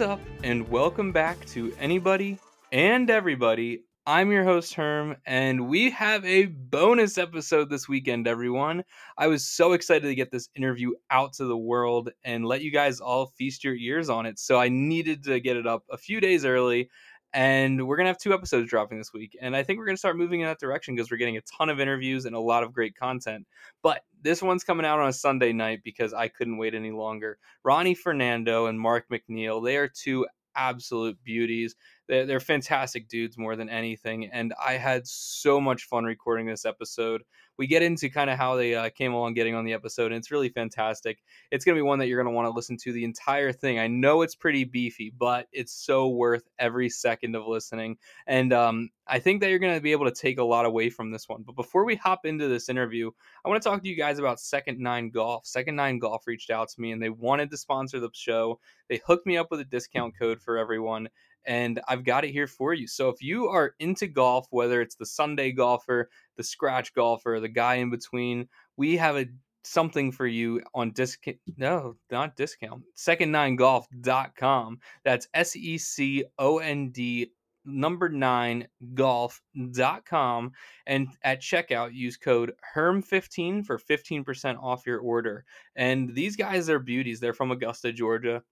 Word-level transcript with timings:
Up, 0.00 0.20
and 0.42 0.66
welcome 0.70 1.12
back 1.12 1.44
to 1.48 1.74
Anybody 1.78 2.38
and 2.72 3.10
Everybody. 3.10 3.82
I'm 4.06 4.32
your 4.32 4.44
host, 4.44 4.72
Herm, 4.72 5.16
and 5.26 5.68
we 5.68 5.90
have 5.90 6.24
a 6.24 6.46
bonus 6.46 7.18
episode 7.18 7.68
this 7.68 7.86
weekend, 7.86 8.26
everyone. 8.26 8.82
I 9.18 9.26
was 9.26 9.46
so 9.46 9.74
excited 9.74 10.08
to 10.08 10.14
get 10.14 10.30
this 10.30 10.48
interview 10.54 10.92
out 11.10 11.34
to 11.34 11.44
the 11.44 11.56
world 11.56 12.08
and 12.24 12.46
let 12.46 12.62
you 12.62 12.70
guys 12.70 13.00
all 13.00 13.26
feast 13.36 13.62
your 13.62 13.74
ears 13.74 14.08
on 14.08 14.24
it. 14.24 14.38
So 14.38 14.58
I 14.58 14.70
needed 14.70 15.22
to 15.24 15.38
get 15.38 15.58
it 15.58 15.66
up 15.66 15.84
a 15.90 15.98
few 15.98 16.18
days 16.18 16.46
early 16.46 16.88
and 17.32 17.86
we're 17.86 17.96
gonna 17.96 18.08
have 18.08 18.18
two 18.18 18.34
episodes 18.34 18.68
dropping 18.68 18.98
this 18.98 19.12
week 19.12 19.36
and 19.40 19.54
i 19.54 19.62
think 19.62 19.78
we're 19.78 19.86
gonna 19.86 19.96
start 19.96 20.16
moving 20.16 20.40
in 20.40 20.46
that 20.46 20.58
direction 20.58 20.94
because 20.94 21.10
we're 21.10 21.16
getting 21.16 21.36
a 21.36 21.40
ton 21.42 21.68
of 21.68 21.78
interviews 21.78 22.24
and 22.24 22.34
a 22.34 22.40
lot 22.40 22.62
of 22.62 22.72
great 22.72 22.96
content 22.96 23.46
but 23.82 24.02
this 24.22 24.42
one's 24.42 24.64
coming 24.64 24.86
out 24.86 25.00
on 25.00 25.08
a 25.08 25.12
sunday 25.12 25.52
night 25.52 25.80
because 25.84 26.12
i 26.12 26.28
couldn't 26.28 26.58
wait 26.58 26.74
any 26.74 26.90
longer. 26.90 27.38
Ronnie 27.64 27.94
fernando 27.94 28.66
and 28.66 28.80
mark 28.80 29.06
mcneil 29.12 29.64
they 29.64 29.76
are 29.76 29.88
two 29.88 30.26
absolute 30.56 31.16
beauties 31.24 31.74
they're, 32.10 32.26
they're 32.26 32.40
fantastic 32.40 33.08
dudes 33.08 33.38
more 33.38 33.56
than 33.56 33.70
anything 33.70 34.26
and 34.26 34.52
i 34.64 34.72
had 34.72 35.06
so 35.06 35.60
much 35.60 35.84
fun 35.84 36.04
recording 36.04 36.46
this 36.46 36.66
episode 36.66 37.22
we 37.60 37.66
get 37.66 37.82
into 37.82 38.08
kind 38.08 38.30
of 38.30 38.38
how 38.38 38.56
they 38.56 38.74
uh, 38.74 38.88
came 38.88 39.12
along 39.12 39.34
getting 39.34 39.54
on 39.54 39.66
the 39.66 39.74
episode, 39.74 40.12
and 40.12 40.14
it's 40.14 40.30
really 40.30 40.48
fantastic. 40.48 41.22
It's 41.50 41.62
going 41.62 41.76
to 41.76 41.78
be 41.78 41.86
one 41.86 41.98
that 41.98 42.06
you're 42.06 42.16
going 42.16 42.32
to 42.32 42.34
want 42.34 42.46
to 42.46 42.56
listen 42.56 42.78
to 42.78 42.90
the 42.90 43.04
entire 43.04 43.52
thing. 43.52 43.78
I 43.78 43.86
know 43.86 44.22
it's 44.22 44.34
pretty 44.34 44.64
beefy, 44.64 45.12
but 45.18 45.46
it's 45.52 45.74
so 45.74 46.08
worth 46.08 46.48
every 46.58 46.88
second 46.88 47.36
of 47.36 47.46
listening. 47.46 47.98
And 48.26 48.54
um, 48.54 48.88
I 49.06 49.18
think 49.18 49.42
that 49.42 49.50
you're 49.50 49.58
going 49.58 49.74
to 49.74 49.80
be 49.82 49.92
able 49.92 50.06
to 50.06 50.10
take 50.10 50.38
a 50.38 50.42
lot 50.42 50.64
away 50.64 50.88
from 50.88 51.10
this 51.10 51.28
one. 51.28 51.42
But 51.42 51.54
before 51.54 51.84
we 51.84 51.96
hop 51.96 52.24
into 52.24 52.48
this 52.48 52.70
interview, 52.70 53.10
I 53.44 53.50
want 53.50 53.62
to 53.62 53.68
talk 53.68 53.82
to 53.82 53.88
you 53.90 53.94
guys 53.94 54.18
about 54.18 54.40
Second 54.40 54.78
Nine 54.78 55.10
Golf. 55.10 55.44
Second 55.44 55.76
Nine 55.76 55.98
Golf 55.98 56.26
reached 56.26 56.48
out 56.48 56.70
to 56.70 56.80
me 56.80 56.92
and 56.92 57.02
they 57.02 57.10
wanted 57.10 57.50
to 57.50 57.58
sponsor 57.58 58.00
the 58.00 58.08
show. 58.14 58.58
They 58.88 59.02
hooked 59.06 59.26
me 59.26 59.36
up 59.36 59.50
with 59.50 59.60
a 59.60 59.64
discount 59.64 60.18
code 60.18 60.40
for 60.40 60.56
everyone 60.56 61.10
and 61.46 61.80
I've 61.88 62.04
got 62.04 62.24
it 62.24 62.30
here 62.30 62.46
for 62.46 62.74
you. 62.74 62.86
So 62.86 63.08
if 63.08 63.22
you 63.22 63.48
are 63.48 63.74
into 63.78 64.06
golf, 64.06 64.46
whether 64.50 64.80
it's 64.80 64.96
the 64.96 65.06
Sunday 65.06 65.52
golfer, 65.52 66.10
the 66.36 66.44
scratch 66.44 66.94
golfer, 66.94 67.38
the 67.40 67.48
guy 67.48 67.76
in 67.76 67.90
between, 67.90 68.48
we 68.76 68.96
have 68.96 69.16
a 69.16 69.26
something 69.62 70.10
for 70.10 70.26
you 70.26 70.62
on 70.74 70.90
discount 70.92 71.36
no 71.58 71.94
not 72.10 72.34
discount 72.34 72.82
second 72.94 73.30
nine 73.30 73.56
golf.com 73.56 74.78
that's 75.04 75.28
s-e-c-o-n-d 75.34 77.30
number 77.64 78.08
nine 78.08 78.66
golf.com 78.94 80.52
and 80.86 81.08
at 81.22 81.40
checkout 81.40 81.94
use 81.94 82.16
code 82.16 82.52
herm15 82.74 83.64
for 83.64 83.78
15% 83.78 84.62
off 84.62 84.86
your 84.86 85.00
order. 85.00 85.44
And 85.76 86.14
these 86.14 86.36
guys 86.36 86.70
are 86.70 86.78
beauties. 86.78 87.20
They're 87.20 87.34
from 87.34 87.50
augusta 87.50 87.92
georgia 87.92 88.42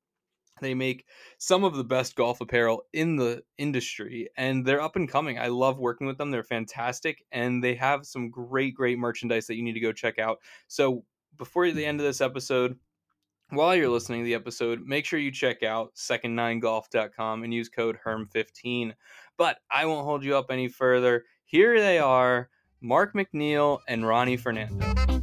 they 0.61 0.75
make 0.75 1.07
some 1.39 1.65
of 1.65 1.77
the 1.77 1.85
best 1.85 2.17
golf 2.17 2.41
apparel 2.41 2.85
in 2.93 3.17
the 3.17 3.43
industry 3.59 4.29
and 4.37 4.65
they're 4.65 4.81
up 4.81 4.97
and 4.97 5.09
coming. 5.09 5.39
I 5.39 5.49
love 5.49 5.79
working 5.79 6.07
with 6.07 6.19
them. 6.19 6.31
They're 6.31 6.43
fantastic 6.43 7.25
and 7.33 7.63
they 7.63 7.75
have 7.75 8.07
some 8.07 8.31
great, 8.31 8.75
great 8.75 8.99
merchandise 8.99 9.47
that 9.47 9.57
you 9.57 9.63
need 9.63 9.75
to 9.75 9.81
go 9.81 9.93
check 9.93 10.19
out. 10.19 10.39
So 10.67 11.05
before 11.37 11.71
the 11.71 11.85
end 11.85 12.01
of 12.01 12.07
this 12.07 12.21
episode, 12.21 12.77
while 13.51 13.75
you're 13.75 13.89
listening 13.89 14.21
to 14.21 14.25
the 14.25 14.35
episode, 14.35 14.83
make 14.85 15.07
sure 15.07 15.19
you 15.19 15.31
check 15.31 15.63
out 15.63 15.95
second9golf.com 15.95 17.45
and 17.45 17.55
use 17.55 17.69
code 17.69 17.99
HERM15. 18.05 18.93
But 19.37 19.59
I 19.71 19.87
won't 19.87 20.05
hold 20.05 20.23
you 20.23 20.37
up 20.37 20.51
any 20.51 20.69
further. 20.69 21.25
Here 21.45 21.81
they 21.81 21.99
are, 21.99 22.51
Mark 22.81 23.15
McNeil 23.15 23.79
and 23.89 24.07
Ronnie 24.07 24.37
Fernando. 24.37 25.18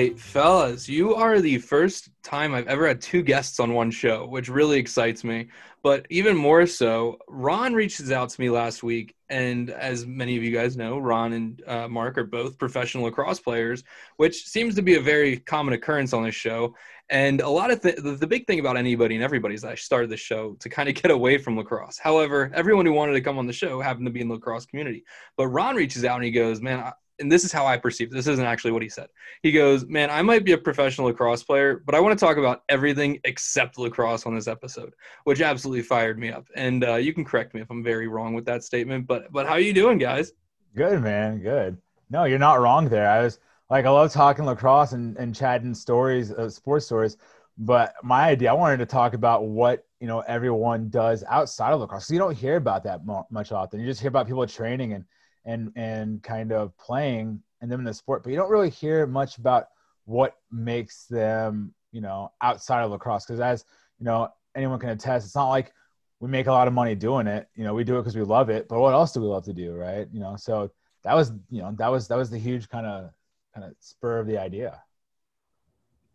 Right, 0.00 0.18
fellas, 0.18 0.88
you 0.88 1.14
are 1.14 1.40
the 1.40 1.58
first 1.58 2.08
time 2.22 2.54
I've 2.54 2.68
ever 2.68 2.88
had 2.88 3.02
two 3.02 3.20
guests 3.22 3.60
on 3.60 3.74
one 3.74 3.90
show, 3.90 4.26
which 4.26 4.48
really 4.48 4.78
excites 4.78 5.24
me. 5.24 5.48
But 5.82 6.06
even 6.08 6.36
more 6.36 6.66
so, 6.66 7.18
Ron 7.28 7.74
reaches 7.74 8.10
out 8.10 8.30
to 8.30 8.40
me 8.40 8.48
last 8.48 8.82
week, 8.82 9.14
and 9.28 9.68
as 9.68 10.06
many 10.06 10.38
of 10.38 10.42
you 10.42 10.52
guys 10.52 10.74
know, 10.74 10.98
Ron 10.98 11.34
and 11.34 11.62
uh, 11.66 11.88
Mark 11.88 12.16
are 12.16 12.24
both 12.24 12.58
professional 12.58 13.04
lacrosse 13.04 13.40
players, 13.40 13.84
which 14.16 14.46
seems 14.46 14.74
to 14.76 14.82
be 14.82 14.94
a 14.94 15.00
very 15.00 15.36
common 15.38 15.74
occurrence 15.74 16.14
on 16.14 16.22
this 16.22 16.34
show. 16.34 16.74
And 17.10 17.42
a 17.42 17.48
lot 17.48 17.70
of 17.70 17.82
th- 17.82 17.96
the 17.96 18.26
big 18.26 18.46
thing 18.46 18.60
about 18.60 18.76
anybody 18.76 19.16
and 19.16 19.24
everybody 19.24 19.54
is 19.54 19.64
I 19.64 19.74
started 19.74 20.10
the 20.10 20.16
show 20.16 20.56
to 20.60 20.68
kind 20.68 20.88
of 20.88 20.94
get 21.02 21.10
away 21.10 21.36
from 21.36 21.58
lacrosse. 21.58 21.98
However, 21.98 22.50
everyone 22.54 22.86
who 22.86 22.92
wanted 22.92 23.12
to 23.14 23.20
come 23.20 23.36
on 23.36 23.46
the 23.46 23.52
show 23.52 23.80
happened 23.80 24.06
to 24.06 24.12
be 24.12 24.20
in 24.20 24.28
the 24.28 24.34
lacrosse 24.34 24.64
community. 24.64 25.04
But 25.36 25.48
Ron 25.48 25.76
reaches 25.76 26.04
out 26.04 26.16
and 26.16 26.24
he 26.24 26.30
goes, 26.30 26.60
"Man, 26.60 26.92
and 27.20 27.30
this 27.30 27.44
is 27.44 27.52
how 27.52 27.66
I 27.66 27.76
perceive 27.76 28.10
this 28.10 28.26
isn't 28.26 28.44
actually 28.44 28.72
what 28.72 28.82
he 28.82 28.88
said. 28.88 29.08
He 29.42 29.52
goes, 29.52 29.86
"Man, 29.86 30.10
I 30.10 30.22
might 30.22 30.44
be 30.44 30.52
a 30.52 30.58
professional 30.58 31.06
lacrosse 31.06 31.42
player, 31.42 31.82
but 31.84 31.94
I 31.94 32.00
want 32.00 32.18
to 32.18 32.24
talk 32.24 32.36
about 32.36 32.62
everything 32.68 33.20
except 33.24 33.78
lacrosse 33.78 34.26
on 34.26 34.34
this 34.34 34.48
episode," 34.48 34.94
which 35.24 35.40
absolutely 35.40 35.82
fired 35.82 36.18
me 36.18 36.30
up. 36.30 36.48
And 36.54 36.84
uh, 36.84 36.96
you 36.96 37.12
can 37.12 37.24
correct 37.24 37.54
me 37.54 37.60
if 37.60 37.70
I'm 37.70 37.84
very 37.84 38.08
wrong 38.08 38.34
with 38.34 38.44
that 38.46 38.64
statement, 38.64 39.06
but 39.06 39.30
but 39.32 39.46
how 39.46 39.52
are 39.52 39.60
you 39.60 39.72
doing, 39.72 39.98
guys? 39.98 40.32
Good, 40.74 41.02
man. 41.02 41.40
Good. 41.40 41.78
No, 42.10 42.24
you're 42.24 42.38
not 42.38 42.60
wrong 42.60 42.88
there. 42.88 43.08
I 43.08 43.22
was 43.22 43.38
like, 43.68 43.84
I 43.84 43.90
love 43.90 44.12
talking 44.12 44.44
lacrosse 44.44 44.92
and, 44.92 45.16
and 45.16 45.34
chatting 45.34 45.74
stories, 45.74 46.32
uh, 46.32 46.48
sports 46.50 46.86
stories. 46.86 47.16
But 47.56 47.94
my 48.02 48.24
idea, 48.24 48.50
I 48.50 48.54
wanted 48.54 48.78
to 48.78 48.86
talk 48.86 49.14
about 49.14 49.44
what 49.44 49.86
you 50.00 50.06
know 50.06 50.20
everyone 50.20 50.88
does 50.88 51.22
outside 51.28 51.72
of 51.72 51.80
lacrosse. 51.80 52.06
So 52.06 52.14
you 52.14 52.18
don't 52.18 52.36
hear 52.36 52.56
about 52.56 52.84
that 52.84 53.02
much 53.30 53.52
often. 53.52 53.80
You 53.80 53.86
just 53.86 54.00
hear 54.00 54.08
about 54.08 54.26
people 54.26 54.46
training 54.46 54.94
and 54.94 55.04
and 55.44 55.72
and 55.76 56.22
kind 56.22 56.52
of 56.52 56.76
playing 56.78 57.42
and 57.60 57.70
them 57.70 57.80
in 57.80 57.86
the 57.86 57.94
sport, 57.94 58.22
but 58.22 58.30
you 58.30 58.36
don't 58.36 58.50
really 58.50 58.70
hear 58.70 59.06
much 59.06 59.38
about 59.38 59.68
what 60.04 60.36
makes 60.50 61.04
them, 61.04 61.74
you 61.92 62.00
know, 62.00 62.32
outside 62.40 62.82
of 62.82 62.90
lacrosse. 62.90 63.26
Because 63.26 63.40
as 63.40 63.64
you 63.98 64.04
know, 64.04 64.28
anyone 64.54 64.78
can 64.78 64.90
attest, 64.90 65.26
it's 65.26 65.34
not 65.34 65.48
like 65.48 65.72
we 66.20 66.28
make 66.28 66.46
a 66.46 66.52
lot 66.52 66.68
of 66.68 66.74
money 66.74 66.94
doing 66.94 67.26
it. 67.26 67.48
You 67.54 67.64
know, 67.64 67.74
we 67.74 67.84
do 67.84 67.96
it 67.96 68.00
because 68.00 68.16
we 68.16 68.22
love 68.22 68.50
it. 68.50 68.68
But 68.68 68.80
what 68.80 68.92
else 68.92 69.12
do 69.12 69.20
we 69.20 69.26
love 69.26 69.44
to 69.44 69.52
do, 69.52 69.72
right? 69.74 70.08
You 70.12 70.20
know, 70.20 70.36
so 70.36 70.70
that 71.02 71.14
was, 71.14 71.32
you 71.50 71.62
know, 71.62 71.74
that 71.78 71.88
was 71.88 72.08
that 72.08 72.16
was 72.16 72.30
the 72.30 72.38
huge 72.38 72.68
kind 72.68 72.86
of 72.86 73.10
kind 73.54 73.66
of 73.66 73.74
spur 73.80 74.18
of 74.18 74.26
the 74.26 74.38
idea. 74.38 74.82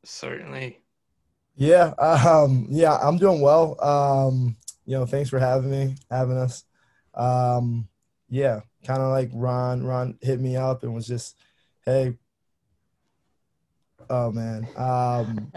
Certainly. 0.03 0.79
Yeah. 1.55 1.93
Um, 1.99 2.67
yeah, 2.69 2.97
I'm 2.97 3.17
doing 3.17 3.41
well. 3.41 3.81
Um, 3.83 4.55
you 4.85 4.97
know, 4.97 5.05
thanks 5.05 5.29
for 5.29 5.39
having 5.39 5.71
me, 5.71 5.95
having 6.11 6.37
us. 6.37 6.63
Um, 7.13 7.87
yeah, 8.29 8.61
kind 8.85 9.01
of 9.01 9.09
like 9.09 9.29
Ron. 9.33 9.83
Ron 9.83 10.17
hit 10.21 10.39
me 10.39 10.55
up 10.55 10.83
and 10.83 10.93
was 10.93 11.07
just, 11.07 11.37
hey, 11.85 12.17
oh 14.09 14.31
man. 14.31 14.67
Um, 14.77 15.51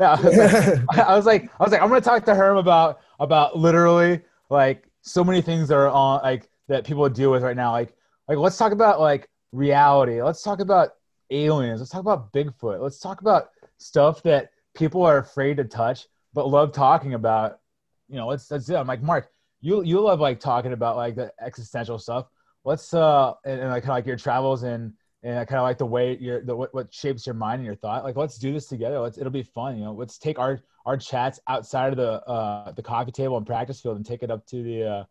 yeah, 0.00 0.12
I 0.12 0.20
was, 0.22 0.36
like, 0.36 0.98
I 0.98 1.16
was 1.16 1.26
like, 1.26 1.50
I 1.60 1.62
was 1.62 1.72
like, 1.72 1.82
I'm 1.82 1.88
gonna 1.88 2.00
talk 2.00 2.24
to 2.26 2.34
Herm 2.34 2.56
about 2.56 3.00
about 3.20 3.56
literally 3.56 4.20
like 4.50 4.88
so 5.02 5.24
many 5.24 5.40
things 5.40 5.68
that 5.68 5.76
are 5.76 5.88
on 5.88 6.20
like 6.22 6.48
that 6.68 6.84
people 6.84 7.08
deal 7.08 7.30
with 7.30 7.42
right 7.42 7.56
now. 7.56 7.72
Like, 7.72 7.94
like 8.28 8.38
let's 8.38 8.56
talk 8.56 8.72
about 8.72 9.00
like 9.00 9.28
reality. 9.52 10.22
Let's 10.22 10.42
talk 10.42 10.60
about 10.60 10.90
aliens. 11.30 11.80
Let's 11.80 11.90
talk 11.90 12.00
about 12.00 12.32
Bigfoot. 12.32 12.80
Let's 12.80 12.98
talk 12.98 13.20
about 13.20 13.50
stuff 13.78 14.22
that 14.22 14.50
people 14.74 15.02
are 15.02 15.18
afraid 15.18 15.56
to 15.58 15.64
touch 15.64 16.06
but 16.34 16.48
love 16.48 16.72
talking 16.72 17.14
about. 17.14 17.60
You 18.08 18.16
know, 18.16 18.26
let's 18.26 18.50
let's. 18.50 18.68
I'm 18.68 18.86
like 18.86 19.02
Mark. 19.02 19.30
You 19.60 19.82
you 19.82 20.00
love 20.00 20.20
like 20.20 20.40
talking 20.40 20.72
about 20.72 20.96
like 20.96 21.14
the 21.14 21.32
existential 21.40 21.98
stuff 21.98 22.26
let's 22.64 22.92
uh 22.94 23.34
and, 23.44 23.60
and 23.60 23.70
like 23.70 23.82
kind 23.82 23.92
of 23.92 23.96
like 23.96 24.06
your 24.06 24.16
travels 24.16 24.62
and 24.62 24.92
and 25.22 25.48
kind 25.48 25.58
of 25.58 25.62
like 25.62 25.78
the 25.78 25.86
way 25.86 26.16
your 26.20 26.44
the 26.44 26.54
what, 26.54 26.74
what 26.74 26.92
shapes 26.92 27.26
your 27.26 27.34
mind 27.34 27.56
and 27.56 27.66
your 27.66 27.74
thought? 27.74 28.04
Like 28.04 28.16
let's 28.16 28.38
do 28.38 28.52
this 28.52 28.66
together. 28.66 28.98
Let's 29.00 29.18
it'll 29.18 29.30
be 29.30 29.42
fun 29.42 29.78
you 29.78 29.84
know? 29.84 29.92
Let's 29.92 30.18
take 30.18 30.38
our 30.38 30.60
our 30.86 30.96
chats 30.96 31.40
outside 31.48 31.92
of 31.92 31.96
the 31.96 32.22
uh 32.28 32.72
the 32.72 32.82
coffee 32.82 33.12
table 33.12 33.36
and 33.36 33.46
practice 33.46 33.80
field 33.80 33.96
and 33.96 34.04
take 34.04 34.22
it 34.22 34.30
up 34.30 34.46
to 34.46 34.62
the 34.62 34.84
uh 34.84 35.04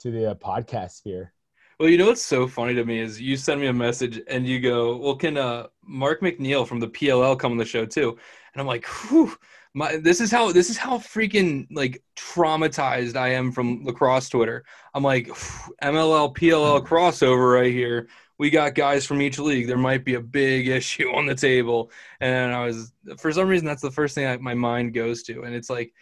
to 0.00 0.10
the 0.10 0.30
uh, 0.30 0.34
podcast 0.34 0.92
sphere. 0.92 1.32
Well 1.78 1.88
you 1.88 1.98
know 1.98 2.06
what's 2.06 2.22
so 2.22 2.46
funny 2.46 2.74
to 2.74 2.84
me 2.84 2.98
is 2.98 3.20
you 3.20 3.36
send 3.36 3.60
me 3.60 3.68
a 3.68 3.72
message 3.72 4.20
and 4.28 4.46
you 4.46 4.60
go 4.60 4.96
well 4.96 5.16
can 5.16 5.36
uh 5.36 5.68
mark 5.82 6.20
mcneil 6.20 6.66
from 6.66 6.80
the 6.80 6.88
pll 6.88 7.38
come 7.38 7.52
on 7.52 7.58
the 7.58 7.64
show 7.64 7.86
too? 7.86 8.18
And 8.52 8.60
i'm 8.60 8.66
like 8.66 8.86
whew 8.86 9.36
my 9.74 9.96
this 9.96 10.20
is 10.20 10.30
how 10.30 10.52
this 10.52 10.70
is 10.70 10.76
how 10.76 10.98
freaking 10.98 11.66
like 11.70 12.02
traumatized 12.16 13.16
I 13.16 13.28
am 13.30 13.52
from 13.52 13.84
lacrosse 13.84 14.28
Twitter. 14.28 14.64
I'm 14.94 15.02
like 15.02 15.28
MLL 15.82 16.34
PLL 16.36 16.80
mm-hmm. 16.80 16.94
crossover 16.94 17.54
right 17.54 17.72
here. 17.72 18.08
We 18.38 18.50
got 18.50 18.74
guys 18.74 19.04
from 19.04 19.20
each 19.20 19.38
league. 19.38 19.66
There 19.66 19.76
might 19.76 20.04
be 20.04 20.14
a 20.14 20.20
big 20.20 20.68
issue 20.78 21.10
on 21.10 21.26
the 21.26 21.34
table, 21.34 21.90
and 22.20 22.52
I 22.52 22.64
was 22.64 22.92
for 23.18 23.32
some 23.32 23.48
reason 23.48 23.66
that's 23.66 23.82
the 23.82 23.90
first 23.90 24.14
thing 24.14 24.26
I, 24.26 24.36
my 24.38 24.54
mind 24.54 24.94
goes 24.94 25.22
to, 25.24 25.42
and 25.42 25.54
it's 25.54 25.70
like 25.70 25.92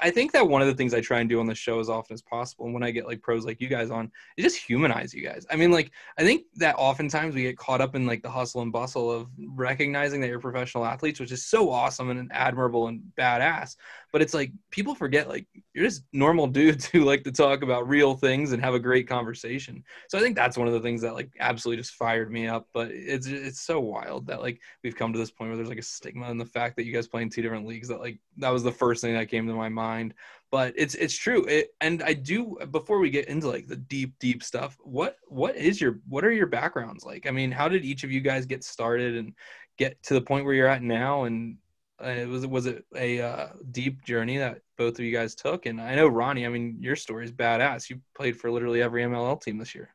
I 0.00 0.10
think 0.10 0.32
that 0.32 0.48
one 0.48 0.62
of 0.62 0.68
the 0.68 0.74
things 0.74 0.94
I 0.94 1.00
try 1.00 1.20
and 1.20 1.28
do 1.28 1.38
on 1.38 1.46
the 1.46 1.54
show 1.54 1.78
as 1.78 1.88
often 1.88 2.14
as 2.14 2.22
possible, 2.22 2.64
and 2.64 2.74
when 2.74 2.82
I 2.82 2.90
get 2.90 3.06
like 3.06 3.22
pros 3.22 3.44
like 3.44 3.60
you 3.60 3.68
guys 3.68 3.90
on, 3.90 4.10
is 4.36 4.44
just 4.44 4.56
humanize 4.56 5.12
you 5.14 5.22
guys. 5.22 5.46
I 5.50 5.56
mean, 5.56 5.70
like 5.70 5.90
I 6.18 6.22
think 6.22 6.44
that 6.56 6.74
oftentimes 6.76 7.34
we 7.34 7.42
get 7.42 7.58
caught 7.58 7.80
up 7.80 7.94
in 7.94 8.06
like 8.06 8.22
the 8.22 8.30
hustle 8.30 8.62
and 8.62 8.72
bustle 8.72 9.10
of 9.10 9.28
recognizing 9.38 10.20
that 10.20 10.28
you're 10.28 10.40
professional 10.40 10.84
athletes, 10.84 11.20
which 11.20 11.32
is 11.32 11.44
so 11.44 11.70
awesome 11.70 12.10
and 12.10 12.30
admirable 12.32 12.88
and 12.88 13.02
badass. 13.16 13.76
But 14.12 14.22
it's 14.22 14.34
like 14.34 14.52
people 14.70 14.94
forget 14.94 15.28
like 15.28 15.46
you're 15.74 15.86
just 15.86 16.04
normal 16.12 16.46
dudes 16.46 16.86
who 16.92 17.04
like 17.04 17.24
to 17.24 17.32
talk 17.32 17.62
about 17.62 17.88
real 17.88 18.14
things 18.14 18.52
and 18.52 18.62
have 18.62 18.74
a 18.74 18.80
great 18.80 19.08
conversation. 19.08 19.82
So 20.08 20.18
I 20.18 20.20
think 20.20 20.36
that's 20.36 20.58
one 20.58 20.68
of 20.68 20.74
the 20.74 20.80
things 20.80 21.00
that 21.02 21.14
like 21.14 21.30
absolutely 21.40 21.82
just 21.82 21.94
fired 21.94 22.30
me 22.30 22.46
up. 22.46 22.68
But 22.72 22.90
it's 22.90 23.26
it's 23.26 23.60
so 23.60 23.80
wild 23.80 24.26
that 24.26 24.40
like 24.40 24.60
we've 24.84 24.96
come 24.96 25.12
to 25.12 25.18
this 25.18 25.30
point 25.30 25.50
where 25.50 25.56
there's 25.56 25.68
like 25.68 25.78
a 25.78 25.82
stigma 25.82 26.30
in 26.30 26.38
the 26.38 26.44
fact 26.44 26.76
that 26.76 26.84
you 26.84 26.92
guys 26.92 27.08
play 27.08 27.22
in 27.22 27.30
two 27.30 27.42
different 27.42 27.66
leagues 27.66 27.88
that 27.88 28.00
like 28.00 28.18
that 28.36 28.50
was 28.50 28.62
the 28.62 28.72
first 28.72 29.00
thing 29.00 29.14
that 29.14 29.28
came 29.28 29.46
to 29.46 29.54
my 29.54 29.68
mind 29.68 30.14
but 30.52 30.72
it's 30.76 30.94
it's 30.94 31.16
true 31.16 31.44
it, 31.46 31.74
and 31.80 32.02
i 32.04 32.12
do 32.12 32.56
before 32.70 33.00
we 33.00 33.10
get 33.10 33.26
into 33.26 33.48
like 33.48 33.66
the 33.66 33.76
deep 33.76 34.14
deep 34.20 34.42
stuff 34.42 34.78
what 34.84 35.16
what 35.26 35.56
is 35.56 35.80
your 35.80 35.98
what 36.08 36.24
are 36.24 36.30
your 36.30 36.46
backgrounds 36.46 37.04
like 37.04 37.26
i 37.26 37.30
mean 37.30 37.50
how 37.50 37.68
did 37.68 37.84
each 37.84 38.04
of 38.04 38.12
you 38.12 38.20
guys 38.20 38.46
get 38.46 38.62
started 38.62 39.16
and 39.16 39.34
get 39.78 40.00
to 40.02 40.14
the 40.14 40.20
point 40.20 40.44
where 40.44 40.54
you're 40.54 40.68
at 40.68 40.82
now 40.82 41.24
and 41.24 41.56
uh, 42.02 42.26
was 42.28 42.44
it 42.44 42.50
was 42.50 42.66
it 42.66 42.84
a 42.96 43.20
uh, 43.20 43.48
deep 43.70 44.04
journey 44.04 44.38
that 44.38 44.60
both 44.76 44.94
of 44.94 45.00
you 45.00 45.12
guys 45.12 45.34
took 45.34 45.66
and 45.66 45.80
i 45.80 45.94
know 45.94 46.08
ronnie 46.08 46.46
i 46.46 46.48
mean 46.48 46.76
your 46.80 46.96
story 46.96 47.24
is 47.24 47.32
badass 47.32 47.88
you 47.88 48.00
played 48.16 48.36
for 48.36 48.50
literally 48.50 48.82
every 48.82 49.02
mll 49.02 49.40
team 49.40 49.58
this 49.58 49.74
year 49.74 49.94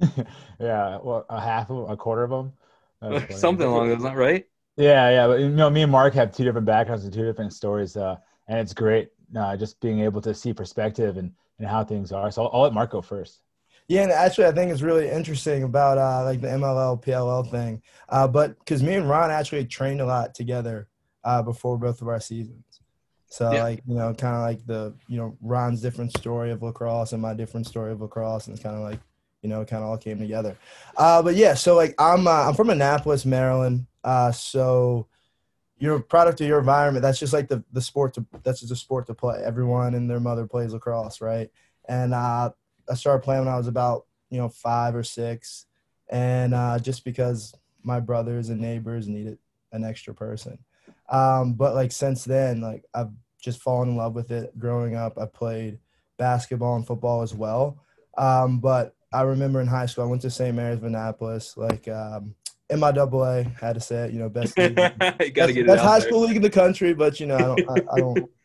yeah 0.60 0.98
well 1.02 1.24
a 1.28 1.40
half 1.40 1.70
of 1.70 1.90
a 1.90 1.96
quarter 1.96 2.24
of 2.24 2.30
them 2.30 3.28
something 3.30 3.66
along 3.66 3.88
those 3.88 4.02
lines 4.02 4.16
right 4.16 4.46
yeah, 4.78 5.10
yeah. 5.10 5.26
But 5.26 5.40
you 5.40 5.48
know, 5.48 5.68
me 5.68 5.82
and 5.82 5.90
Mark 5.90 6.14
have 6.14 6.32
two 6.32 6.44
different 6.44 6.64
backgrounds 6.64 7.04
and 7.04 7.12
two 7.12 7.24
different 7.24 7.52
stories, 7.52 7.96
uh, 7.96 8.16
and 8.46 8.60
it's 8.60 8.72
great 8.72 9.10
uh, 9.36 9.56
just 9.56 9.80
being 9.80 10.00
able 10.00 10.20
to 10.22 10.32
see 10.32 10.54
perspective 10.54 11.16
and, 11.16 11.32
and 11.58 11.66
how 11.66 11.84
things 11.84 12.12
are. 12.12 12.30
So 12.30 12.44
I'll, 12.44 12.50
I'll 12.52 12.62
let 12.62 12.72
Mark 12.72 12.92
go 12.92 13.02
first. 13.02 13.40
Yeah, 13.88 14.02
and 14.02 14.12
actually, 14.12 14.46
I 14.46 14.52
think 14.52 14.70
it's 14.70 14.82
really 14.82 15.10
interesting 15.10 15.64
about 15.64 15.98
uh, 15.98 16.24
like 16.24 16.40
the 16.40 16.46
MLL 16.46 17.02
PLL 17.02 17.50
thing, 17.50 17.82
uh, 18.08 18.28
but 18.28 18.56
because 18.60 18.82
me 18.82 18.94
and 18.94 19.08
Ron 19.08 19.32
actually 19.32 19.64
trained 19.64 20.00
a 20.00 20.06
lot 20.06 20.32
together 20.34 20.88
uh, 21.28 21.42
before 21.42 21.76
both 21.76 22.00
of 22.00 22.08
our 22.08 22.20
seasons. 22.20 22.80
So 23.26 23.52
yeah. 23.52 23.62
like 23.62 23.82
you 23.86 23.94
know, 23.94 24.14
kind 24.14 24.34
of 24.34 24.42
like 24.42 24.66
the 24.66 24.94
you 25.08 25.18
know 25.18 25.36
Ron's 25.42 25.82
different 25.82 26.16
story 26.16 26.50
of 26.50 26.62
lacrosse 26.62 27.12
and 27.12 27.20
my 27.20 27.34
different 27.34 27.66
story 27.66 27.92
of 27.92 28.00
lacrosse, 28.00 28.46
and 28.46 28.54
it's 28.54 28.62
kind 28.62 28.76
of 28.76 28.82
like 28.82 28.98
you 29.42 29.48
know, 29.50 29.60
it 29.60 29.68
kind 29.68 29.82
of 29.82 29.90
all 29.90 29.98
came 29.98 30.18
together. 30.18 30.56
Uh, 30.96 31.22
but 31.22 31.36
yeah, 31.36 31.54
so 31.54 31.76
like 31.76 31.94
I'm 31.98 32.26
uh, 32.26 32.48
I'm 32.48 32.54
from 32.54 32.70
Annapolis, 32.70 33.26
Maryland. 33.26 33.86
Uh, 34.02 34.32
so 34.32 35.06
you're 35.78 35.96
a 35.96 36.00
product 36.00 36.40
of 36.40 36.46
your 36.46 36.58
environment. 36.58 37.02
That's 37.02 37.18
just 37.18 37.34
like 37.34 37.48
the 37.48 37.62
the 37.72 37.82
sport 37.82 38.14
to 38.14 38.24
that's 38.42 38.60
just 38.60 38.72
a 38.72 38.76
sport 38.76 39.06
to 39.08 39.14
play. 39.14 39.42
Everyone 39.44 39.94
and 39.94 40.08
their 40.08 40.20
mother 40.20 40.46
plays 40.46 40.72
lacrosse, 40.72 41.20
right? 41.20 41.50
And 41.88 42.14
uh, 42.14 42.50
I 42.90 42.94
started 42.94 43.22
playing 43.22 43.44
when 43.44 43.52
I 43.52 43.58
was 43.58 43.68
about 43.68 44.06
you 44.30 44.38
know 44.38 44.48
five 44.48 44.96
or 44.96 45.04
six, 45.04 45.66
and 46.08 46.54
uh, 46.54 46.78
just 46.78 47.04
because 47.04 47.54
my 47.82 48.00
brothers 48.00 48.48
and 48.48 48.60
neighbors 48.60 49.08
needed 49.08 49.38
an 49.72 49.84
extra 49.84 50.14
person. 50.14 50.58
Um, 51.08 51.54
but 51.54 51.74
like 51.74 51.92
since 51.92 52.24
then, 52.24 52.60
like 52.60 52.84
I've 52.94 53.10
just 53.40 53.60
fallen 53.62 53.90
in 53.90 53.96
love 53.96 54.14
with 54.14 54.30
it. 54.30 54.58
Growing 54.58 54.96
up, 54.96 55.18
I 55.18 55.26
played 55.26 55.78
basketball 56.18 56.76
and 56.76 56.86
football 56.86 57.22
as 57.22 57.34
well. 57.34 57.78
Um, 58.16 58.58
but 58.58 58.94
I 59.12 59.22
remember 59.22 59.60
in 59.60 59.66
high 59.66 59.86
school, 59.86 60.04
I 60.04 60.08
went 60.08 60.22
to 60.22 60.30
St. 60.30 60.54
Mary's 60.54 60.78
of 60.78 60.84
Annapolis, 60.84 61.56
like 61.56 61.88
um, 61.88 62.34
in 62.68 62.80
my 62.80 62.92
double 62.92 63.24
A, 63.24 63.44
had 63.60 63.74
to 63.74 63.80
say 63.80 64.04
it, 64.04 64.12
you 64.12 64.18
know, 64.18 64.28
best 64.28 64.58
league, 64.58 64.74
best, 64.74 65.34
best 65.34 65.82
high 65.82 65.98
there. 65.98 66.08
school 66.08 66.20
league 66.20 66.36
in 66.36 66.42
the 66.42 66.50
country, 66.50 66.92
but 66.92 67.18
you 67.20 67.26
know, 67.26 67.36
I 67.36 67.40
don't, 67.40 67.70
I, 67.70 67.94
I 67.94 68.00
don't. 68.00 68.30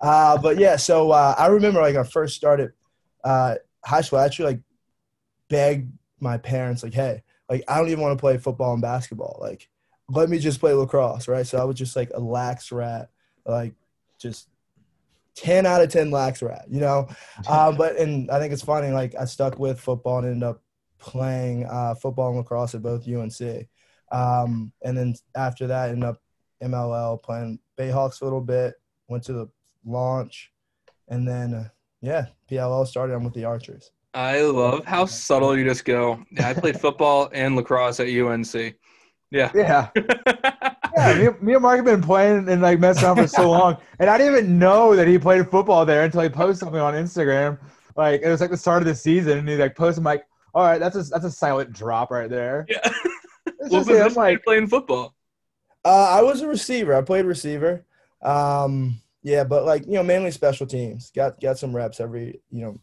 Uh, 0.00 0.38
but 0.38 0.58
yeah, 0.58 0.76
so 0.76 1.10
uh, 1.10 1.34
I 1.36 1.48
remember 1.48 1.80
like 1.80 1.96
I 1.96 2.04
first 2.04 2.36
started 2.36 2.70
uh, 3.24 3.56
high 3.84 4.00
school. 4.00 4.20
I 4.20 4.26
actually 4.26 4.52
like 4.52 4.60
begged 5.48 5.92
my 6.20 6.38
parents, 6.38 6.84
like, 6.84 6.94
hey, 6.94 7.24
like 7.50 7.64
I 7.66 7.78
don't 7.78 7.88
even 7.88 8.00
want 8.00 8.16
to 8.16 8.20
play 8.20 8.38
football 8.38 8.74
and 8.74 8.80
basketball. 8.80 9.38
Like, 9.40 9.68
let 10.10 10.30
me 10.30 10.38
just 10.38 10.60
play 10.60 10.72
lacrosse, 10.72 11.28
right? 11.28 11.46
So 11.46 11.58
I 11.58 11.64
was 11.64 11.76
just 11.76 11.96
like 11.96 12.10
a 12.14 12.20
lax 12.20 12.72
rat, 12.72 13.10
like 13.44 13.74
just 14.18 14.48
10 15.36 15.66
out 15.66 15.82
of 15.82 15.90
10 15.90 16.10
lax 16.10 16.42
rat, 16.42 16.66
you 16.68 16.80
know? 16.80 17.08
Um, 17.48 17.76
but, 17.78 17.96
and 17.96 18.30
I 18.30 18.38
think 18.38 18.52
it's 18.52 18.64
funny, 18.64 18.90
like 18.90 19.14
I 19.18 19.24
stuck 19.24 19.58
with 19.58 19.80
football 19.80 20.18
and 20.18 20.26
ended 20.26 20.42
up 20.48 20.62
playing 20.98 21.64
uh, 21.66 21.94
football 21.94 22.28
and 22.28 22.38
lacrosse 22.38 22.74
at 22.74 22.82
both 22.82 23.06
UNC. 23.08 23.68
Um, 24.10 24.72
and 24.82 24.96
then 24.96 25.14
after 25.36 25.66
that, 25.66 25.90
ended 25.90 26.04
up 26.04 26.22
MLL 26.62 27.22
playing 27.22 27.58
Bayhawks 27.76 28.20
a 28.20 28.24
little 28.24 28.40
bit, 28.40 28.74
went 29.08 29.24
to 29.24 29.32
the 29.32 29.48
launch, 29.84 30.50
and 31.08 31.26
then, 31.26 31.54
uh, 31.54 31.68
yeah, 32.00 32.26
PLL 32.50 32.86
started. 32.86 33.14
I'm 33.14 33.24
with 33.24 33.34
the 33.34 33.44
Archers. 33.44 33.92
I 34.14 34.40
love 34.40 34.84
how 34.84 35.04
subtle 35.04 35.56
you 35.56 35.64
just 35.64 35.84
go. 35.84 36.22
Yeah, 36.30 36.48
I 36.48 36.54
played 36.54 36.80
football 36.80 37.30
and 37.32 37.56
lacrosse 37.56 38.00
at 38.00 38.08
UNC. 38.08 38.74
Yeah. 39.30 39.50
Yeah. 39.54 39.90
yeah, 40.96 41.14
me, 41.18 41.28
me, 41.40 41.52
and 41.54 41.62
Mark 41.62 41.76
have 41.76 41.84
been 41.84 42.02
playing 42.02 42.48
and 42.48 42.62
like 42.62 42.78
messing 42.78 43.04
around 43.04 43.16
for 43.16 43.26
so 43.26 43.50
long, 43.52 43.76
and 43.98 44.08
I 44.10 44.18
didn't 44.18 44.34
even 44.34 44.58
know 44.58 44.96
that 44.96 45.06
he 45.06 45.18
played 45.18 45.48
football 45.50 45.84
there 45.84 46.04
until 46.04 46.22
he 46.22 46.28
posted 46.28 46.58
something 46.58 46.80
on 46.80 46.94
Instagram. 46.94 47.58
Like 47.96 48.22
it 48.22 48.28
was 48.28 48.40
like 48.40 48.50
the 48.50 48.56
start 48.56 48.82
of 48.82 48.88
the 48.88 48.94
season, 48.94 49.38
and 49.38 49.48
he 49.48 49.56
like 49.56 49.76
posted 49.76 50.04
like, 50.04 50.24
"All 50.54 50.64
right, 50.64 50.78
that's 50.78 50.96
a 50.96 51.02
that's 51.02 51.24
a 51.24 51.30
silent 51.30 51.72
drop 51.72 52.10
right 52.10 52.30
there." 52.30 52.66
Yeah. 52.68 52.90
what 53.44 53.86
position 53.86 54.14
like 54.16 54.44
playing 54.44 54.68
football? 54.68 55.14
Uh, 55.84 56.18
I 56.18 56.22
was 56.22 56.40
a 56.42 56.48
receiver. 56.48 56.94
I 56.94 57.02
played 57.02 57.24
receiver. 57.24 57.84
Um, 58.22 59.00
yeah, 59.22 59.44
but 59.44 59.64
like 59.64 59.86
you 59.86 59.94
know, 59.94 60.02
mainly 60.02 60.30
special 60.30 60.66
teams. 60.66 61.10
Got 61.10 61.40
got 61.40 61.58
some 61.58 61.74
reps 61.74 62.00
every 62.00 62.40
you 62.50 62.62
know, 62.62 62.80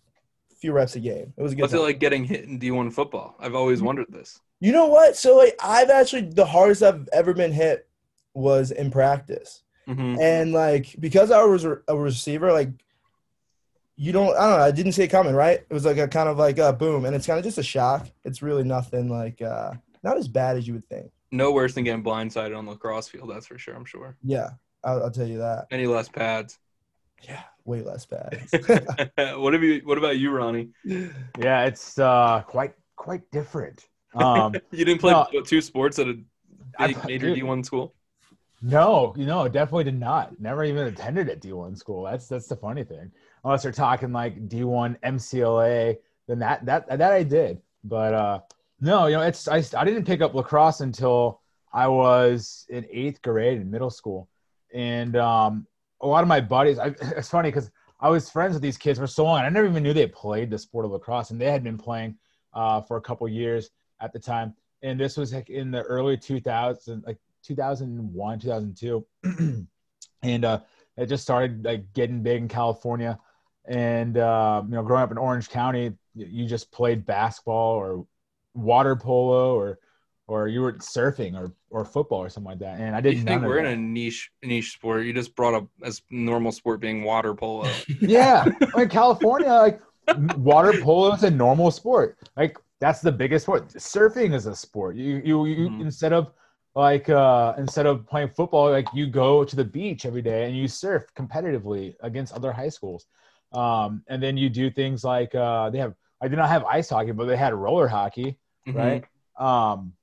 few 0.60 0.72
reps 0.72 0.96
a 0.96 1.00
game. 1.00 1.34
It 1.38 1.42
was 1.42 1.54
a 1.54 1.56
good. 1.56 1.62
What's 1.64 1.74
time. 1.74 1.82
it 1.82 1.86
like 1.86 2.00
getting 2.00 2.26
hit 2.26 2.46
in 2.46 2.60
D 2.60 2.72
one 2.72 2.92
football? 2.92 3.36
I've 3.40 3.56
always 3.56 3.82
wondered 3.82 4.08
this. 4.10 4.40
You 4.60 4.72
know 4.72 4.88
what? 4.88 5.16
So 5.16 5.38
like 5.38 5.56
I've 5.62 5.90
actually 5.90 6.22
the 6.24 6.46
hardest 6.46 6.84
I've 6.84 7.08
ever 7.12 7.34
been 7.34 7.52
hit 7.52 7.88
was 8.34 8.72
in 8.72 8.92
practice. 8.92 9.64
Mm-hmm. 9.88 10.20
And 10.20 10.54
like 10.54 10.96
because 11.00 11.32
I 11.32 11.44
was 11.44 11.66
a 11.66 11.96
receiver, 11.96 12.52
like 12.52 12.70
you 13.96 14.12
don't 14.12 14.36
I 14.36 14.50
don't 14.50 14.60
know, 14.60 14.66
I 14.66 14.72
didn't 14.72 14.94
see 14.94 15.04
it 15.04 15.10
coming, 15.10 15.36
right? 15.36 15.60
It 15.60 15.74
was 15.74 15.86
like 15.86 15.98
a 15.98 16.08
kind 16.08 16.30
of 16.30 16.38
like 16.38 16.58
a 16.58 16.74
boom 16.74 17.06
and 17.06 17.16
it's 17.16 17.28
kind 17.28 17.40
of 17.40 17.46
just 17.46 17.58
a 17.58 17.64
shock. 17.64 18.10
It's 18.24 18.42
really 18.42 18.64
nothing 18.64 19.10
like 19.10 19.42
uh 19.42 19.74
not 20.04 20.18
as 20.18 20.28
bad 20.28 20.58
as 20.58 20.68
you 20.68 20.74
would 20.74 20.88
think. 20.88 21.12
No 21.32 21.52
worse 21.52 21.74
than 21.74 21.84
getting 21.84 22.04
blindsided 22.04 22.58
on 22.58 22.66
the 22.66 22.76
cross 22.76 23.08
field, 23.08 23.30
that's 23.30 23.48
for 23.48 23.58
sure, 23.58 23.76
I'm 23.76 23.86
sure. 23.86 24.16
Yeah, 24.24 24.52
I'll, 24.84 25.04
I'll 25.04 25.12
tell 25.12 25.28
you 25.28 25.40
that. 25.40 25.66
Any 25.72 25.88
less 25.88 26.08
pads. 26.08 26.60
Yeah, 27.24 27.42
way 27.64 27.82
less 27.82 28.06
pads. 28.06 28.52
what 29.38 29.54
have 29.54 29.64
you 29.64 29.82
what 29.84 29.98
about 29.98 30.18
you, 30.18 30.32
Ronnie? 30.32 30.70
Yeah, 30.84 31.66
it's 31.66 31.98
uh 31.98 32.44
quite 32.48 32.74
quite 32.96 33.30
different. 33.32 33.88
Um, 34.16 34.56
you 34.72 34.86
didn't 34.86 35.02
play 35.02 35.12
no, 35.12 35.28
two 35.42 35.62
sports 35.62 36.00
at 36.00 36.08
a 36.08 36.14
big 36.14 36.26
I, 36.80 36.96
major 37.06 37.34
D 37.34 37.44
one 37.44 37.64
school. 37.64 37.94
No, 38.62 39.14
you 39.18 39.26
know, 39.26 39.48
definitely 39.48 39.84
did 39.84 40.00
not. 40.00 40.40
Never 40.40 40.64
even 40.64 40.88
attended 40.88 41.30
a 41.30 41.36
D 41.36 41.54
one 41.54 41.76
school. 41.76 42.04
That's 42.04 42.28
that's 42.28 42.48
the 42.48 42.56
funny 42.56 42.84
thing. 42.84 43.12
Unless 43.44 43.64
they're 43.64 43.72
talking 43.72 44.12
like 44.12 44.48
D 44.48 44.64
one 44.64 44.98
MCLA, 45.04 45.98
then 46.28 46.40
that 46.40 46.66
that 46.66 46.88
that 46.88 47.12
I 47.12 47.24
did. 47.24 47.62
But 47.84 48.14
uh, 48.14 48.40
no, 48.82 49.08
you 49.08 49.18
know, 49.18 49.22
it's 49.22 49.48
I 49.48 49.64
I 49.78 49.86
didn't 49.86 50.06
pick 50.06 50.22
up 50.22 50.34
lacrosse 50.34 50.82
until 50.82 51.42
I 51.74 51.88
was 51.88 52.66
in 52.70 52.86
eighth 52.90 53.22
grade 53.22 53.60
in 53.62 53.70
middle 53.70 53.90
school, 53.90 54.30
and 54.74 55.16
um, 55.18 55.68
a 56.02 56.08
lot 56.08 56.24
of 56.24 56.28
my 56.28 56.42
buddies. 56.42 56.80
I, 56.80 56.88
it's 57.02 57.30
funny 57.30 57.50
because 57.50 57.70
I 58.00 58.10
was 58.10 58.30
friends 58.30 58.54
with 58.54 58.62
these 58.62 58.78
kids 58.78 58.98
for 58.98 59.08
so 59.08 59.26
long. 59.26 59.42
I 59.42 59.50
never 59.50 59.68
even 59.68 59.84
knew 59.84 59.94
they 59.94 60.08
played 60.08 60.50
the 60.50 60.58
sport 60.58 60.86
of 60.86 60.92
lacrosse, 60.92 61.32
and 61.32 61.40
they 61.40 61.52
had 61.52 61.64
been 61.64 61.78
playing 61.78 62.16
uh, 62.54 62.82
for 62.82 62.98
a 62.98 63.02
couple 63.02 63.28
years 63.28 63.70
at 64.02 64.14
the 64.14 64.20
time. 64.20 64.54
And 64.82 65.00
this 65.00 65.18
was 65.18 65.34
like 65.34 65.50
in 65.50 65.72
the 65.72 65.82
early 65.82 66.18
2000, 66.18 67.04
like 67.06 67.18
2001, 67.44 68.40
2002. 68.40 69.06
and 70.24 70.46
uh, 70.46 70.60
it 70.98 71.08
just 71.08 71.24
started 71.24 71.64
like 71.66 71.94
getting 71.94 72.22
big 72.22 72.42
in 72.42 72.48
California. 72.48 73.20
And, 73.68 74.18
uh, 74.18 74.62
you 74.66 74.76
know, 74.76 74.84
growing 74.84 75.04
up 75.04 75.12
in 75.12 75.18
Orange 75.18 75.50
County, 75.50 75.94
you 76.14 76.46
just 76.46 76.72
played 76.72 77.06
basketball 77.06 77.76
or 77.76 78.06
water 78.54 78.96
polo 78.96 79.56
or, 79.56 79.80
or 80.28 80.48
you 80.48 80.62
were 80.62 80.74
surfing 80.74 81.36
or, 81.36 81.54
or 81.70 81.84
football 81.84 82.20
or 82.20 82.30
something 82.30 82.52
like 82.52 82.60
that. 82.60 82.80
And 82.80 82.96
I 82.96 83.02
didn't 83.02 83.20
you 83.20 83.26
think 83.26 83.44
we're 83.44 83.60
in 83.60 83.66
a 83.66 83.76
niche, 83.76 84.32
niche 84.44 84.74
sport. 84.74 85.06
You 85.06 85.14
just 85.14 85.36
brought 85.36 85.54
up 85.54 85.68
as 85.84 86.02
normal 86.10 86.52
sport 86.52 86.80
being 86.80 87.04
water 87.04 87.34
polo. 87.34 87.70
yeah. 88.02 88.46
in 88.78 88.90
California, 88.90 89.50
like 89.50 89.82
water 90.38 90.80
polo 90.82 91.14
is 91.14 91.24
a 91.24 91.32
normal 91.32 91.72
sport. 91.72 92.18
Like 92.38 92.58
that's 92.80 93.02
the 93.02 93.12
biggest 93.12 93.46
sport. 93.46 93.70
Surfing 93.70 94.34
is 94.34 94.46
a 94.46 94.56
sport. 94.56 94.96
You 94.96 95.22
you, 95.24 95.46
you 95.46 95.70
mm-hmm. 95.70 95.82
instead 95.82 96.14
of 96.14 96.32
like 96.76 97.10
uh 97.10 97.54
instead 97.58 97.86
of 97.86 98.06
playing 98.08 98.30
football, 98.30 98.70
like 98.70 98.88
you 98.94 99.08
go 99.08 99.44
to 99.44 99.56
the 99.56 99.64
beach 99.64 100.06
every 100.06 100.22
day 100.22 100.46
and 100.46 100.58
you 100.58 100.68
surf 100.68 101.06
competitively 101.18 101.96
against 102.02 102.34
other 102.34 102.52
high 102.52 102.70
schools. 102.70 103.06
Um, 103.54 104.04
and 104.08 104.22
then 104.22 104.36
you 104.36 104.50
do 104.50 104.70
things 104.70 105.04
like 105.04 105.34
uh, 105.34 105.70
they 105.70 105.78
have. 105.80 105.96
I 106.22 106.28
did 106.28 106.38
not 106.38 106.50
have 106.50 106.64
ice 106.66 106.90
hockey, 106.90 107.12
but 107.12 107.26
they 107.26 107.38
had 107.38 107.54
roller 107.54 107.88
hockey, 107.88 108.38
mm-hmm. 108.68 108.78
right? 108.78 109.06
Um, 109.38 109.94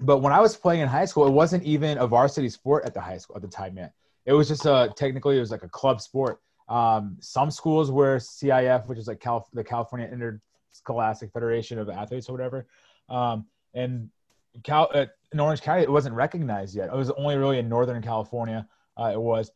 but 0.00 0.18
when 0.18 0.32
I 0.32 0.40
was 0.40 0.56
playing 0.56 0.80
in 0.80 0.88
high 0.88 1.04
school, 1.04 1.26
it 1.26 1.30
wasn't 1.30 1.62
even 1.62 1.98
a 1.98 2.06
varsity 2.06 2.48
sport 2.48 2.84
at 2.84 2.94
the 2.94 3.00
high 3.00 3.18
school 3.18 3.36
at 3.36 3.42
the 3.42 3.48
time 3.48 3.76
yet. 3.76 3.92
it 4.26 4.32
was 4.32 4.48
just 4.48 4.66
a 4.66 4.92
technically 4.96 5.36
it 5.36 5.40
was 5.40 5.50
like 5.50 5.62
a 5.62 5.68
club 5.68 6.00
sport. 6.00 6.40
Um, 6.68 7.16
some 7.20 7.50
schools 7.50 7.90
were 7.90 8.16
CIF, 8.16 8.86
which 8.86 8.98
is 8.98 9.06
like 9.08 9.20
Cal- 9.20 9.48
the 9.52 9.64
California 9.64 10.08
Interscholastic 10.72 11.32
Federation 11.32 11.78
of 11.78 11.88
Athletes 11.88 12.28
or 12.28 12.32
whatever. 12.32 12.66
Um, 13.08 13.46
and 13.74 14.08
Cal- 14.64 14.90
uh, 14.94 15.06
in 15.32 15.40
Orange 15.40 15.60
County, 15.60 15.82
it 15.82 15.90
wasn't 15.90 16.14
recognized 16.14 16.74
yet. 16.74 16.88
It 16.88 16.96
was 16.96 17.10
only 17.10 17.36
really 17.36 17.58
in 17.58 17.68
Northern 17.68 18.02
California. 18.02 18.66
Uh, 18.98 19.10
it 19.12 19.20
was, 19.20 19.50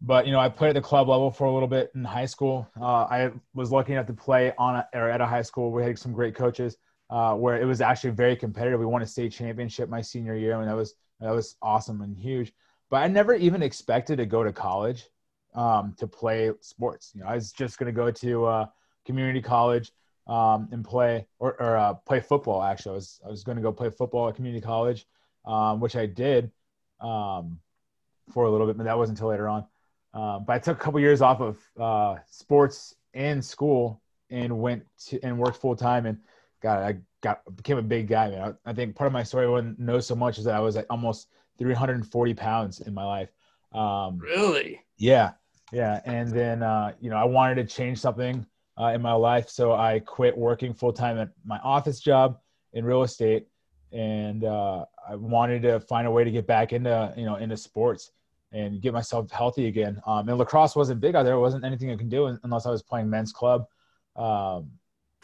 but 0.00 0.26
you 0.26 0.32
know, 0.32 0.38
I 0.38 0.48
played 0.48 0.70
at 0.70 0.74
the 0.74 0.80
club 0.80 1.08
level 1.08 1.30
for 1.30 1.44
a 1.44 1.52
little 1.52 1.68
bit 1.68 1.90
in 1.94 2.04
high 2.04 2.26
school. 2.26 2.68
Uh, 2.80 3.04
I 3.04 3.30
was 3.54 3.70
lucky 3.70 3.92
enough 3.92 4.06
to 4.06 4.12
play 4.12 4.52
on 4.58 4.76
a, 4.76 4.88
or 4.92 5.10
at 5.10 5.20
a 5.20 5.26
high 5.26 5.42
school. 5.42 5.72
We 5.72 5.82
had 5.82 5.98
some 5.98 6.12
great 6.12 6.34
coaches 6.34 6.76
uh, 7.10 7.34
where 7.34 7.60
it 7.60 7.64
was 7.64 7.80
actually 7.80 8.10
very 8.10 8.36
competitive. 8.36 8.78
We 8.78 8.86
won 8.86 9.02
a 9.02 9.06
state 9.06 9.32
championship 9.32 9.88
my 9.88 10.00
senior 10.00 10.34
year, 10.34 10.60
and 10.60 10.68
that 10.68 10.76
was 10.76 10.94
that 11.20 11.30
was 11.30 11.56
awesome 11.62 12.02
and 12.02 12.16
huge. 12.16 12.52
But 12.90 12.98
I 12.98 13.08
never 13.08 13.34
even 13.34 13.62
expected 13.62 14.18
to 14.18 14.26
go 14.26 14.44
to 14.44 14.52
college 14.52 15.08
um, 15.54 15.94
to 15.98 16.06
play 16.06 16.52
sports. 16.60 17.12
You 17.14 17.22
know, 17.22 17.28
I 17.28 17.34
was 17.34 17.50
just 17.52 17.78
going 17.78 17.92
to 17.92 17.96
go 17.96 18.10
to 18.10 18.44
uh, 18.44 18.66
community 19.04 19.40
college 19.40 19.90
um, 20.26 20.68
and 20.72 20.84
play 20.84 21.26
or, 21.38 21.60
or 21.60 21.76
uh, 21.76 21.94
play 21.94 22.20
football. 22.20 22.62
Actually, 22.62 22.92
I 22.92 22.94
was 22.94 23.20
I 23.26 23.28
was 23.28 23.44
going 23.44 23.56
to 23.56 23.62
go 23.62 23.72
play 23.72 23.90
football 23.90 24.28
at 24.28 24.36
community 24.36 24.64
college, 24.64 25.06
um, 25.44 25.80
which 25.80 25.96
I 25.96 26.06
did 26.06 26.50
um, 27.00 27.58
for 28.32 28.44
a 28.44 28.50
little 28.50 28.66
bit, 28.66 28.76
but 28.76 28.84
that 28.84 28.98
wasn't 28.98 29.18
until 29.18 29.28
later 29.28 29.48
on. 29.48 29.66
Um, 30.14 30.44
but 30.46 30.54
I 30.54 30.58
took 30.58 30.78
a 30.78 30.80
couple 30.80 30.98
years 31.00 31.20
off 31.20 31.40
of 31.40 31.58
uh, 31.78 32.16
sports 32.26 32.94
and 33.14 33.44
school 33.44 34.00
and 34.30 34.58
went 34.58 34.84
to 35.06 35.20
and 35.22 35.38
worked 35.38 35.58
full 35.58 35.76
time 35.76 36.06
and 36.06 36.18
got 36.62 36.82
I 36.82 36.96
got 37.20 37.42
became 37.56 37.78
a 37.78 37.82
big 37.82 38.08
guy. 38.08 38.30
Man, 38.30 38.56
I, 38.66 38.70
I 38.70 38.72
think 38.72 38.96
part 38.96 39.06
of 39.06 39.12
my 39.12 39.22
story 39.22 39.48
one 39.48 39.76
knows 39.78 40.06
so 40.06 40.14
much 40.14 40.38
is 40.38 40.44
that 40.44 40.54
I 40.54 40.60
was 40.60 40.76
like 40.76 40.86
almost 40.90 41.28
340 41.58 42.34
pounds 42.34 42.80
in 42.80 42.94
my 42.94 43.04
life. 43.04 43.30
Um, 43.72 44.18
really? 44.18 44.80
Yeah, 44.96 45.32
yeah. 45.72 46.00
And 46.04 46.30
then 46.30 46.62
uh, 46.62 46.92
you 47.00 47.10
know 47.10 47.16
I 47.16 47.24
wanted 47.24 47.56
to 47.56 47.64
change 47.64 47.98
something 47.98 48.46
uh, 48.80 48.92
in 48.94 49.02
my 49.02 49.12
life, 49.12 49.48
so 49.48 49.72
I 49.72 50.00
quit 50.00 50.36
working 50.36 50.74
full 50.74 50.92
time 50.92 51.18
at 51.18 51.30
my 51.44 51.58
office 51.58 52.00
job 52.00 52.38
in 52.72 52.84
real 52.84 53.02
estate, 53.02 53.46
and 53.92 54.44
uh, 54.44 54.84
I 55.08 55.16
wanted 55.16 55.62
to 55.62 55.80
find 55.80 56.06
a 56.06 56.10
way 56.10 56.24
to 56.24 56.30
get 56.30 56.46
back 56.46 56.72
into 56.72 57.12
you 57.16 57.24
know 57.24 57.36
into 57.36 57.56
sports 57.56 58.12
and 58.52 58.80
get 58.80 58.92
myself 58.92 59.30
healthy 59.30 59.66
again. 59.66 60.00
Um, 60.06 60.28
and 60.28 60.38
lacrosse 60.38 60.76
wasn't 60.76 61.00
big 61.00 61.14
out 61.14 61.24
there; 61.24 61.34
it 61.34 61.40
wasn't 61.40 61.64
anything 61.64 61.90
I 61.90 61.96
can 61.96 62.08
do 62.08 62.26
unless 62.42 62.66
I 62.66 62.70
was 62.70 62.82
playing 62.82 63.08
men's 63.08 63.32
club. 63.32 63.66
Um, 64.14 64.70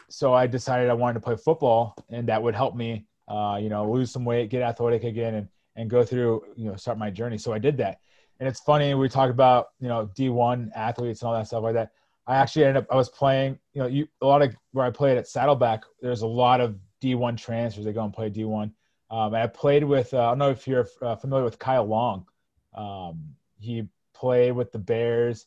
so 0.09 0.33
I 0.33 0.47
decided 0.47 0.89
I 0.89 0.93
wanted 0.93 1.15
to 1.15 1.19
play 1.19 1.35
football, 1.35 1.95
and 2.09 2.27
that 2.27 2.41
would 2.41 2.55
help 2.55 2.75
me, 2.75 3.05
uh, 3.27 3.57
you 3.61 3.69
know, 3.69 3.89
lose 3.89 4.11
some 4.11 4.25
weight, 4.25 4.49
get 4.49 4.61
athletic 4.61 5.03
again, 5.03 5.35
and 5.35 5.47
and 5.75 5.89
go 5.89 6.03
through, 6.03 6.43
you 6.55 6.69
know, 6.69 6.75
start 6.75 6.97
my 6.97 7.09
journey. 7.09 7.37
So 7.37 7.53
I 7.53 7.59
did 7.59 7.77
that. 7.77 7.99
And 8.39 8.47
it's 8.47 8.59
funny 8.59 8.93
we 8.93 9.09
talk 9.09 9.29
about, 9.29 9.69
you 9.79 9.87
know, 9.87 10.09
D1 10.17 10.71
athletes 10.75 11.21
and 11.21 11.29
all 11.29 11.35
that 11.35 11.47
stuff 11.47 11.63
like 11.63 11.73
that. 11.75 11.91
I 12.25 12.35
actually 12.35 12.65
ended 12.65 12.83
up 12.83 12.87
I 12.91 12.95
was 12.95 13.09
playing, 13.09 13.59
you 13.73 13.81
know, 13.81 13.87
you 13.87 14.07
a 14.21 14.25
lot 14.25 14.41
of 14.41 14.55
where 14.71 14.85
I 14.85 14.91
played 14.91 15.17
at 15.17 15.27
Saddleback. 15.27 15.83
There's 16.01 16.21
a 16.21 16.27
lot 16.27 16.61
of 16.61 16.77
D1 17.01 17.37
transfers. 17.37 17.85
They 17.85 17.93
go 17.93 18.03
and 18.03 18.13
play 18.13 18.29
D1. 18.29 18.71
Um, 19.11 19.35
I 19.35 19.47
played 19.47 19.83
with 19.83 20.13
uh, 20.13 20.19
I 20.19 20.29
don't 20.29 20.39
know 20.39 20.49
if 20.49 20.67
you're 20.67 20.87
uh, 21.01 21.15
familiar 21.15 21.43
with 21.43 21.59
Kyle 21.59 21.85
Long. 21.85 22.25
Um, 22.73 23.35
he 23.59 23.87
played 24.13 24.53
with 24.53 24.71
the 24.71 24.79
Bears. 24.79 25.45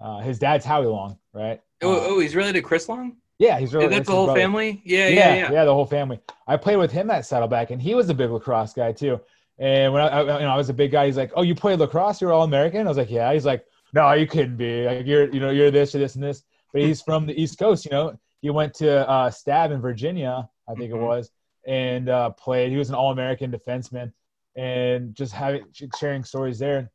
Uh, 0.00 0.18
his 0.20 0.38
dad's 0.38 0.64
Howie 0.64 0.86
Long, 0.86 1.18
right? 1.32 1.60
Oh, 1.82 1.98
oh, 2.00 2.20
he's 2.20 2.36
related 2.36 2.54
to 2.54 2.62
Chris 2.62 2.88
Long. 2.88 3.16
Yeah, 3.38 3.58
he's 3.58 3.72
related. 3.72 3.92
Is 3.92 3.98
that 3.98 4.06
the 4.06 4.12
whole 4.12 4.26
brother. 4.26 4.40
family? 4.40 4.82
Yeah, 4.84 5.08
Yeah, 5.08 5.14
yeah, 5.14 5.34
yeah, 5.34 5.52
yeah. 5.52 5.64
the 5.64 5.74
whole 5.74 5.86
family. 5.86 6.20
I 6.46 6.56
played 6.56 6.76
with 6.76 6.92
him 6.92 7.10
at 7.10 7.24
Saddleback, 7.24 7.70
and 7.70 7.80
he 7.80 7.94
was 7.94 8.08
a 8.08 8.14
big 8.14 8.30
lacrosse 8.30 8.72
guy 8.72 8.92
too. 8.92 9.20
And 9.58 9.92
when 9.92 10.02
I, 10.02 10.06
I, 10.08 10.20
you 10.20 10.44
know, 10.44 10.50
I 10.50 10.56
was 10.56 10.68
a 10.68 10.74
big 10.74 10.92
guy, 10.92 11.06
he's 11.06 11.16
like, 11.16 11.32
"Oh, 11.34 11.42
you 11.42 11.54
played 11.54 11.78
lacrosse? 11.80 12.20
You're 12.20 12.32
all 12.32 12.44
American?" 12.44 12.86
I 12.86 12.88
was 12.88 12.96
like, 12.96 13.10
"Yeah." 13.10 13.32
He's 13.32 13.46
like, 13.46 13.64
"No, 13.92 14.12
you 14.12 14.26
couldn't 14.26 14.56
be. 14.56 14.86
Like, 14.86 15.06
you're, 15.06 15.32
you 15.32 15.40
know, 15.40 15.50
you're 15.50 15.70
this 15.70 15.94
or 15.94 15.98
this 15.98 16.14
and 16.14 16.24
this." 16.24 16.42
But 16.72 16.82
he's 16.82 17.00
from 17.00 17.26
the 17.26 17.40
East 17.40 17.58
Coast. 17.58 17.84
You 17.84 17.90
know, 17.92 18.18
he 18.42 18.50
went 18.50 18.74
to 18.74 19.08
uh, 19.08 19.30
Stab 19.30 19.70
in 19.70 19.80
Virginia, 19.80 20.48
I 20.68 20.74
think 20.74 20.92
Mhm. 20.92 20.96
it 20.96 21.02
was, 21.02 21.30
and 21.66 22.08
uh, 22.08 22.30
played. 22.30 22.70
He 22.70 22.76
was 22.76 22.88
an 22.90 22.94
All-American 22.94 23.50
defenseman, 23.50 24.12
and 24.56 25.14
just 25.14 25.32
having 25.32 25.64
sharing 25.98 26.24
stories 26.24 26.58
there. 26.58 26.90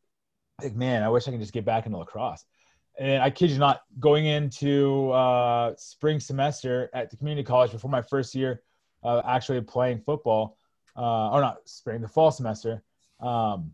Like, 0.62 0.75
man, 0.75 1.03
I 1.03 1.09
wish 1.09 1.27
I 1.27 1.31
could 1.31 1.39
just 1.39 1.53
get 1.53 1.65
back 1.65 1.85
into 1.85 1.97
lacrosse. 1.97 2.45
And 3.00 3.23
I 3.23 3.31
kid 3.31 3.50
you 3.50 3.57
not, 3.57 3.81
going 4.00 4.27
into 4.27 5.09
uh, 5.09 5.73
spring 5.77 6.19
semester 6.19 6.91
at 6.93 7.09
the 7.09 7.17
community 7.17 7.43
college 7.43 7.71
before 7.71 7.89
my 7.89 8.03
first 8.03 8.35
year 8.35 8.62
of 9.01 9.23
actually 9.25 9.59
playing 9.62 10.01
football, 10.01 10.57
uh, 10.95 11.31
or 11.31 11.41
not 11.41 11.67
spring, 11.67 12.01
the 12.01 12.07
fall 12.07 12.29
semester, 12.31 12.83
um, 13.19 13.71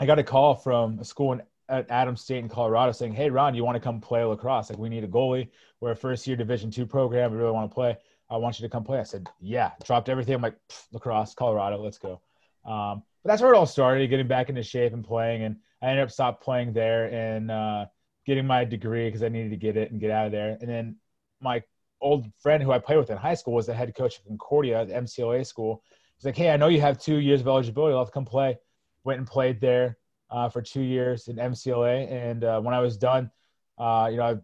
I 0.00 0.06
got 0.06 0.18
a 0.18 0.24
call 0.24 0.56
from 0.56 0.98
a 0.98 1.04
school 1.04 1.32
in, 1.34 1.42
at 1.70 1.90
Adams 1.90 2.20
State 2.20 2.38
in 2.38 2.48
Colorado 2.48 2.92
saying, 2.92 3.12
"Hey, 3.12 3.30
Ron, 3.30 3.54
you 3.54 3.64
want 3.64 3.76
to 3.76 3.80
come 3.80 4.00
play 4.00 4.22
lacrosse? 4.24 4.68
Like, 4.68 4.78
we 4.78 4.88
need 4.88 5.04
a 5.04 5.08
goalie. 5.08 5.48
We're 5.80 5.92
a 5.92 5.96
first 5.96 6.26
year 6.26 6.36
Division 6.36 6.70
two 6.70 6.84
program. 6.84 7.30
We 7.30 7.38
really 7.38 7.52
want 7.52 7.70
to 7.70 7.74
play. 7.74 7.96
I 8.28 8.36
want 8.36 8.58
you 8.58 8.66
to 8.66 8.70
come 8.70 8.84
play." 8.84 8.98
I 8.98 9.04
said, 9.04 9.28
"Yeah." 9.40 9.70
Dropped 9.84 10.08
everything. 10.08 10.34
I'm 10.34 10.42
like, 10.42 10.58
"Lacrosse, 10.92 11.34
Colorado, 11.34 11.80
let's 11.80 11.98
go." 11.98 12.20
Um, 12.64 13.02
but 13.22 13.30
that's 13.30 13.42
where 13.42 13.52
it 13.52 13.56
all 13.56 13.66
started, 13.66 14.08
getting 14.08 14.26
back 14.28 14.48
into 14.48 14.62
shape 14.62 14.92
and 14.92 15.04
playing. 15.04 15.44
And 15.44 15.56
I 15.80 15.88
ended 15.88 16.04
up 16.04 16.10
stopped 16.10 16.42
playing 16.42 16.72
there 16.72 17.06
and 17.12 17.50
uh, 17.50 17.86
getting 18.26 18.46
my 18.46 18.64
degree 18.64 19.06
because 19.06 19.22
I 19.22 19.28
needed 19.28 19.50
to 19.50 19.56
get 19.56 19.76
it 19.76 19.90
and 19.90 20.00
get 20.00 20.10
out 20.10 20.26
of 20.26 20.32
there. 20.32 20.58
And 20.60 20.68
then 20.68 20.96
my 21.40 21.62
old 22.00 22.26
friend 22.38 22.62
who 22.62 22.72
I 22.72 22.78
played 22.78 22.98
with 22.98 23.10
in 23.10 23.16
high 23.16 23.34
school 23.34 23.54
was 23.54 23.66
the 23.66 23.74
head 23.74 23.94
coach 23.94 24.18
of 24.18 24.24
Concordia, 24.26 24.84
the 24.84 24.94
MCLA 24.94 25.46
school. 25.46 25.82
He's 26.16 26.24
like, 26.24 26.36
"Hey, 26.36 26.50
I 26.50 26.56
know 26.56 26.68
you 26.68 26.80
have 26.80 26.98
two 26.98 27.16
years 27.16 27.40
of 27.40 27.48
eligibility. 27.48 27.94
I'll 27.94 28.06
come 28.06 28.24
play." 28.24 28.58
Went 29.04 29.18
and 29.18 29.26
played 29.26 29.60
there 29.62 29.96
uh, 30.30 30.48
for 30.48 30.62
two 30.62 30.82
years 30.82 31.28
in 31.28 31.36
MCLA, 31.36 32.10
and 32.10 32.44
uh, 32.44 32.60
when 32.60 32.74
I 32.74 32.80
was 32.80 32.96
done, 32.96 33.30
uh, 33.78 34.08
you 34.10 34.18
know, 34.18 34.40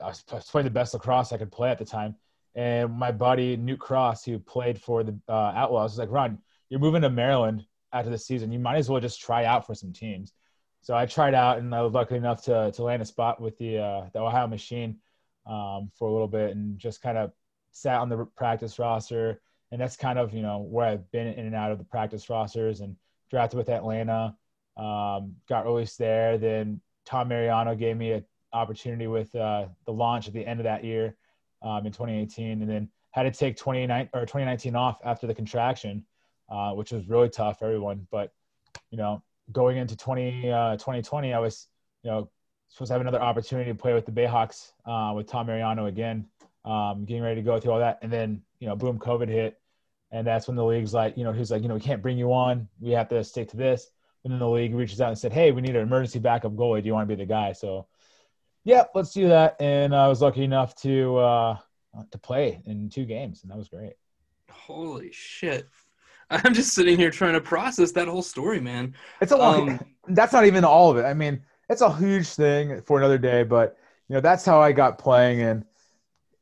I, 0.00 0.04
I, 0.04 0.08
was, 0.08 0.22
playing 0.22 0.64
the 0.64 0.70
best 0.70 0.94
lacrosse 0.94 1.32
I 1.32 1.38
could 1.38 1.52
play 1.52 1.70
at 1.70 1.78
the 1.78 1.84
time. 1.84 2.16
And 2.54 2.92
my 2.92 3.10
buddy 3.10 3.56
Newt 3.56 3.80
Cross, 3.80 4.24
who 4.24 4.38
played 4.38 4.80
for 4.80 5.02
the 5.02 5.18
uh, 5.28 5.52
Outlaws, 5.56 5.92
was 5.92 5.98
like, 5.98 6.10
"Ron, 6.10 6.38
you're 6.68 6.80
moving 6.80 7.02
to 7.02 7.10
Maryland 7.10 7.66
after 7.92 8.10
the 8.10 8.18
season. 8.18 8.52
You 8.52 8.60
might 8.60 8.76
as 8.76 8.88
well 8.88 9.00
just 9.00 9.20
try 9.20 9.44
out 9.44 9.66
for 9.66 9.74
some 9.74 9.92
teams." 9.92 10.32
So 10.82 10.94
I 10.94 11.06
tried 11.06 11.34
out, 11.34 11.58
and 11.58 11.74
I 11.74 11.82
was 11.82 11.94
lucky 11.94 12.14
enough 12.14 12.44
to 12.44 12.70
to 12.72 12.82
land 12.82 13.02
a 13.02 13.06
spot 13.06 13.40
with 13.40 13.58
the 13.58 13.78
uh, 13.78 14.08
the 14.12 14.20
Ohio 14.20 14.46
Machine 14.46 14.98
um, 15.46 15.90
for 15.98 16.08
a 16.08 16.12
little 16.12 16.28
bit, 16.28 16.50
and 16.54 16.78
just 16.78 17.02
kind 17.02 17.18
of 17.18 17.32
sat 17.72 17.98
on 17.98 18.08
the 18.08 18.24
practice 18.36 18.78
roster. 18.78 19.40
And 19.72 19.80
that's 19.80 19.96
kind 19.96 20.18
of 20.18 20.32
you 20.32 20.42
know 20.42 20.60
where 20.60 20.86
I've 20.86 21.10
been 21.10 21.26
in 21.26 21.46
and 21.46 21.54
out 21.56 21.72
of 21.72 21.78
the 21.78 21.84
practice 21.84 22.30
rosters, 22.30 22.80
and 22.80 22.94
drafted 23.30 23.58
with 23.58 23.68
Atlanta, 23.68 24.36
um, 24.76 25.36
got 25.48 25.64
released 25.66 25.98
there. 25.98 26.38
Then 26.38 26.80
Tom 27.04 27.28
Mariano 27.28 27.74
gave 27.74 27.96
me 27.96 28.12
an 28.12 28.24
opportunity 28.52 29.06
with 29.06 29.34
uh, 29.34 29.66
the 29.86 29.92
launch 29.92 30.28
at 30.28 30.34
the 30.34 30.46
end 30.46 30.60
of 30.60 30.64
that 30.64 30.84
year 30.84 31.16
um, 31.62 31.86
in 31.86 31.92
2018, 31.92 32.62
and 32.62 32.70
then 32.70 32.88
had 33.10 33.24
to 33.24 33.30
take 33.30 33.56
29 33.56 34.08
or 34.12 34.22
2019 34.22 34.74
off 34.74 34.98
after 35.04 35.26
the 35.26 35.34
contraction, 35.34 36.04
uh, 36.50 36.72
which 36.72 36.92
was 36.92 37.08
really 37.08 37.28
tough 37.28 37.58
for 37.58 37.66
everyone. 37.66 38.06
But 38.10 38.32
you 38.90 38.98
know, 38.98 39.22
going 39.52 39.76
into 39.76 39.96
20 39.96 40.50
uh, 40.50 40.72
2020, 40.72 41.32
I 41.32 41.38
was 41.38 41.68
you 42.02 42.10
know 42.10 42.30
supposed 42.68 42.88
to 42.88 42.94
have 42.94 43.00
another 43.00 43.22
opportunity 43.22 43.70
to 43.70 43.76
play 43.76 43.94
with 43.94 44.06
the 44.06 44.12
Bayhawks 44.12 44.72
uh, 44.84 45.12
with 45.14 45.28
Tom 45.28 45.46
Mariano 45.46 45.86
again, 45.86 46.26
um, 46.64 47.04
getting 47.04 47.22
ready 47.22 47.36
to 47.36 47.42
go 47.44 47.60
through 47.60 47.72
all 47.72 47.78
that, 47.78 47.98
and 48.02 48.12
then 48.12 48.42
you 48.58 48.68
know, 48.68 48.76
boom, 48.76 48.98
COVID 48.98 49.28
hit. 49.28 49.60
And 50.10 50.26
that's 50.26 50.46
when 50.46 50.56
the 50.56 50.64
league's 50.64 50.94
like, 50.94 51.16
you 51.16 51.24
know, 51.24 51.32
he's 51.32 51.50
like, 51.50 51.62
you 51.62 51.68
know, 51.68 51.74
we 51.74 51.80
can't 51.80 52.00
bring 52.00 52.16
you 52.16 52.32
on. 52.32 52.68
We 52.80 52.92
have 52.92 53.08
to 53.08 53.22
stick 53.24 53.48
to 53.48 53.56
this. 53.56 53.90
And 54.24 54.32
then 54.32 54.40
the 54.40 54.48
league 54.48 54.74
reaches 54.74 55.00
out 55.00 55.10
and 55.10 55.18
said, 55.18 55.32
hey, 55.32 55.52
we 55.52 55.60
need 55.60 55.76
an 55.76 55.82
emergency 55.82 56.18
backup 56.18 56.52
goalie. 56.52 56.82
Do 56.82 56.86
you 56.86 56.94
want 56.94 57.08
to 57.08 57.14
be 57.14 57.22
the 57.22 57.28
guy? 57.28 57.52
So, 57.52 57.86
yeah, 58.64 58.84
let's 58.94 59.12
do 59.12 59.28
that. 59.28 59.56
And 59.60 59.94
I 59.94 60.08
was 60.08 60.22
lucky 60.22 60.44
enough 60.44 60.74
to 60.76 61.18
uh, 61.18 61.56
to 62.10 62.18
play 62.18 62.62
in 62.64 62.88
two 62.88 63.04
games, 63.04 63.42
and 63.42 63.50
that 63.50 63.58
was 63.58 63.68
great. 63.68 63.92
Holy 64.50 65.10
shit! 65.12 65.68
I'm 66.30 66.54
just 66.54 66.72
sitting 66.72 66.96
here 66.96 67.10
trying 67.10 67.34
to 67.34 67.40
process 67.40 67.92
that 67.92 68.08
whole 68.08 68.22
story, 68.22 68.60
man. 68.60 68.94
It's 69.20 69.32
a 69.32 69.36
long. 69.36 69.70
Um, 69.70 69.80
that's 70.08 70.32
not 70.32 70.46
even 70.46 70.64
all 70.64 70.90
of 70.90 70.96
it. 70.96 71.04
I 71.04 71.14
mean, 71.14 71.42
it's 71.68 71.82
a 71.82 71.94
huge 71.94 72.28
thing 72.28 72.80
for 72.82 72.98
another 72.98 73.18
day, 73.18 73.42
but 73.42 73.76
you 74.08 74.14
know, 74.14 74.20
that's 74.20 74.44
how 74.44 74.60
I 74.60 74.72
got 74.72 74.98
playing. 74.98 75.42
And 75.42 75.64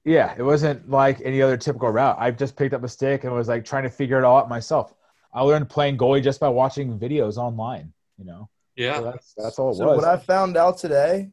yeah, 0.04 0.34
it 0.36 0.42
wasn't 0.42 0.88
like 0.88 1.20
any 1.24 1.42
other 1.42 1.56
typical 1.56 1.90
route. 1.90 2.16
I 2.18 2.30
just 2.30 2.56
picked 2.56 2.74
up 2.74 2.84
a 2.84 2.88
stick 2.88 3.24
and 3.24 3.32
was 3.32 3.48
like 3.48 3.64
trying 3.64 3.84
to 3.84 3.90
figure 3.90 4.18
it 4.18 4.24
all 4.24 4.38
out 4.38 4.48
myself. 4.48 4.94
I 5.32 5.42
learned 5.42 5.68
playing 5.70 5.96
goalie 5.98 6.22
just 6.22 6.40
by 6.40 6.48
watching 6.48 6.98
videos 6.98 7.36
online. 7.36 7.92
You 8.18 8.24
know, 8.26 8.48
Yeah. 8.76 8.98
so 8.98 9.04
that's 9.04 9.34
that's 9.36 9.58
all 9.58 9.70
it 9.72 9.76
So 9.76 9.86
was. 9.86 9.96
what 9.96 10.04
I 10.04 10.16
found 10.16 10.56
out 10.56 10.78
today, 10.78 11.30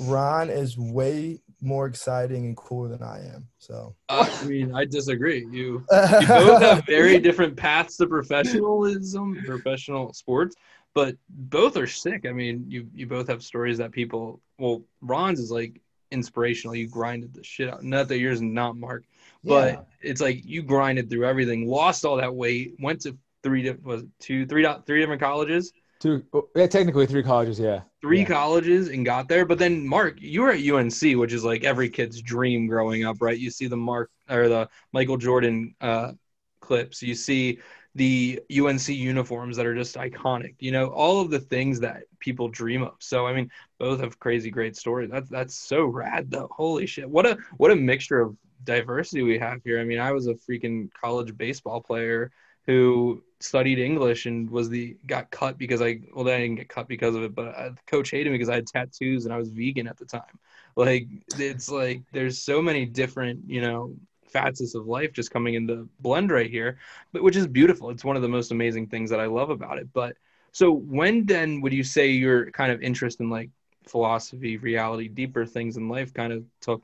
Ron 0.00 0.50
is 0.50 0.78
way 0.78 1.40
more 1.60 1.86
exciting 1.86 2.44
and 2.46 2.56
cooler 2.56 2.88
than 2.88 3.02
I 3.02 3.18
am. 3.34 3.48
So 3.58 3.94
Uh, 4.08 4.28
I 4.42 4.44
mean, 4.44 4.74
I 4.74 4.84
disagree. 4.84 5.40
You 5.50 5.50
you 5.50 5.84
both 5.90 6.62
have 6.62 6.84
very 6.86 7.18
different 7.18 7.56
paths 7.56 7.96
to 7.98 8.06
professionalism, 8.06 9.42
professional 9.44 10.12
sports, 10.12 10.56
but 10.94 11.16
both 11.28 11.76
are 11.76 11.86
sick. 11.86 12.26
I 12.26 12.32
mean, 12.32 12.64
you 12.68 12.88
you 12.94 13.06
both 13.06 13.28
have 13.28 13.42
stories 13.42 13.78
that 13.78 13.92
people. 13.92 14.40
Well, 14.58 14.82
Ron's 15.00 15.40
is 15.40 15.50
like 15.50 15.80
inspirational. 16.10 16.76
You 16.76 16.86
grinded 16.86 17.34
the 17.34 17.42
shit 17.42 17.68
out. 17.72 17.82
Not 17.82 18.08
that 18.08 18.18
yours 18.18 18.36
is 18.36 18.42
not, 18.42 18.76
Mark, 18.76 19.04
but 19.44 19.72
Yeah. 19.72 19.80
it's 20.00 20.20
like 20.20 20.44
you 20.44 20.62
grinded 20.62 21.10
through 21.10 21.26
everything, 21.26 21.66
lost 21.66 22.04
all 22.04 22.16
that 22.16 22.34
weight, 22.34 22.74
went 22.80 23.02
to 23.02 23.16
three 23.42 23.70
was 23.82 24.02
it 24.02 24.08
two 24.18 24.46
three 24.46 24.66
three 24.86 25.00
different 25.00 25.20
colleges. 25.20 25.72
Two, 26.00 26.22
yeah, 26.56 26.66
technically 26.66 27.06
three 27.06 27.22
colleges. 27.22 27.58
Yeah, 27.58 27.82
three 28.02 28.20
yeah. 28.20 28.24
colleges 28.24 28.88
and 28.88 29.04
got 29.04 29.28
there. 29.28 29.46
But 29.46 29.58
then 29.58 29.86
Mark, 29.86 30.20
you 30.20 30.42
were 30.42 30.50
at 30.50 30.60
UNC, 30.60 31.16
which 31.16 31.32
is 31.32 31.44
like 31.44 31.64
every 31.64 31.88
kid's 31.88 32.20
dream 32.20 32.66
growing 32.66 33.04
up, 33.04 33.16
right? 33.20 33.38
You 33.38 33.50
see 33.50 33.66
the 33.66 33.76
Mark 33.76 34.10
or 34.28 34.48
the 34.48 34.68
Michael 34.92 35.16
Jordan 35.16 35.74
uh, 35.80 36.12
clips. 36.60 37.02
You 37.02 37.14
see 37.14 37.60
the 37.94 38.40
UNC 38.50 38.88
uniforms 38.88 39.56
that 39.56 39.66
are 39.66 39.74
just 39.74 39.96
iconic. 39.96 40.56
You 40.58 40.72
know, 40.72 40.88
all 40.88 41.20
of 41.20 41.30
the 41.30 41.38
things 41.40 41.80
that 41.80 42.02
people 42.18 42.48
dream 42.48 42.82
of. 42.82 42.94
So 42.98 43.26
I 43.26 43.32
mean, 43.32 43.50
both 43.78 44.00
have 44.00 44.18
crazy 44.18 44.50
great 44.50 44.76
stories. 44.76 45.10
That's 45.10 45.28
that's 45.28 45.54
so 45.54 45.84
rad 45.84 46.30
though. 46.30 46.48
Holy 46.50 46.86
shit. 46.86 47.08
What 47.08 47.26
a 47.26 47.38
what 47.56 47.70
a 47.70 47.76
mixture 47.76 48.20
of 48.20 48.36
diversity 48.64 49.22
we 49.22 49.38
have 49.38 49.62
here. 49.64 49.80
I 49.80 49.84
mean, 49.84 49.98
I 49.98 50.12
was 50.12 50.26
a 50.26 50.34
freaking 50.34 50.90
college 51.00 51.36
baseball 51.36 51.80
player 51.80 52.32
who 52.66 53.22
studied 53.40 53.78
English 53.78 54.26
and 54.26 54.48
was 54.50 54.70
the 54.70 54.96
got 55.06 55.30
cut 55.30 55.58
because 55.58 55.82
I 55.82 56.00
well 56.14 56.26
I 56.28 56.38
didn't 56.38 56.56
get 56.56 56.68
cut 56.68 56.88
because 56.88 57.14
of 57.14 57.22
it, 57.22 57.34
but 57.34 57.54
I, 57.56 57.68
the 57.70 57.80
coach 57.86 58.10
hated 58.10 58.30
me 58.30 58.38
because 58.38 58.48
I 58.48 58.56
had 58.56 58.66
tattoos 58.66 59.24
and 59.24 59.34
I 59.34 59.38
was 59.38 59.50
vegan 59.50 59.86
at 59.86 59.98
the 59.98 60.06
time. 60.06 60.38
Like 60.76 61.06
it's 61.38 61.70
like 61.70 62.02
there's 62.12 62.42
so 62.42 62.62
many 62.62 62.86
different 62.86 63.40
you 63.46 63.60
know 63.60 63.94
facets 64.26 64.74
of 64.74 64.86
life 64.86 65.12
just 65.12 65.30
coming 65.30 65.54
into 65.54 65.88
blend 66.00 66.30
right 66.30 66.50
here, 66.50 66.78
but 67.12 67.22
which 67.22 67.36
is 67.36 67.46
beautiful. 67.46 67.90
It's 67.90 68.04
one 68.04 68.16
of 68.16 68.22
the 68.22 68.28
most 68.28 68.50
amazing 68.50 68.88
things 68.88 69.10
that 69.10 69.20
I 69.20 69.26
love 69.26 69.50
about 69.50 69.78
it. 69.78 69.92
But 69.92 70.16
so 70.52 70.72
when 70.72 71.26
then 71.26 71.60
would 71.60 71.72
you 71.72 71.84
say 71.84 72.10
your 72.10 72.50
kind 72.50 72.72
of 72.72 72.80
interest 72.82 73.20
in 73.20 73.28
like 73.28 73.50
philosophy, 73.86 74.56
reality, 74.56 75.08
deeper 75.08 75.44
things 75.44 75.76
in 75.76 75.88
life 75.88 76.14
kind 76.14 76.32
of 76.32 76.44
took 76.60 76.82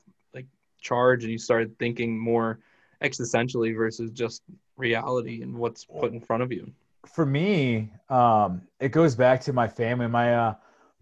charge 0.81 1.25
and 1.25 1.33
you 1.33 1.39
started 1.39 1.79
thinking 1.79 2.19
more 2.19 2.61
existentially 3.03 3.75
versus 3.77 4.11
just 4.11 4.43
reality 4.77 5.43
and 5.43 5.57
what's 5.57 5.85
put 5.85 6.13
in 6.13 6.21
front 6.21 6.43
of 6.43 6.53
you? 6.53 6.71
For 7.07 7.25
me, 7.25 7.91
um, 8.09 8.63
it 8.79 8.91
goes 8.91 9.15
back 9.15 9.41
to 9.43 9.53
my 9.53 9.69
family. 9.69 10.07
My 10.07 10.35
uh, 10.35 10.55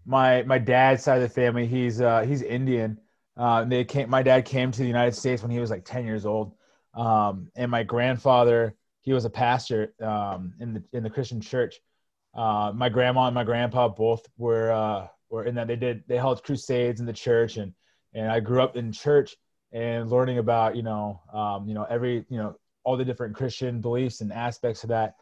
my 0.05 0.43
my 0.43 0.57
dad's 0.57 1.03
side 1.03 1.21
of 1.21 1.23
the 1.23 1.29
family, 1.29 1.67
he's 1.67 1.99
uh, 1.99 2.21
he's 2.21 2.41
Indian 2.41 2.97
uh, 3.39 3.63
they 3.63 3.85
came. 3.85 4.09
My 4.09 4.21
dad 4.21 4.43
came 4.43 4.69
to 4.69 4.79
the 4.79 4.87
United 4.87 5.15
States 5.15 5.41
when 5.41 5.49
he 5.49 5.59
was 5.59 5.69
like 5.69 5.85
ten 5.85 6.05
years 6.05 6.25
old, 6.25 6.51
um, 6.93 7.49
and 7.55 7.71
my 7.71 7.83
grandfather 7.83 8.75
he 9.01 9.13
was 9.13 9.23
a 9.23 9.29
pastor 9.29 9.93
um, 10.01 10.53
in 10.59 10.73
the 10.73 10.83
in 10.91 11.03
the 11.03 11.09
Christian 11.09 11.39
church. 11.39 11.79
Uh, 12.35 12.73
my 12.75 12.89
grandma 12.89 13.27
and 13.27 13.33
my 13.33 13.45
grandpa 13.45 13.87
both 13.87 14.27
were 14.37 14.73
uh, 14.73 15.07
were 15.29 15.45
in 15.45 15.55
that 15.55 15.67
they 15.67 15.77
did 15.77 16.03
they 16.05 16.17
held 16.17 16.43
crusades 16.43 16.99
in 16.99 17.05
the 17.05 17.13
church, 17.13 17.55
and 17.55 17.73
and 18.13 18.29
I 18.29 18.41
grew 18.41 18.61
up 18.61 18.75
in 18.75 18.91
church 18.91 19.37
and 19.71 20.09
learning 20.09 20.37
about 20.37 20.75
you 20.75 20.83
know 20.83 21.21
um, 21.33 21.67
you 21.67 21.73
know 21.73 21.85
every 21.89 22.25
you 22.29 22.37
know 22.37 22.55
all 22.83 22.97
the 22.97 23.05
different 23.05 23.35
Christian 23.35 23.81
beliefs 23.81 24.21
and 24.21 24.31
aspects 24.31 24.83
of 24.83 24.89
that. 24.89 25.15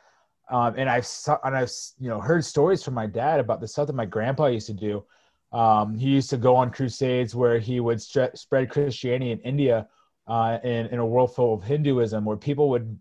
Um, 0.49 0.75
and 0.77 0.89
I've 0.89 1.07
and 1.43 1.55
I've 1.55 1.71
you 1.99 2.09
know 2.09 2.19
heard 2.19 2.45
stories 2.45 2.83
from 2.83 2.93
my 2.93 3.07
dad 3.07 3.39
about 3.39 3.59
the 3.59 3.67
stuff 3.67 3.87
that 3.87 3.93
my 3.93 4.05
grandpa 4.05 4.47
used 4.47 4.67
to 4.67 4.73
do 4.73 5.03
um, 5.51 5.97
he 5.97 6.09
used 6.09 6.29
to 6.31 6.37
go 6.37 6.55
on 6.55 6.71
crusades 6.71 7.33
where 7.33 7.59
he 7.59 7.79
would 7.79 8.01
spread 8.01 8.69
Christianity 8.69 9.31
in 9.31 9.39
India 9.39 9.87
uh, 10.27 10.57
in, 10.63 10.87
in 10.87 10.99
a 10.99 11.05
world 11.05 11.33
full 11.33 11.53
of 11.53 11.63
Hinduism, 11.63 12.25
where 12.25 12.37
people 12.37 12.69
would 12.69 12.99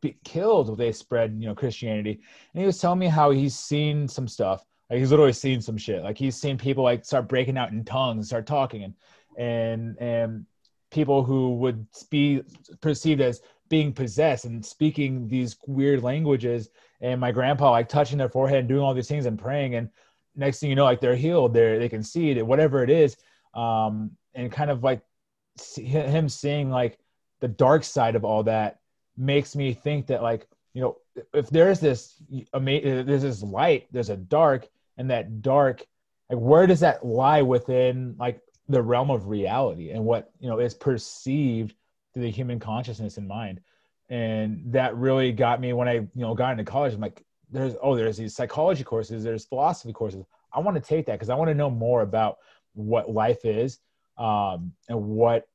be 0.00 0.16
killed 0.24 0.70
if 0.70 0.78
they 0.78 0.92
spread, 0.92 1.36
you 1.38 1.46
know, 1.46 1.54
Christianity. 1.54 2.20
And 2.52 2.60
he 2.60 2.66
was 2.66 2.78
telling 2.78 2.98
me 2.98 3.06
how 3.06 3.30
he's 3.30 3.54
seen 3.54 4.08
some 4.08 4.28
stuff. 4.28 4.64
Like 4.88 4.98
he's 4.98 5.10
literally 5.10 5.32
seen 5.32 5.60
some 5.60 5.76
shit. 5.76 6.02
Like 6.02 6.16
he's 6.16 6.36
seen 6.36 6.56
people 6.56 6.84
like 6.84 7.04
start 7.04 7.28
breaking 7.28 7.58
out 7.58 7.72
in 7.72 7.84
tongues 7.84 8.16
and 8.16 8.26
start 8.26 8.46
talking, 8.46 8.84
and 8.84 8.94
and 9.36 9.96
and 9.98 10.46
people 10.94 11.24
who 11.24 11.56
would 11.56 11.86
be 12.10 12.42
perceived 12.80 13.20
as 13.20 13.42
being 13.68 13.92
possessed 13.92 14.44
and 14.44 14.64
speaking 14.64 15.26
these 15.28 15.56
weird 15.66 16.02
languages. 16.02 16.70
And 17.00 17.20
my 17.20 17.32
grandpa 17.32 17.72
like 17.72 17.88
touching 17.88 18.18
their 18.18 18.28
forehead 18.28 18.60
and 18.60 18.68
doing 18.68 18.80
all 18.80 18.94
these 18.94 19.08
things 19.08 19.26
and 19.26 19.38
praying. 19.38 19.74
And 19.74 19.90
next 20.36 20.60
thing 20.60 20.70
you 20.70 20.76
know, 20.76 20.84
like 20.84 21.00
they're 21.00 21.16
healed, 21.16 21.52
they 21.52 21.78
they 21.78 21.88
can 21.88 22.02
see 22.02 22.30
it, 22.30 22.46
whatever 22.46 22.82
it 22.82 22.90
is, 22.90 23.16
um, 23.54 24.12
and 24.34 24.50
kind 24.50 24.70
of 24.70 24.82
like 24.82 25.02
him 25.76 26.28
seeing 26.28 26.70
like 26.70 26.98
the 27.40 27.48
dark 27.48 27.84
side 27.84 28.16
of 28.16 28.24
all 28.24 28.44
that 28.44 28.78
makes 29.16 29.54
me 29.54 29.74
think 29.74 30.06
that 30.06 30.22
like 30.22 30.46
you 30.72 30.80
know 30.80 30.96
if 31.32 31.50
there's 31.50 31.80
this 31.80 32.14
there's 32.52 33.22
this 33.22 33.42
light, 33.42 33.86
there's 33.92 34.10
a 34.10 34.16
dark, 34.16 34.68
and 34.96 35.10
that 35.10 35.42
dark, 35.42 35.84
like 36.30 36.38
where 36.38 36.66
does 36.66 36.80
that 36.80 37.04
lie 37.04 37.42
within 37.42 38.16
like 38.18 38.40
the 38.68 38.82
realm 38.82 39.10
of 39.10 39.28
reality 39.28 39.90
and 39.90 40.04
what 40.04 40.30
you 40.40 40.48
know 40.48 40.58
is 40.58 40.74
perceived 40.74 41.74
through 42.12 42.22
the 42.22 42.30
human 42.30 42.58
consciousness 42.58 43.16
and 43.16 43.28
mind. 43.28 43.60
And 44.08 44.62
that 44.72 44.96
really 44.96 45.32
got 45.32 45.60
me 45.60 45.72
when 45.72 45.88
i 45.88 45.94
you 45.94 46.10
know 46.14 46.34
got 46.34 46.52
into 46.52 46.64
college. 46.64 46.94
I'm 46.94 47.00
like 47.00 47.24
there's 47.50 47.74
oh 47.82 47.94
there's 47.96 48.16
these 48.16 48.34
psychology 48.34 48.84
courses 48.84 49.24
there's 49.24 49.44
philosophy 49.44 49.92
courses. 49.92 50.24
I 50.52 50.60
want 50.60 50.76
to 50.76 50.80
take 50.80 51.06
that 51.06 51.14
because 51.14 51.30
i 51.30 51.34
want 51.34 51.48
to 51.48 51.54
know 51.54 51.70
more 51.70 52.02
about 52.02 52.38
what 52.74 53.10
life 53.10 53.44
is 53.44 53.78
um, 54.18 54.72
and 54.88 55.02
what 55.02 55.48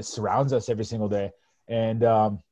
surrounds 0.00 0.52
us 0.52 0.68
every 0.68 0.84
single 0.84 1.08
day. 1.08 1.30
And 1.68 2.02
um, 2.02 2.42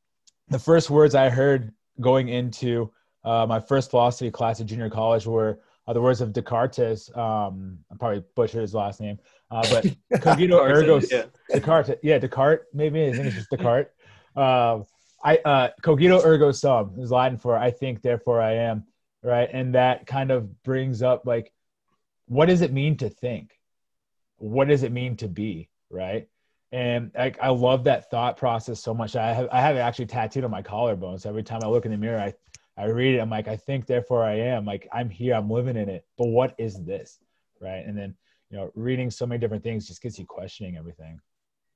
the 0.48 0.58
first 0.58 0.90
words 0.90 1.14
i 1.14 1.28
heard 1.28 1.72
going 2.00 2.28
into 2.28 2.90
uh, 3.24 3.46
my 3.46 3.60
first 3.60 3.90
philosophy 3.90 4.30
class 4.30 4.60
at 4.60 4.66
junior 4.66 4.90
college 4.90 5.26
were 5.26 5.58
uh, 5.86 5.92
the 5.92 6.00
words 6.00 6.20
of 6.20 6.32
descartes 6.32 7.10
um, 7.16 7.78
i'm 7.90 7.98
probably 7.98 8.22
butchered 8.36 8.60
his 8.60 8.74
last 8.74 9.00
name 9.00 9.18
uh, 9.52 9.62
but 9.70 9.84
cogito 10.22 10.58
ergo 10.60 11.00
yeah. 11.10 11.24
descartes 11.50 11.96
yeah 12.02 12.18
descartes 12.18 12.66
maybe 12.72 13.04
his 13.04 13.18
name 13.18 13.26
is 13.26 13.34
just 13.34 13.50
descartes 13.50 13.90
um, 14.36 14.84
I 15.24 15.36
uh, 15.38 15.68
cogito 15.82 16.24
ergo 16.24 16.52
sum 16.52 16.94
is 16.98 17.10
Latin 17.10 17.38
for 17.38 17.56
I 17.56 17.70
think, 17.70 18.02
therefore 18.02 18.40
I 18.40 18.54
am, 18.54 18.84
right? 19.22 19.48
And 19.52 19.74
that 19.74 20.06
kind 20.06 20.30
of 20.30 20.62
brings 20.62 21.02
up 21.02 21.22
like, 21.26 21.52
what 22.26 22.46
does 22.46 22.60
it 22.60 22.72
mean 22.72 22.96
to 22.98 23.08
think? 23.08 23.52
What 24.38 24.68
does 24.68 24.82
it 24.82 24.90
mean 24.90 25.16
to 25.18 25.28
be, 25.28 25.68
right? 25.90 26.28
And 26.72 27.12
I, 27.16 27.32
I 27.40 27.50
love 27.50 27.84
that 27.84 28.10
thought 28.10 28.36
process 28.36 28.82
so 28.82 28.94
much. 28.94 29.14
I 29.14 29.32
have 29.32 29.48
I 29.52 29.60
have 29.60 29.76
it 29.76 29.80
actually 29.80 30.06
tattooed 30.06 30.44
on 30.44 30.50
my 30.50 30.62
collarbone. 30.62 31.18
So 31.18 31.28
every 31.28 31.42
time 31.42 31.60
I 31.62 31.68
look 31.68 31.84
in 31.84 31.92
the 31.92 31.98
mirror, 31.98 32.18
I 32.18 32.34
I 32.76 32.86
read 32.86 33.14
it. 33.14 33.20
I'm 33.20 33.30
like, 33.30 33.46
I 33.46 33.56
think, 33.56 33.86
therefore 33.86 34.24
I 34.24 34.34
am. 34.34 34.64
Like 34.64 34.88
I'm 34.92 35.10
here. 35.10 35.34
I'm 35.34 35.50
living 35.50 35.76
in 35.76 35.88
it. 35.88 36.04
But 36.16 36.28
what 36.28 36.54
is 36.58 36.82
this, 36.82 37.18
right? 37.60 37.84
And 37.86 37.96
then 37.96 38.16
you 38.52 38.58
know, 38.58 38.70
reading 38.74 39.10
so 39.10 39.26
many 39.26 39.40
different 39.40 39.64
things 39.64 39.88
just 39.88 40.02
gets 40.02 40.18
you 40.18 40.26
questioning 40.26 40.76
everything. 40.76 41.18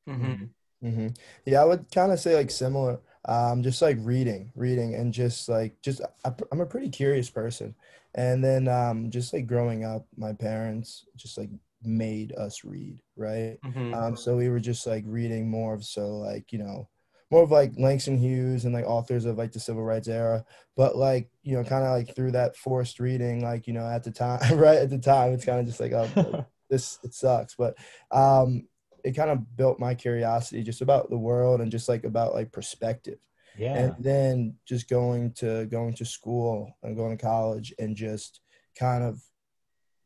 Mm-hmm. 0.08 0.44
Mm-hmm. 0.86 1.08
Yeah, 1.46 1.62
I 1.62 1.64
would 1.64 1.90
kind 1.90 2.12
of 2.12 2.20
say 2.20 2.36
like 2.36 2.50
similar 2.50 3.00
um, 3.26 3.62
just 3.62 3.82
like 3.82 3.96
reading, 4.00 4.52
reading, 4.54 4.94
and 4.94 5.12
just 5.12 5.48
like 5.48 5.80
just 5.82 6.00
I, 6.24 6.32
am 6.52 6.60
a 6.60 6.66
pretty 6.66 6.88
curious 6.88 7.28
person, 7.28 7.74
and 8.14 8.42
then 8.42 8.68
um, 8.68 9.10
just 9.10 9.32
like 9.32 9.46
growing 9.46 9.84
up, 9.84 10.06
my 10.16 10.32
parents 10.32 11.06
just 11.16 11.36
like 11.36 11.50
made 11.82 12.32
us 12.36 12.64
read, 12.64 13.00
right? 13.16 13.58
Mm-hmm. 13.64 13.94
Um, 13.94 14.16
so 14.16 14.36
we 14.36 14.48
were 14.48 14.60
just 14.60 14.86
like 14.86 15.04
reading 15.06 15.50
more 15.50 15.74
of 15.74 15.84
so 15.84 16.18
like 16.18 16.52
you 16.52 16.58
know 16.58 16.88
more 17.32 17.42
of 17.42 17.50
like 17.50 17.72
Langston 17.76 18.16
Hughes 18.16 18.64
and 18.64 18.72
like 18.72 18.84
authors 18.84 19.24
of 19.24 19.38
like 19.38 19.50
the 19.50 19.60
civil 19.60 19.82
rights 19.82 20.08
era, 20.08 20.44
but 20.76 20.96
like 20.96 21.28
you 21.42 21.56
know 21.56 21.64
kind 21.64 21.84
of 21.84 21.90
like 21.90 22.14
through 22.14 22.32
that 22.32 22.56
forced 22.56 23.00
reading, 23.00 23.42
like 23.42 23.66
you 23.66 23.72
know 23.72 23.86
at 23.86 24.04
the 24.04 24.12
time, 24.12 24.38
right 24.58 24.78
at 24.78 24.90
the 24.90 24.98
time, 24.98 25.32
it's 25.32 25.44
kind 25.44 25.58
of 25.58 25.66
just 25.66 25.80
like 25.80 25.92
oh 25.92 26.46
this 26.68 26.98
it 27.02 27.14
sucks, 27.14 27.54
but 27.54 27.76
um 28.10 28.66
it 29.04 29.14
kind 29.14 29.30
of 29.30 29.56
built 29.56 29.78
my 29.78 29.94
curiosity 29.94 30.62
just 30.62 30.82
about 30.82 31.10
the 31.10 31.18
world 31.18 31.60
and 31.60 31.70
just 31.70 31.88
like 31.88 32.04
about 32.04 32.34
like 32.34 32.50
perspective. 32.50 33.18
Yeah. 33.56 33.76
And 33.76 33.94
then 34.00 34.56
just 34.66 34.88
going 34.88 35.32
to 35.34 35.66
going 35.66 35.94
to 35.94 36.04
school 36.04 36.76
and 36.82 36.96
going 36.96 37.16
to 37.16 37.24
college 37.24 37.72
and 37.78 37.96
just 37.96 38.40
kind 38.78 39.04
of 39.04 39.22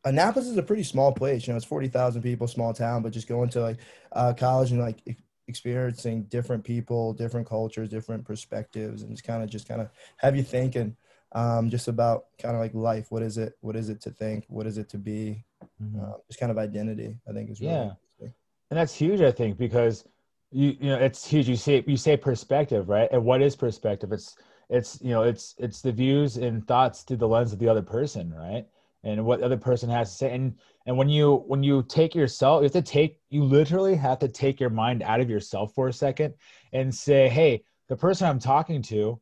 Annapolis 0.04 0.48
is 0.48 0.56
a 0.56 0.62
pretty 0.62 0.82
small 0.82 1.12
place. 1.12 1.46
You 1.46 1.52
know, 1.52 1.56
it's 1.56 1.66
forty 1.66 1.88
thousand 1.88 2.22
people, 2.22 2.46
small 2.46 2.72
town, 2.72 3.02
but 3.02 3.12
just 3.12 3.28
going 3.28 3.50
to 3.50 3.60
like 3.60 3.78
uh, 4.12 4.32
college 4.32 4.70
and 4.70 4.80
like 4.80 5.00
experiencing 5.46 6.22
different 6.24 6.64
people, 6.64 7.12
different 7.12 7.46
cultures, 7.46 7.88
different 7.88 8.24
perspectives, 8.24 9.02
and 9.02 9.10
just 9.10 9.26
kind 9.26 9.42
of 9.42 9.50
just 9.50 9.68
kind 9.68 9.80
of 9.80 9.90
have 10.16 10.36
you 10.36 10.42
thinking 10.42 10.96
um, 11.32 11.68
just 11.68 11.88
about 11.88 12.26
kind 12.40 12.54
of 12.54 12.60
like 12.60 12.74
life. 12.74 13.06
What 13.10 13.22
is 13.22 13.36
it? 13.36 13.54
What 13.60 13.76
is 13.76 13.88
it 13.90 14.00
to 14.02 14.10
think? 14.10 14.44
What 14.48 14.66
is 14.66 14.78
it 14.78 14.88
to 14.90 14.98
be? 14.98 15.44
Mm-hmm. 15.82 16.00
Uh, 16.00 16.12
just 16.28 16.40
kind 16.40 16.52
of 16.52 16.58
identity. 16.58 17.16
I 17.28 17.32
think 17.32 17.50
is 17.50 17.60
really 17.60 17.72
yeah. 17.72 18.28
and 18.70 18.78
that's 18.78 18.94
huge 18.94 19.20
i 19.20 19.30
think 19.30 19.56
because 19.56 20.04
you 20.50 20.76
you 20.80 20.90
know 20.90 20.98
it's 20.98 21.26
huge. 21.26 21.48
You 21.48 21.56
say 21.56 21.84
you 21.86 21.96
say 21.96 22.16
perspective 22.16 22.88
right? 22.88 23.08
And 23.12 23.24
what 23.24 23.42
is 23.42 23.56
perspective? 23.56 24.12
It's 24.12 24.36
it's 24.68 24.98
you 25.00 25.10
know 25.10 25.22
it's 25.22 25.54
it's 25.58 25.80
the 25.80 25.92
views 25.92 26.36
and 26.36 26.66
thoughts 26.66 27.02
through 27.02 27.18
the 27.18 27.28
lens 27.28 27.52
of 27.52 27.58
the 27.58 27.68
other 27.68 27.82
person 27.82 28.32
right? 28.32 28.66
And 29.02 29.24
what 29.24 29.40
the 29.40 29.46
other 29.46 29.56
person 29.56 29.88
has 29.88 30.10
to 30.10 30.16
say. 30.16 30.34
And 30.34 30.56
and 30.86 30.96
when 30.96 31.08
you 31.08 31.44
when 31.46 31.62
you 31.62 31.82
take 31.84 32.14
yourself 32.14 32.60
you 32.60 32.64
have 32.64 32.72
to 32.72 32.82
take 32.82 33.18
you 33.28 33.44
literally 33.44 33.94
have 33.94 34.18
to 34.20 34.28
take 34.28 34.60
your 34.60 34.70
mind 34.70 35.02
out 35.02 35.20
of 35.20 35.30
yourself 35.30 35.74
for 35.74 35.88
a 35.88 35.92
second 35.92 36.34
and 36.72 36.94
say 36.94 37.28
hey 37.28 37.62
the 37.88 37.96
person 37.96 38.26
i'm 38.26 38.38
talking 38.38 38.82
to 38.82 39.20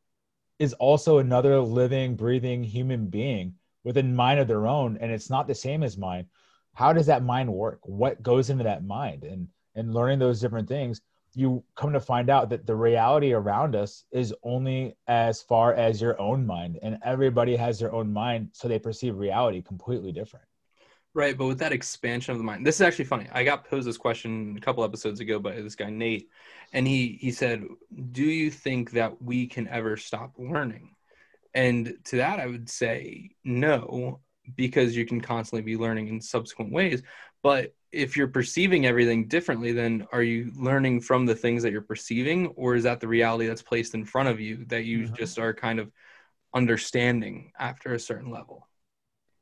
is 0.59 0.73
also 0.75 1.19
another 1.19 1.61
living 1.61 2.17
breathing 2.17 2.63
human 2.63 3.07
being 3.07 3.55
with 3.85 3.97
a 3.97 4.03
mind 4.03 4.41
of 4.41 4.49
their 4.49 4.67
own 4.67 4.97
and 4.99 5.11
it's 5.11 5.31
not 5.31 5.47
the 5.47 5.55
same 5.55 5.83
as 5.83 5.99
mine 5.99 6.27
how 6.79 6.93
does 6.93 7.07
that 7.07 7.25
mind 7.25 7.53
work 7.53 7.81
what 7.83 8.23
goes 8.23 8.51
into 8.51 8.63
that 8.63 8.85
mind 8.85 9.25
and 9.25 9.49
and 9.75 9.93
learning 9.93 10.21
those 10.21 10.41
different 10.41 10.69
things 10.69 11.01
you 11.35 11.63
come 11.75 11.93
to 11.93 12.01
find 12.01 12.31
out 12.31 12.49
that 12.49 12.67
the 12.67 12.75
reality 12.75 13.33
around 13.33 13.75
us 13.75 14.05
is 14.13 14.33
only 14.45 14.97
as 15.09 15.43
far 15.43 15.75
as 15.75 16.01
your 16.01 16.19
own 16.21 16.47
mind 16.47 16.79
and 16.81 16.97
everybody 17.05 17.57
has 17.57 17.81
their 17.81 17.93
own 17.93 18.13
mind 18.13 18.49
so 18.53 18.69
they 18.69 18.79
perceive 18.79 19.17
reality 19.17 19.61
completely 19.61 20.13
different 20.13 20.47
Right, 21.15 21.37
but 21.37 21.47
with 21.47 21.59
that 21.59 21.73
expansion 21.73 22.33
of 22.33 22.39
the 22.39 22.45
mind, 22.45 22.65
this 22.65 22.77
is 22.77 22.83
actually 22.83 23.07
funny. 23.07 23.27
I 23.33 23.43
got 23.43 23.65
posed 23.65 23.89
this 23.89 23.97
question 23.97 24.55
a 24.57 24.61
couple 24.61 24.85
episodes 24.85 25.19
ago 25.19 25.41
by 25.41 25.53
this 25.53 25.75
guy 25.75 25.91
Nate, 25.91 26.29
and 26.73 26.87
he 26.87 27.19
he 27.21 27.33
said, 27.33 27.65
"Do 28.13 28.23
you 28.23 28.51
think 28.51 28.91
that 28.93 29.21
we 29.21 29.47
can 29.47 29.67
ever 29.69 29.97
stop 29.97 30.35
learning?" 30.39 30.95
And 31.55 31.97
to 32.05 32.17
that, 32.17 32.39
I 32.39 32.47
would 32.47 32.69
say 32.69 33.31
no, 33.43 34.21
because 34.57 34.97
you 34.97 35.07
can 35.07 35.21
constantly 35.21 35.63
be 35.63 35.77
learning 35.77 36.09
in 36.09 36.21
subsequent 36.21 36.73
ways. 36.73 37.03
But 37.43 37.75
if 37.93 38.17
you're 38.17 38.29
perceiving 38.29 38.87
everything 38.87 39.29
differently, 39.29 39.73
then 39.73 40.07
are 40.13 40.23
you 40.23 40.53
learning 40.57 41.01
from 41.01 41.27
the 41.27 41.35
things 41.35 41.63
that 41.63 41.73
you're 41.73 41.81
perceiving, 41.81 42.49
or 42.49 42.75
is 42.75 42.85
that 42.85 43.01
the 43.01 43.09
reality 43.09 43.47
that's 43.47 43.63
placed 43.63 43.95
in 43.95 44.05
front 44.05 44.29
of 44.29 44.41
you 44.41 44.65
that 44.67 44.85
you 44.85 45.05
mm-hmm. 45.05 45.15
just 45.15 45.39
are 45.39 45.55
kind 45.55 45.79
of 45.79 45.91
understanding 46.55 47.53
after 47.59 47.95
a 47.95 47.99
certain 47.99 48.31
level? 48.31 48.69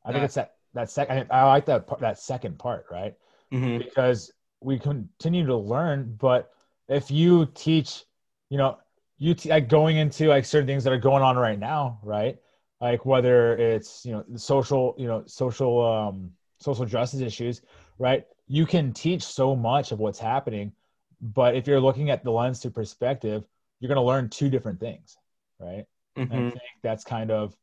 I 0.05 0.13
think 0.13 0.25
it's 0.25 0.35
that 0.35 0.55
that 0.75 0.91
second. 0.91 1.27
I 1.31 1.45
like 1.45 1.67
that 1.67 1.89
that 2.01 2.19
second 2.19 2.59
part, 2.59 2.87
right? 2.91 3.15
Mm-hmm. 3.53 3.79
Because 3.79 4.33
we 4.61 4.79
continue 4.79 5.47
to 5.47 5.57
learn, 5.57 6.17
but 6.19 6.51
if 6.89 7.11
you 7.11 7.47
teach, 7.55 8.05
you 8.51 8.59
know, 8.59 8.79
you 9.19 9.35
t- 9.35 9.51
like 9.51 9.69
going 9.69 9.97
into 9.97 10.29
like 10.29 10.45
certain 10.45 10.67
things 10.67 10.85
that 10.85 10.93
are 10.93 10.99
going 10.99 11.23
on 11.23 11.37
right 11.37 11.59
now, 11.59 11.99
right? 12.03 12.39
Like 12.81 13.07
whether 13.07 13.57
it's 13.57 14.05
you 14.05 14.13
know 14.13 14.25
social, 14.37 14.95
you 14.99 15.07
know, 15.07 15.25
social 15.27 15.85
um 15.85 16.33
social 16.59 16.85
justice 16.85 17.21
issues, 17.21 17.63
right? 17.99 18.25
You 18.49 18.67
can 18.67 18.93
teach 18.93 19.23
so 19.23 19.57
much 19.57 19.93
of 19.93 19.99
what's 19.99 20.19
happening, 20.19 20.73
but 21.21 21.57
if 21.57 21.67
you're 21.67 21.81
looking 21.81 22.11
at 22.11 22.23
the 22.23 22.31
lens 22.31 22.61
through 22.61 22.73
perspective, 22.73 23.45
you're 23.81 23.89
going 23.89 23.97
to 23.97 24.03
learn 24.03 24.29
two 24.29 24.49
different 24.49 24.81
things, 24.81 25.17
right? 25.59 25.85
Mm-hmm. 26.17 26.33
I 26.33 26.37
think 26.37 26.61
that's 26.83 27.05
kind 27.05 27.31
of 27.31 27.57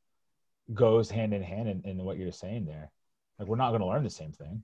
goes 0.74 1.10
hand 1.10 1.34
in 1.34 1.42
hand 1.42 1.70
in, 1.70 1.82
in 1.84 1.98
what 2.04 2.18
you're 2.18 2.32
saying 2.32 2.66
there. 2.66 2.92
Like 3.40 3.48
we're 3.48 3.58
not 3.58 3.70
going 3.70 3.82
to 3.82 3.88
learn 3.88 4.04
the 4.04 4.10
same 4.10 4.32
thing. 4.32 4.64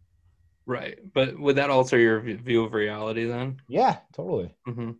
Right. 0.66 1.00
But 1.14 1.40
would 1.40 1.56
that 1.56 1.70
alter 1.70 1.98
your 1.98 2.20
view 2.20 2.64
of 2.64 2.74
reality 2.74 3.26
then? 3.26 3.60
Yeah, 3.68 3.98
totally. 4.14 4.54
Mm-hmm. 4.68 4.92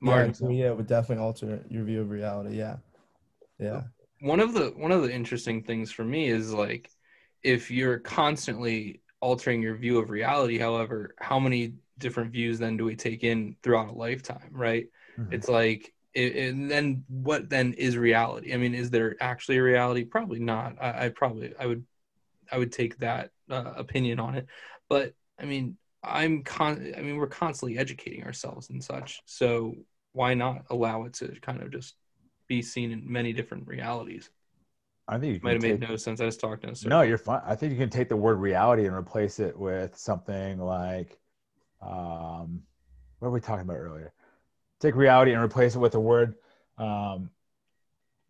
Martin, 0.00 0.50
yeah, 0.50 0.64
yeah, 0.64 0.70
it 0.70 0.76
would 0.76 0.86
definitely 0.86 1.22
alter 1.22 1.62
your 1.68 1.84
view 1.84 2.00
of 2.00 2.10
reality. 2.10 2.56
Yeah. 2.56 2.76
Yeah. 3.58 3.82
One 4.22 4.40
of 4.40 4.54
the 4.54 4.72
one 4.76 4.92
of 4.92 5.02
the 5.02 5.12
interesting 5.12 5.64
things 5.64 5.90
for 5.90 6.04
me 6.04 6.28
is 6.28 6.52
like 6.52 6.88
if 7.42 7.70
you're 7.70 7.98
constantly 7.98 9.00
altering 9.20 9.62
your 9.62 9.74
view 9.74 9.98
of 9.98 10.10
reality, 10.10 10.58
however, 10.58 11.14
how 11.18 11.40
many 11.40 11.74
different 11.98 12.32
views 12.32 12.58
then 12.58 12.76
do 12.76 12.84
we 12.84 12.94
take 12.94 13.24
in 13.24 13.56
throughout 13.62 13.88
a 13.88 13.92
lifetime, 13.92 14.50
right? 14.52 14.86
Mm-hmm. 15.18 15.32
It's 15.34 15.48
like 15.48 15.92
and 16.14 16.70
then 16.70 17.04
what 17.08 17.48
then 17.48 17.72
is 17.72 17.96
reality? 17.96 18.52
I 18.52 18.58
mean, 18.58 18.74
is 18.74 18.90
there 18.90 19.16
actually 19.20 19.56
a 19.56 19.62
reality? 19.62 20.04
Probably 20.04 20.38
not. 20.38 20.76
I, 20.80 21.06
I 21.06 21.08
probably 21.08 21.54
I 21.58 21.66
would 21.66 21.84
I 22.50 22.58
would 22.58 22.70
take 22.70 22.98
that 22.98 23.30
uh, 23.50 23.72
opinion 23.76 24.20
on 24.20 24.34
it. 24.36 24.46
But 24.88 25.14
I 25.40 25.46
mean, 25.46 25.76
I'm 26.02 26.42
con. 26.44 26.92
I 26.96 27.00
mean, 27.00 27.16
we're 27.16 27.26
constantly 27.26 27.78
educating 27.78 28.24
ourselves 28.24 28.70
and 28.70 28.84
such. 28.84 29.20
So 29.24 29.74
why 30.12 30.34
not 30.34 30.66
allow 30.70 31.04
it 31.04 31.14
to 31.14 31.28
kind 31.40 31.62
of 31.62 31.72
just 31.72 31.94
be 32.48 32.62
seen 32.62 32.92
in 32.92 33.10
many 33.10 33.32
different 33.32 33.66
realities? 33.66 34.30
I 35.08 35.18
think 35.18 35.34
you 35.34 35.40
might 35.42 35.54
have 35.54 35.62
take, 35.62 35.80
made 35.80 35.88
no 35.88 35.96
sense. 35.96 36.20
I 36.20 36.26
just 36.26 36.40
talked 36.40 36.62
to 36.62 36.88
No, 36.88 37.02
you're 37.02 37.18
fine. 37.18 37.42
I 37.44 37.54
think 37.54 37.72
you 37.72 37.78
can 37.78 37.90
take 37.90 38.08
the 38.08 38.16
word 38.16 38.38
reality 38.38 38.86
and 38.86 38.94
replace 38.94 39.40
it 39.40 39.58
with 39.58 39.96
something 39.96 40.58
like, 40.58 41.18
um, 41.80 42.62
what 43.18 43.28
were 43.28 43.34
we 43.34 43.40
talking 43.40 43.62
about 43.62 43.76
earlier? 43.76 44.12
Take 44.80 44.94
reality 44.94 45.32
and 45.32 45.42
replace 45.42 45.74
it 45.74 45.78
with 45.78 45.94
a 45.94 46.00
word. 46.00 46.34
Um, 46.78 47.30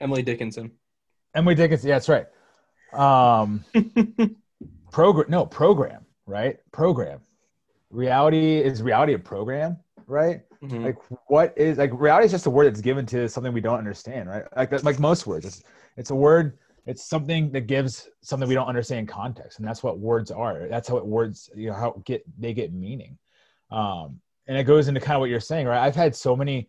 Emily 0.00 0.22
Dickinson. 0.22 0.72
Emily 1.34 1.54
Dickinson. 1.54 1.88
Yeah, 1.88 1.98
that's 1.98 2.08
right. 2.08 2.26
Um, 2.92 3.64
program, 4.90 5.30
no 5.30 5.46
program, 5.46 6.04
right? 6.26 6.58
Program. 6.72 7.20
Reality 7.90 8.58
is 8.58 8.82
reality 8.82 9.14
a 9.14 9.18
program, 9.18 9.78
right? 10.06 10.42
Mm-hmm. 10.62 10.84
Like 10.84 10.96
what 11.26 11.52
is 11.56 11.78
like 11.78 11.90
reality 11.92 12.26
is 12.26 12.30
just 12.30 12.46
a 12.46 12.50
word 12.50 12.66
that's 12.66 12.80
given 12.80 13.04
to 13.06 13.28
something 13.28 13.52
we 13.52 13.60
don't 13.60 13.78
understand, 13.78 14.28
right? 14.28 14.44
Like 14.56 14.84
like 14.84 15.00
most 15.00 15.26
words, 15.26 15.44
it's 15.44 15.62
it's 15.96 16.10
a 16.10 16.14
word. 16.14 16.58
It's 16.86 17.04
something 17.04 17.50
that 17.52 17.62
gives 17.68 18.08
something 18.22 18.48
we 18.48 18.54
don't 18.54 18.66
understand 18.68 19.08
context, 19.08 19.58
and 19.58 19.66
that's 19.66 19.82
what 19.82 19.98
words 19.98 20.30
are. 20.30 20.68
That's 20.68 20.88
how 20.88 20.96
it 20.96 21.06
words, 21.06 21.50
you 21.54 21.68
know, 21.68 21.74
how 21.74 22.02
get 22.04 22.24
they 22.40 22.54
get 22.54 22.72
meaning. 22.72 23.18
Um, 23.70 24.20
and 24.46 24.56
it 24.56 24.64
goes 24.64 24.88
into 24.88 25.00
kind 25.00 25.14
of 25.14 25.20
what 25.20 25.30
you're 25.30 25.40
saying, 25.40 25.66
right? 25.66 25.84
I've 25.84 25.96
had 25.96 26.14
so 26.14 26.36
many, 26.36 26.68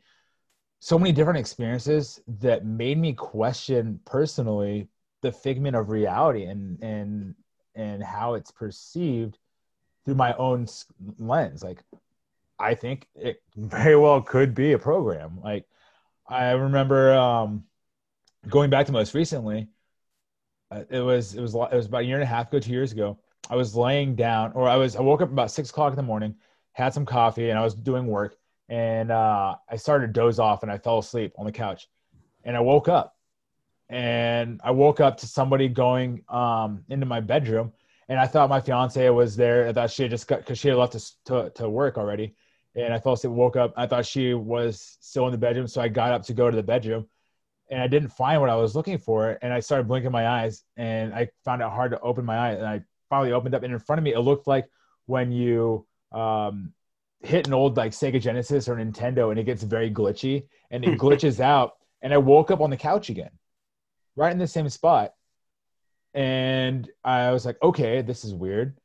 so 0.79 0.97
many 0.97 1.11
different 1.11 1.39
experiences 1.39 2.21
that 2.39 2.65
made 2.65 2.97
me 2.97 3.13
question 3.13 3.99
personally 4.05 4.87
the 5.21 5.31
figment 5.31 5.75
of 5.75 5.89
reality 5.89 6.45
and 6.45 6.81
and 6.81 7.35
and 7.75 8.03
how 8.03 8.33
it's 8.33 8.51
perceived 8.51 9.37
through 10.05 10.15
my 10.15 10.33
own 10.33 10.67
lens 11.17 11.63
like 11.63 11.81
i 12.59 12.73
think 12.73 13.07
it 13.15 13.41
very 13.55 13.95
well 13.95 14.21
could 14.21 14.53
be 14.53 14.73
a 14.73 14.79
program. 14.79 15.39
Like 15.41 15.65
i 16.27 16.51
remember 16.51 17.13
um 17.13 17.65
going 18.47 18.69
back 18.69 18.85
to 18.87 18.91
most 18.91 19.13
recently 19.13 19.67
uh, 20.71 20.83
it 20.89 21.01
was 21.01 21.35
it 21.35 21.41
was 21.41 21.53
it 21.53 21.75
was 21.75 21.85
about 21.87 22.01
a 22.01 22.05
year 22.05 22.15
and 22.15 22.23
a 22.23 22.27
half 22.27 22.47
ago 22.49 22.59
two 22.59 22.71
years 22.71 22.91
ago. 22.91 23.19
I 23.49 23.55
was 23.55 23.75
laying 23.75 24.15
down 24.15 24.53
or 24.53 24.67
i 24.67 24.77
was 24.77 24.95
i 24.95 25.01
woke 25.01 25.21
up 25.21 25.31
about 25.31 25.51
six 25.51 25.69
o'clock 25.69 25.91
in 25.91 25.97
the 25.97 26.03
morning 26.03 26.35
had 26.71 26.93
some 26.93 27.05
coffee 27.05 27.49
and 27.49 27.59
i 27.59 27.63
was 27.63 27.75
doing 27.75 28.07
work 28.07 28.37
and 28.69 29.11
uh, 29.11 29.55
i 29.69 29.75
started 29.75 30.07
to 30.07 30.13
doze 30.13 30.39
off 30.39 30.63
and 30.63 30.71
i 30.71 30.77
fell 30.77 30.99
asleep 30.99 31.33
on 31.37 31.45
the 31.45 31.51
couch. 31.51 31.87
And 32.45 32.55
i 32.57 32.61
woke 32.61 32.87
up 32.87 33.15
and 33.89 34.59
I 34.63 34.71
woke 34.71 34.99
up 34.99 35.17
to 35.17 35.27
somebody 35.27 35.67
going 35.67 36.23
um, 36.27 36.83
into 36.89 37.05
my 37.05 37.19
bedroom, 37.19 37.73
and 38.13 38.21
I 38.21 38.27
thought 38.27 38.47
my 38.47 38.61
fiance 38.61 39.09
was 39.09 39.35
there. 39.35 39.67
I 39.67 39.73
thought 39.73 39.89
she 39.89 40.03
had 40.03 40.11
just 40.11 40.27
got 40.27 40.37
because 40.41 40.59
she 40.59 40.67
had 40.67 40.77
left 40.77 40.93
to, 40.93 41.11
to, 41.25 41.49
to 41.55 41.67
work 41.67 41.97
already, 41.97 42.35
and 42.75 42.93
I 42.93 42.99
fell 42.99 43.13
asleep. 43.13 43.33
Woke 43.33 43.55
up. 43.55 43.73
I 43.75 43.87
thought 43.87 44.05
she 44.05 44.35
was 44.35 44.99
still 45.01 45.25
in 45.25 45.31
the 45.31 45.37
bedroom, 45.39 45.65
so 45.65 45.81
I 45.81 45.87
got 45.87 46.11
up 46.11 46.21
to 46.25 46.33
go 46.35 46.47
to 46.47 46.55
the 46.55 46.61
bedroom, 46.61 47.07
and 47.71 47.81
I 47.81 47.87
didn't 47.87 48.09
find 48.09 48.39
what 48.39 48.51
I 48.51 48.55
was 48.55 48.75
looking 48.75 48.99
for. 48.99 49.39
And 49.41 49.51
I 49.51 49.61
started 49.61 49.87
blinking 49.87 50.11
my 50.11 50.27
eyes, 50.27 50.61
and 50.77 51.11
I 51.11 51.29
found 51.43 51.63
it 51.63 51.69
hard 51.69 51.89
to 51.89 51.99
open 52.01 52.23
my 52.23 52.37
eyes. 52.37 52.59
And 52.59 52.67
I 52.67 52.83
finally 53.09 53.31
opened 53.31 53.55
up, 53.55 53.63
and 53.63 53.73
in 53.73 53.79
front 53.79 53.97
of 53.97 54.03
me, 54.03 54.13
it 54.13 54.19
looked 54.19 54.45
like 54.45 54.67
when 55.07 55.31
you 55.31 55.87
um, 56.11 56.71
hit 57.21 57.47
an 57.47 57.53
old 57.55 57.77
like 57.77 57.93
Sega 57.93 58.21
Genesis 58.21 58.69
or 58.69 58.75
Nintendo, 58.75 59.31
and 59.31 59.39
it 59.39 59.45
gets 59.45 59.63
very 59.63 59.89
glitchy, 59.89 60.43
and 60.69 60.85
it 60.85 60.99
glitches 60.99 61.39
out. 61.39 61.77
And 62.03 62.13
I 62.13 62.19
woke 62.19 62.51
up 62.51 62.61
on 62.61 62.69
the 62.69 62.77
couch 62.77 63.09
again 63.09 63.31
right 64.15 64.31
in 64.31 64.37
the 64.37 64.45
same 64.45 64.69
spot. 64.69 65.13
And 66.13 66.89
I 67.03 67.31
was 67.31 67.45
like, 67.45 67.57
okay, 67.61 68.01
this 68.01 68.23
is 68.23 68.33
weird. 68.33 68.77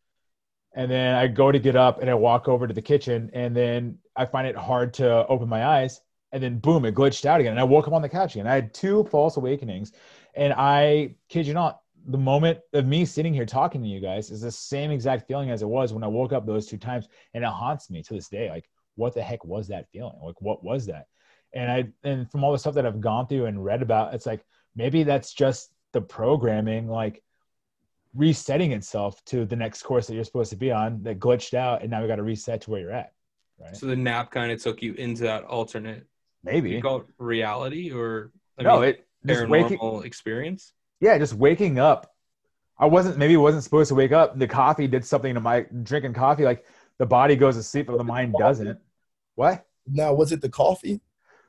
And 0.74 0.90
then 0.90 1.14
I 1.14 1.26
go 1.26 1.50
to 1.50 1.58
get 1.58 1.76
up 1.76 2.00
and 2.00 2.08
I 2.08 2.14
walk 2.14 2.48
over 2.48 2.66
to 2.66 2.74
the 2.74 2.82
kitchen 2.82 3.30
and 3.32 3.54
then 3.54 3.98
I 4.16 4.26
find 4.26 4.46
it 4.46 4.56
hard 4.56 4.94
to 4.94 5.26
open 5.26 5.48
my 5.48 5.64
eyes. 5.64 6.00
And 6.32 6.42
then 6.42 6.58
boom, 6.58 6.84
it 6.84 6.94
glitched 6.94 7.24
out 7.24 7.40
again. 7.40 7.52
And 7.52 7.60
I 7.60 7.64
woke 7.64 7.88
up 7.88 7.94
on 7.94 8.02
the 8.02 8.08
couch 8.08 8.34
again. 8.34 8.46
I 8.46 8.54
had 8.54 8.74
two 8.74 9.04
false 9.04 9.36
awakenings. 9.36 9.92
And 10.34 10.52
I 10.52 11.16
kid 11.28 11.46
you 11.46 11.54
not, 11.54 11.80
the 12.06 12.18
moment 12.18 12.60
of 12.74 12.86
me 12.86 13.04
sitting 13.04 13.34
here 13.34 13.46
talking 13.46 13.82
to 13.82 13.88
you 13.88 14.00
guys 14.00 14.30
is 14.30 14.42
the 14.42 14.52
same 14.52 14.90
exact 14.90 15.26
feeling 15.26 15.50
as 15.50 15.62
it 15.62 15.68
was 15.68 15.92
when 15.92 16.04
I 16.04 16.06
woke 16.06 16.32
up 16.32 16.46
those 16.46 16.66
two 16.66 16.78
times. 16.78 17.08
And 17.34 17.44
it 17.44 17.50
haunts 17.50 17.90
me 17.90 18.02
to 18.02 18.14
this 18.14 18.28
day. 18.28 18.48
Like, 18.50 18.68
what 18.94 19.14
the 19.14 19.22
heck 19.22 19.44
was 19.44 19.68
that 19.68 19.90
feeling? 19.90 20.18
Like, 20.22 20.40
what 20.40 20.62
was 20.62 20.86
that? 20.86 21.06
And 21.54 21.70
I, 21.70 21.88
and 22.04 22.30
from 22.30 22.44
all 22.44 22.52
the 22.52 22.58
stuff 22.58 22.74
that 22.74 22.86
I've 22.86 23.00
gone 23.00 23.26
through 23.26 23.46
and 23.46 23.64
read 23.64 23.82
about, 23.82 24.14
it's 24.14 24.26
like, 24.26 24.44
maybe 24.76 25.02
that's 25.02 25.32
just 25.32 25.70
the 25.92 26.00
programming 26.00 26.88
like 26.88 27.22
resetting 28.14 28.72
itself 28.72 29.22
to 29.26 29.44
the 29.44 29.56
next 29.56 29.82
course 29.82 30.06
that 30.06 30.14
you're 30.14 30.24
supposed 30.24 30.50
to 30.50 30.56
be 30.56 30.70
on 30.70 31.02
that 31.02 31.18
glitched 31.18 31.54
out 31.54 31.82
and 31.82 31.90
now 31.90 32.00
we 32.00 32.08
got 32.08 32.16
to 32.16 32.22
reset 32.22 32.60
to 32.62 32.70
where 32.70 32.80
you're 32.80 32.92
at 32.92 33.12
right? 33.60 33.76
So 33.76 33.86
the 33.86 33.96
nap 33.96 34.30
kind 34.30 34.50
of 34.50 34.62
took 34.62 34.82
you 34.82 34.94
into 34.94 35.22
that 35.22 35.44
alternate 35.44 36.06
maybe. 36.42 36.70
you 36.70 36.82
call 36.82 36.98
it 37.00 37.06
reality 37.18 37.92
or 37.92 38.32
I 38.58 38.62
no 38.62 38.80
mean, 38.80 38.90
it 38.90 39.06
paranormal 39.26 39.48
waking, 39.70 40.02
experience? 40.04 40.72
Yeah 41.00 41.18
just 41.18 41.34
waking 41.34 41.78
up. 41.78 42.14
I 42.78 42.86
wasn't 42.86 43.18
maybe 43.18 43.36
wasn't 43.36 43.64
supposed 43.64 43.88
to 43.88 43.94
wake 43.94 44.12
up. 44.12 44.38
The 44.38 44.46
coffee 44.46 44.86
did 44.86 45.04
something 45.04 45.34
to 45.34 45.40
my 45.40 45.66
drinking 45.82 46.14
coffee 46.14 46.44
like 46.44 46.64
the 46.98 47.06
body 47.06 47.36
goes 47.36 47.56
to 47.56 47.62
sleep 47.62 47.86
but 47.86 47.98
the 47.98 48.04
mind 48.04 48.34
doesn't. 48.38 48.78
What? 49.34 49.66
Now 49.86 50.14
was 50.14 50.32
it 50.32 50.40
the 50.40 50.48
coffee? 50.48 51.00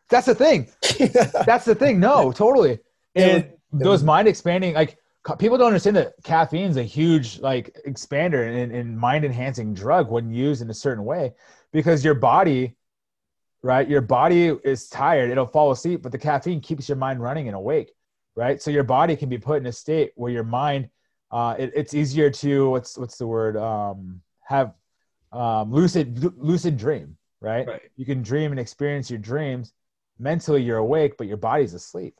That's 0.09 0.25
the 0.25 0.35
thing. 0.35 0.69
That's 1.45 1.65
the 1.65 1.75
thing. 1.75 1.99
No 1.99 2.31
totally. 2.31 2.79
And 3.15 3.51
those 3.71 4.03
mind 4.03 4.27
expanding 4.27 4.73
like 4.73 4.97
people 5.37 5.57
don't 5.57 5.67
understand 5.67 5.95
that 5.95 6.13
caffeine 6.23 6.69
is 6.69 6.77
a 6.77 6.83
huge 6.83 7.39
like 7.39 7.75
expander 7.87 8.47
and, 8.47 8.71
and 8.71 8.97
mind 8.97 9.25
enhancing 9.25 9.73
drug 9.73 10.09
when 10.09 10.31
used 10.31 10.61
in 10.61 10.69
a 10.69 10.73
certain 10.73 11.03
way 11.03 11.33
because 11.71 12.03
your 12.03 12.15
body 12.15 12.75
right 13.61 13.89
your 13.89 14.01
body 14.01 14.47
is 14.63 14.87
tired 14.87 15.29
it'll 15.29 15.45
fall 15.45 15.71
asleep 15.71 16.01
but 16.01 16.11
the 16.11 16.17
caffeine 16.17 16.61
keeps 16.61 16.89
your 16.89 16.97
mind 16.97 17.21
running 17.21 17.47
and 17.47 17.55
awake 17.55 17.91
right 18.35 18.61
so 18.61 18.71
your 18.71 18.83
body 18.83 19.15
can 19.15 19.29
be 19.29 19.37
put 19.37 19.57
in 19.57 19.67
a 19.67 19.71
state 19.71 20.11
where 20.15 20.31
your 20.31 20.43
mind 20.43 20.89
uh, 21.31 21.55
it, 21.59 21.71
it's 21.75 21.93
easier 21.93 22.31
to 22.31 22.71
what's 22.71 22.97
what's 22.97 23.17
the 23.17 23.27
word 23.27 23.55
um, 23.55 24.19
have 24.41 24.73
um, 25.31 25.71
lucid 25.71 26.23
lucid 26.37 26.75
dream 26.75 27.15
right? 27.41 27.67
Right. 27.67 27.81
You 27.95 28.05
can 28.05 28.21
dream 28.21 28.51
and 28.51 28.59
experience 28.59 29.09
your 29.09 29.19
dreams. 29.19 29.73
Mentally, 30.17 30.61
you're 30.61 30.77
awake, 30.77 31.17
but 31.17 31.27
your 31.27 31.37
body's 31.37 31.73
asleep. 31.73 32.15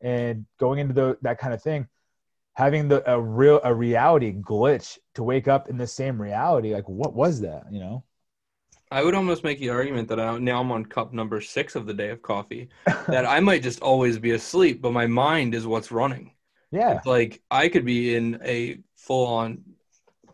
And 0.00 0.46
going 0.58 0.78
into 0.78 0.94
the, 0.94 1.18
that 1.22 1.38
kind 1.38 1.52
of 1.52 1.62
thing, 1.62 1.88
having 2.54 2.88
the 2.88 3.08
a 3.10 3.20
real 3.20 3.60
a 3.64 3.74
reality 3.74 4.32
glitch 4.32 4.98
to 5.14 5.22
wake 5.22 5.48
up 5.48 5.68
in 5.68 5.76
the 5.76 5.86
same 5.86 6.20
reality, 6.20 6.74
like 6.74 6.88
what 6.88 7.14
was 7.14 7.40
that? 7.40 7.64
You 7.70 7.80
know? 7.80 8.04
I 8.90 9.04
would 9.04 9.14
almost 9.14 9.44
make 9.44 9.58
the 9.58 9.70
argument 9.70 10.08
that 10.08 10.18
I, 10.18 10.38
now 10.38 10.60
I'm 10.60 10.72
on 10.72 10.86
cup 10.86 11.12
number 11.12 11.40
six 11.40 11.76
of 11.76 11.86
the 11.86 11.92
day 11.94 12.08
of 12.08 12.22
coffee, 12.22 12.68
that 13.08 13.26
I 13.26 13.40
might 13.40 13.62
just 13.62 13.80
always 13.80 14.18
be 14.18 14.30
asleep, 14.30 14.80
but 14.80 14.92
my 14.92 15.06
mind 15.06 15.54
is 15.54 15.66
what's 15.66 15.92
running. 15.92 16.32
Yeah. 16.70 16.96
It's 16.96 17.06
like 17.06 17.42
I 17.50 17.68
could 17.68 17.84
be 17.84 18.14
in 18.14 18.40
a 18.42 18.78
full 18.96 19.26
on 19.26 19.62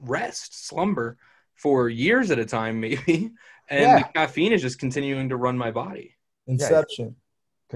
rest, 0.00 0.66
slumber 0.68 1.16
for 1.54 1.88
years 1.88 2.30
at 2.30 2.38
a 2.38 2.44
time, 2.44 2.80
maybe. 2.86 3.32
And 3.68 3.82
Yeah. 3.82 3.98
the 3.98 4.04
caffeine 4.14 4.52
is 4.52 4.62
just 4.62 4.78
continuing 4.78 5.30
to 5.30 5.36
run 5.36 5.56
my 5.58 5.70
body. 5.70 6.16
Inception. 6.46 7.16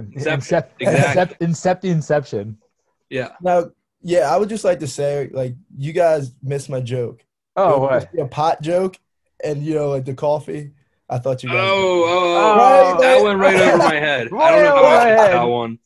Con- 0.04 0.12
Inception. 0.14 0.58
Incep- 0.62 0.68
Exactly. 0.80 1.46
Incep- 1.46 1.48
Incept 1.48 1.80
the 1.82 1.90
inception. 1.90 2.58
Yeah. 3.10 3.28
Now, 3.40 3.70
yeah, 4.02 4.32
I 4.32 4.36
would 4.36 4.48
just 4.48 4.64
like 4.64 4.78
to 4.80 4.86
say, 4.86 5.28
like, 5.32 5.54
you 5.76 5.92
guys 5.92 6.32
missed 6.42 6.68
my 6.70 6.80
joke. 6.80 7.24
Oh, 7.56 7.78
what? 7.80 7.88
supposed 8.02 8.10
to 8.10 8.16
be 8.16 8.22
A 8.22 8.26
pot 8.26 8.62
joke, 8.62 8.96
and 9.44 9.62
you 9.64 9.74
know, 9.74 9.88
like 9.90 10.04
the 10.04 10.14
coffee. 10.14 10.72
I 11.10 11.18
thought 11.18 11.42
you 11.42 11.48
Oh, 11.50 11.54
guys. 11.54 11.64
oh, 11.70 12.04
oh, 12.06 12.56
Right, 12.56 13.00
that 13.00 13.14
right. 13.14 13.22
went 13.24 13.38
right 13.40 13.56
over 13.56 13.78
my 13.78 13.94
head. 13.94 14.28
I 14.32 14.50
don't 14.50 14.62
know 14.64 14.76
over 14.76 14.88
how 14.88 14.96
I 14.96 15.06
head. 15.08 15.32
that 15.32 15.42
one. 15.44 15.78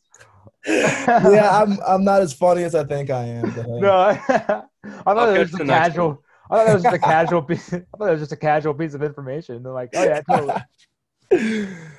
yeah, 0.67 1.49
I'm. 1.61 1.77
I'm 1.87 2.03
not 2.03 2.21
as 2.21 2.33
funny 2.33 2.63
as 2.63 2.75
I 2.75 2.83
think 2.83 3.09
I 3.09 3.23
am. 3.23 3.53
No, 3.81 3.91
I, 3.91 4.11
I 4.11 4.17
thought 4.17 4.69
I'll 5.07 5.29
it 5.35 5.39
was 5.39 5.51
the 5.51 5.57
just 5.59 5.61
a 5.69 5.73
casual. 5.73 6.23
I 6.51 6.55
thought 6.57 6.67
it 6.69 6.73
was 6.73 6.83
just 6.83 6.95
a 6.95 6.99
casual 6.99 7.41
piece. 7.41 7.73
I 7.73 7.79
thought 7.97 8.07
it 8.07 8.11
was 8.11 8.19
just 8.21 8.31
a 8.33 8.37
casual 8.37 8.73
piece 8.73 8.93
of 8.93 9.01
information. 9.03 9.63
They're 9.63 9.71
like, 9.73 9.89
oh 9.95 10.03
yeah, 10.03 10.21
totally. 10.29 10.61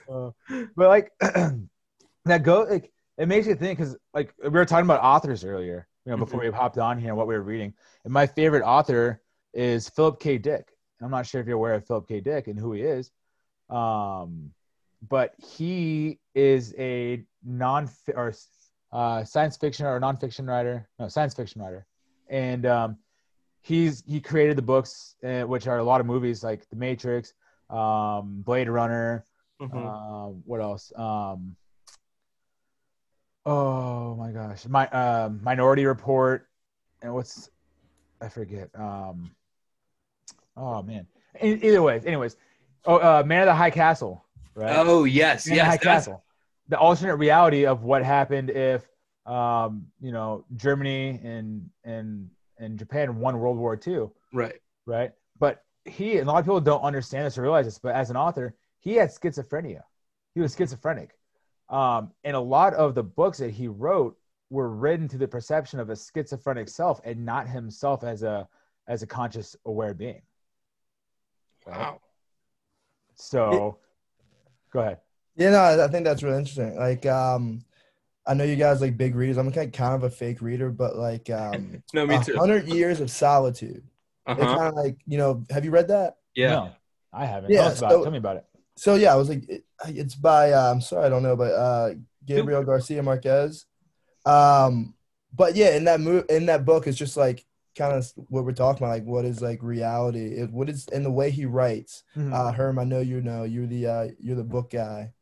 Uh, 0.08 0.30
but 0.76 0.88
like 0.88 1.12
that 2.24 2.42
go 2.42 2.66
like 2.68 2.92
it 3.18 3.28
makes 3.28 3.46
you 3.46 3.54
think 3.54 3.78
because 3.78 3.96
like 4.12 4.34
we 4.42 4.48
were 4.48 4.64
talking 4.64 4.84
about 4.86 5.00
authors 5.00 5.44
earlier, 5.44 5.86
you 6.04 6.10
know, 6.10 6.16
before 6.16 6.40
we 6.40 6.50
hopped 6.50 6.78
on 6.78 6.98
here 6.98 7.08
and 7.10 7.16
what 7.16 7.26
we 7.26 7.34
were 7.34 7.42
reading. 7.42 7.72
And 8.04 8.12
my 8.12 8.26
favorite 8.26 8.62
author 8.64 9.20
is 9.52 9.88
Philip 9.88 10.20
K. 10.20 10.38
Dick. 10.38 10.68
I'm 11.00 11.10
not 11.10 11.26
sure 11.26 11.40
if 11.40 11.46
you're 11.46 11.56
aware 11.56 11.74
of 11.74 11.86
Philip 11.86 12.08
K. 12.08 12.20
Dick 12.20 12.48
and 12.48 12.58
who 12.58 12.72
he 12.72 12.82
is, 12.82 13.10
um, 13.70 14.50
but 15.08 15.34
he 15.38 16.18
is 16.34 16.74
a 16.78 17.22
non 17.44 17.88
or 18.14 18.32
uh, 18.92 19.24
science 19.24 19.56
fiction 19.56 19.86
or 19.86 20.00
nonfiction 20.00 20.48
writer. 20.48 20.88
No, 20.98 21.08
science 21.08 21.34
fiction 21.34 21.60
writer, 21.60 21.86
and 22.28 22.64
um, 22.64 22.96
he's 23.60 24.02
he 24.06 24.20
created 24.20 24.56
the 24.56 24.62
books, 24.62 25.16
uh, 25.24 25.42
which 25.42 25.66
are 25.66 25.78
a 25.78 25.84
lot 25.84 26.00
of 26.00 26.06
movies 26.06 26.42
like 26.42 26.68
The 26.70 26.76
Matrix, 26.76 27.34
um, 27.70 28.42
Blade 28.44 28.68
Runner. 28.68 29.24
Mhm. 29.60 29.74
Um, 29.74 30.42
what 30.46 30.60
else? 30.60 30.92
Um, 30.96 31.56
oh 33.46 34.14
my 34.16 34.30
gosh, 34.30 34.66
my 34.66 34.88
um, 34.88 35.40
Minority 35.42 35.84
Report, 35.86 36.48
and 37.02 37.14
what's 37.14 37.50
I 38.20 38.28
forget. 38.28 38.70
Um, 38.74 39.34
oh 40.56 40.82
man. 40.82 41.06
Either 41.40 41.82
way, 41.82 42.00
anyways. 42.04 42.36
Oh, 42.86 42.96
uh, 42.96 43.22
Man 43.26 43.42
of 43.42 43.46
the 43.46 43.54
High 43.54 43.70
Castle, 43.70 44.24
right? 44.54 44.76
Oh, 44.76 45.04
yes. 45.04 45.46
Man 45.46 45.56
Yes. 45.56 45.66
High 45.66 45.76
Castle. 45.78 46.22
The 46.68 46.78
alternate 46.78 47.16
reality 47.16 47.66
of 47.66 47.82
what 47.82 48.04
happened 48.04 48.50
if, 48.50 48.86
um, 49.26 49.86
you 50.00 50.12
know, 50.12 50.44
Germany 50.54 51.20
and 51.24 51.70
and 51.82 52.30
and 52.58 52.78
Japan 52.78 53.18
won 53.18 53.38
World 53.38 53.58
War 53.58 53.78
II 53.86 54.08
Right. 54.32 54.60
right? 54.86 55.12
But 55.38 55.64
he 55.84 56.18
and 56.18 56.28
a 56.28 56.32
lot 56.32 56.38
of 56.38 56.44
people 56.44 56.60
don't 56.60 56.82
understand 56.82 57.26
this 57.26 57.36
or 57.36 57.42
realize 57.42 57.64
this, 57.64 57.78
but 57.78 57.94
as 57.94 58.10
an 58.10 58.16
author, 58.16 58.54
he 58.80 58.94
had 58.94 59.08
schizophrenia. 59.08 59.82
He 60.34 60.40
was 60.40 60.54
schizophrenic. 60.54 61.10
Um, 61.74 62.12
and 62.22 62.36
a 62.36 62.40
lot 62.40 62.74
of 62.74 62.94
the 62.94 63.02
books 63.02 63.38
that 63.38 63.50
he 63.50 63.66
wrote 63.68 64.16
were 64.50 64.68
written 64.70 65.08
to 65.08 65.18
the 65.18 65.26
perception 65.26 65.80
of 65.80 65.90
a 65.90 65.96
schizophrenic 65.96 66.68
self 66.68 67.00
and 67.04 67.24
not 67.24 67.48
himself 67.48 68.04
as 68.04 68.22
a 68.22 68.46
as 68.86 69.02
a 69.02 69.06
conscious 69.06 69.56
aware 69.66 69.94
being. 69.94 70.22
Wow. 71.66 72.00
So 73.14 73.78
go 74.72 74.80
ahead. 74.80 74.98
Yeah, 75.36 75.50
no, 75.50 75.58
I 75.58 75.84
I 75.84 75.88
think 75.88 76.04
that's 76.04 76.22
really 76.22 76.38
interesting. 76.38 76.76
Like, 76.76 77.06
um, 77.06 77.60
I 78.26 78.34
know 78.34 78.44
you 78.44 78.56
guys 78.56 78.80
like 78.80 78.96
big 78.96 79.14
readers. 79.14 79.36
I'm 79.36 79.50
kind 79.52 79.72
kind 79.72 79.94
of 79.94 80.02
a 80.04 80.10
fake 80.10 80.40
reader, 80.42 80.70
but 80.70 80.96
like, 80.96 81.28
um, 81.30 81.82
No, 81.94 82.06
me 82.06 82.16
A 82.16 82.22
too. 82.24 82.36
Hundred 82.36 82.68
Years 82.68 83.00
of 83.00 83.10
Solitude. 83.10 83.82
It 84.28 84.38
Uh-huh. 84.38 84.56
kind 84.56 84.68
of 84.68 84.74
like 84.74 84.96
you 85.06 85.18
know. 85.18 85.44
Have 85.50 85.64
you 85.64 85.70
read 85.70 85.88
that? 85.88 86.18
Yeah. 86.34 86.50
No, 86.50 86.70
I 87.12 87.26
haven't. 87.26 87.50
Yeah, 87.50 87.62
Tell 87.62 87.66
us 87.72 87.78
about 87.78 87.90
so- 87.90 88.00
it. 88.00 88.02
Tell 88.04 88.12
me 88.12 88.18
about 88.18 88.36
it. 88.36 88.44
So 88.76 88.96
yeah, 88.96 89.12
I 89.12 89.16
was 89.16 89.28
like, 89.28 89.48
it, 89.48 89.64
it's 89.88 90.14
by 90.14 90.52
uh, 90.52 90.70
I'm 90.72 90.80
sorry, 90.80 91.06
I 91.06 91.08
don't 91.08 91.22
know, 91.22 91.36
but 91.36 91.52
uh, 91.52 91.94
Gabriel 92.24 92.64
Garcia 92.64 93.02
Marquez. 93.02 93.66
Um, 94.26 94.94
but 95.34 95.56
yeah, 95.56 95.74
in 95.76 95.84
that 95.84 96.00
mo- 96.00 96.24
in 96.28 96.46
that 96.46 96.64
book, 96.64 96.86
it's 96.86 96.98
just 96.98 97.16
like 97.16 97.44
kind 97.76 97.92
of 97.92 98.10
what 98.28 98.44
we're 98.44 98.52
talking 98.52 98.84
about, 98.84 98.94
like 98.94 99.04
what 99.04 99.24
is 99.24 99.42
like 99.42 99.62
reality, 99.62 100.26
it, 100.38 100.50
what 100.50 100.68
is 100.70 100.86
in 100.92 101.02
the 101.02 101.10
way 101.10 101.30
he 101.30 101.44
writes. 101.44 102.04
Mhm. 102.16 102.32
Uh, 102.32 102.52
Herm, 102.52 102.78
I 102.78 102.84
know 102.84 103.00
you 103.00 103.20
know 103.20 103.44
you're 103.44 103.66
the 103.66 103.86
uh, 103.86 104.08
you're 104.20 104.36
the 104.36 104.44
book 104.44 104.70
guy. 104.70 105.12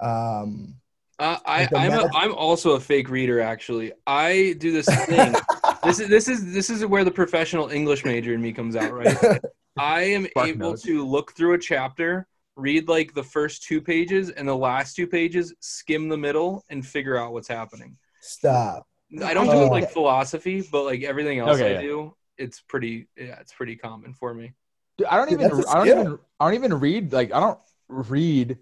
Um, 0.00 0.76
Uh, 1.18 1.38
I, 1.46 1.62
I'm, 1.74 1.92
a, 1.92 1.96
magic- 1.96 2.10
I'm 2.14 2.34
also 2.34 2.72
a 2.72 2.80
fake 2.80 3.08
reader. 3.08 3.40
Actually, 3.40 3.92
I 4.06 4.56
do 4.58 4.72
this 4.72 4.86
thing. 5.06 5.34
this 5.84 6.00
is 6.00 6.08
this 6.08 6.28
is 6.28 6.52
this 6.52 6.70
is 6.70 6.84
where 6.84 7.04
the 7.04 7.10
professional 7.10 7.68
English 7.70 8.04
major 8.04 8.34
in 8.34 8.42
me 8.42 8.52
comes 8.52 8.74
out. 8.76 8.92
Right. 8.92 9.16
I 9.78 10.02
am 10.02 10.26
Spark 10.26 10.48
able 10.48 10.70
notes. 10.70 10.82
to 10.82 11.04
look 11.06 11.32
through 11.32 11.54
a 11.54 11.58
chapter, 11.58 12.26
read 12.56 12.88
like 12.88 13.14
the 13.14 13.22
first 13.24 13.64
two 13.64 13.80
pages, 13.80 14.30
and 14.30 14.46
the 14.48 14.56
last 14.56 14.96
two 14.96 15.06
pages, 15.06 15.54
skim 15.60 16.08
the 16.08 16.16
middle, 16.16 16.64
and 16.70 16.86
figure 16.86 17.16
out 17.16 17.32
what's 17.32 17.48
happening. 17.48 17.96
Stop. 18.20 18.86
I 19.22 19.34
don't 19.34 19.50
do 19.50 19.62
it 19.62 19.66
Oh. 19.66 19.68
like 19.70 19.90
philosophy, 19.90 20.62
but 20.72 20.84
like 20.84 21.02
everything 21.02 21.38
else 21.38 21.60
Okay, 21.60 21.70
I 21.70 21.74
yeah. 21.74 21.80
do, 21.82 22.16
it's 22.38 22.60
pretty. 22.60 23.08
Yeah, 23.16 23.38
it's 23.40 23.52
pretty 23.52 23.76
common 23.76 24.14
for 24.14 24.34
me. 24.34 24.54
Dude, 24.98 25.06
I 25.08 25.16
don't 25.16 25.28
Dude, 25.28 25.40
even 25.40 25.50
that's 25.50 25.58
a 25.58 25.68
I 25.68 25.74
don't 25.78 25.88
even 25.88 26.18
I 26.40 26.44
don't 26.46 26.54
even 26.54 26.74
read 26.80 27.12
like 27.12 27.32
I 27.32 27.40
don't 27.40 27.58
read 27.88 28.58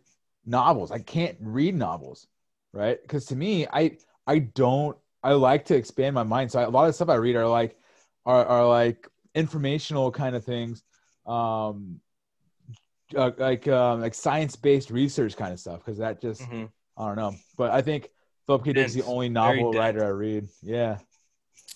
novels. 0.47 0.91
I 0.91 0.99
can't 0.99 1.37
read 1.41 1.75
novels, 1.75 2.27
right? 2.73 3.01
Because 3.01 3.27
to 3.27 3.37
me, 3.37 3.67
I 3.73 3.99
I 4.27 4.39
don't 4.41 4.97
I 5.23 5.33
like 5.35 5.67
to 5.67 5.77
expand 5.77 6.15
my 6.15 6.23
mind. 6.23 6.51
So 6.51 6.61
I, 6.61 6.65
a 6.65 6.71
lot 6.71 6.89
of 6.89 6.95
stuff 6.95 7.09
I 7.11 7.17
read 7.17 7.37
are 7.37 7.47
like 7.47 7.77
are 8.25 8.45
are 8.45 8.67
like 8.67 9.07
informational 9.35 10.11
kind 10.11 10.35
of 10.37 10.45
things, 10.45 10.83
um, 11.27 12.01
uh, 13.15 13.31
like 13.39 13.67
um, 13.69 14.01
like 14.01 14.15
science 14.15 14.57
based 14.57 14.91
research 14.91 15.37
kind 15.37 15.53
of 15.53 15.61
stuff. 15.61 15.79
Because 15.85 15.99
that 15.99 16.21
just 16.21 16.43
Mhm. 16.43 16.69
I 16.97 17.07
don't 17.07 17.17
know. 17.17 17.35
But 17.57 17.71
I 17.71 17.83
think 17.83 18.11
Philip 18.47 18.65
K. 18.65 18.73
Dick's 18.73 18.93
the 18.95 19.03
only 19.03 19.29
novel 19.29 19.73
writer 19.73 20.05
I 20.05 20.09
read. 20.09 20.49
Yeah, 20.63 20.99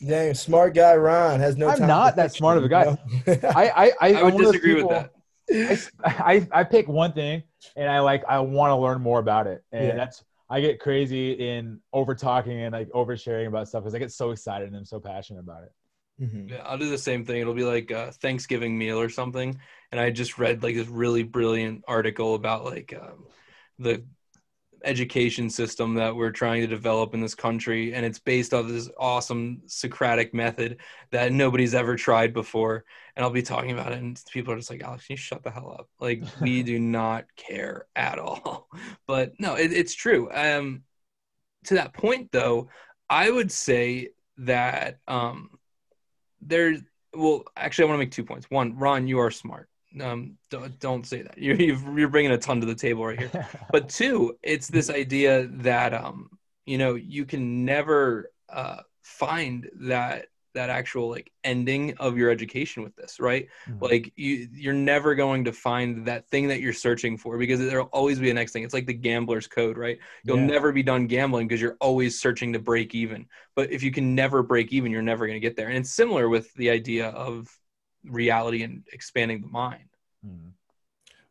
Dang, 0.06 0.34
smart 0.34 0.74
guy 0.74 0.94
Ron 0.96 1.40
has 1.40 1.56
no 1.56 1.68
I'm 1.68 1.78
time. 1.78 1.88
not 1.88 2.16
that 2.16 2.24
fiction, 2.30 2.38
smart 2.38 2.58
of 2.58 2.64
a 2.64 2.68
guy. 2.68 2.84
you? 3.26 3.32
I 3.54 3.68
I 3.68 3.92
I, 4.00 4.14
I 4.20 4.22
would 4.22 4.34
one 4.34 4.42
of 4.44 4.52
those 4.52 4.52
disagree 4.52 4.74
with 4.74 4.88
that. 4.90 5.10
I, 6.04 6.34
I 6.34 6.60
I 6.60 6.64
pick 6.64 6.88
one 6.88 7.12
thing 7.12 7.42
and 7.76 7.88
I 7.88 8.00
like 8.00 8.24
I 8.28 8.40
want 8.40 8.70
to 8.72 8.76
learn 8.76 9.00
more 9.00 9.20
about 9.20 9.46
it, 9.46 9.62
and 9.72 9.88
Yeah. 9.88 9.94
that's 9.94 10.24
I 10.50 10.60
get 10.60 10.78
crazy 10.80 11.32
in 11.32 11.80
over 11.92 12.14
talking 12.14 12.62
and 12.62 12.72
like 12.72 12.88
oversharing 12.90 13.48
about 13.48 13.68
stuff 13.68 13.82
because 13.82 13.94
I 13.94 13.98
get 13.98 14.12
so 14.12 14.30
excited 14.30 14.68
and 14.68 14.76
I'm 14.76 14.84
so 14.84 15.00
passionate 15.00 15.40
about 15.40 15.64
it. 15.64 15.72
Mhm. 16.20 16.50
Yeah, 16.50 16.62
I'll 16.64 16.78
do 16.78 16.88
the 16.88 16.98
same 16.98 17.24
thing. 17.24 17.40
It'll 17.40 17.54
be 17.54 17.64
like 17.64 17.90
a 17.90 18.12
Thanksgiving 18.12 18.76
meal 18.78 18.98
or 18.98 19.08
something, 19.08 19.58
and 19.92 20.00
I 20.00 20.10
just 20.10 20.38
read 20.38 20.62
like 20.62 20.74
this 20.74 20.88
really 20.88 21.22
brilliant 21.22 21.84
article 21.86 22.34
about 22.34 22.64
like 22.64 22.94
um, 22.98 23.26
the 23.78 24.04
education 24.84 25.50
system 25.50 25.94
that 25.94 26.14
we're 26.14 26.30
trying 26.30 26.60
to 26.62 26.66
develop 26.66 27.14
in 27.14 27.20
this 27.20 27.34
country, 27.34 27.94
and 27.94 28.06
it's 28.06 28.18
based 28.18 28.54
off 28.54 28.68
this 28.68 28.90
awesome 28.98 29.62
Socratic 29.66 30.32
method 30.34 30.78
that 31.10 31.32
nobody's 31.32 31.74
ever 31.74 31.96
tried 31.96 32.32
before. 32.32 32.84
And 33.16 33.24
I'll 33.24 33.30
be 33.30 33.42
talking 33.42 33.72
about 33.72 33.92
it, 33.92 33.98
and 33.98 34.20
people 34.30 34.52
are 34.54 34.56
just 34.56 34.70
like, 34.70 34.82
"Alex, 34.82 35.06
can 35.06 35.14
you 35.14 35.18
shut 35.18 35.42
the 35.42 35.50
hell 35.50 35.76
up?" 35.78 35.88
Like 36.00 36.24
we 36.40 36.62
do 36.62 36.78
not 36.78 37.26
care 37.36 37.86
at 37.96 38.18
all. 38.18 38.68
But 39.06 39.34
no, 39.38 39.54
it, 39.56 39.72
it's 39.72 39.94
true. 39.94 40.30
Um, 40.32 40.82
to 41.64 41.74
that 41.74 41.92
point, 41.92 42.30
though, 42.32 42.68
I 43.08 43.30
would 43.30 43.50
say 43.52 44.10
that 44.38 44.98
um, 45.08 45.50
there's 46.46 46.80
well 47.14 47.44
actually 47.56 47.84
i 47.84 47.88
want 47.88 47.96
to 47.96 47.98
make 47.98 48.10
two 48.10 48.24
points. 48.24 48.50
One 48.50 48.76
ron 48.76 49.06
you 49.06 49.18
are 49.18 49.30
smart. 49.30 49.68
Um 50.00 50.36
don't, 50.50 50.78
don't 50.78 51.06
say 51.06 51.22
that. 51.22 51.38
You're, 51.38 51.56
you've, 51.56 51.82
you're 51.98 52.08
bringing 52.08 52.32
a 52.32 52.38
ton 52.38 52.60
to 52.60 52.66
the 52.66 52.74
table 52.74 53.06
right 53.06 53.18
here. 53.18 53.48
But 53.72 53.88
two 53.88 54.36
it's 54.42 54.68
this 54.68 54.90
idea 54.90 55.46
that 55.46 55.94
um 55.94 56.30
you 56.64 56.78
know 56.78 56.94
you 56.94 57.24
can 57.24 57.64
never 57.64 58.30
uh 58.48 58.82
find 59.02 59.68
that 59.80 60.26
that 60.56 60.70
actual 60.70 61.08
like 61.10 61.30
ending 61.44 61.96
of 61.98 62.18
your 62.18 62.30
education 62.30 62.82
with 62.82 62.96
this 62.96 63.20
right 63.20 63.48
Mhm. 63.66 63.80
like 63.80 64.12
you 64.16 64.48
you're 64.52 64.74
never 64.74 65.14
going 65.14 65.44
to 65.44 65.52
find 65.52 66.06
that 66.06 66.28
thing 66.28 66.48
that 66.48 66.60
you're 66.60 66.72
searching 66.72 67.16
for 67.16 67.38
because 67.38 67.60
there'll 67.60 67.86
always 67.92 68.18
be 68.18 68.30
a 68.30 68.34
next 68.34 68.52
thing 68.52 68.64
it's 68.64 68.74
like 68.74 68.86
the 68.86 68.94
gambler's 68.94 69.46
code 69.46 69.78
right 69.78 69.98
you'll 70.26 70.36
Yeah. 70.36 70.46
never 70.46 70.72
be 70.72 70.82
done 70.82 71.06
gambling 71.06 71.48
because 71.48 71.60
you're 71.60 71.78
always 71.80 72.20
searching 72.20 72.52
to 72.52 72.58
break 72.58 72.94
even 72.94 73.26
but 73.54 73.70
if 73.72 73.82
you 73.82 73.92
can 73.92 74.14
never 74.14 74.42
break 74.42 74.72
even 74.72 74.92
you're 74.92 75.02
never 75.02 75.26
going 75.26 75.40
to 75.40 75.46
get 75.46 75.56
there 75.56 75.68
and 75.68 75.78
it's 75.78 75.90
similar 75.94 76.28
with 76.28 76.52
the 76.54 76.70
idea 76.70 77.08
of 77.10 77.48
reality 78.04 78.62
and 78.62 78.84
expanding 78.92 79.40
the 79.40 79.48
mind 79.48 79.88
Mhm. 80.24 80.52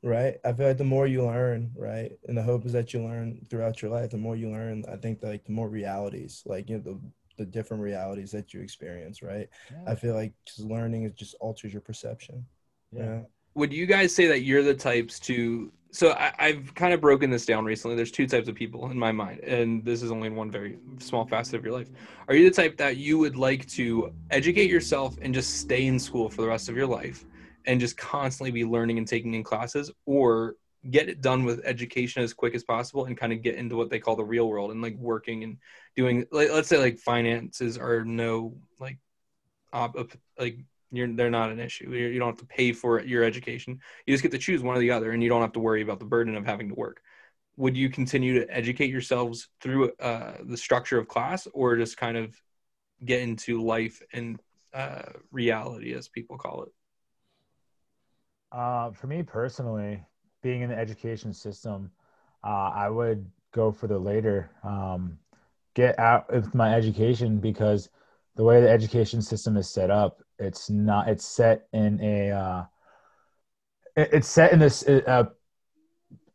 right? 0.04 0.40
I 0.46 0.54
feel 0.54 0.68
like 0.68 0.78
the 0.78 0.84
more 0.84 1.08
you 1.08 1.26
learn, 1.26 1.72
right, 1.76 2.18
and 2.28 2.38
the 2.38 2.44
hope 2.44 2.66
is 2.66 2.74
that 2.74 2.94
you 2.94 3.04
learn 3.04 3.46
throughout 3.50 3.82
your 3.82 3.92
life. 3.92 4.12
The 4.12 4.18
more 4.18 4.36
you 4.36 4.50
learn, 4.52 4.86
I 4.90 4.98
think 4.98 5.24
like 5.24 5.46
the 5.46 5.52
more 5.54 5.70
realities, 5.70 6.44
like 6.46 6.70
you 6.70 6.78
know 6.78 6.84
the 6.84 7.00
the 7.38 7.46
different 7.46 7.82
realities 7.84 8.32
that 8.32 8.54
you 8.54 8.62
experience, 8.62 9.22
right? 9.22 9.50
Yeah. 9.72 9.92
I 9.92 9.96
feel 9.96 10.14
like 10.14 10.34
just 10.46 10.62
learning 10.62 11.04
it 11.04 11.16
just 11.16 11.36
alters 11.40 11.74
your 11.74 11.82
perception. 11.82 12.46
Yeah. 12.92 13.22
would 13.56 13.74
you 13.74 13.86
guys 13.86 14.14
say 14.16 14.28
that 14.28 14.44
you're 14.44 14.64
the 14.64 14.74
types 14.74 15.20
to 15.22 15.72
so 15.92 16.12
I, 16.12 16.32
i've 16.40 16.74
kind 16.76 16.94
of 16.94 17.02
broken 17.02 17.30
this 17.30 17.46
down 17.46 17.66
recently 17.66 17.96
there's 17.98 18.12
two 18.12 18.28
types 18.28 18.48
of 18.48 18.56
people 18.56 18.90
in 18.90 18.98
my 18.98 19.12
mind 19.12 19.40
and 19.42 19.84
this 19.84 20.02
is 20.02 20.12
only 20.12 20.28
in 20.28 20.36
one 20.36 20.50
very 20.50 20.78
small 21.00 21.26
facet 21.26 21.56
of 21.56 21.66
your 21.66 21.74
life 21.74 21.90
are 22.30 22.36
you 22.36 22.50
the 22.50 22.56
type 22.56 22.78
that 22.78 22.98
you 22.98 23.18
would 23.18 23.36
like 23.36 23.66
to 23.70 24.14
educate 24.30 24.70
yourself 24.70 25.18
and 25.22 25.34
just 25.34 25.58
stay 25.60 25.88
in 25.88 26.00
school 26.00 26.30
for 26.30 26.42
the 26.42 26.48
rest 26.48 26.70
of 26.70 26.78
your 26.78 26.88
life 26.88 27.26
and 27.66 27.80
just 27.82 27.98
constantly 27.98 28.52
be 28.52 28.64
learning 28.64 28.98
and 28.98 29.08
taking 29.08 29.34
in 29.34 29.44
classes 29.44 29.92
or 30.06 30.56
get 30.90 31.10
it 31.10 31.22
done 31.22 31.44
with 31.44 31.62
education 31.66 32.22
as 32.24 32.34
quick 32.34 32.54
as 32.54 32.64
possible 32.64 33.06
and 33.06 33.18
kind 33.18 33.34
of 33.34 33.42
get 33.42 33.56
into 33.56 33.76
what 33.76 33.90
they 33.90 34.00
call 34.00 34.16
the 34.16 34.24
real 34.24 34.48
world 34.48 34.72
and 34.72 34.82
like 34.82 34.96
working 34.98 35.44
and 35.44 35.58
doing 35.96 36.26
like 36.32 36.52
let's 36.52 36.68
say 36.68 36.78
like 36.78 36.98
finances 36.98 37.78
are 37.78 38.04
no 38.06 38.56
like 38.80 38.98
op, 39.74 39.98
op- 39.98 40.14
like 40.40 40.60
you're 40.92 41.12
they're 41.14 41.30
not 41.30 41.52
an 41.52 41.60
issue. 41.60 41.90
You're, 41.92 42.12
you 42.12 42.20
don't 42.20 42.30
have 42.30 42.40
to 42.40 42.46
pay 42.46 42.72
for 42.72 43.02
your 43.02 43.24
education. 43.24 43.80
You 44.06 44.14
just 44.14 44.24
get 44.24 44.32
to 44.32 44.38
choose 44.38 44.62
one 44.62 44.76
or 44.76 44.80
the 44.80 44.92
other, 44.92 45.12
and 45.12 45.22
you 45.22 45.30
don't 45.30 45.42
have 45.42 45.54
to 45.54 45.60
worry 45.60 45.82
about 45.82 46.00
the 46.00 46.06
burden 46.06 46.36
of 46.36 46.46
having 46.46 46.70
to 46.70 46.76
work. 46.76 47.02
Would 47.58 47.78
you 47.78 47.90
continue 47.90 48.40
to 48.40 48.50
educate 48.50 48.90
yourselves 48.90 49.50
through 49.62 49.92
uh, 50.00 50.34
the 50.44 50.58
structure 50.58 50.98
of 50.98 51.08
class, 51.08 51.48
or 51.54 51.76
just 51.76 51.98
kind 51.98 52.18
of 52.18 52.40
get 53.04 53.22
into 53.22 53.62
life 53.62 54.02
and 54.14 54.40
uh, 54.74 55.04
reality, 55.32 55.94
as 55.94 56.08
people 56.08 56.38
call 56.38 56.64
it? 56.64 56.70
Uh, 58.52 58.92
for 58.92 59.08
me 59.08 59.24
personally, 59.24 60.02
being 60.46 60.62
in 60.62 60.70
the 60.70 60.78
education 60.78 61.34
system, 61.34 61.92
uh, 62.44 62.72
I 62.76 62.90
would 62.90 63.26
go 63.52 63.72
for 63.72 63.88
the 63.88 63.98
later. 63.98 64.52
Um, 64.64 65.20
get 65.74 65.98
out 66.00 66.32
with 66.32 66.54
my 66.54 66.76
education 66.76 67.40
because 67.40 67.90
the 68.36 68.44
way 68.44 68.62
the 68.62 68.70
education 68.70 69.24
system 69.24 69.58
is 69.58 69.70
set 69.70 69.90
up, 69.90 70.22
it's 70.40 70.70
not. 70.70 71.10
It's 71.10 71.26
set 71.26 71.68
in 71.74 72.00
a. 72.02 72.32
Uh, 72.32 72.66
it- 73.96 74.10
it's 74.14 74.28
set 74.28 74.54
in 74.54 74.60
this 74.60 74.88
uh, 74.88 75.26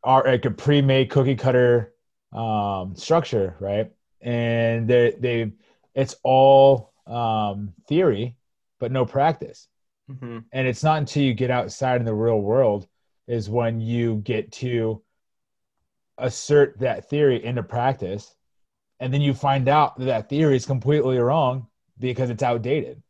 are 0.03 0.25
like 0.27 0.45
a 0.45 0.51
pre-made 0.51 1.11
cookie 1.11 1.37
cutter 1.37 1.95
um, 2.33 2.95
structure, 2.97 3.57
right? 3.61 3.91
And 4.21 4.89
they 4.89 5.13
they 5.19 5.53
it's 5.95 6.17
all 6.23 6.93
um, 7.07 7.75
theory, 7.89 8.37
but 8.79 8.93
no 8.93 9.05
practice 9.05 9.69
Mm-hmm. 10.11 10.39
and 10.53 10.69
it's 10.69 10.85
not 10.85 10.99
until 10.99 11.23
you 11.25 11.35
get 11.35 11.51
outside 11.51 12.01
in 12.01 12.07
the 12.07 12.15
real 12.15 12.41
world 12.41 12.89
is 13.31 13.49
when 13.49 13.81
you 13.81 14.17
get 14.17 14.51
to 14.51 15.03
assert 16.19 16.79
that 16.81 17.09
theory 17.09 17.43
into 17.45 17.63
practice 17.63 18.35
and 18.99 19.15
then 19.15 19.21
you 19.23 19.33
find 19.33 19.69
out 19.69 19.99
that 19.99 20.05
that 20.07 20.29
theory 20.29 20.57
is 20.57 20.67
completely 20.67 21.19
wrong 21.19 21.67
because 21.99 22.31
it's 22.31 22.43
outdated 22.43 23.03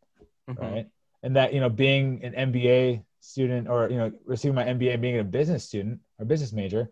Mm-hmm. 0.49 0.63
right 0.63 0.87
and 1.23 1.37
that 1.37 1.55
you 1.55 1.61
know 1.61 1.69
being 1.69 2.25
an 2.25 2.53
mba 2.53 3.05
student 3.21 3.69
or 3.69 3.89
you 3.89 3.97
know 3.97 4.13
receiving 4.25 4.55
my 4.55 4.65
mba 4.65 5.01
being 5.01 5.19
a 5.19 5.25
business 5.25 5.65
student 5.65 6.01
or 6.19 6.25
business 6.25 6.53
major 6.53 6.91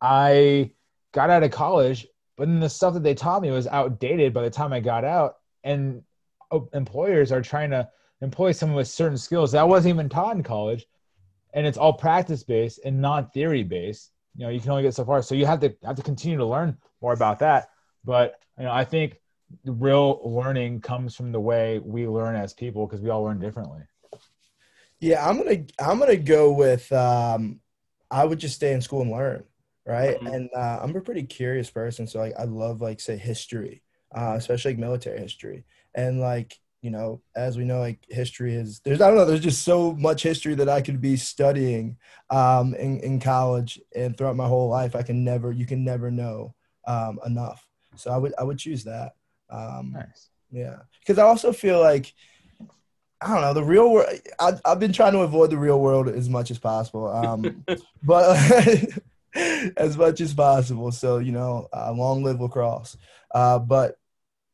i 0.00 0.70
got 1.12 1.28
out 1.28 1.42
of 1.42 1.50
college 1.50 2.06
but 2.36 2.48
then 2.48 2.60
the 2.60 2.68
stuff 2.68 2.94
that 2.94 3.02
they 3.02 3.14
taught 3.14 3.42
me 3.42 3.50
was 3.50 3.66
outdated 3.66 4.32
by 4.32 4.42
the 4.42 4.50
time 4.50 4.72
i 4.72 4.80
got 4.80 5.04
out 5.04 5.36
and 5.64 6.02
oh, 6.50 6.68
employers 6.72 7.30
are 7.30 7.42
trying 7.42 7.70
to 7.70 7.86
employ 8.22 8.52
someone 8.52 8.76
with 8.76 8.88
certain 8.88 9.18
skills 9.18 9.52
that 9.52 9.68
wasn't 9.68 9.92
even 9.92 10.08
taught 10.08 10.36
in 10.36 10.42
college 10.42 10.86
and 11.54 11.66
it's 11.66 11.78
all 11.78 11.94
practice 11.94 12.42
based 12.42 12.80
and 12.84 13.00
not 13.00 13.32
theory 13.32 13.62
based 13.62 14.10
you 14.36 14.44
know 14.44 14.50
you 14.50 14.60
can 14.60 14.70
only 14.70 14.82
get 14.82 14.94
so 14.94 15.04
far. 15.04 15.22
So 15.22 15.34
you 15.34 15.46
have 15.46 15.60
to 15.60 15.74
have 15.84 15.96
to 15.96 16.02
continue 16.02 16.36
to 16.38 16.44
learn 16.44 16.76
more 17.00 17.12
about 17.12 17.38
that. 17.38 17.68
But 18.04 18.40
you 18.58 18.64
know 18.64 18.72
i 18.72 18.84
think 18.84 19.20
the 19.62 19.72
real 19.72 20.20
learning 20.24 20.80
comes 20.80 21.14
from 21.14 21.30
the 21.32 21.40
way 21.40 21.78
we 21.78 22.08
learn 22.08 22.34
as 22.34 22.52
people 22.52 22.86
because 22.86 23.00
we 23.00 23.10
all 23.10 23.22
learn 23.22 23.38
differently. 23.38 23.82
Yeah, 25.00 25.26
I'm 25.26 25.36
gonna 25.36 25.64
I'm 25.78 25.98
gonna 25.98 26.16
go 26.16 26.52
with 26.52 26.90
um, 26.92 27.60
I 28.10 28.24
would 28.24 28.38
just 28.38 28.56
stay 28.56 28.72
in 28.72 28.80
school 28.80 29.02
and 29.02 29.10
learn, 29.10 29.44
right? 29.86 30.18
Mhm. 30.20 30.34
And 30.34 30.50
uh, 30.56 30.80
I'm 30.82 30.96
a 30.96 31.00
pretty 31.00 31.24
curious 31.24 31.70
person, 31.70 32.06
so 32.06 32.18
like 32.20 32.34
I 32.38 32.44
love 32.44 32.80
like 32.80 33.00
say 33.00 33.16
history, 33.16 33.82
uh, 34.14 34.34
especially 34.36 34.72
like 34.72 34.78
military 34.78 35.20
history, 35.20 35.64
and 35.94 36.20
like 36.20 36.58
you 36.84 36.90
know 36.90 37.22
as 37.34 37.56
we 37.56 37.64
know 37.64 37.80
like 37.80 37.98
history 38.10 38.54
is 38.54 38.80
there's 38.84 39.00
I 39.00 39.08
don't 39.08 39.16
know 39.16 39.24
there's 39.24 39.40
just 39.40 39.64
so 39.64 39.94
much 39.94 40.22
history 40.22 40.54
that 40.56 40.68
I 40.68 40.82
could 40.82 41.00
be 41.00 41.16
studying 41.16 41.96
um, 42.28 42.74
in 42.74 43.00
in 43.00 43.20
college 43.20 43.80
and 43.96 44.16
throughout 44.16 44.36
my 44.36 44.46
whole 44.46 44.68
life 44.68 44.94
I 44.94 45.02
can 45.02 45.24
never 45.24 45.50
you 45.50 45.64
can 45.64 45.82
never 45.82 46.10
know 46.10 46.54
um, 46.86 47.18
enough, 47.24 47.66
so 47.96 48.10
I 48.10 48.18
would 48.18 48.34
I 48.38 48.44
would 48.44 48.58
choose 48.58 48.84
that. 48.84 49.14
Um, 49.48 49.92
nice 49.94 50.28
yeah, 50.50 50.76
because 51.00 51.18
I 51.18 51.22
also 51.22 51.52
feel 51.52 51.80
like 51.80 52.12
I 53.22 53.28
don't 53.28 53.40
know 53.40 53.54
the 53.54 53.64
real 53.64 53.90
world. 53.90 54.08
I, 54.38 54.52
I've 54.66 54.78
been 54.78 54.92
trying 54.92 55.12
to 55.12 55.20
avoid 55.20 55.50
the 55.50 55.56
real 55.56 55.80
world 55.80 56.10
as 56.10 56.28
much 56.28 56.50
as 56.50 56.58
possible, 56.58 57.08
um, 57.08 57.64
but 58.02 58.36
as 59.34 59.96
much 59.96 60.20
as 60.20 60.34
possible. 60.34 60.92
So 60.92 61.16
you 61.16 61.32
know, 61.32 61.66
uh, 61.72 61.92
long 61.92 62.22
live 62.22 62.42
lacrosse. 62.42 62.98
Uh, 63.34 63.58
but 63.58 63.96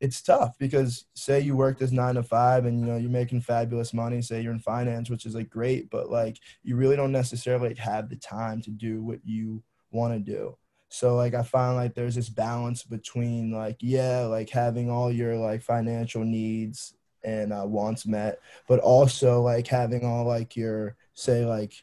it's 0.01 0.23
tough 0.23 0.57
because 0.59 1.05
say 1.15 1.41
you 1.41 1.55
work 1.55 1.79
this 1.79 1.93
nine 1.93 2.15
to 2.15 2.23
five 2.23 2.65
and 2.65 2.81
you 2.81 2.87
know 2.87 2.97
you're 2.97 3.11
making 3.11 3.43
fabulous 3.43 3.93
money. 3.93 4.23
Say 4.23 4.41
you're 4.41 4.53
in 4.53 4.59
finance, 4.59 5.11
which 5.11 5.27
is 5.27 5.35
like 5.35 5.51
great, 5.51 5.91
but 5.91 6.11
like 6.11 6.39
you 6.63 6.77
really 6.77 6.97
don't 6.97 7.13
necessarily 7.13 7.75
have 7.75 8.09
the 8.09 8.17
time 8.17 8.63
to 8.63 8.71
do 8.71 9.03
what 9.03 9.21
you 9.25 9.63
want 9.93 10.15
to 10.15 10.19
do. 10.19 10.57
So 10.89 11.15
like 11.17 11.35
I 11.35 11.43
find 11.43 11.77
like 11.77 11.95
there's 11.95 12.15
this 12.15 12.31
balance 12.31 12.83
between 12.83 13.53
like 13.53 13.77
yeah 13.81 14.21
like 14.23 14.49
having 14.51 14.91
all 14.91 15.13
your 15.13 15.37
like 15.37 15.63
financial 15.63 16.25
needs 16.25 16.95
and 17.23 17.53
uh, 17.53 17.65
wants 17.67 18.07
met, 18.07 18.41
but 18.67 18.81
also 18.81 19.43
like 19.43 19.67
having 19.67 20.05
all 20.05 20.25
like 20.25 20.57
your 20.57 20.97
say 21.13 21.45
like 21.45 21.75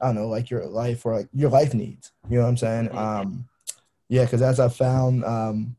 I 0.00 0.06
don't 0.06 0.14
know 0.14 0.28
like 0.28 0.48
your 0.50 0.66
life 0.66 1.04
or 1.04 1.14
like 1.14 1.28
your 1.34 1.50
life 1.50 1.74
needs. 1.74 2.12
You 2.30 2.38
know 2.38 2.44
what 2.44 2.48
I'm 2.48 2.56
saying? 2.56 2.88
Mhm. 2.88 2.96
Um, 2.96 3.48
yeah, 4.08 4.24
because 4.24 4.42
as 4.42 4.60
I 4.60 4.68
found, 4.68 5.24
um, 5.24 5.76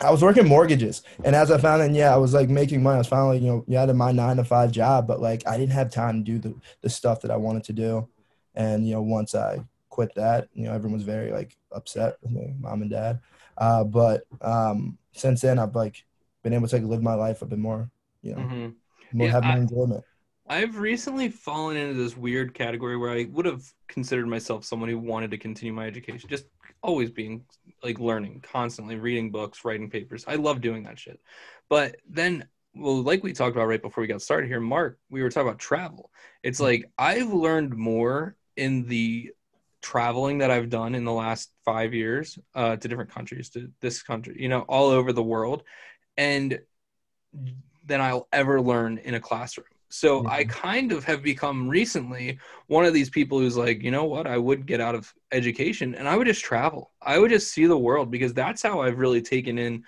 I 0.00 0.10
was 0.10 0.22
working 0.22 0.46
mortgages, 0.46 1.02
and 1.24 1.34
as 1.34 1.50
I 1.50 1.58
found, 1.58 1.82
and 1.82 1.96
yeah, 1.96 2.12
I 2.12 2.18
was 2.18 2.34
like 2.34 2.50
making 2.50 2.82
money. 2.82 2.96
I 2.96 2.98
was 2.98 3.06
finally 3.08 3.38
you 3.38 3.46
know 3.46 3.64
yeah, 3.66 3.82
I 3.84 3.92
my 3.92 4.12
nine 4.12 4.36
to 4.36 4.44
five 4.44 4.70
job, 4.70 5.06
but 5.06 5.20
like 5.20 5.46
I 5.46 5.56
didn't 5.56 5.72
have 5.72 5.90
time 5.90 6.22
to 6.24 6.32
do 6.32 6.38
the 6.38 6.54
the 6.82 6.90
stuff 6.90 7.22
that 7.22 7.30
I 7.30 7.36
wanted 7.36 7.64
to 7.64 7.72
do, 7.72 8.08
and 8.54 8.86
you 8.86 8.94
know 8.94 9.02
once 9.02 9.34
I 9.34 9.60
quit 9.88 10.14
that, 10.16 10.48
you 10.52 10.64
know 10.64 10.72
everyone 10.74 10.94
was 10.98 11.02
very 11.04 11.32
like 11.32 11.56
upset 11.72 12.16
with 12.22 12.32
me, 12.32 12.54
mom 12.60 12.82
and 12.82 12.90
dad. 12.90 13.20
Uh, 13.56 13.84
but 13.84 14.24
um, 14.42 14.98
since 15.12 15.40
then, 15.40 15.58
I've 15.58 15.74
like 15.74 16.04
been 16.42 16.52
able 16.52 16.68
to 16.68 16.76
like 16.76 16.84
live 16.84 17.02
my 17.02 17.14
life 17.14 17.40
a 17.42 17.46
bit 17.46 17.58
more, 17.58 17.90
you 18.22 18.32
know, 18.34 18.50
hmm 18.50 18.68
more 19.12 19.28
Yeah, 19.28 19.32
have 19.32 19.44
more 19.44 19.58
I- 19.58 19.60
enjoyment. 19.60 20.04
I've 20.48 20.78
recently 20.78 21.30
fallen 21.30 21.76
into 21.76 21.94
this 21.94 22.16
weird 22.16 22.54
category 22.54 22.96
where 22.96 23.10
I 23.10 23.24
would 23.26 23.46
have 23.46 23.64
considered 23.88 24.28
myself 24.28 24.64
someone 24.64 24.88
who 24.90 24.98
wanted 24.98 25.30
to 25.32 25.38
continue 25.38 25.72
my 25.72 25.86
education, 25.86 26.28
just 26.30 26.46
always 26.82 27.10
being 27.10 27.44
like 27.82 27.98
learning, 27.98 28.42
constantly 28.42 28.96
reading 28.96 29.30
books, 29.30 29.64
writing 29.64 29.90
papers. 29.90 30.24
I 30.26 30.36
love 30.36 30.60
doing 30.60 30.84
that 30.84 30.98
shit. 30.98 31.20
But 31.68 31.96
then, 32.08 32.46
well, 32.74 33.02
like 33.02 33.22
we 33.22 33.32
talked 33.32 33.56
about 33.56 33.68
right 33.68 33.82
before 33.82 34.02
we 34.02 34.08
got 34.08 34.22
started 34.22 34.48
here, 34.48 34.60
Mark, 34.60 34.98
we 35.10 35.22
were 35.22 35.30
talking 35.30 35.48
about 35.48 35.58
travel. 35.58 36.10
It's 36.42 36.60
like 36.60 36.90
I've 36.98 37.32
learned 37.32 37.76
more 37.76 38.36
in 38.56 38.86
the 38.86 39.30
traveling 39.82 40.38
that 40.38 40.50
I've 40.50 40.68
done 40.68 40.94
in 40.94 41.04
the 41.04 41.12
last 41.12 41.52
five 41.64 41.94
years 41.94 42.38
uh, 42.54 42.76
to 42.76 42.88
different 42.88 43.10
countries, 43.12 43.50
to 43.50 43.70
this 43.80 44.02
country, 44.02 44.36
you 44.38 44.48
know, 44.48 44.60
all 44.62 44.90
over 44.90 45.12
the 45.12 45.22
world, 45.22 45.62
and 46.16 46.58
than 47.84 48.00
I'll 48.00 48.28
ever 48.32 48.60
learn 48.60 48.98
in 48.98 49.14
a 49.14 49.20
classroom. 49.20 49.66
So 49.98 50.24
I 50.26 50.44
Mhm. 50.44 50.44
kind 50.44 50.92
of 50.92 51.04
have 51.04 51.22
become 51.22 51.68
recently 51.68 52.38
one 52.66 52.84
of 52.84 52.92
these 52.94 53.10
people 53.10 53.38
who's 53.38 53.56
like, 53.56 53.82
you 53.82 53.90
know 53.90 54.04
what, 54.04 54.26
I 54.26 54.36
would 54.38 54.66
get 54.66 54.80
out 54.80 54.94
of 54.94 55.12
education 55.32 55.94
and 55.94 56.06
I 56.08 56.16
would 56.16 56.26
just 56.26 56.44
travel. 56.44 56.92
I 57.00 57.18
would 57.18 57.30
just 57.30 57.52
see 57.52 57.66
the 57.66 57.78
world 57.78 58.10
because 58.10 58.34
that's 58.34 58.62
how 58.62 58.80
I've 58.82 58.98
really 58.98 59.22
taken 59.22 59.58
in 59.58 59.84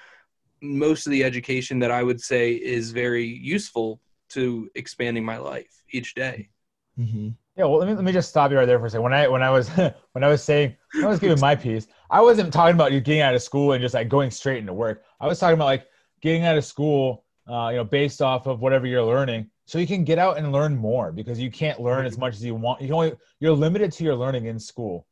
most 0.63 1.07
of 1.07 1.13
the 1.13 1.25
education 1.25 1.81
that 1.81 1.91
I 1.91 2.03
would 2.03 2.21
say 2.21 2.53
is 2.55 2.93
very 2.93 3.27
useful 3.27 4.01
to 4.31 4.71
expanding 4.75 5.25
my 5.25 5.39
life 5.39 5.85
each 5.91 6.15
day. 6.15 6.51
Mm-hmm. 6.99 7.29
Yeah, 7.57 7.65
well, 7.65 7.79
let 7.79 7.89
me, 7.89 7.95
let 7.95 8.05
me 8.05 8.13
just 8.13 8.29
stop 8.29 8.51
you 8.51 8.57
right 8.59 8.67
there 8.67 8.79
for 8.79 8.87
a 8.87 8.91
second. 8.91 9.03
When 9.03 9.13
I 9.13 9.29
when 9.29 9.43
I 9.43 9.51
was 9.51 9.69
when 10.13 10.25
I 10.25 10.29
was 10.29 10.43
saying 10.43 10.77
when 10.99 11.09
I 11.09 11.11
was 11.11 11.21
giving 11.21 11.39
my 11.39 11.55
piece, 11.55 11.87
I 12.11 12.21
wasn't 12.23 12.53
talking 12.53 12.75
about 12.75 12.93
you 12.93 13.01
getting 13.01 13.21
out 13.23 13.35
of 13.35 13.43
school 13.43 13.73
and 13.73 13.81
just 13.83 13.95
like 13.95 14.09
going 14.09 14.31
straight 14.31 14.59
into 14.59 14.73
work. 14.73 15.05
I 15.21 15.27
was 15.27 15.39
talking 15.39 15.55
about 15.55 15.67
like 15.67 15.87
getting 16.21 16.45
out 16.45 16.57
of 16.59 16.65
school, 16.65 17.25
uh, 17.49 17.69
you 17.71 17.77
know, 17.77 17.85
based 17.85 18.23
off 18.23 18.47
of 18.47 18.61
whatever 18.61 18.87
you're 18.87 19.03
learning, 19.05 19.51
so 19.69 19.79
you 19.79 19.87
can 19.87 20.03
get 20.03 20.19
out 20.19 20.39
and 20.39 20.51
learn 20.51 20.75
more 20.75 21.13
because 21.13 21.39
you 21.39 21.51
can't 21.51 21.79
learn 21.79 22.07
as 22.07 22.15
mm-hmm. 22.15 22.23
much 22.23 22.35
as 22.37 22.43
you 22.43 22.55
want. 22.55 22.81
You 22.81 22.95
only 22.95 23.13
you're 23.39 23.53
limited 23.53 23.93
to 23.93 24.05
your 24.05 24.17
learning 24.17 24.47
in 24.47 24.59
school, 24.59 25.07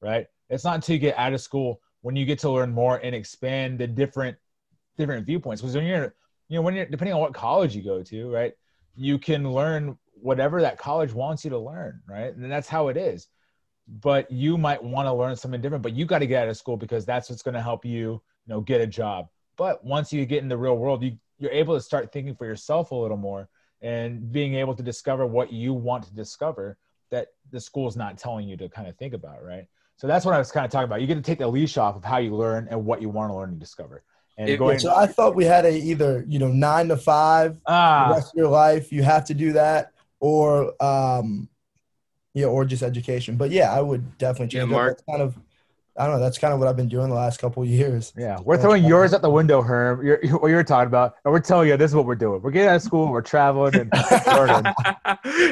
right? 0.00 0.26
It's 0.48 0.64
not 0.64 0.76
until 0.76 0.94
you 0.94 0.98
get 0.98 1.18
out 1.18 1.34
of 1.34 1.42
school 1.42 1.82
when 2.00 2.16
you 2.16 2.24
get 2.24 2.38
to 2.38 2.50
learn 2.50 2.72
more 2.72 2.96
and 3.04 3.14
expand 3.14 3.78
the 3.78 3.86
different 3.86 4.38
different 4.96 5.26
viewpoints. 5.26 5.60
Because 5.60 5.76
when 5.76 5.84
you're 5.84 6.14
you 6.48 6.56
know 6.56 6.62
when 6.62 6.74
you're 6.74 6.86
depending 6.86 7.12
on 7.12 7.20
what 7.20 7.34
college 7.34 7.76
you 7.76 7.82
go 7.82 8.02
to, 8.02 8.30
right? 8.32 8.54
You 8.96 9.18
can 9.18 9.52
learn 9.52 9.98
whatever 10.14 10.62
that 10.62 10.78
college 10.78 11.12
wants 11.12 11.44
you 11.44 11.50
to 11.50 11.58
learn, 11.58 12.00
right? 12.08 12.34
And 12.34 12.50
that's 12.50 12.68
how 12.68 12.88
it 12.88 12.96
is. 12.96 13.28
but 13.88 14.30
you 14.30 14.58
might 14.58 14.82
want 14.82 15.06
to 15.06 15.12
learn 15.12 15.36
something 15.36 15.60
different. 15.60 15.82
But 15.82 15.94
you 15.94 16.04
got 16.04 16.18
to 16.20 16.26
get 16.26 16.42
out 16.42 16.48
of 16.48 16.56
school 16.56 16.76
because 16.76 17.04
that's 17.06 17.30
what's 17.30 17.42
going 17.42 17.54
to 17.54 17.62
help 17.62 17.84
you, 17.84 17.98
you 18.00 18.20
know, 18.46 18.60
get 18.60 18.80
a 18.80 18.86
job. 18.86 19.28
But 19.56 19.84
once 19.84 20.12
you 20.12 20.24
get 20.26 20.42
in 20.42 20.48
the 20.48 20.56
real 20.56 20.76
world, 20.76 21.02
you 21.02 21.18
you're 21.38 21.50
able 21.52 21.74
to 21.74 21.80
start 21.80 22.12
thinking 22.12 22.34
for 22.34 22.46
yourself 22.46 22.90
a 22.90 22.94
little 22.94 23.16
more 23.16 23.48
and 23.82 24.32
being 24.32 24.54
able 24.54 24.74
to 24.74 24.82
discover 24.82 25.26
what 25.26 25.52
you 25.52 25.72
want 25.72 26.04
to 26.04 26.14
discover 26.14 26.76
that 27.10 27.28
the 27.50 27.60
school's 27.60 27.96
not 27.96 28.18
telling 28.18 28.48
you 28.48 28.56
to 28.56 28.68
kind 28.68 28.88
of 28.88 28.96
think 28.96 29.14
about, 29.14 29.42
right? 29.44 29.66
So 29.96 30.06
that's 30.06 30.24
what 30.24 30.34
I 30.34 30.38
was 30.38 30.52
kind 30.52 30.64
of 30.64 30.70
talking 30.70 30.84
about. 30.84 31.00
You 31.00 31.06
get 31.06 31.16
to 31.16 31.22
take 31.22 31.38
the 31.38 31.48
leash 31.48 31.76
off 31.76 31.96
of 31.96 32.04
how 32.04 32.18
you 32.18 32.34
learn 32.36 32.68
and 32.70 32.84
what 32.84 33.02
you 33.02 33.08
want 33.08 33.30
to 33.30 33.36
learn 33.36 33.50
and 33.50 33.58
discover. 33.58 34.02
And 34.36 34.50
It- 34.50 34.56
going, 34.58 34.78
so 34.78 34.94
I 34.94 35.06
thought 35.06 35.34
we 35.34 35.44
had 35.44 35.64
a 35.64 35.76
either 35.76 36.24
you 36.28 36.38
know 36.38 36.48
nine 36.48 36.88
to 36.88 36.96
five 36.96 37.54
the 37.54 37.60
ah, 37.66 38.12
rest 38.14 38.32
of 38.32 38.38
your 38.38 38.48
life 38.48 38.92
you 38.92 39.02
have 39.02 39.24
to 39.26 39.34
do 39.34 39.52
that 39.54 39.92
or 40.20 40.72
um 40.82 41.48
yeah 42.34 42.46
or 42.46 42.64
just 42.64 42.82
education 42.82 43.36
but 43.36 43.50
yeah 43.50 43.72
i 43.72 43.80
would 43.80 44.16
definitely 44.18 44.56
Yeah, 44.56 44.62
change 44.62 44.72
Mark. 44.72 44.96
That's 44.96 45.02
kind 45.10 45.22
of 45.22 45.36
i 45.98 46.04
don't 46.06 46.14
know 46.14 46.20
that's 46.20 46.38
kind 46.38 46.52
of 46.54 46.58
what 46.60 46.68
i've 46.68 46.76
been 46.76 46.88
doing 46.88 47.08
the 47.08 47.14
last 47.14 47.40
couple 47.40 47.62
of 47.62 47.68
years 47.68 48.12
yeah, 48.16 48.38
we're 48.44 48.56
throwing 48.56 48.84
yours 48.84 49.12
at 49.12 49.20
the 49.22 49.30
window, 49.30 49.60
Herm. 49.62 50.04
You're, 50.06 50.18
you 50.24 50.36
what 50.38 50.48
you're 50.48 50.62
talking 50.64 50.86
about, 50.86 51.14
and 51.24 51.32
we're 51.32 51.40
telling 51.40 51.68
you 51.68 51.76
this 51.76 51.90
is 51.90 51.94
what 51.94 52.06
we're 52.06 52.14
doing. 52.14 52.40
We're 52.42 52.50
getting 52.50 52.68
out 52.70 52.76
of 52.76 52.82
school, 52.82 53.10
we're 53.10 53.20
traveling, 53.22 53.74
and 53.74 53.90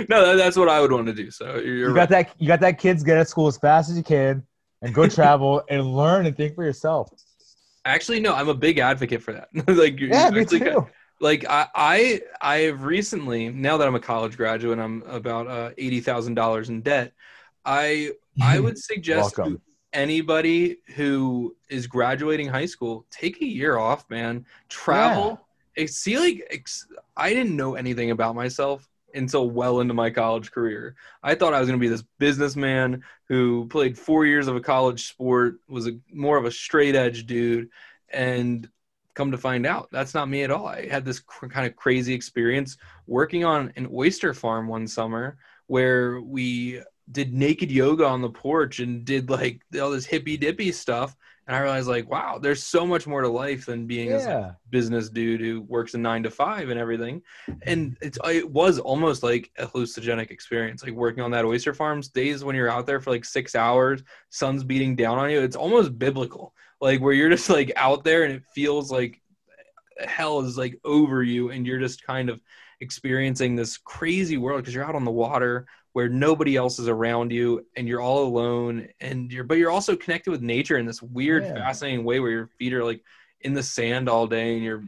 no, 0.08 0.26
that, 0.26 0.34
that's 0.36 0.56
what 0.56 0.68
I 0.68 0.80
would 0.80 0.92
want 0.92 1.06
to 1.06 1.12
do. 1.12 1.30
So 1.30 1.56
you're 1.56 1.76
You 1.76 1.86
right. 1.88 1.94
got 1.96 2.08
that. 2.10 2.30
You 2.38 2.48
got 2.48 2.60
that. 2.60 2.78
Kids 2.78 3.02
get 3.02 3.16
out 3.16 3.22
of 3.22 3.28
school 3.28 3.46
as 3.46 3.56
fast 3.58 3.90
as 3.90 3.96
you 3.96 4.02
can, 4.02 4.42
and 4.82 4.94
go 4.94 5.08
travel 5.18 5.62
and 5.68 5.84
learn 5.84 6.26
and 6.26 6.36
think 6.36 6.54
for 6.54 6.64
yourself. 6.64 7.08
Actually, 7.84 8.20
no, 8.20 8.34
I'm 8.34 8.48
a 8.48 8.54
big 8.54 8.78
advocate 8.78 9.22
for 9.22 9.32
that. 9.32 9.48
like, 9.68 9.98
you 10.00 10.08
Yeah, 10.08 10.30
me 10.30 10.40
actually 10.40 10.60
got- 10.60 10.72
too. 10.72 10.86
like 11.20 11.44
I, 11.48 11.66
I 11.74 12.20
I 12.40 12.56
have 12.58 12.82
recently 12.84 13.48
now 13.48 13.76
that 13.78 13.86
I'm 13.86 13.94
a 13.94 14.00
college 14.00 14.36
graduate, 14.36 14.78
and 14.78 14.82
I'm 14.82 15.02
about 15.10 15.46
uh, 15.46 15.70
eighty 15.78 16.00
thousand 16.00 16.34
dollars 16.34 16.68
in 16.68 16.82
debt. 16.82 17.12
I 17.64 18.12
I 18.42 18.60
would 18.60 18.78
suggest 18.78 19.36
Welcome. 19.38 19.60
Anybody 19.96 20.76
who 20.94 21.56
is 21.68 21.86
graduating 21.86 22.48
high 22.48 22.66
school 22.66 23.06
take 23.10 23.40
a 23.40 23.46
year 23.46 23.78
off, 23.78 24.08
man. 24.10 24.44
Travel. 24.68 25.40
Ex- 25.76 25.96
See, 25.96 26.18
like 26.18 26.46
ex- 26.50 26.86
I 27.16 27.30
didn't 27.30 27.56
know 27.56 27.74
anything 27.74 28.10
about 28.10 28.34
myself 28.34 28.88
until 29.14 29.48
well 29.48 29.80
into 29.80 29.94
my 29.94 30.10
college 30.10 30.52
career. 30.52 30.94
I 31.22 31.34
thought 31.34 31.54
I 31.54 31.60
was 31.60 31.68
going 31.68 31.80
to 31.80 31.84
be 31.84 31.88
this 31.88 32.04
businessman 32.18 33.02
who 33.28 33.66
played 33.68 33.98
four 33.98 34.26
years 34.26 34.46
of 34.46 34.56
a 34.56 34.60
college 34.60 35.08
sport, 35.08 35.56
was 35.68 35.88
a 35.88 35.98
more 36.12 36.36
of 36.36 36.44
a 36.44 36.50
straight 36.50 36.94
edge 36.94 37.26
dude, 37.26 37.70
and 38.10 38.68
come 39.14 39.30
to 39.30 39.38
find 39.38 39.64
out 39.64 39.88
that's 39.90 40.12
not 40.12 40.28
me 40.28 40.42
at 40.42 40.50
all. 40.50 40.66
I 40.66 40.86
had 40.86 41.06
this 41.06 41.20
cr- 41.20 41.46
kind 41.46 41.66
of 41.66 41.74
crazy 41.74 42.12
experience 42.12 42.76
working 43.06 43.44
on 43.44 43.72
an 43.76 43.88
oyster 43.90 44.34
farm 44.34 44.68
one 44.68 44.86
summer 44.86 45.38
where 45.68 46.20
we 46.20 46.82
did 47.10 47.32
naked 47.32 47.70
yoga 47.70 48.04
on 48.06 48.22
the 48.22 48.30
porch 48.30 48.80
and 48.80 49.04
did 49.04 49.30
like 49.30 49.62
all 49.80 49.90
this 49.90 50.06
hippy 50.06 50.36
dippy 50.36 50.72
stuff. 50.72 51.16
And 51.46 51.54
I 51.54 51.60
realized, 51.60 51.86
like, 51.86 52.10
wow, 52.10 52.38
there's 52.38 52.64
so 52.64 52.84
much 52.84 53.06
more 53.06 53.22
to 53.22 53.28
life 53.28 53.66
than 53.66 53.86
being 53.86 54.08
this 54.10 54.26
Yeah. 54.26 54.54
business 54.70 55.08
dude 55.08 55.40
who 55.40 55.60
works 55.62 55.94
a 55.94 55.98
nine 55.98 56.24
to 56.24 56.30
five 56.30 56.70
and 56.70 56.80
everything. 56.80 57.22
And 57.62 57.96
it's 58.02 58.18
it 58.24 58.50
was 58.50 58.80
almost 58.80 59.22
like 59.22 59.52
a 59.56 59.66
hallucinogenic 59.66 60.32
experience, 60.32 60.82
like 60.82 60.92
working 60.92 61.22
on 61.22 61.30
that 61.30 61.44
oyster 61.44 61.72
farms. 61.72 62.08
Days 62.08 62.42
when 62.42 62.56
you're 62.56 62.68
out 62.70 62.86
there 62.86 63.00
for 63.00 63.12
like 63.12 63.24
six 63.24 63.54
hours, 63.54 64.02
sun's 64.28 64.64
beating 64.64 64.96
down 64.96 65.18
on 65.18 65.30
you. 65.30 65.40
It's 65.40 65.54
almost 65.54 65.96
biblical, 65.98 66.52
like 66.80 67.00
where 67.00 67.12
you're 67.14 67.30
just 67.30 67.48
like 67.48 67.70
out 67.76 68.02
there 68.02 68.24
and 68.24 68.34
it 68.34 68.42
feels 68.52 68.90
like 68.90 69.22
hell 69.98 70.40
is 70.40 70.58
like 70.58 70.78
over 70.84 71.22
you, 71.22 71.50
and 71.50 71.66
you're 71.66 71.78
just 71.78 72.02
kind 72.04 72.28
of 72.28 72.42
experiencing 72.80 73.56
this 73.56 73.78
crazy 73.78 74.36
world 74.36 74.60
because 74.60 74.74
you're 74.74 74.84
out 74.84 74.94
on 74.94 75.04
the 75.04 75.10
water 75.10 75.66
where 75.96 76.10
nobody 76.10 76.56
else 76.56 76.78
is 76.78 76.88
around 76.88 77.32
you 77.32 77.64
and 77.74 77.88
you're 77.88 78.02
all 78.02 78.24
alone 78.24 78.86
and 79.00 79.32
you're 79.32 79.44
but 79.44 79.56
you're 79.56 79.70
also 79.70 79.96
connected 79.96 80.30
with 80.30 80.42
nature 80.42 80.76
in 80.76 80.84
this 80.84 81.00
weird 81.00 81.42
Yeah. 81.42 81.54
fascinating 81.54 82.04
way 82.04 82.20
where 82.20 82.30
your 82.30 82.46
feet 82.58 82.74
are 82.74 82.84
like 82.84 83.02
in 83.40 83.54
the 83.54 83.62
sand 83.62 84.06
all 84.06 84.26
day 84.26 84.56
and 84.56 84.62
you're 84.62 84.84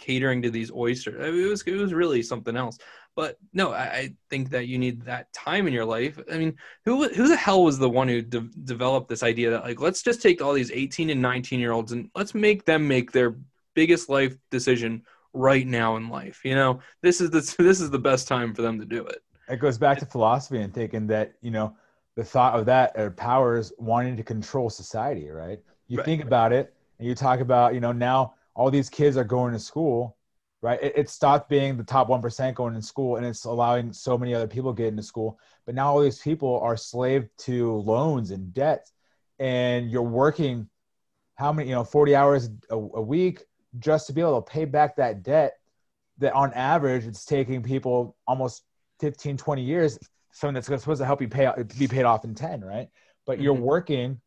catering 0.00 0.42
to 0.42 0.50
these 0.50 0.72
oysters. 0.72 1.24
I 1.24 1.30
mean, 1.30 1.46
it 1.46 1.48
was 1.48 1.62
it 1.62 1.76
was 1.76 1.94
really 1.94 2.20
something 2.20 2.56
else. 2.56 2.78
But 3.14 3.38
no 3.52 3.70
I, 3.70 3.84
I 3.84 4.14
think 4.28 4.50
that 4.50 4.66
you 4.66 4.76
need 4.76 5.02
that 5.02 5.32
time 5.32 5.68
in 5.68 5.72
your 5.72 5.84
life. 5.84 6.18
I 6.28 6.36
mean 6.36 6.56
who 6.84 7.08
who 7.10 7.28
the 7.28 7.36
hell 7.36 7.62
was 7.62 7.78
the 7.78 7.88
one 7.88 8.08
who 8.08 8.20
de- 8.20 8.50
developed 8.64 9.08
this 9.08 9.22
idea 9.22 9.50
that 9.50 9.62
like 9.62 9.80
let's 9.80 10.02
just 10.02 10.20
take 10.20 10.42
all 10.42 10.52
these 10.52 10.72
18 10.72 11.10
and 11.10 11.22
19 11.22 11.60
year 11.60 11.70
olds 11.70 11.92
and 11.92 12.10
let's 12.16 12.34
make 12.34 12.64
them 12.64 12.88
make 12.88 13.12
their 13.12 13.36
biggest 13.74 14.08
life 14.08 14.36
decision 14.50 15.04
right 15.32 15.64
now 15.64 15.94
in 15.94 16.08
life 16.08 16.44
you 16.44 16.56
know? 16.56 16.80
This 17.02 17.20
is 17.20 17.30
the 17.30 17.54
this 17.62 17.80
is 17.80 17.90
the 17.90 18.00
best 18.00 18.26
time 18.26 18.52
for 18.52 18.62
them 18.62 18.80
to 18.80 18.84
do 18.84 19.06
it 19.06 19.22
It 19.48 19.58
goes 19.58 19.78
back 19.78 19.98
to 19.98 20.06
philosophy 20.06 20.60
and 20.60 20.72
thinking 20.72 21.06
that 21.08 21.34
you 21.42 21.50
know 21.50 21.76
the 22.16 22.24
thought 22.24 22.58
of 22.58 22.66
that 22.66 22.92
or 22.96 23.10
powers 23.10 23.72
wanting 23.78 24.16
to 24.16 24.22
control 24.22 24.70
society, 24.70 25.28
right? 25.28 25.58
You 25.88 25.98
Right. 25.98 26.06
think 26.06 26.22
about 26.24 26.52
it, 26.52 26.74
and 26.98 27.08
you 27.08 27.14
talk 27.14 27.40
about 27.40 27.74
you 27.74 27.80
know 27.80 27.92
now 27.92 28.34
all 28.54 28.70
these 28.70 28.88
kids 28.88 29.16
are 29.16 29.24
going 29.24 29.52
to 29.52 29.58
school, 29.58 30.16
right? 30.62 30.82
It, 30.82 30.92
it 30.96 31.10
stopped 31.10 31.48
being 31.48 31.76
the 31.76 31.84
top 31.84 32.08
one 32.08 32.22
percent 32.22 32.56
going 32.56 32.74
to 32.74 32.82
school, 32.82 33.16
and 33.16 33.26
it's 33.26 33.44
allowing 33.44 33.92
so 33.92 34.16
many 34.16 34.34
other 34.34 34.48
people 34.48 34.72
get 34.72 34.86
into 34.88 35.02
school. 35.02 35.38
But 35.66 35.74
now 35.74 35.92
all 35.92 36.00
these 36.00 36.20
people 36.20 36.60
are 36.60 36.76
slave 36.76 37.28
to 37.38 37.76
loans 37.80 38.30
and 38.30 38.52
debt, 38.54 38.90
and 39.38 39.90
you're 39.90 40.02
working 40.02 40.68
how 41.36 41.52
many 41.52 41.68
you 41.68 41.74
know 41.74 41.84
40 41.84 42.14
hours 42.14 42.50
a, 42.70 42.76
a 42.76 43.02
week 43.02 43.42
just 43.78 44.06
to 44.06 44.12
be 44.12 44.20
able 44.20 44.40
to 44.40 44.50
pay 44.50 44.64
back 44.64 44.96
that 44.96 45.22
debt 45.22 45.54
that 46.18 46.32
on 46.34 46.52
average 46.54 47.06
it's 47.06 47.24
taking 47.24 47.62
people 47.62 48.16
almost 48.26 48.64
15 49.04 49.36
20 49.36 49.62
years 49.62 49.98
something 50.32 50.54
that's 50.54 50.66
supposed 50.66 51.00
to 51.00 51.04
help 51.04 51.20
you 51.20 51.28
pay 51.28 51.52
be 51.78 51.86
paid 51.86 52.04
off 52.04 52.24
in 52.24 52.34
10 52.34 52.64
right? 52.64 52.88
But 53.26 53.38
you're 53.38 53.54
Mhm. 53.54 53.60
working 53.60 54.20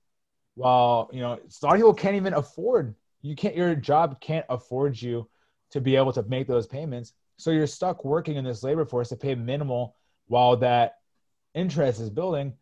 while 0.55 1.09
you 1.11 1.19
know 1.21 1.33
a 1.33 1.65
lot 1.65 1.73
of 1.73 1.77
people 1.77 1.93
can't 1.93 2.15
even 2.15 2.33
afford 2.33 2.95
you 3.23 3.35
can't 3.35 3.55
your 3.55 3.73
job 3.75 4.19
can't 4.21 4.45
afford 4.49 5.01
you 5.01 5.27
to 5.71 5.81
be 5.81 5.95
able 5.95 6.13
to 6.13 6.23
make 6.23 6.47
those 6.47 6.67
payments. 6.67 7.13
So 7.37 7.51
you're 7.51 7.67
stuck 7.67 8.05
working 8.05 8.35
in 8.37 8.45
this 8.45 8.63
labor 8.63 8.85
force 8.85 9.09
to 9.09 9.15
pay 9.17 9.35
minimal 9.35 9.95
while 10.27 10.55
that 10.57 10.99
interest 11.55 11.99
is 11.99 12.09
building 12.09 12.53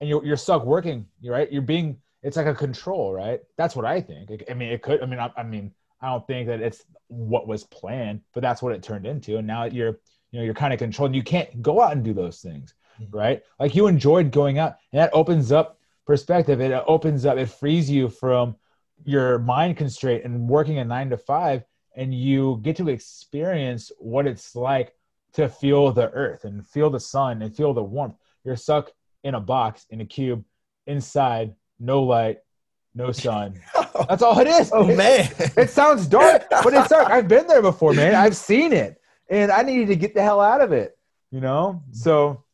and 0.00 0.08
you're, 0.10 0.24
you're 0.24 0.36
stuck 0.36 0.64
working 0.64 1.06
you're 1.20 1.34
right? 1.34 1.50
You're 1.52 1.62
being 1.62 1.98
it's 2.22 2.36
like 2.36 2.46
a 2.46 2.54
control 2.54 3.12
right? 3.14 3.40
That's 3.56 3.76
what 3.76 3.84
i 3.84 4.00
think. 4.00 4.26
I 4.50 4.54
mean 4.54 4.70
it 4.72 4.82
could 4.82 5.02
i 5.02 5.06
mean 5.06 5.20
I, 5.20 5.30
I 5.36 5.42
mean 5.44 5.72
i 6.02 6.08
don't 6.10 6.26
think 6.26 6.48
that 6.48 6.60
it's 6.60 6.84
what 7.08 7.46
was 7.46 7.64
planned 7.64 8.20
but 8.34 8.40
that's 8.42 8.62
what 8.62 8.74
it 8.74 8.82
turned 8.82 9.06
into 9.06 9.36
and 9.38 9.46
now 9.46 9.64
you're 9.64 10.00
you 10.30 10.38
know 10.38 10.44
you're 10.44 10.54
kind 10.54 10.72
of 10.72 10.78
controlled 10.78 11.14
you 11.14 11.22
can't 11.22 11.60
go 11.62 11.80
out 11.80 11.92
and 11.92 12.04
do 12.04 12.12
those 12.12 12.40
things 12.40 12.74
Mhm. 13.00 13.08
right? 13.12 13.42
Like 13.58 13.74
you 13.74 13.86
enjoyed 13.86 14.30
going 14.30 14.58
out 14.58 14.76
and 14.92 15.00
that 15.00 15.10
opens 15.14 15.52
up 15.52 15.78
perspective 16.06 16.60
it 16.60 16.72
opens 16.86 17.24
up 17.24 17.38
it 17.38 17.46
frees 17.48 17.88
you 17.90 18.08
from 18.08 18.56
your 19.04 19.38
mind 19.38 19.76
constraint 19.76 20.24
and 20.24 20.48
working 20.48 20.78
a 20.78 20.84
nine 20.84 21.08
to 21.10 21.16
five 21.16 21.64
and 21.96 22.14
you 22.14 22.58
get 22.62 22.76
to 22.76 22.88
experience 22.88 23.90
what 23.98 24.26
it's 24.26 24.54
like 24.54 24.94
to 25.32 25.48
feel 25.48 25.92
the 25.92 26.10
earth 26.10 26.44
and 26.44 26.66
feel 26.66 26.90
the 26.90 27.00
sun 27.00 27.40
and 27.42 27.54
feel 27.56 27.72
the 27.72 27.82
warmth. 27.82 28.16
You're 28.44 28.56
stuck 28.56 28.90
in 29.24 29.34
a 29.34 29.40
box 29.40 29.86
in 29.90 30.00
a 30.00 30.04
cube 30.04 30.44
inside 30.86 31.54
no 31.78 32.02
light 32.02 32.38
no 32.94 33.12
sun. 33.12 33.54
That's 34.08 34.22
all 34.22 34.38
it 34.40 34.48
is. 34.48 34.70
Oh 34.74 34.84
man. 34.84 35.30
it 35.56 35.70
sounds 35.70 36.06
dark, 36.06 36.46
but 36.50 36.74
it's 36.74 36.88
dark. 36.88 37.08
I've 37.08 37.28
been 37.28 37.46
there 37.46 37.62
before, 37.62 37.92
man. 37.94 38.14
I've 38.16 38.36
seen 38.36 38.72
it, 38.72 38.99
and 39.30 39.50
I 39.50 39.62
needed 39.62 39.86
to 39.88 39.96
get 39.96 40.14
the 40.14 40.22
hell 40.22 40.40
out 40.40 40.60
of 40.60 40.72
it. 40.72 40.98
You 41.30 41.40
know. 41.40 41.80
Mm-hmm. 41.82 41.94
So, 41.94 42.44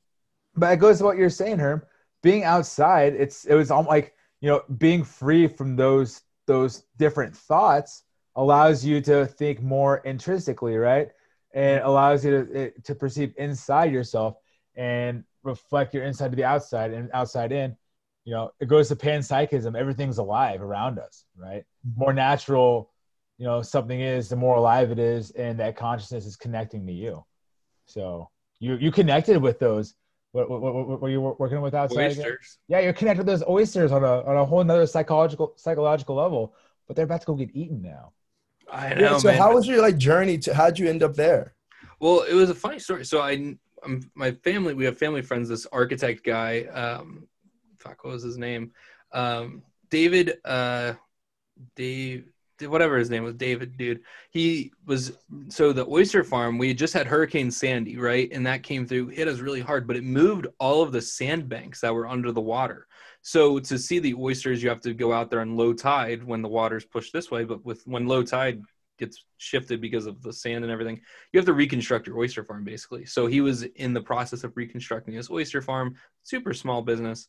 but 0.55 0.73
it 0.73 0.77
goes 0.77 0.99
to 0.99 1.05
what 1.05 1.17
you're 1.17 1.31
saying, 1.31 1.59
Herm. 1.59 1.83
Being 2.23 2.45
outside, 2.45 3.15
it's 3.15 3.47
it 3.47 3.55
was 3.55 3.71
almost 3.71 3.89
like 3.89 4.15
you 4.41 4.51
know 4.51 4.63
being 4.79 5.03
free 5.03 5.49
from 5.49 5.77
those 5.77 6.23
those 6.47 6.85
different 6.99 7.35
thoughts 7.35 8.05
allows 8.37 8.85
you 8.85 9.01
to 9.01 9.27
think 9.27 9.63
more 9.63 9.99
intrinsically, 9.99 10.77
right? 10.77 11.09
And 11.55 11.81
mm-hmm. 11.81 11.89
allows 11.89 12.25
you 12.25 12.45
to 12.45 12.71
to 12.83 12.95
perceive 12.95 13.33
inside 13.39 13.93
yourself 13.93 14.37
and 14.77 15.25
reflect 15.43 15.95
your 15.95 16.05
inside 16.05 16.31
to 16.31 16.37
the 16.37 16.45
outside 16.45 16.93
and 16.93 17.11
outside 17.15 17.53
in. 17.53 17.77
You 18.25 18.35
know, 18.35 18.51
it 18.61 18.67
goes 18.67 18.89
to 18.89 18.97
panpsychism. 18.97 19.77
Everything's 19.77 20.19
alive 20.19 20.61
around 20.61 20.99
us, 20.99 21.25
right? 21.37 21.65
Mm-hmm. 21.87 22.01
more 22.01 22.13
natural 22.13 22.91
you 23.39 23.45
know 23.45 23.63
something 23.63 24.01
is 24.01 24.29
the 24.29 24.37
more 24.37 24.57
alive 24.57 24.91
it 24.91 24.99
is 24.99 25.31
and 25.33 25.59
that 25.61 25.77
consciousness 25.77 26.27
is 26.27 26.37
connecting 26.37 26.87
to 26.87 26.93
you 26.93 27.25
so 27.87 28.29
you 28.59 28.77
you 28.77 28.91
connected 28.91 29.37
with 29.41 29.59
those 29.59 29.95
what, 30.33 30.51
what, 30.51 30.61
what, 30.61 30.75
what 30.75 31.01
were 31.01 31.09
you 31.09 31.21
wor- 31.21 31.37
working 31.39 31.61
with 31.61 31.75
outside 31.75 32.13
again? 32.13 32.25
oysters 32.25 32.59
yeah 32.69 32.81
you're 32.81 32.93
connected 32.93 33.27
with 33.27 33.27
those 33.27 33.49
oysters 33.49 33.93
on 33.93 34.03
a 34.05 34.23
on 34.25 34.37
a 34.37 34.45
whole 34.45 34.63
nother 34.65 34.87
psychological 34.87 35.53
psychological 35.57 36.15
level 36.17 36.55
but 36.87 36.97
they're 36.97 37.05
about 37.05 37.21
to 37.21 37.27
go 37.27 37.35
get 37.35 37.51
eaten 37.55 37.83
now 37.83 38.13
i 38.71 38.89
Yeah, 38.91 39.11
know 39.11 39.21
so 39.21 39.29
man. 39.29 39.39
how 39.39 39.55
was 39.55 39.67
your 39.69 39.83
like 39.83 39.97
journey 39.99 40.39
to 40.39 40.55
how'd 40.55 40.79
you 40.79 40.89
end 40.89 41.03
up 41.03 41.15
there 41.15 41.55
Well, 42.01 42.23
it 42.23 42.35
was 42.35 42.51
a 42.51 42.55
funny 42.55 42.79
story. 42.79 43.05
So 43.05 43.21
I, 43.21 43.57
um, 43.83 44.11
my 44.15 44.33
family, 44.33 44.75
we 44.75 44.85
have 44.85 44.99
family 44.99 45.23
friends. 45.23 45.49
This 45.49 45.67
architect 45.73 46.25
guy, 46.25 46.65
um, 46.65 47.27
fuck, 47.79 48.05
what 48.05 48.13
was 48.15 48.23
his 48.23 48.37
name? 48.37 48.73
Um, 49.13 49.63
David, 49.91 50.39
uh, 50.45 50.95
Dave, 51.75 52.29
whatever 52.63 52.97
his 52.97 53.11
name 53.11 53.25
was, 53.25 53.35
David, 53.35 53.77
dude. 53.77 54.01
He 54.31 54.73
was 54.87 55.13
so 55.49 55.73
the 55.73 55.87
oyster 55.87 56.25
farm. 56.25 56.59
We 56.59 56.73
just 56.75 56.95
had 56.95 57.07
Hurricane 57.07 57.51
Sandy, 57.51 57.97
right, 57.97 58.29
and 58.33 58.47
that 58.47 58.63
came 58.63 58.87
through, 58.87 59.09
hit 59.09 59.29
us 59.29 59.41
really 59.41 59.61
hard, 59.61 59.87
but 59.87 59.97
it 59.97 60.05
moved 60.05 60.47
all 60.59 60.83
of 60.83 60.93
the 60.93 61.03
sandbanks 61.03 61.81
that 61.81 61.95
were 61.95 62.07
under 62.07 62.33
the 62.33 62.41
water. 62.41 62.87
So 63.23 63.59
to 63.59 63.79
see 63.79 63.99
the 63.99 64.15
oysters, 64.15 64.63
you 64.63 64.69
have 64.69 64.81
to 64.83 64.95
go 64.95 65.13
out 65.13 65.31
there 65.31 65.41
on 65.41 65.57
low 65.57 65.73
tide 65.73 66.23
when 66.23 66.43
the 66.43 66.49
water's 66.49 66.85
pushed 66.85 67.13
this 67.13 67.31
way. 67.31 67.45
But 67.45 67.65
with 67.65 67.83
when 67.87 68.07
low 68.07 68.23
tide 68.23 68.63
gets 68.99 69.25
shifted 69.39 69.81
because 69.81 70.07
of 70.07 70.23
the 70.23 70.33
sand 70.33 70.65
and 70.65 70.73
everything, 70.73 71.01
you 71.33 71.39
have 71.39 71.47
to 71.47 71.53
reconstruct 71.53 72.07
your 72.07 72.19
oyster 72.19 72.45
farm 72.45 72.65
basically. 72.65 73.05
So 73.05 73.27
he 73.27 73.41
was 73.41 73.63
in 73.65 73.93
the 73.93 74.01
process 74.01 74.45
of 74.45 74.57
reconstructing 74.57 75.15
his 75.15 75.31
oyster 75.31 75.61
farm, 75.61 75.97
super 76.23 76.55
small 76.55 76.83
business, 76.83 77.29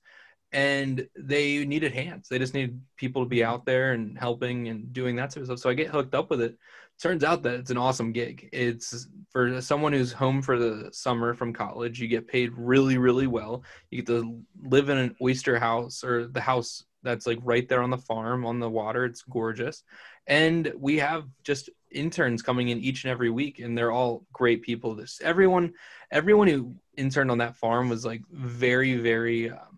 and 0.52 1.08
they 1.16 1.66
needed 1.66 1.92
hands. 1.92 2.28
They 2.30 2.40
just 2.40 2.54
needed 2.54 2.80
people 2.96 3.24
to 3.24 3.30
be 3.30 3.44
out 3.44 3.66
there 3.66 3.92
and 3.94 4.18
helping 4.18 4.70
and 4.70 4.92
doing 4.94 5.16
that 5.18 5.34
sort 5.34 5.42
of 5.42 5.48
stuff. 5.48 5.60
So 5.60 5.70
I 5.70 5.74
get 5.74 5.90
hooked 5.90 6.16
up 6.16 6.30
with 6.30 6.42
it. 6.42 6.58
Turns 7.00 7.24
out 7.24 7.44
that 7.44 7.56
it's 7.56 7.70
an 7.70 7.78
awesome 7.78 8.12
gig. 8.12 8.50
It's 8.52 9.08
for 9.30 9.62
someone 9.62 9.94
who's 9.94 10.12
home 10.12 10.42
for 10.42 10.58
the 10.58 10.90
summer 10.92 11.34
from 11.34 11.54
college. 11.54 12.00
You 12.00 12.08
get 12.08 12.28
paid 12.28 12.54
really, 12.56 12.98
really 12.98 13.28
well. 13.28 13.64
You 13.92 13.98
get 14.02 14.08
to 14.08 14.42
live 14.64 14.90
in 14.90 14.98
an 14.98 15.16
oyster 15.22 15.60
house 15.60 16.04
or 16.04 16.28
the 16.28 16.42
house 16.42 16.86
that's 17.04 17.28
like 17.28 17.40
right 17.44 17.68
there 17.70 17.84
on 17.84 17.92
the 17.92 17.98
farm 17.98 18.46
on 18.46 18.60
the 18.60 18.70
water. 18.70 19.06
It's 19.06 19.22
gorgeous. 19.22 19.84
And 20.28 20.74
we 20.76 20.98
have 20.98 21.26
just 21.44 21.70
interns 21.92 22.42
coming 22.42 22.70
in 22.70 22.80
each 22.80 23.04
and 23.04 23.12
every 23.12 23.30
week 23.30 23.60
and 23.60 23.78
they're 23.78 23.92
all 23.92 24.26
great 24.34 24.62
people. 24.62 24.96
This 24.96 25.22
everyone 25.24 25.74
everyone 26.12 26.48
who 26.48 26.76
interned 26.96 27.32
on 27.32 27.38
that 27.38 27.56
farm 27.56 27.90
was 27.90 28.06
like 28.06 28.22
very 28.32 28.98
very 28.98 29.52
um, 29.52 29.77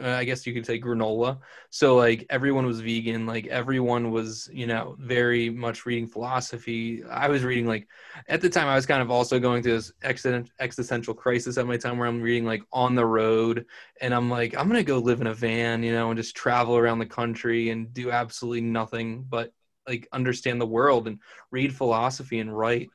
Uh, 0.00 0.08
I 0.10 0.24
guess 0.24 0.46
you 0.46 0.52
could 0.54 0.66
say 0.66 0.80
granola. 0.80 1.38
So 1.70 1.96
like 1.96 2.26
everyone 2.30 2.66
was 2.66 2.80
vegan, 2.80 3.26
like 3.26 3.46
everyone 3.46 4.10
was, 4.10 4.48
you 4.52 4.66
know, 4.66 4.96
very 4.98 5.50
much 5.50 5.86
reading 5.86 6.06
philosophy. 6.06 7.02
I 7.04 7.28
was 7.28 7.44
reading 7.44 7.66
like 7.66 7.88
at 8.28 8.40
the 8.40 8.50
time 8.50 8.68
I 8.68 8.74
was 8.74 8.86
kind 8.86 9.02
of 9.02 9.10
also 9.10 9.38
going 9.38 9.62
through 9.62 9.76
this 9.76 9.92
existential 10.60 11.14
crisis 11.14 11.58
at 11.58 11.66
my 11.66 11.76
time 11.76 11.98
where 11.98 12.08
I'm 12.08 12.22
reading 12.22 12.44
like 12.44 12.62
on 12.72 12.94
the 12.94 13.06
road 13.06 13.66
and 14.00 14.14
I'm 14.14 14.30
like 14.30 14.56
I'm 14.56 14.68
going 14.68 14.80
to 14.80 14.84
go 14.84 14.98
live 14.98 15.20
in 15.20 15.26
a 15.26 15.34
van, 15.34 15.82
you 15.82 15.92
know, 15.92 16.10
and 16.10 16.18
just 16.18 16.36
travel 16.36 16.76
around 16.76 16.98
the 16.98 17.06
country 17.06 17.70
and 17.70 17.92
do 17.92 18.10
absolutely 18.10 18.62
nothing 18.62 19.24
but 19.28 19.52
like 19.86 20.08
understand 20.12 20.60
the 20.60 20.66
world 20.66 21.06
and 21.06 21.20
read 21.50 21.74
philosophy 21.74 22.40
and 22.40 22.56
write 22.56 22.90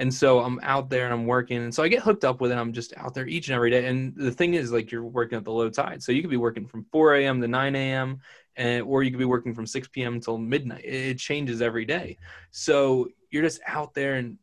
and 0.00 0.12
so 0.12 0.40
I'm 0.40 0.58
out 0.62 0.88
there 0.88 1.04
and 1.04 1.12
I'm 1.12 1.26
working. 1.26 1.58
And 1.58 1.74
so 1.74 1.82
I 1.82 1.88
get 1.88 2.02
hooked 2.02 2.24
up 2.24 2.40
with 2.40 2.50
it. 2.50 2.56
I'm 2.56 2.72
just 2.72 2.96
out 2.96 3.12
there 3.12 3.26
each 3.28 3.48
and 3.48 3.54
every 3.54 3.70
day. 3.70 3.84
And 3.84 4.16
the 4.16 4.32
thing 4.32 4.54
is, 4.54 4.72
like, 4.72 4.90
you're 4.90 5.04
working 5.04 5.36
at 5.36 5.44
the 5.44 5.52
low 5.52 5.68
tide. 5.68 6.02
So 6.02 6.10
you 6.10 6.22
could 6.22 6.30
be 6.30 6.38
working 6.38 6.66
from 6.66 6.86
4 6.90 7.16
a.m. 7.16 7.38
to 7.42 7.46
9 7.46 7.76
a.m. 7.76 8.18
And, 8.56 8.82
or 8.84 9.02
you 9.02 9.10
could 9.10 9.18
be 9.18 9.26
working 9.26 9.54
from 9.54 9.66
6 9.66 9.88
p.m. 9.88 10.14
until 10.14 10.38
midnight. 10.38 10.86
It 10.86 11.18
changes 11.18 11.60
every 11.60 11.84
day. 11.84 12.16
So 12.50 13.08
you're 13.30 13.42
just 13.42 13.60
out 13.66 13.92
there 13.92 14.14
and 14.14 14.38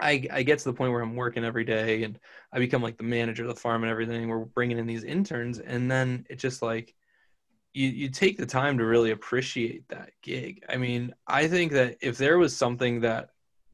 I, 0.00 0.26
I 0.32 0.42
get 0.42 0.58
to 0.58 0.64
the 0.64 0.72
point 0.72 0.90
where 0.90 1.02
I'm 1.02 1.14
working 1.14 1.44
every 1.44 1.64
day 1.64 2.02
and 2.02 2.18
I 2.52 2.58
become 2.58 2.82
like 2.82 2.98
the 2.98 3.04
manager 3.04 3.44
of 3.44 3.48
the 3.48 3.54
farm 3.54 3.84
and 3.84 3.92
everything. 3.92 4.28
We're 4.28 4.46
bringing 4.46 4.78
in 4.78 4.86
these 4.86 5.04
interns. 5.04 5.60
And 5.60 5.88
then 5.88 6.26
it 6.28 6.40
just 6.40 6.60
like, 6.60 6.92
you, 7.72 7.86
you 7.88 8.08
take 8.08 8.36
the 8.36 8.46
time 8.46 8.78
to 8.78 8.84
really 8.84 9.12
appreciate 9.12 9.88
that 9.90 10.10
gig. 10.22 10.64
I 10.68 10.76
mean, 10.76 11.14
I 11.28 11.46
think 11.46 11.70
that 11.72 11.98
if 12.00 12.18
there 12.18 12.38
was 12.38 12.56
something 12.56 13.02
that 13.02 13.28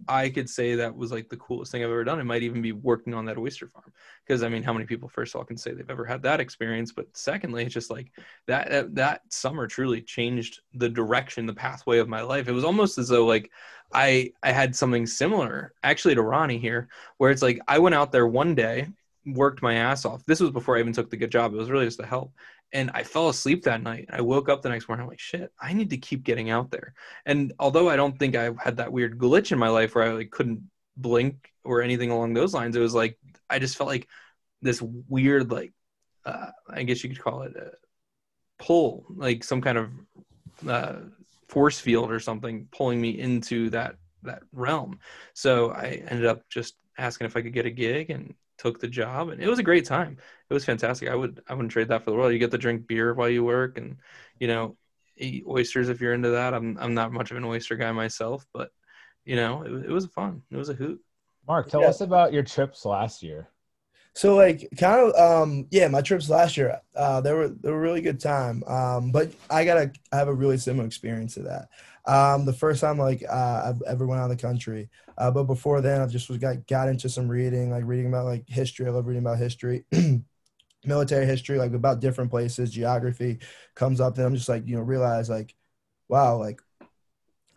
I 0.09 0.29
could 0.29 0.49
say 0.49 0.75
that 0.77 0.97
was 0.97 1.13
like 1.13 1.29
the 1.29 1.37
coolest 1.37 1.73
thing 1.73 1.83
I've 1.83 1.91
ever 1.91 2.05
done. 2.05 2.21
It 2.21 2.25
might 2.25 2.43
even 2.43 2.63
be 2.63 2.73
working 2.73 3.15
on 3.15 3.25
that 3.27 3.39
oyster 3.39 3.69
farm. 3.69 3.93
Because 4.27 4.43
I 4.43 4.49
mean, 4.49 4.63
how 4.63 4.73
many 4.73 4.85
people 4.85 5.09
first 5.09 5.35
of 5.35 5.39
all 5.39 5.45
can 5.45 5.57
say 5.57 5.73
they've 5.73 5.91
ever 5.91 6.05
had 6.05 6.23
that 6.23 6.41
experience? 6.41 6.93
But 6.93 7.07
secondly, 7.17 7.65
it's 7.65 7.75
just 7.75 7.91
like 7.91 8.11
that, 8.47 8.71
that 8.71 8.95
that 8.95 9.33
summer 9.33 9.67
truly 9.67 10.01
changed 10.01 10.61
the 10.75 10.89
direction, 10.89 11.47
the 11.47 11.55
pathway 11.55 11.99
of 11.99 12.09
my 12.09 12.23
life. 12.23 12.49
It 12.49 12.53
was 12.53 12.65
almost 12.65 12.99
as 12.99 13.09
though 13.09 13.27
like 13.27 13.51
I 13.93 14.33
I 14.43 14.53
had 14.53 14.75
something 14.75 15.07
similar 15.07 15.73
actually 15.83 16.15
to 16.15 16.23
Ronnie 16.23 16.59
here, 16.59 16.89
where 17.19 17.31
it's 17.31 17.43
like 17.43 17.61
I 17.69 17.79
went 17.79 17.95
out 17.95 18.13
there 18.13 18.27
one 18.27 18.55
day, 18.55 18.89
worked 19.27 19.63
my 19.63 19.75
ass 19.75 20.05
off. 20.05 20.25
This 20.27 20.41
was 20.41 20.51
before 20.51 20.77
I 20.77 20.81
even 20.81 20.93
took 20.93 21.11
the 21.11 21.17
good 21.17 21.31
job. 21.31 21.53
It 21.53 21.59
was 21.59 21.71
really 21.71 21.87
just 21.87 22.01
to 22.01 22.07
help 22.07 22.33
and 22.75 22.91
I 22.93 23.05
fell 23.05 23.29
asleep 23.29 23.63
that 23.63 23.83
night. 23.83 24.09
I 24.11 24.21
woke 24.21 24.49
up 24.49 24.61
the 24.61 24.69
next 24.69 24.89
morning. 24.89 25.05
I'm 25.05 25.09
like, 25.09 25.21
shit, 25.21 25.53
I 25.61 25.73
need 25.73 25.91
to 25.91 25.97
keep 25.97 26.25
getting 26.25 26.51
out 26.51 26.73
there. 26.73 26.93
And 27.25 27.53
although 27.61 27.89
I 27.89 27.95
don't 27.95 28.19
think 28.19 28.35
I 28.35 28.51
had 28.63 28.77
that 28.79 28.93
weird 28.93 29.17
glitch 29.17 29.53
in 29.53 29.59
my 29.61 29.69
life 29.69 29.95
where 29.95 30.05
I 30.05 30.13
like 30.13 30.33
couldn't 30.33 30.61
blink 30.97 31.53
or 31.65 31.83
anything 31.83 32.11
along 32.11 32.35
those 32.35 32.53
lines, 32.53 32.75
it 32.75 32.81
was 32.81 32.95
like 32.95 33.17
I 33.49 33.61
just 33.61 33.77
felt 33.77 33.89
like 33.89 34.09
this 34.61 34.83
weird, 34.83 35.53
like 35.53 35.73
uh, 36.27 36.51
I 36.69 36.83
guess 36.83 37.05
you 37.05 37.11
could 37.11 37.23
call 37.23 37.43
it 37.43 37.55
a 37.57 37.71
pull, 38.59 39.07
like 39.09 39.45
some 39.45 39.61
kind 39.61 39.79
of 39.79 39.91
uh, 40.69 40.97
force 41.47 41.79
field 41.79 42.11
or 42.11 42.19
something 42.19 42.67
pulling 42.73 43.01
me 43.01 43.21
into 43.21 43.71
that 43.71 43.95
that 44.25 44.43
realm. 44.53 44.99
So 45.33 45.71
I 45.71 46.03
ended 46.09 46.27
up 46.27 46.49
just 46.49 46.75
asking 46.99 47.27
if 47.27 47.37
I 47.37 47.43
could 47.43 47.53
get 47.53 47.67
a 47.67 47.71
gig 47.71 48.11
and 48.11 48.35
took 48.59 48.81
the 48.81 48.89
job 48.89 49.29
and 49.29 49.43
it 49.43 49.49
was 49.49 49.59
a 49.59 49.65
great 49.65 49.85
time. 49.85 50.17
It 50.49 50.55
was 50.55 50.65
fantastic. 50.65 51.09
I 51.09 51.15
would 51.15 51.43
i 51.49 51.55
wouldn't 51.55 51.73
trade 51.73 51.89
that 51.89 52.05
for 52.05 52.11
the 52.11 52.17
world. 52.17 52.33
You 52.33 52.39
get 52.39 52.51
to 52.53 52.59
drink 52.59 52.87
beer 52.87 53.15
while 53.15 53.29
you 53.29 53.45
work 53.45 53.79
and 53.79 53.97
you 54.39 54.49
know 54.49 54.77
eat 55.17 55.45
oysters 55.49 55.89
if 55.89 56.01
you're 56.01 56.15
into 56.15 56.31
that. 56.31 56.55
I'm, 56.55 56.77
I'm 56.81 56.95
not 56.95 57.13
much 57.13 57.31
of 57.31 57.37
an 57.37 57.45
oyster 57.45 57.77
guy 57.77 57.93
myself 57.93 58.47
but 58.53 58.71
you 59.25 59.37
know 59.37 59.63
it, 59.63 59.87
it 59.87 59.91
was 59.91 60.07
fun. 60.07 60.43
It 60.51 60.57
was 60.57 60.69
a 60.69 60.75
hoot. 60.75 61.01
Mark 61.47 61.69
tell 61.69 61.83
yeah. 61.83 61.89
us 61.89 62.01
about 62.01 62.33
your 62.33 62.43
trips 62.43 62.85
last 62.85 63.23
year 63.23 63.51
so 64.15 64.35
like 64.37 64.69
kind 64.79 65.01
of 65.01 65.15
um 65.15 65.67
yeah 65.71 65.89
my 65.89 66.01
trips 66.01 66.31
last 66.31 66.57
year 66.57 66.81
uh 66.97 67.21
they 67.21 67.33
were 67.33 67.49
they 67.49 67.71
were 67.71 67.81
really 67.81 68.01
good 68.01 68.21
time 68.21 68.63
um 68.67 69.11
but 69.11 69.33
i 69.51 69.65
gotta 69.65 69.91
I 70.13 70.17
have 70.17 70.29
a 70.29 70.35
really 70.35 70.59
similar 70.59 70.87
experience 70.87 71.35
to 71.35 71.43
that 71.43 71.69
um, 72.07 72.45
the 72.45 72.53
first 72.53 72.83
time 72.83 72.99
like 72.99 73.25
uh, 73.27 73.63
I've 73.65 73.81
ever 73.87 74.07
went 74.07 74.21
out 74.21 74.31
of 74.31 74.37
the 74.37 74.43
country. 74.43 74.91
Uh, 75.17 75.31
but 75.31 75.45
before 75.45 75.81
then, 75.81 76.03
I've 76.03 76.11
just 76.11 76.29
was 76.29 76.37
got 76.37 76.67
got 76.67 76.89
into 76.89 77.09
some 77.09 77.29
reading, 77.29 77.71
like 77.71 77.85
reading 77.87 78.09
about 78.09 78.27
like 78.27 78.47
history. 78.47 78.87
I 78.87 78.91
love 78.91 79.07
reading 79.07 79.23
about 79.23 79.39
history. 79.39 79.87
military 80.85 81.27
history 81.27 81.59
like 81.59 81.73
about 81.73 82.01
different 82.01 82.31
places 82.31 82.71
geography 82.71 83.39
comes 83.75 84.01
up 84.01 84.15
then 84.15 84.27
i'm 84.27 84.35
just 84.35 84.49
like 84.49 84.67
you 84.67 84.77
know 84.77 84.83
realize 84.83 85.29
like 85.31 85.55
wow 86.09 86.37
like 86.37 86.61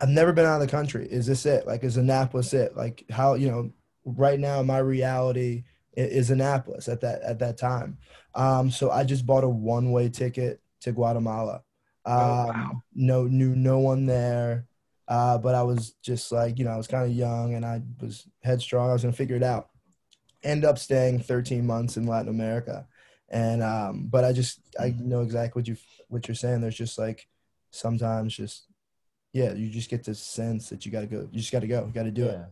i've 0.00 0.08
never 0.08 0.32
been 0.32 0.46
out 0.46 0.60
of 0.60 0.66
the 0.66 0.70
country 0.70 1.06
is 1.06 1.26
this 1.26 1.44
it 1.46 1.66
like 1.66 1.84
is 1.84 1.96
annapolis 1.96 2.54
it 2.54 2.76
like 2.76 3.04
how 3.10 3.34
you 3.34 3.50
know 3.50 3.70
right 4.04 4.40
now 4.40 4.62
my 4.62 4.78
reality 4.78 5.64
is 6.00 6.30
annapolis 6.30 6.88
at 6.88 7.00
that 7.00 7.20
at 7.22 7.38
that 7.38 7.56
time 7.56 7.98
um 8.34 8.70
so 8.70 8.90
i 8.90 9.02
just 9.04 9.26
bought 9.26 9.44
a 9.44 9.48
one 9.48 9.90
way 9.90 10.08
ticket 10.08 10.60
to 10.80 10.92
guatemala 10.92 11.62
oh, 12.08 12.10
wow. 12.10 12.50
Um, 12.50 12.82
no, 12.94 13.24
knew 13.24 13.54
no 13.54 13.78
one 13.78 14.06
there. 14.06 14.66
Uh, 15.06 15.38
but 15.38 15.54
I 15.54 15.62
was 15.62 15.94
just 16.02 16.30
like, 16.32 16.58
you 16.58 16.64
know, 16.64 16.70
I 16.70 16.76
was 16.76 16.86
kind 16.86 17.04
of 17.04 17.16
young 17.16 17.54
and 17.54 17.64
I 17.64 17.82
was 18.00 18.26
headstrong. 18.42 18.90
I 18.90 18.92
was 18.92 19.02
going 19.02 19.12
to 19.12 19.16
figure 19.16 19.36
it 19.36 19.42
out. 19.42 19.70
End 20.42 20.64
up 20.64 20.78
staying 20.78 21.20
13 21.20 21.66
months 21.66 21.96
in 21.96 22.06
Latin 22.06 22.28
America. 22.28 22.86
And, 23.30 23.62
um, 23.62 24.06
but 24.10 24.24
I 24.24 24.32
just, 24.32 24.60
I 24.78 24.94
know 24.98 25.22
exactly 25.22 25.60
what 25.60 25.68
you, 25.68 25.76
what 26.08 26.28
you're 26.28 26.34
saying. 26.34 26.60
There's 26.60 26.76
just 26.76 26.98
like, 26.98 27.26
sometimes 27.70 28.36
just, 28.36 28.66
yeah, 29.32 29.52
you 29.52 29.70
just 29.70 29.90
get 29.90 30.04
this 30.04 30.20
sense 30.20 30.68
that 30.68 30.84
you 30.84 30.92
got 30.92 31.00
to 31.00 31.06
go, 31.06 31.28
you 31.32 31.38
just 31.38 31.52
got 31.52 31.60
to 31.60 31.66
go, 31.66 31.86
got 31.86 32.04
to 32.04 32.10
do 32.10 32.24
yeah. 32.24 32.30
it. 32.30 32.46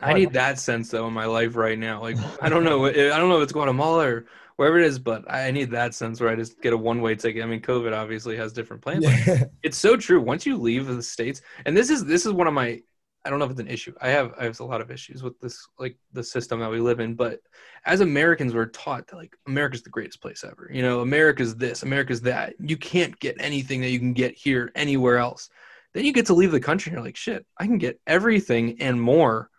I 0.00 0.12
need 0.14 0.32
that 0.32 0.58
sense 0.58 0.90
though 0.90 1.06
in 1.06 1.12
my 1.12 1.26
life 1.26 1.56
right 1.56 1.78
now. 1.78 2.00
Like 2.00 2.16
I 2.42 2.48
don't 2.48 2.64
know, 2.64 2.86
I 2.86 2.92
don't 2.92 3.28
know 3.28 3.38
if 3.38 3.42
it's 3.44 3.52
Guatemala 3.52 4.06
or 4.06 4.26
wherever 4.56 4.78
it 4.78 4.86
is, 4.86 4.98
but 4.98 5.24
I 5.30 5.50
need 5.50 5.70
that 5.70 5.94
sense 5.94 6.20
where 6.20 6.30
I 6.30 6.36
just 6.36 6.60
get 6.60 6.72
a 6.72 6.76
one 6.76 7.00
way 7.00 7.14
ticket. 7.14 7.42
I 7.42 7.46
mean, 7.46 7.60
COVID 7.62 7.96
obviously 7.96 8.36
has 8.36 8.52
different 8.52 8.82
plans. 8.82 9.04
Yeah. 9.04 9.44
It's 9.62 9.78
so 9.78 9.96
true. 9.96 10.20
Once 10.20 10.44
you 10.46 10.56
leave 10.56 10.86
the 10.86 11.02
states, 11.02 11.42
and 11.64 11.76
this 11.76 11.90
is 11.90 12.04
this 12.04 12.26
is 12.26 12.32
one 12.32 12.46
of 12.46 12.54
my 12.54 12.82
I 13.24 13.28
don't 13.28 13.38
know 13.38 13.44
if 13.44 13.50
it's 13.50 13.60
an 13.60 13.68
issue. 13.68 13.94
I 14.00 14.08
have 14.08 14.32
I 14.38 14.44
have 14.44 14.58
a 14.60 14.64
lot 14.64 14.80
of 14.80 14.90
issues 14.90 15.22
with 15.22 15.38
this 15.40 15.66
like 15.78 15.96
the 16.12 16.24
system 16.24 16.60
that 16.60 16.70
we 16.70 16.80
live 16.80 17.00
in. 17.00 17.14
But 17.14 17.40
as 17.84 18.00
Americans, 18.00 18.54
we're 18.54 18.66
taught 18.66 19.06
that 19.08 19.16
like 19.16 19.36
America's 19.46 19.82
the 19.82 19.90
greatest 19.90 20.22
place 20.22 20.42
ever. 20.44 20.70
You 20.72 20.82
know, 20.82 21.00
America's 21.00 21.54
this, 21.56 21.82
America's 21.82 22.22
that. 22.22 22.54
You 22.58 22.76
can't 22.76 23.18
get 23.18 23.36
anything 23.38 23.80
that 23.82 23.90
you 23.90 23.98
can 23.98 24.14
get 24.14 24.34
here 24.34 24.72
anywhere 24.74 25.18
else. 25.18 25.50
Then 25.92 26.04
you 26.04 26.12
get 26.12 26.26
to 26.26 26.34
leave 26.34 26.52
the 26.52 26.60
country 26.60 26.90
and 26.90 26.96
you're 26.96 27.04
like, 27.04 27.16
shit, 27.16 27.44
I 27.58 27.66
can 27.66 27.78
get 27.78 28.00
everything 28.06 28.80
and 28.80 29.00
more 29.00 29.50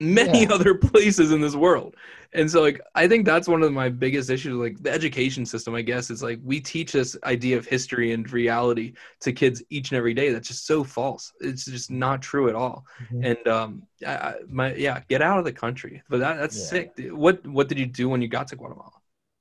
many 0.00 0.42
yeah. 0.42 0.48
other 0.52 0.74
places 0.74 1.30
in 1.30 1.40
this 1.40 1.54
world. 1.54 1.96
And 2.32 2.50
so 2.50 2.60
like 2.62 2.80
I 2.94 3.06
think 3.06 3.24
that's 3.24 3.46
one 3.46 3.62
of 3.62 3.72
my 3.72 3.88
biggest 3.88 4.28
issues 4.28 4.54
like 4.54 4.82
the 4.82 4.90
education 4.90 5.46
system 5.46 5.74
I 5.74 5.82
guess 5.82 6.10
is 6.10 6.22
like 6.22 6.40
we 6.42 6.60
teach 6.60 6.92
this 6.92 7.16
idea 7.22 7.56
of 7.56 7.64
history 7.64 8.12
and 8.12 8.30
reality 8.32 8.94
to 9.20 9.32
kids 9.32 9.62
each 9.70 9.92
and 9.92 9.98
every 9.98 10.14
day 10.14 10.32
that's 10.32 10.48
just 10.48 10.66
so 10.66 10.82
false. 10.82 11.32
It's 11.40 11.64
just 11.64 11.92
not 11.92 12.22
true 12.22 12.48
at 12.48 12.56
all. 12.56 12.84
Mm-hmm. 13.04 13.24
And 13.24 13.48
um 13.48 13.82
I, 14.04 14.34
my 14.48 14.74
yeah, 14.74 15.00
get 15.08 15.22
out 15.22 15.38
of 15.38 15.44
the 15.44 15.52
country. 15.52 16.02
But 16.08 16.20
that 16.20 16.38
that's 16.38 16.58
yeah. 16.58 16.64
sick. 16.64 16.92
What 17.10 17.46
what 17.46 17.68
did 17.68 17.78
you 17.78 17.86
do 17.86 18.08
when 18.08 18.20
you 18.20 18.28
got 18.28 18.48
to 18.48 18.56
Guatemala? 18.56 18.90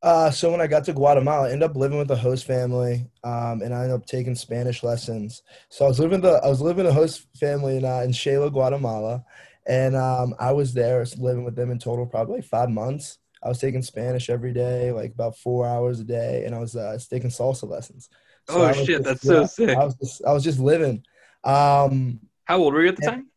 Uh, 0.03 0.29
so 0.29 0.51
when 0.51 0.59
I 0.59 0.67
got 0.67 0.83
to 0.83 0.93
Guatemala, 0.93 1.47
I 1.47 1.51
ended 1.53 1.69
up 1.69 1.77
living 1.77 1.97
with 1.97 2.11
a 2.11 2.15
host 2.17 2.45
family, 2.45 3.09
um, 3.23 3.61
and 3.61 3.73
I 3.73 3.83
ended 3.83 3.95
up 3.95 4.05
taking 4.05 4.35
Spanish 4.35 4.83
lessons. 4.83 5.43
So 5.69 5.85
I 5.85 5.87
was 5.87 5.97
living 5.97 6.19
the 6.19 6.41
I 6.43 6.49
was 6.49 6.59
living 6.59 6.85
a 6.85 6.91
host 6.91 7.25
family 7.39 7.77
in 7.77 7.85
uh, 7.85 8.01
in 8.01 8.11
Xela, 8.11 8.51
Guatemala, 8.51 9.23
and 9.66 9.95
um, 9.95 10.36
I 10.39 10.51
was 10.51 10.74
there 10.74 11.05
living 11.18 11.43
with 11.43 11.55
them 11.55 11.72
in 11.72 11.80
total 11.80 12.05
probably 12.05 12.36
like 12.38 12.45
five 12.45 12.70
months. 12.70 13.18
I 13.43 13.49
was 13.49 13.59
taking 13.59 13.82
Spanish 13.82 14.30
every 14.30 14.53
day, 14.53 14.91
like 14.91 15.11
about 15.14 15.38
four 15.38 15.66
hours 15.68 15.99
a 15.99 16.03
day, 16.05 16.45
and 16.45 16.55
I 16.55 16.59
was 16.59 16.76
uh, 16.76 16.97
taking 17.09 17.30
salsa 17.30 17.68
lessons. 17.70 18.09
So 18.47 18.64
oh 18.64 18.74
shit, 18.74 19.03
that's 19.03 19.24
yeah, 19.24 19.45
so 19.45 19.45
sick. 19.45 19.78
I 19.78 19.86
was 19.86 19.95
just, 19.95 20.26
I 20.26 20.34
was 20.34 20.43
just 20.43 20.59
living. 20.59 21.03
Um, 21.43 22.20
How 22.45 22.57
old 22.59 22.74
were 22.74 22.82
you 22.84 22.89
at 22.89 22.95
the 22.95 23.01
time? 23.01 23.28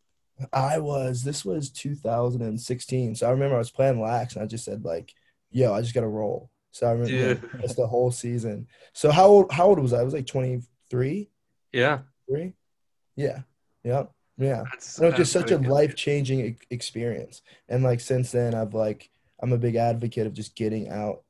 I 0.52 0.78
was. 0.78 1.22
This 1.22 1.44
was 1.44 1.70
2016. 1.70 3.14
So 3.16 3.26
I 3.26 3.30
remember 3.30 3.56
I 3.56 3.58
was 3.58 3.70
playing 3.70 4.00
lax, 4.00 4.34
and 4.34 4.42
I 4.42 4.46
just 4.46 4.64
said 4.64 4.84
like, 4.84 5.12
"Yo, 5.50 5.72
I 5.72 5.80
just 5.80 5.94
got 5.94 6.02
to 6.02 6.08
roll." 6.08 6.50
So 6.72 6.86
I 6.86 6.92
remember 6.92 7.40
that's 7.60 7.74
the 7.74 7.86
whole 7.86 8.10
season. 8.10 8.66
So 8.92 9.10
how 9.10 9.26
old? 9.26 9.52
How 9.52 9.66
old 9.66 9.78
was 9.78 9.92
I? 9.92 10.00
I 10.00 10.04
was 10.04 10.12
like 10.14 10.26
23, 10.26 11.30
Yeah. 11.72 12.00
three. 12.28 12.52
Yeah, 13.16 13.40
yeah, 13.82 14.04
yeah. 14.38 14.64
That's, 14.70 14.98
It 14.98 15.06
was 15.06 15.14
just 15.14 15.32
such 15.32 15.50
a 15.50 15.58
life 15.58 15.94
changing 15.94 16.58
experience. 16.70 17.42
And 17.68 17.82
like 17.82 18.00
since 18.00 18.32
then, 18.32 18.54
I've 18.54 18.74
like 18.74 19.10
I'm 19.40 19.52
a 19.52 19.58
big 19.58 19.76
advocate 19.76 20.26
of 20.26 20.34
just 20.34 20.54
getting 20.56 20.88
out 20.88 21.22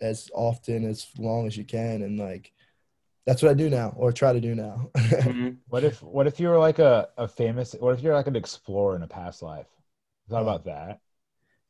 as 0.00 0.30
often 0.34 0.84
as 0.84 1.06
long 1.18 1.46
as 1.46 1.56
you 1.56 1.64
can, 1.64 2.02
and 2.02 2.18
like 2.18 2.52
that's 3.26 3.42
what 3.42 3.50
I 3.50 3.54
do 3.54 3.70
now, 3.70 3.94
or 3.96 4.12
try 4.12 4.32
to 4.32 4.40
do 4.40 4.54
now. 4.54 4.90
Mhm. 5.24 5.58
What 5.68 5.84
if 5.84 6.02
what 6.02 6.26
if 6.26 6.40
you 6.40 6.48
were 6.48 6.58
like 6.58 6.78
a, 6.78 7.08
a 7.16 7.28
famous 7.28 7.74
what 7.78 7.94
if 7.94 8.02
you're 8.02 8.14
like 8.14 8.26
an 8.26 8.36
explorer 8.36 8.96
in 8.96 9.02
a 9.02 9.06
past 9.08 9.42
life? 9.42 9.66
Thought 10.28 10.42
about 10.42 10.64
that. 10.64 11.00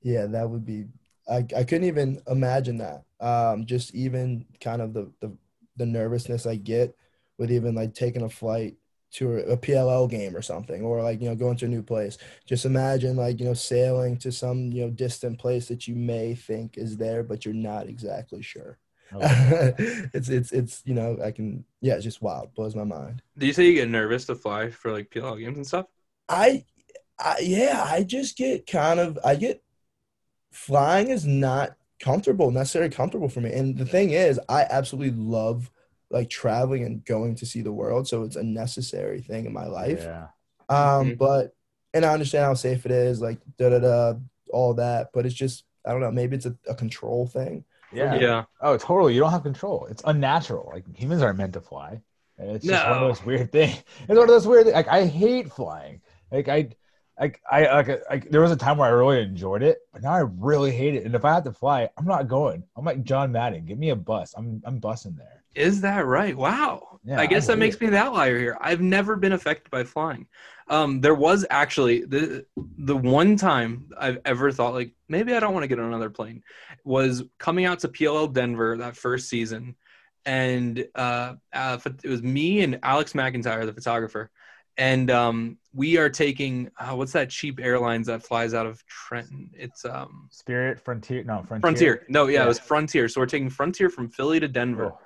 Yeah, 0.02 0.26
that 0.26 0.48
would 0.48 0.64
be. 0.64 0.86
I 1.28 1.38
I 1.56 1.64
couldn't 1.64 1.84
even 1.84 2.22
imagine 2.26 2.78
that. 2.78 3.04
Um, 3.20 3.66
just 3.66 3.94
even 3.94 4.46
kind 4.60 4.82
of 4.82 4.94
the 4.94 5.12
the 5.20 5.36
the 5.76 5.86
nervousness 5.86 6.46
I 6.46 6.56
get 6.56 6.96
with 7.38 7.50
even 7.50 7.74
like 7.74 7.94
taking 7.94 8.22
a 8.22 8.28
flight 8.28 8.76
to 9.12 9.38
a, 9.38 9.52
a 9.52 9.56
PLL 9.56 10.08
game 10.08 10.36
or 10.36 10.42
something, 10.42 10.82
or 10.82 11.02
like 11.02 11.20
you 11.20 11.28
know 11.28 11.34
going 11.34 11.56
to 11.58 11.66
a 11.66 11.68
new 11.68 11.82
place. 11.82 12.18
Just 12.46 12.64
imagine 12.64 13.16
like 13.16 13.40
you 13.40 13.46
know 13.46 13.54
sailing 13.54 14.16
to 14.18 14.32
some 14.32 14.72
you 14.72 14.82
know 14.82 14.90
distant 14.90 15.38
place 15.38 15.68
that 15.68 15.88
you 15.88 15.94
may 15.94 16.34
think 16.34 16.78
is 16.78 16.96
there, 16.96 17.22
but 17.22 17.44
you're 17.44 17.54
not 17.54 17.88
exactly 17.88 18.42
sure. 18.42 18.78
Oh, 19.12 19.18
okay. 19.18 19.74
it's 20.14 20.28
it's 20.28 20.52
it's 20.52 20.82
you 20.84 20.94
know 20.94 21.18
I 21.22 21.32
can 21.32 21.64
yeah 21.80 21.94
it's 21.94 22.04
just 22.04 22.22
wild 22.22 22.54
blows 22.54 22.76
my 22.76 22.84
mind. 22.84 23.22
Do 23.36 23.46
you 23.46 23.52
say 23.52 23.66
you 23.66 23.74
get 23.74 23.88
nervous 23.88 24.26
to 24.26 24.34
fly 24.34 24.70
for 24.70 24.92
like 24.92 25.10
PLL 25.10 25.38
games 25.38 25.56
and 25.56 25.66
stuff? 25.66 25.86
I, 26.28 26.64
I 27.18 27.38
yeah, 27.40 27.84
I 27.84 28.04
just 28.04 28.36
get 28.36 28.66
kind 28.66 29.00
of 29.00 29.18
I 29.24 29.34
get 29.34 29.62
flying 30.52 31.08
is 31.08 31.26
not 31.26 31.76
comfortable, 32.00 32.50
necessarily 32.50 32.90
comfortable 32.90 33.28
for 33.28 33.40
me. 33.40 33.52
And 33.52 33.76
the 33.76 33.84
thing 33.84 34.10
is, 34.10 34.40
I 34.48 34.66
absolutely 34.70 35.22
love 35.22 35.70
like 36.10 36.28
traveling 36.30 36.84
and 36.84 37.04
going 37.04 37.36
to 37.36 37.46
see 37.46 37.62
the 37.62 37.72
world, 37.72 38.08
so 38.08 38.22
it's 38.24 38.36
a 38.36 38.42
necessary 38.42 39.20
thing 39.22 39.46
in 39.46 39.52
my 39.52 39.66
life. 39.66 40.02
Yeah. 40.02 40.28
Um, 40.68 41.12
Mhm. 41.12 41.18
but 41.18 41.54
and 41.94 42.04
I 42.04 42.12
understand 42.12 42.44
how 42.44 42.54
safe 42.54 42.86
it 42.86 42.92
is, 42.92 43.20
like 43.20 43.38
da 43.58 43.70
da 43.70 43.78
da, 43.80 44.14
all 44.52 44.74
that. 44.74 45.10
But 45.12 45.26
it's 45.26 45.34
just 45.34 45.64
I 45.86 45.92
don't 45.92 46.00
know, 46.00 46.10
maybe 46.12 46.36
it's 46.36 46.46
a, 46.46 46.56
a 46.68 46.74
control 46.74 47.26
thing. 47.26 47.64
Yeah. 47.92 48.14
Yeah. 48.14 48.44
Oh, 48.60 48.76
totally. 48.76 49.14
You 49.14 49.20
don't 49.20 49.30
have 49.32 49.42
control. 49.42 49.86
It's 49.90 50.02
unnatural. 50.04 50.70
Like 50.72 50.84
humans 50.96 51.22
aren't 51.22 51.38
meant 51.38 51.54
to 51.54 51.60
fly. 51.60 52.00
And 52.38 52.50
it's 52.52 52.64
just 52.64 52.84
one 52.86 52.98
of 53.02 53.08
those 53.08 53.24
weird 53.24 53.52
things. 53.52 53.76
It's 54.00 54.08
one 54.08 54.18
of 54.18 54.28
those 54.28 54.46
weird. 54.46 54.66
Like 54.68 54.88
I 54.88 55.06
hate 55.06 55.52
flying. 55.52 56.00
Like 56.30 56.48
I, 56.48 56.70
like 57.18 57.40
I, 57.50 57.70
like, 57.74 57.88
like 58.08 58.30
there 58.30 58.40
was 58.40 58.50
a 58.52 58.56
time 58.56 58.78
where 58.78 58.88
I 58.88 58.92
really 58.92 59.20
enjoyed 59.22 59.62
it, 59.62 59.78
but 59.92 60.02
now 60.02 60.12
I 60.12 60.20
really 60.20 60.70
hate 60.72 60.94
it. 60.94 61.04
And 61.04 61.14
if 61.14 61.24
I 61.24 61.34
have 61.34 61.44
to 61.44 61.52
fly, 61.52 61.88
I'm 61.98 62.06
not 62.06 62.28
going. 62.28 62.62
I'm 62.76 62.84
like 62.84 63.02
John 63.02 63.32
Madden. 63.32 63.66
Give 63.66 63.78
me 63.78 63.90
a 63.90 63.96
bus. 63.96 64.32
I'm, 64.36 64.62
I'm 64.64 64.80
bussing 64.80 65.16
there. 65.18 65.39
Is 65.54 65.80
that 65.82 66.06
right? 66.06 66.36
Wow. 66.36 67.00
Yeah, 67.04 67.18
I 67.20 67.26
guess 67.26 67.48
I 67.48 67.52
that 67.54 67.58
makes 67.58 67.80
me 67.80 67.88
the 67.88 67.96
outlier 67.96 68.38
here. 68.38 68.58
I've 68.60 68.82
never 68.82 69.16
been 69.16 69.32
affected 69.32 69.70
by 69.70 69.84
flying. 69.84 70.26
Um, 70.68 71.00
there 71.00 71.14
was 71.14 71.46
actually 71.50 72.04
the 72.04 72.44
the 72.78 72.96
one 72.96 73.36
time 73.36 73.90
I've 73.98 74.18
ever 74.24 74.52
thought 74.52 74.74
like 74.74 74.92
maybe 75.08 75.34
I 75.34 75.40
don't 75.40 75.52
want 75.54 75.64
to 75.64 75.68
get 75.68 75.78
on 75.80 75.86
another 75.86 76.10
plane 76.10 76.42
was 76.84 77.24
coming 77.38 77.64
out 77.64 77.80
to 77.80 77.88
PLL 77.88 78.32
Denver 78.32 78.76
that 78.76 78.96
first 78.96 79.28
season, 79.28 79.76
and 80.26 80.86
uh, 80.94 81.34
uh, 81.52 81.78
it 82.04 82.08
was 82.08 82.22
me 82.22 82.62
and 82.62 82.78
Alex 82.82 83.14
McIntyre, 83.14 83.64
the 83.66 83.72
photographer, 83.72 84.30
and 84.76 85.10
um, 85.10 85.56
we 85.72 85.96
are 85.96 86.10
taking 86.10 86.70
uh, 86.78 86.94
what's 86.94 87.12
that 87.12 87.30
cheap 87.30 87.58
airlines 87.60 88.06
that 88.08 88.22
flies 88.22 88.52
out 88.54 88.66
of 88.66 88.84
Trenton? 88.86 89.50
It's 89.54 89.84
um, 89.86 90.28
Spirit, 90.30 90.78
Frontier. 90.84 91.24
No, 91.24 91.42
Frontier. 91.48 91.60
Frontier. 91.60 92.06
No, 92.08 92.26
yeah, 92.26 92.40
Yeah. 92.40 92.44
it 92.44 92.48
was 92.48 92.60
Frontier. 92.60 93.08
So 93.08 93.20
we're 93.20 93.26
taking 93.26 93.50
Frontier 93.50 93.88
from 93.88 94.08
Philly 94.08 94.38
to 94.38 94.46
Denver 94.48 94.92
Oh, 94.92 94.98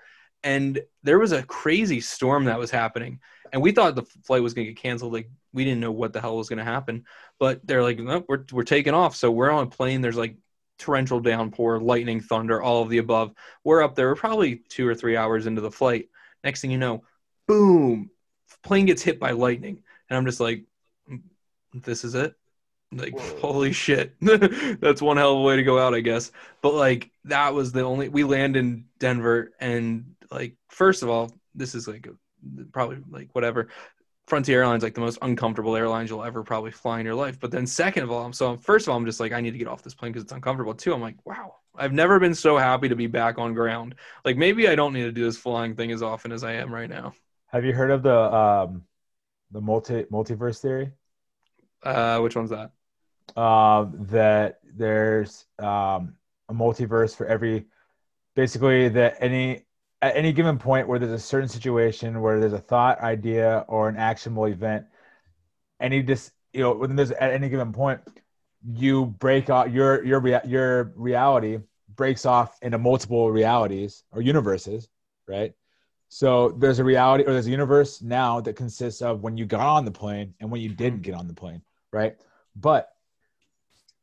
and 0.44 0.80
there 1.02 1.18
was 1.18 1.32
a 1.32 1.42
crazy 1.42 2.00
storm 2.00 2.44
that 2.44 2.58
was 2.58 2.70
happening. 2.70 3.18
And 3.52 3.62
we 3.62 3.72
thought 3.72 3.94
the 3.94 4.02
flight 4.24 4.42
was 4.42 4.52
going 4.52 4.66
to 4.66 4.72
get 4.72 4.80
canceled 4.80 5.12
like 5.12 5.30
we 5.52 5.64
didn't 5.64 5.80
know 5.80 5.92
what 5.92 6.12
the 6.12 6.20
hell 6.20 6.36
was 6.36 6.48
going 6.48 6.58
to 6.58 6.64
happen. 6.64 7.04
But 7.40 7.66
they're 7.66 7.82
like 7.82 7.98
no 7.98 8.24
we're, 8.28 8.44
we're 8.52 8.62
taking 8.62 8.94
off. 8.94 9.16
So 9.16 9.30
we're 9.30 9.50
on 9.50 9.64
a 9.64 9.70
plane 9.70 10.02
there's 10.02 10.16
like 10.16 10.36
torrential 10.78 11.20
downpour 11.20 11.80
lightning 11.80 12.20
thunder 12.20 12.62
all 12.62 12.82
of 12.82 12.90
the 12.90 12.98
above. 12.98 13.32
We're 13.64 13.82
up 13.82 13.94
there 13.94 14.08
we're 14.08 14.16
probably 14.16 14.56
two 14.68 14.86
or 14.86 14.94
three 14.94 15.16
hours 15.16 15.46
into 15.46 15.62
the 15.62 15.70
flight. 15.70 16.10
Next 16.44 16.60
thing 16.60 16.70
you 16.70 16.78
know 16.78 17.04
boom 17.48 18.10
plane 18.62 18.86
gets 18.86 19.02
hit 19.02 19.18
by 19.18 19.30
lightning. 19.30 19.82
And 20.10 20.16
i'm 20.16 20.26
just 20.26 20.40
like 20.40 20.64
"Mm, 21.10 21.22
this 21.72 22.04
is 22.04 22.14
it? 22.14 22.34
Like 22.92 23.14
Whoa. 23.14 23.40
holy 23.40 23.72
shit. 23.72 24.14
That's 24.20 25.02
one 25.02 25.16
hell 25.16 25.34
of 25.34 25.38
a 25.38 25.42
way 25.42 25.56
to 25.56 25.62
go 25.62 25.78
out 25.78 25.94
i 25.94 26.00
guess. 26.00 26.32
But 26.60 26.74
like 26.74 27.10
that 27.24 27.54
was 27.54 27.72
the 27.72 27.82
only 27.82 28.08
we 28.08 28.24
land 28.24 28.56
in 28.56 28.86
denver 28.98 29.52
and 29.60 30.13
like 30.34 30.56
first 30.68 31.02
of 31.02 31.08
all 31.08 31.32
this 31.54 31.74
is 31.74 31.86
like 31.88 32.06
a, 32.06 32.64
probably 32.72 32.98
like 33.10 33.34
whatever. 33.34 33.68
Frontier 34.26 34.60
airlines 34.60 34.82
like 34.82 34.94
the 34.94 35.02
most 35.02 35.18
uncomfortable 35.20 35.76
airlines 35.76 36.08
you'll 36.08 36.24
ever 36.24 36.42
probably 36.42 36.70
fly 36.70 36.98
in 36.98 37.04
your 37.04 37.14
life. 37.14 37.38
But 37.38 37.50
then 37.50 37.66
second 37.66 38.04
of 38.04 38.10
all 38.10 38.32
so 38.32 38.56
first 38.56 38.86
of 38.86 38.90
all 38.90 38.96
i'm 38.96 39.04
just 39.04 39.20
like 39.20 39.32
i 39.32 39.40
need 39.40 39.50
to 39.50 39.58
get 39.58 39.68
off 39.68 39.82
this 39.82 39.94
plane 39.94 40.12
because 40.12 40.24
it's 40.24 40.32
uncomfortable. 40.32 40.74
Too 40.74 40.94
i'm 40.94 41.00
like 41.00 41.16
wow 41.26 41.56
i've 41.76 41.92
never 41.92 42.18
been 42.18 42.34
so 42.34 42.56
happy 42.56 42.88
to 42.88 42.96
be 42.96 43.06
back 43.06 43.38
on 43.38 43.54
ground. 43.54 43.94
Like 44.24 44.36
maybe 44.36 44.68
i 44.68 44.74
don't 44.74 44.92
need 44.92 45.02
to 45.02 45.12
do 45.12 45.24
this 45.24 45.36
flying 45.36 45.74
thing 45.76 45.92
as 45.92 46.02
often 46.02 46.32
as 46.32 46.42
i 46.42 46.52
am 46.52 46.72
right 46.72 46.88
now. 46.90 47.14
Have 47.48 47.64
you 47.64 47.72
heard 47.72 47.90
of 47.90 48.02
the 48.02 48.34
um, 48.34 48.82
the 49.50 49.60
multi 49.60 50.04
multiverse 50.04 50.60
theory? 50.60 50.90
uh 51.82 52.18
which 52.20 52.34
one's 52.34 52.50
that? 52.50 52.72
Uh, 53.36 53.86
that 53.94 54.60
there's 54.76 55.46
um, 55.58 56.14
a 56.48 56.54
multiverse 56.54 57.16
for 57.16 57.26
every 57.26 57.66
basically 58.36 58.88
that 58.88 59.16
any 59.20 59.64
at 60.04 60.16
any 60.16 60.34
given 60.34 60.58
point 60.58 60.86
where 60.86 60.98
there's 60.98 61.12
a 61.12 61.18
certain 61.18 61.48
situation 61.48 62.20
where 62.20 62.38
there's 62.38 62.52
a 62.52 62.58
thought 62.58 63.00
idea 63.00 63.64
or 63.68 63.88
an 63.88 63.96
actionable 63.96 64.44
event 64.44 64.84
any 65.80 66.02
just 66.02 66.32
you 66.52 66.60
know 66.60 66.74
when 66.74 66.94
there's 66.94 67.10
at 67.12 67.32
any 67.32 67.48
given 67.48 67.72
point 67.72 68.00
you 68.74 69.06
break 69.06 69.48
out 69.48 69.72
your 69.72 70.04
your 70.04 70.20
rea- 70.20 70.46
your 70.46 70.92
reality 70.94 71.58
breaks 71.94 72.26
off 72.26 72.58
into 72.60 72.76
multiple 72.76 73.30
realities 73.30 74.04
or 74.12 74.20
universes 74.20 74.88
right 75.26 75.54
so 76.10 76.50
there's 76.50 76.78
a 76.80 76.84
reality 76.84 77.24
or 77.24 77.32
there's 77.32 77.46
a 77.46 77.50
universe 77.50 78.02
now 78.02 78.40
that 78.40 78.56
consists 78.56 79.00
of 79.00 79.22
when 79.22 79.38
you 79.38 79.46
got 79.46 79.66
on 79.66 79.86
the 79.86 79.90
plane 79.90 80.34
and 80.38 80.50
when 80.50 80.60
you 80.60 80.68
didn't 80.68 81.00
mm-hmm. 81.00 81.12
get 81.12 81.14
on 81.14 81.26
the 81.26 81.34
plane 81.34 81.62
right 81.92 82.16
but 82.56 82.90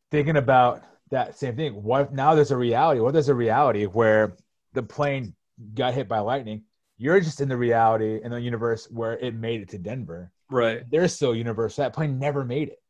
thinking 0.09 0.37
about 0.37 0.83
that 1.11 1.37
same 1.37 1.55
thing. 1.55 1.83
What 1.83 2.01
if 2.01 2.11
now 2.11 2.35
there's 2.35 2.51
a 2.51 2.57
reality? 2.57 3.01
What 3.01 3.13
there's 3.13 3.29
a 3.29 3.35
reality 3.35 3.85
where 3.85 4.33
the 4.73 4.81
plane 4.81 5.35
got 5.74 5.93
hit 5.93 6.07
by 6.07 6.20
lightning? 6.20 6.64
You're 6.97 7.20
just 7.20 7.41
in 7.41 7.49
the 7.49 7.57
reality 7.57 8.20
in 8.24 8.32
the 8.32 8.39
universe 8.39 8.88
where 8.91 9.18
it 9.18 9.34
made 9.34 9.62
it 9.62 9.70
to 9.70 9.78
Denver. 9.78 10.32
right 10.49 10.84
There's 10.89 11.14
still 11.14 11.32
a 11.32 11.36
universe 11.36 11.76
that 11.78 11.93
plane 11.93 12.20
never 12.20 12.45
made 12.45 12.70
it, 12.70 12.82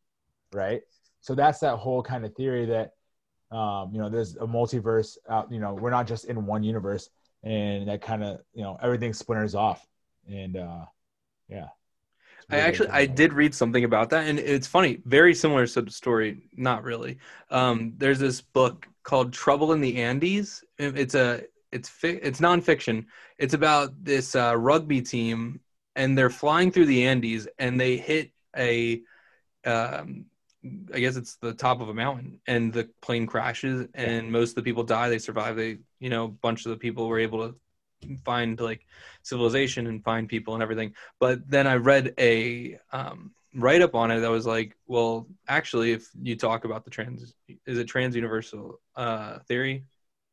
right? 0.52 0.82
So 1.22 1.36
that's 1.36 1.60
that 1.60 1.78
whole 1.78 2.04
kind 2.04 2.26
of 2.26 2.36
theory 2.36 2.66
that 2.66 2.94
um, 3.56 3.92
you 3.94 4.00
know 4.00 4.10
there's 4.10 4.36
a 4.36 4.48
multiverse. 4.48 5.18
Out, 5.30 5.52
you 5.52 5.60
know, 5.60 5.74
we're 5.74 5.92
not 5.92 6.08
just 6.08 6.26
in 6.26 6.46
one 6.46 6.64
universe, 6.64 7.10
and 7.44 7.88
that 7.88 8.02
kind 8.02 8.24
of 8.24 8.40
you 8.54 8.64
know 8.64 8.78
everything 8.82 9.14
splinters 9.14 9.56
off, 9.56 9.86
and 10.28 10.58
uh, 10.58 10.86
yeah. 11.48 11.68
It's 12.40 12.48
I 12.50 12.58
actually 12.58 12.90
I 12.90 13.06
did 13.06 13.34
read 13.34 13.54
something 13.54 13.84
about 13.84 14.10
that, 14.10 14.28
and 14.28 14.40
it's 14.40 14.68
funny, 14.68 15.00
very 15.06 15.36
similar 15.36 15.68
to 15.68 15.82
the 15.82 15.92
story. 15.92 16.50
Not 16.56 16.84
really. 16.84 17.20
Um, 17.50 17.94
there's 17.98 18.20
this 18.20 18.42
book 18.42 18.88
called 19.04 19.32
Trouble 19.32 19.74
in 19.74 19.82
the 19.82 19.98
Andes. 19.98 20.64
It's 20.80 21.14
a 21.14 21.44
it's 21.72 21.90
fi- 21.90 22.20
it's 22.22 22.40
nonfiction. 22.40 23.06
It's 23.38 23.54
about 23.54 24.04
this 24.04 24.36
uh, 24.36 24.56
rugby 24.58 25.02
team, 25.02 25.62
and 25.96 26.18
they're 26.18 26.30
flying 26.30 26.72
through 26.72 26.88
the 26.88 27.06
Andes, 27.06 27.48
and 27.60 27.80
they 27.80 27.98
hit 27.98 28.32
a, 28.58 29.02
um, 29.66 30.26
I 30.94 31.00
guess 31.00 31.16
it's 31.16 31.36
the 31.38 31.54
top 31.54 31.82
of 31.82 31.90
a 31.90 31.94
mountain, 31.94 32.40
and 32.48 32.74
the 32.74 32.90
plane 33.02 33.26
crashes, 33.26 33.88
and 33.94 34.32
most 34.32 34.50
of 34.50 34.56
the 34.56 34.64
people 34.64 34.84
die. 34.84 35.10
They 35.10 35.20
survive. 35.20 35.56
They 35.56 35.78
you 36.00 36.10
know 36.10 36.26
a 36.26 36.30
bunch 36.30 36.66
of 36.66 36.72
the 36.72 36.78
people 36.78 37.08
were 37.08 37.20
able 37.20 37.50
to 37.50 37.56
find 38.26 38.60
like 38.60 38.86
civilization 39.22 39.86
and 39.86 40.04
find 40.04 40.28
people 40.28 40.56
and 40.56 40.64
everything 40.64 40.92
but 41.20 41.48
then 41.48 41.68
I 41.68 41.76
read 41.76 42.16
a 42.18 42.80
um, 42.92 43.32
write 43.54 43.82
up 43.82 43.96
on 43.96 44.12
it 44.12 44.20
that 44.22 44.30
was 44.32 44.46
like, 44.46 44.76
well, 44.88 45.28
actually, 45.48 45.92
if 45.92 46.10
you 46.22 46.36
talk 46.36 46.66
about 46.66 46.86
the 46.86 46.92
trans, 46.92 47.34
is 47.66 47.78
it 47.78 47.86
trans 47.86 48.16
universal 48.16 48.80
uh, 48.96 49.40
theory? 49.40 49.86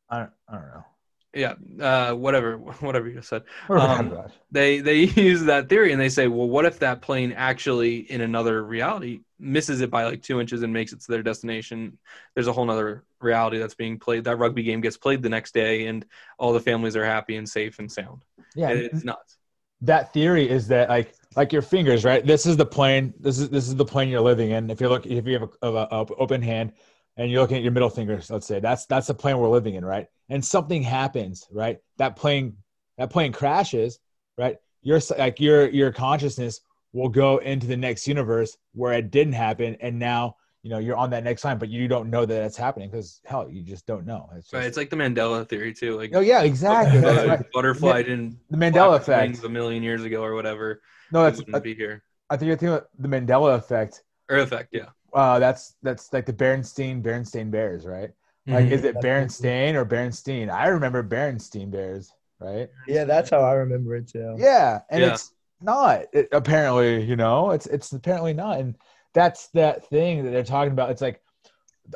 I 0.09 0.19
don't, 0.19 0.31
I 0.47 0.53
don't 0.53 0.67
know. 0.67 0.85
Yeah, 1.33 1.53
uh, 1.79 2.13
whatever, 2.13 2.57
whatever 2.79 3.07
you 3.07 3.21
said. 3.21 3.43
What 3.67 3.81
are 3.81 4.03
we 4.03 4.09
Um. 4.09 4.17
They 4.51 4.79
they 4.79 4.95
use 5.03 5.43
that 5.45 5.69
theory 5.69 5.91
and 5.91 6.01
they 6.01 6.09
say, 6.09 6.27
well, 6.27 6.49
what 6.49 6.65
if 6.65 6.79
that 6.79 7.01
plane 7.01 7.31
actually 7.33 7.99
in 8.11 8.21
another 8.21 8.63
reality 8.63 9.21
misses 9.37 9.81
it 9.81 9.91
by 9.91 10.05
like 10.05 10.23
two 10.23 10.41
inches 10.41 10.63
and 10.63 10.73
makes 10.73 10.91
it 10.91 11.01
to 11.01 11.11
their 11.11 11.21
destination? 11.23 11.99
There's 12.33 12.47
a 12.47 12.53
whole 12.53 12.65
nother 12.65 13.03
reality 13.21 13.59
that's 13.59 13.75
being 13.75 13.99
played. 13.99 14.23
That 14.23 14.37
rugby 14.37 14.63
game 14.63 14.81
gets 14.81 14.97
played 14.97 15.21
the 15.21 15.29
next 15.29 15.53
day, 15.53 15.85
and 15.85 16.03
all 16.39 16.51
the 16.53 16.59
families 16.59 16.95
are 16.95 17.05
happy 17.05 17.35
and 17.35 17.47
safe 17.47 17.77
and 17.79 17.91
sound. 17.91 18.23
Yeah, 18.55 18.69
And 18.71 18.79
it's 18.79 19.03
nuts. 19.03 19.37
that 19.81 20.13
theory 20.13 20.49
is 20.49 20.67
that 20.69 20.89
like 20.89 21.13
like 21.35 21.53
your 21.53 21.61
fingers, 21.61 22.03
right? 22.03 22.25
This 22.25 22.45
is 22.45 22.57
the 22.57 22.65
plane. 22.65 23.13
This 23.19 23.39
is 23.39 23.49
this 23.49 23.67
is 23.67 23.75
the 23.75 23.85
plane 23.85 24.09
you're 24.09 24.21
living 24.21 24.51
in. 24.51 24.69
If 24.69 24.81
you 24.81 24.89
look, 24.89 25.05
if 25.05 25.25
you 25.27 25.39
have 25.39 25.49
a, 25.61 25.67
a, 25.67 25.87
a 25.91 26.15
open 26.15 26.41
hand 26.41 26.73
and 27.17 27.31
you're 27.31 27.41
looking 27.41 27.57
at 27.57 27.63
your 27.63 27.71
middle 27.71 27.89
fingers, 27.89 28.29
let's 28.29 28.47
say 28.47 28.59
that's 28.59 28.85
that's 28.87 29.07
the 29.07 29.13
plane 29.13 29.37
we're 29.37 29.49
living 29.49 29.75
in, 29.75 29.85
right? 29.85 30.07
And 30.29 30.43
something 30.43 30.83
happens, 30.83 31.47
right? 31.51 31.79
That 31.97 32.15
plane 32.15 32.57
that 32.97 33.09
plane 33.09 33.31
crashes, 33.31 33.99
right? 34.37 34.57
Your 34.81 34.99
like 35.17 35.39
your 35.39 35.69
your 35.69 35.91
consciousness 35.91 36.61
will 36.93 37.09
go 37.09 37.37
into 37.37 37.67
the 37.67 37.77
next 37.77 38.07
universe 38.07 38.57
where 38.73 38.93
it 38.93 39.11
didn't 39.11 39.33
happen, 39.33 39.75
and 39.81 39.97
now 39.97 40.35
you 40.63 40.69
know 40.69 40.79
you're 40.79 40.97
on 40.97 41.09
that 41.11 41.23
next 41.23 41.43
line, 41.43 41.57
but 41.57 41.69
you 41.69 41.87
don't 41.87 42.09
know 42.09 42.25
that 42.25 42.33
that's 42.33 42.57
happening 42.57 42.89
because 42.89 43.21
hell, 43.25 43.49
you 43.49 43.63
just 43.63 43.87
don't 43.87 44.05
know. 44.05 44.29
It's 44.35 44.45
just, 44.45 44.53
right. 44.53 44.65
It's 44.65 44.77
like 44.77 44.89
the 44.89 44.95
Mandela 44.95 45.47
theory 45.47 45.73
too. 45.73 45.97
Like 45.97 46.11
oh 46.13 46.19
yeah, 46.19 46.43
exactly. 46.43 46.99
The, 47.09 47.27
right. 47.27 47.51
butterfly 47.53 48.03
didn't 48.03 48.37
the 48.49 48.57
Mandela 48.57 48.97
effect 48.97 49.43
a 49.43 49.49
million 49.49 49.81
years 49.81 50.03
ago 50.03 50.23
or 50.23 50.35
whatever. 50.35 50.81
No, 51.11 51.23
that's 51.23 51.39
wouldn't 51.39 51.63
be 51.63 51.73
here. 51.73 52.03
I 52.29 52.37
think 52.37 52.47
you're 52.47 52.57
thinking 52.57 52.75
about 52.75 52.89
the 52.99 53.07
Mandela 53.07 53.55
effect. 53.55 54.03
Or 54.29 54.37
effect, 54.37 54.69
yeah. 54.71 54.89
Uh, 55.13 55.39
that's 55.39 55.75
that's 55.81 56.13
like 56.13 56.25
the 56.25 56.33
Berenstain 56.33 57.01
Berenstain 57.01 57.49
Bears, 57.49 57.85
right? 57.85 58.11
Like, 58.49 58.65
mm-hmm. 58.65 58.73
is 58.73 58.83
it 58.83 58.95
Berenstain 58.95 59.75
or 59.75 59.85
Berenstein? 59.85 60.49
I 60.49 60.67
remember 60.67 61.03
Berenstein 61.03 61.69
Bears, 61.69 62.11
right? 62.39 62.69
Yeah, 62.87 63.03
that's 63.03 63.29
how 63.29 63.41
I 63.41 63.53
remember 63.53 63.95
it 63.95 64.07
too. 64.07 64.35
Yeah, 64.39 64.81
and 64.89 65.01
yeah. 65.01 65.13
it's 65.13 65.33
not 65.61 66.05
it, 66.13 66.29
apparently. 66.31 67.03
You 67.03 67.15
know, 67.15 67.51
it's 67.51 67.67
it's 67.67 67.91
apparently 67.91 68.33
not, 68.33 68.59
and 68.59 68.75
that's 69.13 69.47
that 69.49 69.87
thing 69.89 70.23
that 70.23 70.31
they're 70.31 70.43
talking 70.43 70.71
about. 70.71 70.89
It's 70.89 71.01
like 71.01 71.21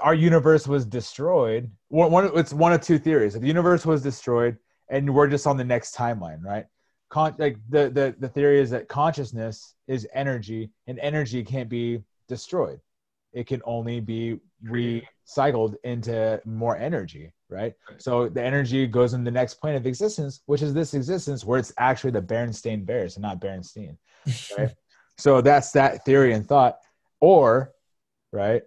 our 0.01 0.13
universe 0.13 0.67
was 0.67 0.85
destroyed. 0.85 1.71
One, 1.89 2.11
one 2.11 2.29
it's 2.35 2.53
one 2.53 2.71
of 2.71 2.81
two 2.81 2.99
theories. 2.99 3.33
The 3.33 3.47
universe 3.47 3.85
was 3.85 4.03
destroyed, 4.03 4.57
and 4.89 5.13
we're 5.13 5.27
just 5.27 5.47
on 5.47 5.57
the 5.57 5.63
next 5.63 5.95
timeline, 5.95 6.43
right? 6.43 6.65
Con- 7.09 7.35
like 7.39 7.57
the, 7.69 7.89
the 7.89 8.15
the 8.19 8.29
theory 8.29 8.59
is 8.59 8.69
that 8.69 8.87
consciousness 8.87 9.73
is 9.87 10.07
energy, 10.13 10.69
and 10.85 10.99
energy 10.99 11.43
can't 11.43 11.69
be 11.69 12.03
destroyed. 12.27 12.79
It 13.33 13.47
can 13.47 13.61
only 13.65 13.99
be 13.99 14.39
recycled 14.65 15.75
into 15.83 16.41
more 16.45 16.77
energy, 16.77 17.31
right? 17.49 17.73
So 17.97 18.29
the 18.29 18.43
energy 18.43 18.87
goes 18.87 19.13
in 19.13 19.23
the 19.23 19.31
next 19.31 19.55
plane 19.55 19.75
of 19.75 19.85
existence, 19.85 20.41
which 20.45 20.61
is 20.61 20.73
this 20.73 20.93
existence 20.93 21.43
where 21.43 21.59
it's 21.59 21.73
actually 21.77 22.11
the 22.11 22.21
Berenstain 22.21 22.85
Bears 22.85 23.15
and 23.15 23.23
not 23.23 23.41
Berenstein, 23.41 23.97
right? 24.57 24.73
so 25.17 25.41
that's 25.41 25.71
that 25.71 26.05
theory 26.05 26.33
and 26.33 26.47
thought 26.47 26.77
or 27.19 27.73
right 28.31 28.63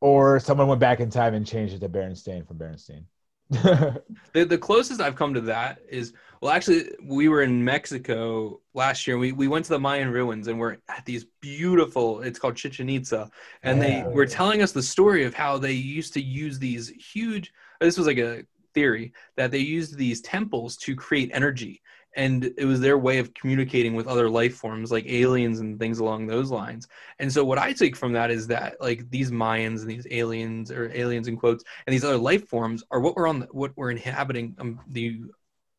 or 0.00 0.38
someone 0.40 0.68
went 0.68 0.80
back 0.80 1.00
in 1.00 1.10
time 1.10 1.34
and 1.34 1.46
changed 1.46 1.74
it 1.74 1.80
to 1.80 1.88
Berenstain 1.88 2.46
from 2.46 2.58
Berenstain. 2.58 3.04
the 3.50 4.44
the 4.44 4.58
closest 4.58 5.00
I've 5.00 5.16
come 5.16 5.34
to 5.34 5.40
that 5.42 5.80
is 5.88 6.12
well, 6.40 6.52
actually, 6.52 6.90
we 7.02 7.28
were 7.28 7.42
in 7.42 7.64
Mexico 7.64 8.60
last 8.74 9.06
year. 9.06 9.18
We 9.18 9.32
we 9.32 9.48
went 9.48 9.64
to 9.66 9.72
the 9.72 9.80
Mayan 9.80 10.10
ruins 10.10 10.48
and 10.48 10.58
we're 10.58 10.78
at 10.88 11.04
these 11.04 11.26
beautiful. 11.40 12.22
It's 12.22 12.38
called 12.38 12.56
Chichen 12.56 12.88
Itza, 12.88 13.30
and 13.62 13.78
yeah. 13.78 14.04
they 14.04 14.08
were 14.08 14.26
telling 14.26 14.62
us 14.62 14.72
the 14.72 14.82
story 14.82 15.24
of 15.24 15.34
how 15.34 15.58
they 15.58 15.72
used 15.72 16.14
to 16.14 16.22
use 16.22 16.58
these 16.58 16.88
huge. 16.88 17.52
This 17.80 17.98
was 17.98 18.06
like 18.06 18.18
a 18.18 18.44
theory 18.74 19.12
that 19.36 19.50
they 19.50 19.58
used 19.58 19.96
these 19.96 20.20
temples 20.20 20.76
to 20.76 20.94
create 20.94 21.30
energy 21.32 21.82
and 22.16 22.52
it 22.56 22.64
was 22.64 22.80
their 22.80 22.98
way 22.98 23.18
of 23.18 23.32
communicating 23.34 23.94
with 23.94 24.06
other 24.06 24.28
life 24.28 24.56
forms 24.56 24.90
like 24.90 25.06
aliens 25.06 25.60
and 25.60 25.78
things 25.78 25.98
along 26.00 26.26
those 26.26 26.50
lines 26.50 26.88
and 27.18 27.32
so 27.32 27.44
what 27.44 27.58
i 27.58 27.72
take 27.72 27.94
from 27.94 28.12
that 28.12 28.30
is 28.30 28.46
that 28.46 28.80
like 28.80 29.08
these 29.10 29.30
mayans 29.30 29.80
and 29.80 29.90
these 29.90 30.06
aliens 30.10 30.70
or 30.70 30.90
aliens 30.94 31.28
in 31.28 31.36
quotes 31.36 31.64
and 31.86 31.94
these 31.94 32.04
other 32.04 32.16
life 32.16 32.46
forms 32.48 32.82
are 32.90 33.00
what 33.00 33.14
we're 33.16 33.28
on 33.28 33.40
the, 33.40 33.46
what 33.52 33.72
we're 33.76 33.90
inhabiting 33.90 34.54
um, 34.58 34.80
the 34.88 35.20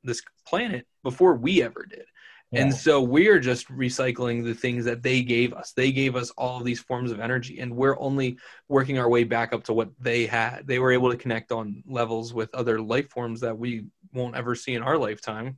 this 0.04 0.22
planet 0.46 0.86
before 1.04 1.36
we 1.36 1.62
ever 1.62 1.86
did 1.90 2.06
yeah. 2.52 2.62
and 2.62 2.74
so 2.74 3.02
we're 3.02 3.40
just 3.40 3.68
recycling 3.70 4.44
the 4.44 4.54
things 4.54 4.86
that 4.86 5.04
they 5.04 5.22
gave 5.22 5.54
us 5.54 5.72
they 5.74 5.92
gave 5.92 6.16
us 6.16 6.30
all 6.32 6.58
of 6.58 6.66
these 6.66 6.80
forms 6.80 7.12
of 7.12 7.20
energy 7.20 7.60
and 7.60 7.76
we're 7.76 8.00
only 8.00 8.38
working 8.68 8.98
our 8.98 9.10
way 9.10 9.24
back 9.24 9.54
up 9.54 9.64
to 9.64 9.74
what 9.74 9.90
they 10.00 10.26
had 10.26 10.66
they 10.66 10.80
were 10.80 10.92
able 10.92 11.12
to 11.12 11.18
connect 11.18 11.52
on 11.52 11.84
levels 11.88 12.34
with 12.34 12.54
other 12.54 12.82
life 12.82 13.10
forms 13.10 13.42
that 13.42 13.58
we 13.58 13.86
won't 14.14 14.36
ever 14.36 14.56
see 14.56 14.74
in 14.74 14.84
our 14.84 14.98
lifetime 14.98 15.58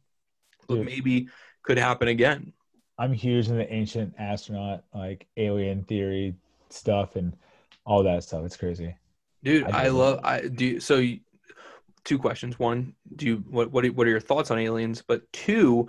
but 0.68 0.76
Dude. 0.76 0.86
maybe 0.86 1.28
could 1.64 1.78
happen 1.78 2.08
again. 2.08 2.54
I'm 2.98 3.14
huge 3.14 3.48
in 3.48 3.58
the 3.58 3.72
ancient 3.72 4.14
astronaut, 4.18 4.84
like 4.94 5.28
alien 5.38 5.84
theory 5.84 6.36
stuff 6.70 7.16
and 7.16 7.34
all 7.86 8.04
that 8.04 8.24
stuff. 8.24 8.46
It's 8.46 8.58
crazy. 8.58 8.96
Dude, 9.44 9.64
I, 9.66 9.86
I 9.86 9.88
love 9.89 10.20
I 10.24 10.42
do 10.42 10.80
so 10.80 11.04
two 12.04 12.18
questions. 12.18 12.58
One, 12.60 12.93
do 13.16 13.26
you 13.26 13.43
what 13.49 13.72
what 13.72 13.86
what 13.91 14.08
are 14.08 14.10
your 14.10 14.20
thoughts 14.20 14.52
on 14.52 14.60
aliens? 14.60 15.04
But 15.06 15.32
two, 15.32 15.88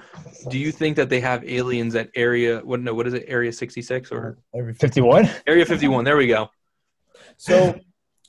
do 0.48 0.58
you 0.58 0.72
think 0.72 0.96
that 0.96 1.08
they 1.08 1.20
have 1.20 1.44
aliens 1.44 1.94
at 1.94 2.10
area 2.14 2.60
what 2.60 2.80
no, 2.80 2.94
what 2.94 3.06
is 3.06 3.14
it? 3.14 3.24
Area 3.28 3.52
66 3.52 4.12
or 4.12 4.38
area 4.54 4.74
51? 4.74 5.28
Area 5.46 5.64
51. 5.64 6.04
There 6.04 6.16
we 6.16 6.26
go. 6.26 6.50
So 7.36 7.78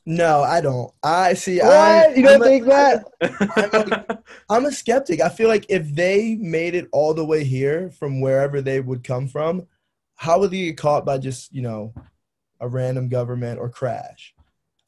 no, 0.05 0.41
I 0.41 0.59
don't. 0.59 0.93
I 1.01 1.34
see. 1.34 1.59
What? 1.59 1.71
I, 1.71 2.13
you 2.13 2.23
don't 2.23 2.36
I'm 2.36 2.41
think 2.41 2.65
a, 2.65 2.69
that? 2.69 3.05
I'm, 3.73 3.89
like, 3.89 4.19
I'm 4.49 4.65
a 4.65 4.71
skeptic. 4.71 5.21
I 5.21 5.29
feel 5.29 5.47
like 5.47 5.65
if 5.69 5.93
they 5.95 6.36
made 6.36 6.75
it 6.75 6.89
all 6.91 7.13
the 7.13 7.25
way 7.25 7.43
here 7.43 7.89
from 7.91 8.19
wherever 8.19 8.61
they 8.61 8.81
would 8.81 9.03
come 9.03 9.27
from, 9.27 9.67
how 10.15 10.39
would 10.39 10.51
they 10.51 10.65
get 10.65 10.77
caught 10.77 11.05
by 11.05 11.19
just 11.19 11.53
you 11.53 11.61
know 11.61 11.93
a 12.59 12.67
random 12.67 13.07
government 13.07 13.59
or 13.59 13.69
crash? 13.69 14.32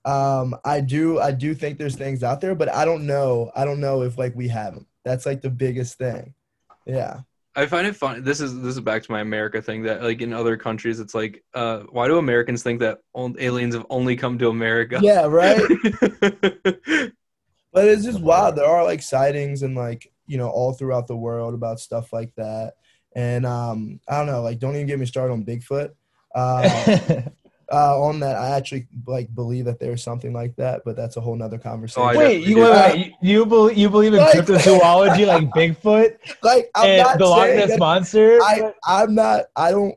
Um, 0.05 0.55
I 0.63 0.81
do. 0.81 1.19
I 1.19 1.31
do 1.31 1.55
think 1.55 1.77
there's 1.77 1.95
things 1.95 2.23
out 2.23 2.39
there, 2.39 2.55
but 2.55 2.69
I 2.69 2.85
don't 2.85 3.05
know. 3.05 3.51
I 3.55 3.65
don't 3.65 3.79
know 3.79 4.03
if 4.03 4.17
like 4.17 4.35
we 4.35 4.47
have 4.49 4.75
them. 4.75 4.85
That's 5.03 5.25
like 5.25 5.41
the 5.41 5.49
biggest 5.49 5.97
thing. 5.97 6.33
Yeah. 6.85 7.21
I 7.57 7.65
find 7.65 7.87
it 7.87 7.95
fun. 7.95 8.21
This 8.23 8.41
is 8.41 8.61
this 8.61 8.75
is 8.75 8.81
back 8.81 9.03
to 9.03 9.11
my 9.11 9.21
America 9.21 9.61
thing 9.61 9.83
that 9.83 10.03
like 10.03 10.21
in 10.21 10.33
other 10.33 10.57
countries, 10.57 10.99
it's 10.99 11.15
like, 11.15 11.43
uh, 11.53 11.79
why 11.89 12.07
do 12.07 12.17
Americans 12.17 12.63
think 12.63 12.81
that 12.81 12.99
aliens 13.15 13.73
have 13.73 13.85
only 13.89 14.17
come 14.17 14.37
to 14.39 14.49
America? 14.49 14.99
Yeah, 15.01 15.25
right. 15.25 15.57
but 16.11 17.87
it's 17.87 18.03
just 18.03 18.19
wild. 18.19 18.57
There 18.57 18.65
are 18.65 18.83
like 18.83 19.01
sightings 19.01 19.63
and 19.63 19.73
like 19.75 20.11
you 20.27 20.37
know 20.37 20.49
all 20.49 20.73
throughout 20.73 21.07
the 21.07 21.15
world 21.15 21.53
about 21.53 21.79
stuff 21.79 22.11
like 22.11 22.35
that. 22.35 22.73
And 23.15 23.45
um, 23.45 24.01
I 24.07 24.17
don't 24.17 24.27
know, 24.27 24.41
like 24.41 24.59
don't 24.59 24.75
even 24.75 24.87
get 24.87 24.99
me 24.99 25.05
started 25.05 25.31
on 25.31 25.45
Bigfoot. 25.45 25.91
Um, 26.35 27.31
uh, 27.71 27.99
on 27.99 28.19
that. 28.19 28.35
I 28.37 28.55
actually 28.55 28.87
like 29.05 29.33
believe 29.33 29.65
that 29.65 29.79
there's 29.79 30.03
something 30.03 30.33
like 30.33 30.55
that, 30.57 30.81
but 30.85 30.95
that's 30.95 31.17
a 31.17 31.21
whole 31.21 31.35
nother 31.35 31.57
conversation. 31.57 32.03
Oh, 32.03 32.17
wait, 32.17 32.45
you, 32.45 32.59
wait, 32.59 33.13
you 33.21 33.45
believe 33.45 33.77
you 33.77 33.89
believe 33.89 34.13
in 34.13 34.19
like, 34.19 34.33
cryptozoology 34.33 35.25
like 35.27 35.49
Bigfoot, 35.49 36.17
like 36.43 36.69
I'm 36.75 36.89
and 36.89 37.03
not 37.03 37.17
the 37.17 37.25
Loch 37.25 37.49
Ness 37.49 37.77
monster? 37.79 38.39
I 38.41 38.73
I'm 38.85 39.15
not. 39.15 39.45
I 39.55 39.71
don't. 39.71 39.95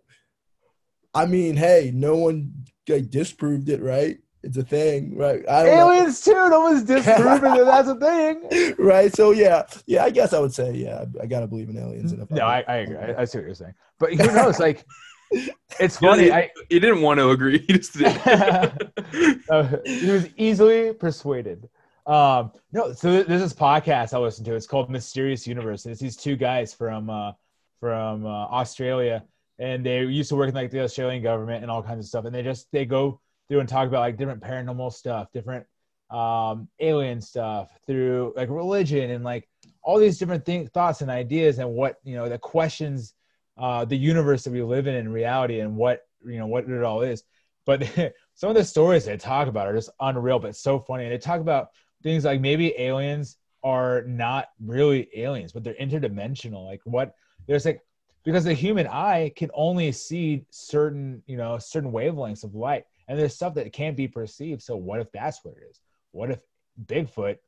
I 1.15 1.27
mean, 1.27 1.57
hey, 1.57 1.91
no 1.95 2.17
one 2.17 2.53
like, 2.89 3.11
disproved 3.11 3.69
it, 3.69 3.83
right? 3.83 4.19
It's 4.43 4.57
a 4.57 4.63
thing, 4.63 5.17
right? 5.17 5.43
Aliens 5.49 6.25
know. 6.27 6.33
too. 6.33 6.51
No 6.51 6.61
one's 6.61 6.83
disproven 6.85 7.43
that 7.43 7.65
that's 7.65 7.89
a 7.89 7.97
thing, 7.97 8.75
right? 8.79 9.13
So 9.13 9.33
yeah, 9.33 9.65
yeah. 9.87 10.05
I 10.05 10.11
guess 10.11 10.33
I 10.33 10.39
would 10.39 10.55
say 10.55 10.73
yeah. 10.73 11.05
I, 11.21 11.25
I 11.25 11.27
gotta 11.27 11.47
believe 11.47 11.69
in 11.69 11.77
aliens. 11.77 12.15
no, 12.31 12.47
I, 12.47 12.65
I 12.69 12.77
agree. 12.77 12.97
I, 12.97 13.23
I 13.23 13.25
see 13.25 13.39
what 13.39 13.47
you're 13.47 13.55
saying, 13.55 13.75
but 13.99 14.15
who 14.15 14.27
knows? 14.33 14.61
Like 14.61 14.87
it's 15.31 15.99
funny. 15.99 16.25
He, 16.25 16.33
I, 16.33 16.51
he 16.69 16.81
didn't 16.81 17.03
want 17.03 17.19
to 17.19 17.31
agree. 17.31 17.59
He 17.67 17.73
just 17.75 17.97
did. 17.97 18.07
uh, 18.27 19.77
he 19.85 20.11
was 20.11 20.29
easily 20.37 20.93
persuaded. 20.93 21.69
Um, 22.07 22.53
no, 22.73 22.93
so 22.95 23.23
there's 23.23 23.43
this 23.43 23.53
podcast 23.53 24.15
I 24.15 24.19
listen 24.19 24.45
to. 24.47 24.55
It's 24.55 24.67
called 24.67 24.91
Mysterious 24.91 25.47
Universe. 25.47 25.85
And 25.85 25.93
it's 25.93 26.01
these 26.01 26.17
two 26.17 26.37
guys 26.37 26.73
from 26.73 27.11
uh, 27.11 27.33
from 27.81 28.25
uh, 28.25 28.47
Australia, 28.47 29.25
and 29.59 29.85
they 29.85 30.01
used 30.01 30.31
to 30.31 30.37
work 30.37 30.49
in 30.49 30.55
like 30.55 30.71
the 30.71 30.83
Australian 30.83 31.23
government 31.23 31.63
and 31.63 31.71
all 31.71 31.83
kinds 31.83 32.01
of 32.01 32.09
stuff. 32.09 32.25
And 32.25 32.35
they 32.35 32.43
just 32.43 32.67
they 32.73 32.87
go 32.87 33.21
through 33.49 33.61
and 33.61 33.69
talk 33.69 33.87
about 33.87 34.01
like 34.01 34.17
different 34.17 34.43
paranormal 34.43 34.93
stuff, 34.93 35.29
different 35.33 35.67
um, 36.11 36.69
alien 36.81 37.21
stuff, 37.21 37.71
through 37.87 38.33
like 38.37 38.49
religion 38.49 39.11
and 39.11 39.23
like 39.23 39.47
all 39.83 39.99
these 39.99 40.19
different 40.19 40.47
things, 40.47 40.71
thoughts 40.71 41.03
and 41.03 41.11
ideas, 41.11 41.59
and 41.59 41.71
what 41.71 41.97
you 42.05 42.17
know 42.17 42.29
the 42.29 42.39
questions 42.39 43.13
uh, 43.59 43.85
the 43.85 43.97
universe 43.97 44.45
that 44.45 44.53
we 44.53 44.63
live 44.63 44.87
in 44.87 44.95
in 44.95 45.11
reality 45.11 45.61
and 45.61 45.77
what 45.77 46.07
you 46.25 46.39
know 46.39 46.47
what 46.47 46.69
it 46.69 46.83
all 46.83 47.03
is. 47.03 47.25
But 47.67 47.83
some 48.35 48.51
of 48.51 48.57
the 48.57 48.65
stories 48.65 49.05
they 49.05 49.17
talk 49.17 49.49
about 49.49 49.67
are 49.67 49.75
just 49.75 49.91
unreal, 50.01 50.39
but 50.39 50.57
so 50.57 50.79
funny. 50.79 51.05
And 51.05 51.13
they 51.13 51.19
talk 51.19 51.41
about 51.41 51.69
things 52.03 52.25
like 52.25 52.41
maybe 52.41 52.75
aliens 52.79 53.37
are 53.65 54.03
not 54.05 54.49
really 54.65 55.09
aliens, 55.15 55.53
but 55.53 55.65
they're 55.65 55.75
interdimensional. 55.75 56.65
Like 56.65 56.81
what 56.85 57.15
there's 57.47 57.65
like 57.65 57.81
because 58.25 58.45
the 58.45 58.55
human 58.55 58.87
eye 58.87 59.33
can 59.37 59.51
only 59.55 59.91
see 59.93 60.45
certain 60.51 61.23
you 61.27 61.37
know 61.37 61.59
certain 61.59 61.93
wavelengths 61.93 62.45
of 62.45 62.55
light, 62.55 62.85
and 63.09 63.19
there's 63.19 63.35
stuff 63.35 63.55
that 63.55 63.73
can't 63.73 63.97
be 63.97 64.09
perceived. 64.09 64.63
So 64.63 64.77
what 64.77 65.01
if 65.01 65.11
that's 65.13 65.45
what 65.45 65.55
it 65.57 65.65
is? 65.69 65.81
What 66.13 66.31
if 66.31 66.39
Bigfoot 66.87 67.39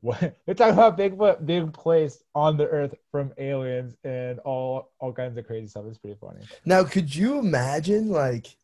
what 0.00 0.20
they're 0.46 0.54
talking 0.54 0.74
about 0.74 0.98
Bigfoot 0.98 1.46
being 1.46 1.70
placed 1.70 2.24
on 2.34 2.56
the 2.56 2.66
earth 2.66 2.94
from 3.10 3.32
aliens 3.38 3.96
and 4.04 4.38
all 4.40 4.92
all 4.98 5.12
kinds 5.12 5.36
of 5.36 5.46
crazy 5.46 5.66
stuff. 5.66 5.84
It's 5.88 5.98
pretty 5.98 6.18
funny. 6.20 6.40
Now, 6.64 6.84
could 6.84 7.14
you 7.14 7.38
imagine 7.38 8.10
like 8.10 8.56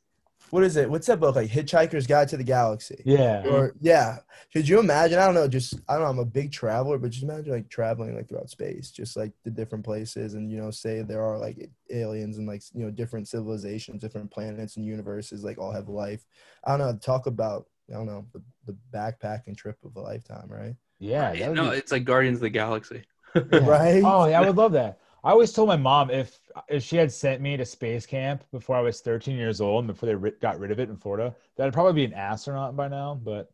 what 0.51 0.63
is 0.63 0.77
it? 0.77 0.89
What's 0.89 1.09
that 1.09 1.19
book? 1.19 1.35
Like 1.35 1.51
Hitchhiker's 1.51 2.07
Guide 2.07 2.29
to 2.29 2.37
the 2.37 2.45
Galaxy. 2.45 3.03
Yeah. 3.05 3.45
Or 3.47 3.75
yeah, 3.81 4.19
could 4.53 4.69
you 4.69 4.79
imagine? 4.79 5.19
I 5.19 5.27
don't 5.27 5.35
know. 5.35 5.49
Just 5.49 5.75
I 5.89 5.95
don't 5.95 6.03
know. 6.03 6.09
I'm 6.09 6.19
a 6.19 6.25
big 6.25 6.53
traveler, 6.53 6.99
but 6.99 7.11
just 7.11 7.25
imagine 7.25 7.53
like 7.53 7.69
traveling 7.69 8.15
like 8.15 8.29
throughout 8.29 8.51
space, 8.51 8.91
just 8.91 9.17
like 9.17 9.33
the 9.45 9.51
different 9.51 9.85
places, 9.85 10.35
and 10.35 10.51
you 10.51 10.59
know, 10.59 10.71
say 10.71 11.03
there 11.03 11.23
are 11.23 11.39
like 11.39 11.71
aliens 11.91 12.39
and 12.39 12.47
like 12.47 12.63
you 12.73 12.85
know 12.85 12.91
different 12.91 13.29
civilizations, 13.29 14.01
different 14.01 14.31
planets 14.31 14.77
and 14.77 14.87
universes, 14.87 15.43
like 15.43 15.59
all 15.59 15.73
have 15.73 15.89
life. 15.89 16.25
I 16.65 16.77
don't 16.77 16.87
know. 16.87 16.97
Talk 16.97 17.27
about 17.27 17.67
I 17.91 17.95
don't 17.95 18.07
know 18.07 18.27
the, 18.33 18.43
the 18.67 18.77
backpacking 18.93 19.57
trip 19.57 19.79
of 19.85 19.97
a 19.97 20.01
lifetime, 20.01 20.49
right? 20.49 20.77
Yeah. 20.99 21.31
Right? 21.31 21.53
no, 21.53 21.71
be- 21.71 21.77
it's 21.77 21.93
like 21.93 22.05
Guardians 22.05 22.39
of 22.39 22.43
the 22.43 22.51
Galaxy. 22.51 23.05
yeah. 23.35 23.43
Right? 23.53 24.03
Oh, 24.05 24.27
yeah, 24.27 24.41
I 24.41 24.47
would 24.47 24.57
love 24.57 24.73
that. 24.73 24.99
I 25.23 25.31
always 25.31 25.53
told 25.53 25.69
my 25.69 25.77
mom 25.77 26.11
if 26.11 26.39
if 26.69 26.85
she 26.85 26.97
had 26.97 27.11
sent 27.11 27.43
me 27.43 27.57
to 27.57 27.65
space 27.65 28.07
camp 28.07 28.45
before 28.53 28.77
I 28.77 28.81
was 28.81 29.01
13 29.01 29.37
years 29.37 29.61
old 29.61 29.85
and 29.85 29.93
before 29.93 30.07
they 30.07 30.15
ri- 30.15 30.33
got 30.41 30.61
rid 30.61 30.71
of 30.71 30.79
it 30.79 30.89
in 30.89 30.97
Florida, 30.97 31.35
that 31.57 31.67
I'd 31.67 31.73
probably 31.73 31.95
be 31.95 32.05
an 32.05 32.15
astronaut 32.15 32.77
by 32.77 32.87
now. 32.87 33.21
But 33.21 33.51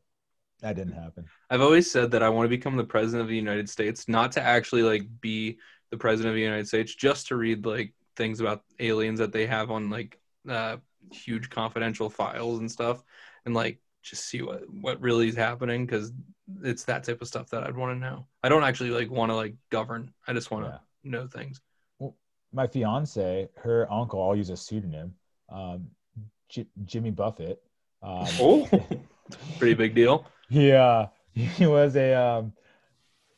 that 0.61 0.77
didn't 0.77 0.93
happen. 0.93 1.25
I've 1.51 1.63
always 1.63 1.91
said 1.91 2.11
that 2.11 2.23
I 2.23 2.29
want 2.29 2.45
to 2.45 2.51
become 2.51 2.77
the 2.77 2.85
president 2.85 3.23
of 3.23 3.29
the 3.29 3.37
United 3.37 3.71
States, 3.71 4.07
not 4.07 4.33
to 4.33 4.43
actually 4.43 4.83
like 4.83 5.03
be 5.21 5.59
the 5.91 5.97
president 5.97 6.31
of 6.31 6.37
the 6.37 6.43
United 6.43 6.69
States, 6.69 6.95
just 6.95 7.29
to 7.29 7.37
read 7.37 7.65
like 7.65 7.95
things 8.17 8.41
about 8.41 8.63
aliens 8.79 9.19
that 9.19 9.33
they 9.33 9.47
have 9.47 9.71
on 9.71 9.89
like 9.89 10.21
uh, 10.49 10.77
huge 11.11 11.49
confidential 11.49 12.11
files 12.11 12.61
and 12.61 12.71
stuff, 12.71 13.03
and 13.47 13.55
like 13.55 13.81
just 14.03 14.27
see 14.27 14.43
what 14.43 14.63
what 14.69 15.01
really 15.01 15.29
is 15.29 15.37
happening 15.37 15.87
because 15.87 16.13
it's 16.63 16.85
that 16.85 17.05
type 17.05 17.23
of 17.23 17.29
stuff 17.29 17.49
that 17.51 17.65
I'd 17.65 17.77
want 17.77 17.97
to 17.97 18.01
know. 18.01 18.27
I 18.43 18.49
don't 18.49 18.65
actually 18.65 18.91
like 18.91 19.11
want 19.11 19.31
to 19.31 19.37
like 19.37 19.55
govern. 19.71 20.13
I 20.27 20.33
just 20.33 20.51
want 20.51 20.67
to 20.67 20.81
Yeah. 21.05 21.11
know 21.11 21.27
things. 21.27 21.61
My 22.55 22.67
fiance, 22.67 23.49
her 23.57 23.91
uncle, 23.91 24.23
I'll 24.23 24.37
use 24.37 24.51
a 24.51 24.57
pseudonym, 24.57 25.15
um, 25.49 25.89
J- 26.51 26.67
Jimmy 26.85 27.11
Buffett. 27.11 27.63
Um, 28.03 28.27
Oh, 28.41 28.69
pretty 29.59 29.75
big 29.75 29.95
deal. 29.95 30.27
he 30.51 30.73
uh, 30.73 31.07
he 31.35 31.67
was 31.67 31.97
a 31.97 32.13
um, 32.15 32.53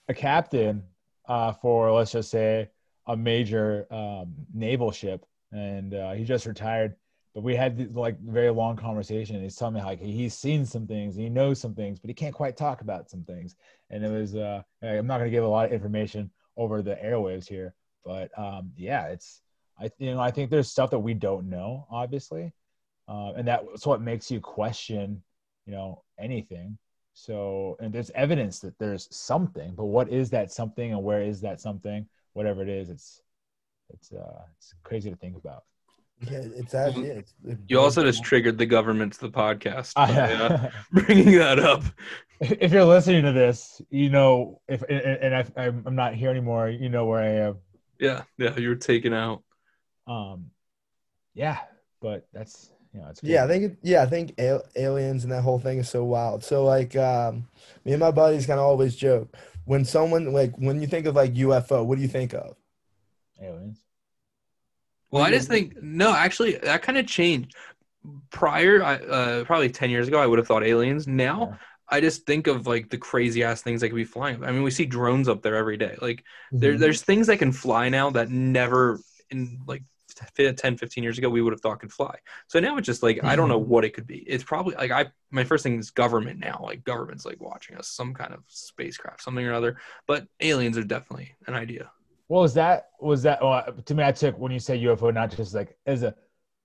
a 0.09 0.15
captain 0.15 0.83
uh, 1.29 1.53
for 1.53 1.93
let's 1.93 2.13
just 2.13 2.31
say 2.31 2.71
a 3.07 3.17
major 3.17 3.87
um, 3.93 4.35
naval 4.53 4.91
ship, 4.91 5.25
and 5.53 5.95
uh, 5.95 6.13
he 6.13 6.25
just 6.25 6.47
retired. 6.47 6.97
But 7.35 7.43
we 7.43 7.57
had 7.57 7.76
this, 7.76 7.95
like 7.95 8.18
very 8.20 8.51
long 8.51 8.76
conversation. 8.76 9.43
He's 9.43 9.57
telling 9.57 9.74
me 9.74 9.82
like, 9.82 10.01
he's 10.01 10.35
seen 10.35 10.64
some 10.64 10.87
things, 10.87 11.16
he 11.16 11.28
knows 11.28 11.61
some 11.61 11.74
things, 11.74 11.99
but 11.99 12.09
he 12.09 12.14
can't 12.14 12.35
quite 12.35 12.57
talk 12.57 12.80
about 12.80 13.11
some 13.11 13.24
things. 13.24 13.57
And 13.91 14.05
it 14.05 14.09
was 14.09 14.37
uh, 14.37 14.62
I'm 14.82 15.07
not 15.07 15.18
going 15.18 15.30
to 15.30 15.37
give 15.37 15.45
a 15.45 15.49
lot 15.49 15.66
of 15.66 15.72
information 15.72 16.30
over 16.57 16.80
the 16.82 16.97
airwaves 16.97 17.49
here, 17.49 17.74
but 18.05 18.30
um, 18.39 18.72
yeah, 18.76 19.07
it's 19.07 19.43
I 19.80 19.91
you 19.99 20.14
know 20.14 20.20
I 20.20 20.30
think 20.30 20.51
there's 20.51 20.70
stuff 20.70 20.91
that 20.91 20.99
we 21.01 21.14
don't 21.14 21.51
know, 21.51 21.87
obviously, 21.91 22.53
uh, 23.09 23.32
and 23.37 23.49
that's 23.49 23.87
what 23.87 24.01
makes 24.01 24.30
you 24.30 24.41
question, 24.41 25.22
you 25.66 25.72
know, 25.72 26.05
anything. 26.18 26.78
So, 27.14 27.76
and 27.80 27.93
there's 27.93 28.11
evidence 28.11 28.59
that 28.61 28.78
there's 28.78 29.09
something, 29.14 29.74
but 29.74 29.85
what 29.87 30.09
is 30.09 30.30
that 30.30 30.53
something, 30.53 30.93
and 30.93 31.03
where 31.03 31.22
is 31.22 31.41
that 31.43 31.61
something? 31.61 32.07
Whatever 32.32 32.62
it 32.62 32.68
is, 32.68 32.91
it's 32.91 33.20
it's 33.93 34.12
uh 34.12 34.43
it's 34.57 34.74
crazy 34.82 35.11
to 35.11 35.16
think 35.16 35.37
about. 35.37 35.64
Yeah, 36.21 36.41
it's 36.57 36.73
that. 36.73 36.97
Yeah, 36.97 37.05
it's, 37.05 37.35
it 37.47 37.59
You 37.69 37.81
also 37.81 38.03
just 38.03 38.25
triggered 38.25 38.59
the 38.59 38.67
government 38.67 39.15
to 39.15 39.21
the 39.21 39.31
podcast 39.31 39.95
by, 39.95 40.11
uh, 40.11 40.71
bringing 40.93 41.33
that 41.39 41.59
up. 41.59 41.85
if 42.41 42.73
you're 42.73 42.85
listening 42.85 43.23
to 43.25 43.33
this, 43.33 43.81
you 43.91 44.11
know 44.11 44.61
if 44.69 44.83
and, 44.83 45.01
and 45.01 45.35
I, 45.35 45.45
I'm 45.57 45.83
I'm 45.87 45.97
not 45.97 46.15
here 46.15 46.31
anymore. 46.31 46.69
You 46.69 46.89
know 46.89 47.07
where 47.07 47.21
I 47.21 47.49
am. 47.49 47.57
Yeah, 47.99 48.23
yeah, 48.39 48.57
you're 48.57 48.75
taken 48.75 49.12
out. 49.12 49.43
Um, 50.07 50.51
yeah, 51.35 51.59
but 52.01 52.27
that's 52.33 52.71
you 52.93 53.01
know 53.01 53.09
it's 53.09 53.23
Yeah, 53.23 53.45
I 53.45 53.49
think 53.49 53.77
yeah, 53.83 54.03
I 54.03 54.07
think 54.07 54.35
aliens 54.39 55.25
and 55.25 55.33
that 55.33 55.43
whole 55.43 55.59
thing 55.59 55.79
is 55.79 55.89
so 55.89 56.05
wild. 56.05 56.43
So 56.45 56.65
like, 56.65 56.97
um, 56.97 57.49
me 57.85 57.93
and 57.93 58.01
my 58.01 58.11
buddies 58.11 58.47
kind 58.47 58.61
of 58.61 58.67
always 58.67 58.97
joke 58.97 59.35
when 59.65 59.85
someone 59.85 60.33
like 60.33 60.55
when 60.57 60.81
you 60.81 60.87
think 60.87 61.07
of 61.07 61.17
like 61.17 61.35
UFO, 61.35 61.85
what 61.85 61.97
do 61.97 62.03
you 62.03 62.09
think 62.09 62.35
of? 62.35 62.57
aliens. 63.43 63.84
Well, 65.15 65.23
I 65.23 65.31
What 65.31 65.31
do 65.31 65.35
you 65.35 65.39
just 65.39 65.49
think 65.49 65.75
no, 65.81 66.12
actually, 66.15 66.57
that 66.57 66.83
kind 66.83 66.99
of 66.99 67.07
changed. 67.07 67.55
Prior, 68.31 68.83
I, 68.83 68.97
uh, 68.97 69.45
probably 69.45 69.71
ten 69.71 69.91
years 69.91 70.09
ago, 70.09 70.19
I 70.21 70.27
would 70.27 70.39
have 70.39 70.47
thought 70.49 70.65
aliens. 70.65 71.07
Now, 71.07 71.51
Yeah. 71.53 71.59
I 71.89 72.01
just 72.01 72.27
think 72.27 72.49
of 72.49 72.67
like 72.67 72.91
the 72.91 72.99
crazy 72.99 73.45
ass 73.45 73.62
things 73.62 73.81
that 73.81 73.91
could 73.91 73.97
be 73.97 74.05
flying. 74.05 74.45
I 74.45 74.51
mean, 74.53 74.62
we 74.65 74.71
see 74.73 74.87
drones 74.87 75.29
up 75.29 75.43
there 75.43 75.55
every 75.57 75.77
day. 75.77 75.97
Like 76.03 76.25
Mm-hmm. 76.53 76.59
there, 76.61 76.79
there's 76.79 77.03
things 77.03 77.29
that 77.29 77.39
can 77.39 77.53
fly 77.53 77.89
now 77.91 78.11
that 78.11 78.29
never 78.31 79.01
in 79.31 79.61
like 79.67 79.85
fi- 80.37 80.53
10, 80.53 80.77
15 80.79 81.05
years 81.05 81.19
ago 81.19 81.31
we 81.31 81.43
would 81.43 81.53
have 81.53 81.61
thought 81.61 81.81
could 81.81 81.93
fly. 81.93 82.17
So 82.49 82.61
now 82.61 82.77
it's 82.77 82.87
just 82.87 83.03
like 83.05 83.23
I 83.25 83.37
don't 83.37 83.49
know 83.49 83.61
Mhm. 83.61 83.67
what 83.69 83.85
it 83.85 83.95
could 83.95 84.07
be. 84.07 84.19
It's 84.19 84.45
probably 84.45 84.75
like 84.77 84.91
I 84.91 85.07
my 85.31 85.45
first 85.45 85.62
thing 85.62 85.79
is 85.79 85.91
government 85.93 86.41
now. 86.41 86.61
Like 86.62 86.85
government's 86.85 87.25
like 87.25 87.41
watching 87.41 87.77
us, 87.77 87.89
some 87.89 88.15
kind 88.15 88.35
of 88.35 88.43
spacecraft, 88.49 89.23
something 89.23 89.47
or 89.47 89.55
other. 89.55 89.79
But 90.09 90.27
aliens 90.41 90.77
are 90.79 90.85
definitely 90.85 91.37
an 91.47 91.55
idea. 91.55 91.91
Well, 92.29 92.43
was 92.43 92.55
that 92.55 92.89
was 93.01 93.22
that 93.25 93.43
well, 93.43 93.64
to 93.85 93.95
me? 93.95 94.03
I 94.05 94.12
took 94.12 94.39
when 94.39 94.53
you 94.53 94.59
say 94.59 94.79
UFO 94.83 95.12
not 95.12 95.37
just 95.37 95.55
like 95.55 95.77
as 95.87 96.03
a 96.03 96.14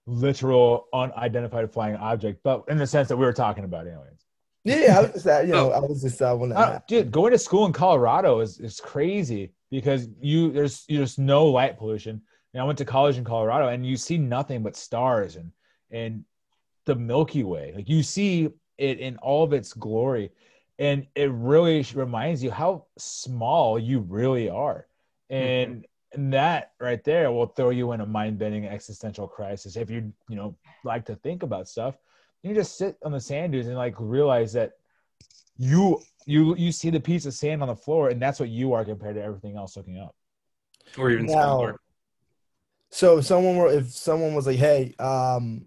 literal 0.06 0.88
unidentified 0.94 1.72
flying 1.72 1.96
object, 1.96 2.42
but 2.44 2.64
in 2.70 2.78
the 2.78 2.88
sense 2.88 3.08
that 3.10 3.18
we 3.18 3.26
were 3.26 3.34
talking 3.34 3.64
about 3.64 3.88
aliens. 3.88 4.26
Yeah, 4.64 4.98
I 4.98 5.02
was 5.02 5.12
just 5.14 5.26
that. 5.26 5.48
You 5.48 5.54
know, 5.54 5.72
Oh. 5.72 5.72
I 5.72 5.80
was 5.80 6.02
just 6.02 6.20
that 6.20 6.38
one. 6.38 6.50
That 6.50 6.58
Uh, 6.58 6.80
dude, 6.88 7.12
going 7.12 7.32
to 7.32 7.38
school 7.38 7.66
in 7.66 7.74
Colorado 7.74 8.40
is 8.40 8.60
is 8.60 8.80
crazy 8.80 9.54
because 9.72 10.08
you 10.22 10.52
there's 10.52 10.86
there's 10.88 11.18
no 11.18 11.46
light 11.46 11.78
pollution. 11.78 12.22
And 12.54 12.62
I 12.62 12.66
went 12.66 12.80
to 12.80 12.86
college 12.86 13.18
in 13.18 13.24
Colorado, 13.24 13.68
and 13.70 13.86
you 13.86 13.96
see 13.98 14.18
nothing 14.18 14.64
but 14.64 14.76
stars 14.76 15.36
and 15.36 15.52
and 15.92 16.26
the 16.86 16.96
Milky 16.96 17.44
Way. 17.44 17.74
Like 17.76 17.90
you 17.90 18.04
see 18.04 18.50
it 18.78 19.00
in 19.00 19.18
all 19.18 19.44
of 19.44 19.54
its 19.54 19.74
glory, 19.74 20.32
and 20.78 21.08
it 21.16 21.32
really 21.32 21.86
reminds 21.94 22.44
you 22.44 22.52
how 22.52 22.86
small 22.98 23.78
you 23.80 24.00
really 24.00 24.50
are. 24.50 24.88
And 25.30 25.86
and 26.14 26.34
that 26.34 26.72
right 26.80 27.04
there 27.04 27.32
will 27.32 27.46
throw 27.46 27.70
you 27.70 27.92
in 27.92 28.02
a 28.02 28.06
mind-bending 28.06 28.66
existential 28.66 29.28
crisis 29.28 29.76
if 29.76 29.92
you 29.92 30.12
you 30.28 30.36
know 30.36 30.56
like 30.84 31.06
to 31.06 31.16
think 31.16 31.44
about 31.44 31.68
stuff. 31.68 31.96
You 32.42 32.56
just 32.56 32.78
sit 32.78 32.98
on 33.04 33.12
the 33.12 33.20
sand 33.20 33.52
dunes 33.52 33.68
and 33.68 33.76
like 33.76 33.96
realize 34.00 34.54
that 34.54 34.72
you 35.58 36.02
you 36.26 36.56
you 36.56 36.72
see 36.72 36.90
the 36.90 37.00
piece 37.00 37.26
of 37.26 37.34
sand 37.34 37.62
on 37.62 37.68
the 37.68 37.76
floor 37.76 38.10
and 38.10 38.22
that's 38.22 38.40
what 38.40 38.50
you 38.50 38.74
are 38.74 38.86
compared 38.86 39.16
to 39.16 39.22
everything 39.22 39.58
else 39.58 39.76
looking 39.78 40.00
up 40.00 40.16
Or 40.98 41.12
even 41.12 41.26
Now- 41.26 41.34
smaller. 41.34 41.80
So 42.92 43.20
if 43.20 43.26
someone 43.26 43.58
were 43.58 43.72
if 43.72 43.92
someone 43.92 44.34
was 44.34 44.48
like, 44.48 44.58
hey, 44.58 44.96
um, 44.98 45.66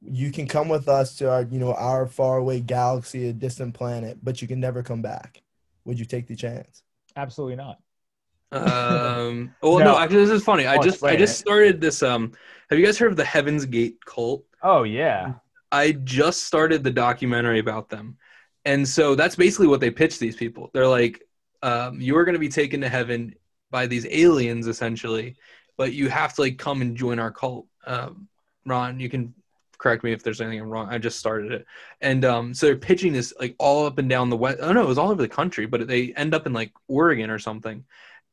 you 0.00 0.32
can 0.32 0.48
come 0.48 0.68
with 0.68 0.88
us 0.88 1.16
to 1.18 1.30
our 1.30 1.42
you 1.42 1.60
know 1.60 1.74
our 1.74 2.06
faraway 2.08 2.58
galaxy, 2.60 3.28
a 3.28 3.32
distant 3.32 3.74
planet, 3.74 4.18
but 4.20 4.42
you 4.42 4.48
can 4.48 4.58
never 4.58 4.82
come 4.82 5.00
back. 5.00 5.42
Would 5.84 5.98
you 5.98 6.04
take 6.06 6.26
the 6.26 6.34
chance? 6.36 6.82
absolutely 7.16 7.54
not 7.54 7.78
Um. 8.54 9.54
Well, 9.62 9.78
no. 9.78 9.84
No. 9.84 9.98
Actually, 9.98 10.24
this 10.24 10.30
is 10.30 10.44
funny. 10.44 10.66
I 10.66 10.78
just 10.78 11.02
I 11.04 11.16
just 11.16 11.38
started 11.38 11.80
this. 11.80 12.02
Um. 12.02 12.32
Have 12.70 12.78
you 12.78 12.84
guys 12.84 12.98
heard 12.98 13.10
of 13.10 13.16
the 13.16 13.24
Heaven's 13.24 13.66
Gate 13.66 13.98
cult? 14.04 14.44
oh 14.64 14.82
yeah 14.82 15.34
I 15.70 15.92
just 15.92 16.44
started 16.44 16.84
the 16.84 16.90
documentary 16.90 17.58
about 17.58 17.88
them, 17.88 18.16
and 18.64 18.86
so 18.86 19.16
that's 19.16 19.34
basically 19.34 19.66
what 19.66 19.80
they 19.80 19.90
pitch 19.90 20.20
these 20.20 20.36
people. 20.36 20.70
They're 20.72 20.86
like, 20.86 21.22
um, 21.62 22.00
"You 22.00 22.16
are 22.16 22.24
going 22.24 22.34
to 22.34 22.38
be 22.38 22.48
taken 22.48 22.80
to 22.82 22.88
heaven 22.88 23.34
by 23.72 23.88
these 23.88 24.06
aliens, 24.08 24.68
essentially, 24.68 25.34
but 25.76 25.92
you 25.92 26.08
have 26.08 26.32
to 26.34 26.42
like 26.42 26.58
come 26.58 26.80
and 26.80 26.96
join 26.96 27.18
our 27.18 27.32
cult." 27.32 27.66
Um, 27.86 28.28
Ron, 28.64 29.00
you 29.00 29.08
can 29.08 29.34
correct 29.78 30.04
me 30.04 30.12
if 30.12 30.22
there's 30.22 30.40
anything 30.40 30.60
I'm 30.60 30.70
wrong. 30.70 30.88
I 30.88 30.98
just 30.98 31.18
started 31.18 31.50
it, 31.50 31.66
and 32.00 32.24
um, 32.24 32.54
so 32.54 32.66
they're 32.66 32.76
pitching 32.76 33.12
this 33.12 33.34
like 33.40 33.56
all 33.58 33.86
up 33.86 33.98
and 33.98 34.08
down 34.08 34.30
the 34.30 34.36
west. 34.36 34.58
Oh 34.62 34.72
no, 34.72 34.82
it 34.82 34.88
was 34.88 34.98
all 34.98 35.10
over 35.10 35.22
the 35.22 35.28
country, 35.28 35.66
but 35.66 35.88
they 35.88 36.12
end 36.14 36.34
up 36.34 36.46
in 36.46 36.52
like 36.52 36.72
Oregon 36.86 37.30
or 37.30 37.40
something. 37.40 37.84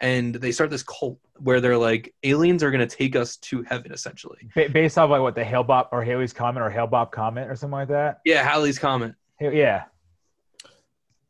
And 0.01 0.35
they 0.35 0.51
start 0.51 0.69
this 0.71 0.83
cult 0.83 1.19
where 1.37 1.61
they're 1.61 1.77
like, 1.77 2.13
aliens 2.23 2.63
are 2.63 2.71
going 2.71 2.85
to 2.87 2.95
take 2.95 3.15
us 3.15 3.37
to 3.37 3.61
heaven, 3.63 3.91
essentially. 3.91 4.49
Based 4.55 4.97
off 4.97 5.09
like 5.11 5.21
what 5.21 5.35
the 5.35 5.43
Hale-Bopp 5.43 5.89
or 5.91 6.03
Halley's 6.03 6.33
comet 6.33 6.61
or 6.61 6.69
Hale-Bopp 6.69 7.11
comet 7.11 7.47
or 7.49 7.55
something 7.55 7.73
like 7.77 7.87
that 7.89 8.19
Yeah, 8.25 8.43
Halley's 8.43 8.79
comet. 8.79 9.13
Yeah 9.39 9.83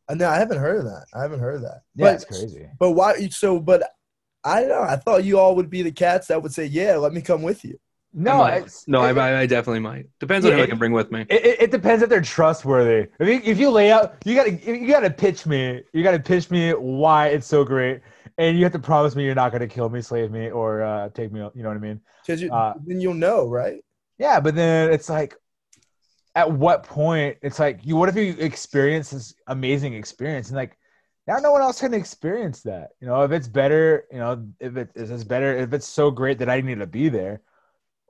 Uh, 0.07 0.15
no, 0.15 0.27
I 0.29 0.37
haven't 0.37 0.57
heard 0.57 0.77
of 0.79 0.85
that. 0.85 1.05
I 1.13 1.21
haven't 1.21 1.39
heard 1.39 1.55
of 1.55 1.61
that. 1.61 1.81
yeah 1.95 2.07
but, 2.07 2.15
it's 2.15 2.25
crazy 2.25 2.67
But 2.79 2.91
why? 2.91 3.27
So, 3.29 3.59
but 3.59 3.83
I 4.43 4.61
don't 4.61 4.69
know. 4.69 4.81
I 4.81 4.95
thought 4.95 5.23
you 5.23 5.37
all 5.37 5.55
would 5.55 5.69
be 5.69 5.81
the 5.83 5.91
cats 5.91 6.27
that 6.27 6.41
would 6.41 6.51
say, 6.53 6.65
"Yeah, 6.65 6.95
let 6.95 7.13
me 7.13 7.21
come 7.21 7.43
with 7.43 7.63
you." 7.63 7.77
No 8.13 8.39
might. 8.39 8.63
it's, 8.63 8.87
no, 8.87 9.03
it, 9.05 9.17
I, 9.17 9.41
I 9.41 9.45
definitely 9.45 9.79
might. 9.79 10.07
Depends 10.19 10.45
on 10.45 10.51
Yeah, 10.51 10.57
who 10.57 10.63
I 10.63 10.67
can 10.67 10.77
bring 10.79 10.91
with 10.91 11.11
me. 11.11 11.21
it, 11.29 11.45
it, 11.45 11.61
it 11.61 11.71
depends 11.71 12.01
if 12.03 12.09
they're 12.09 12.21
trustworthy 12.21 13.07
if 13.19 13.27
you, 13.27 13.41
if 13.51 13.57
you 13.57 13.69
lay 13.69 13.89
out 13.91 14.15
you 14.25 14.35
gotta 14.35 14.51
you 14.51 14.87
gotta 14.87 15.09
pitch 15.09 15.45
me 15.45 15.81
you 15.93 16.03
gotta 16.03 16.19
pitch 16.19 16.49
me 16.51 16.71
why 16.71 17.27
it's 17.27 17.47
so 17.47 17.63
great 17.63 18.01
and 18.37 18.57
you 18.57 18.63
have 18.63 18.73
to 18.73 18.79
promise 18.79 19.15
me 19.15 19.23
you're 19.25 19.35
not 19.35 19.51
gonna 19.51 19.67
kill 19.67 19.89
me 19.89 20.01
slave 20.01 20.31
me 20.31 20.49
or 20.49 20.83
uh, 20.83 21.09
take 21.09 21.31
me 21.31 21.39
you 21.39 21.63
know 21.63 21.69
what 21.69 21.77
i 21.77 21.79
mean 21.79 21.99
Because 22.25 22.41
you, 22.41 22.49
Uh, 22.51 22.73
then 22.85 22.99
you'll 23.01 23.13
know, 23.13 23.47
right? 23.47 23.83
Yeah, 24.17 24.39
but 24.39 24.55
then 24.55 24.91
it's 24.93 25.09
like, 25.09 25.35
at 26.35 26.51
what 26.51 26.83
point 26.83 27.37
it's 27.41 27.59
like 27.59 27.79
you? 27.83 27.95
What 27.97 28.09
if 28.09 28.15
you 28.15 28.35
experience 28.39 29.09
this 29.09 29.33
amazing 29.47 29.93
experience 29.95 30.47
and 30.47 30.55
like 30.55 30.77
now 31.27 31.37
no 31.37 31.51
one 31.51 31.61
else 31.61 31.79
can 31.81 31.93
experience 31.93 32.61
that? 32.63 32.91
You 33.01 33.07
know, 33.07 33.23
if 33.23 33.31
it's 33.31 33.47
better, 33.47 34.05
you 34.11 34.19
know, 34.19 34.47
if 34.59 34.77
it 34.77 34.89
is 34.95 35.11
it's 35.11 35.23
better, 35.25 35.55
if 35.57 35.73
it's 35.73 35.87
so 35.87 36.09
great 36.09 36.39
that 36.39 36.49
I 36.49 36.61
need 36.61 36.79
to 36.79 36.87
be 36.87 37.09
there, 37.09 37.41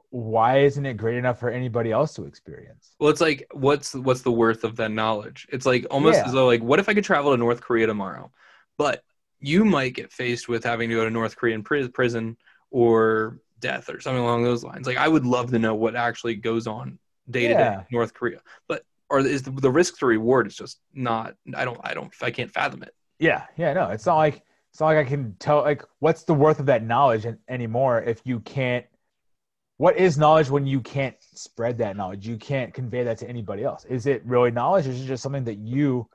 why 0.09 0.59
isn't 0.59 0.85
it 0.85 0.95
great 0.97 1.17
enough 1.17 1.39
for 1.39 1.49
anybody 1.49 1.91
else 1.91 2.13
to 2.15 2.25
experience? 2.25 2.91
Well, 2.99 3.09
it's 3.09 3.21
like 3.21 3.47
what's 3.53 3.95
what's 3.95 4.21
the 4.21 4.31
worth 4.31 4.63
of 4.63 4.75
that 4.75 4.91
knowledge? 4.91 5.47
It's 5.51 5.65
like 5.65 5.87
almost 5.89 6.19
Yeah. 6.19 6.27
as 6.27 6.33
though 6.33 6.45
like 6.45 6.61
what 6.61 6.79
if 6.79 6.89
I 6.89 6.93
could 6.93 7.03
travel 7.03 7.31
to 7.31 7.37
North 7.37 7.61
Korea 7.61 7.87
tomorrow, 7.87 8.31
but 8.77 9.03
you 9.41 9.65
might 9.65 9.95
get 9.95 10.11
faced 10.11 10.47
with 10.47 10.63
having 10.63 10.89
to 10.89 10.95
go 10.95 11.03
to 11.03 11.09
North 11.09 11.35
Korean 11.35 11.63
pri- 11.63 11.87
prison 11.87 12.37
or 12.69 13.39
death 13.59 13.89
or 13.89 13.99
something 13.99 14.21
along 14.21 14.43
those 14.43 14.63
lines. 14.63 14.87
Like 14.87 14.97
I 14.97 15.07
would 15.07 15.25
love 15.25 15.51
to 15.51 15.59
know 15.59 15.75
what 15.75 15.95
actually 15.95 16.35
goes 16.35 16.67
on 16.67 16.99
day 17.29 17.47
to 17.47 17.55
day 17.55 17.77
North 17.91 18.13
Korea, 18.13 18.39
but 18.67 18.83
or 19.09 19.19
is 19.19 19.43
the, 19.43 19.51
the 19.51 19.69
risk 19.69 19.97
to 19.99 20.05
reward 20.05 20.47
is 20.47 20.55
just 20.55 20.79
not? 20.93 21.35
I 21.55 21.65
don't 21.65 21.79
I 21.83 21.93
don't 21.93 22.11
I 22.21 22.31
can't 22.31 22.51
fathom 22.51 22.83
it. 22.83 22.93
Yeah, 23.19 23.45
yeah, 23.57 23.73
no, 23.73 23.89
it's 23.89 24.05
not 24.05 24.17
like 24.17 24.43
it's 24.71 24.79
not 24.79 24.87
like 24.87 24.97
I 24.97 25.03
can 25.03 25.35
tell 25.39 25.61
like 25.61 25.83
what's 25.99 26.23
the 26.23 26.33
worth 26.33 26.59
of 26.59 26.67
that 26.67 26.83
knowledge 26.83 27.25
anymore 27.49 28.01
if 28.01 28.21
you 28.23 28.39
can't. 28.41 28.85
What 29.77 29.97
is 29.97 30.17
knowledge 30.17 30.49
when 30.49 30.67
you 30.67 30.79
can't 30.79 31.15
spread 31.19 31.79
that 31.79 31.97
knowledge? 31.97 32.27
You 32.27 32.37
can't 32.37 32.71
convey 32.71 33.03
that 33.03 33.17
to 33.19 33.27
anybody 33.27 33.63
else. 33.63 33.83
Is 33.85 34.05
it 34.05 34.23
really 34.25 34.51
knowledge, 34.51 34.85
or 34.85 34.91
is 34.91 35.01
it 35.01 35.07
just 35.07 35.23
something 35.23 35.43
that 35.45 35.57
you, 35.57 36.07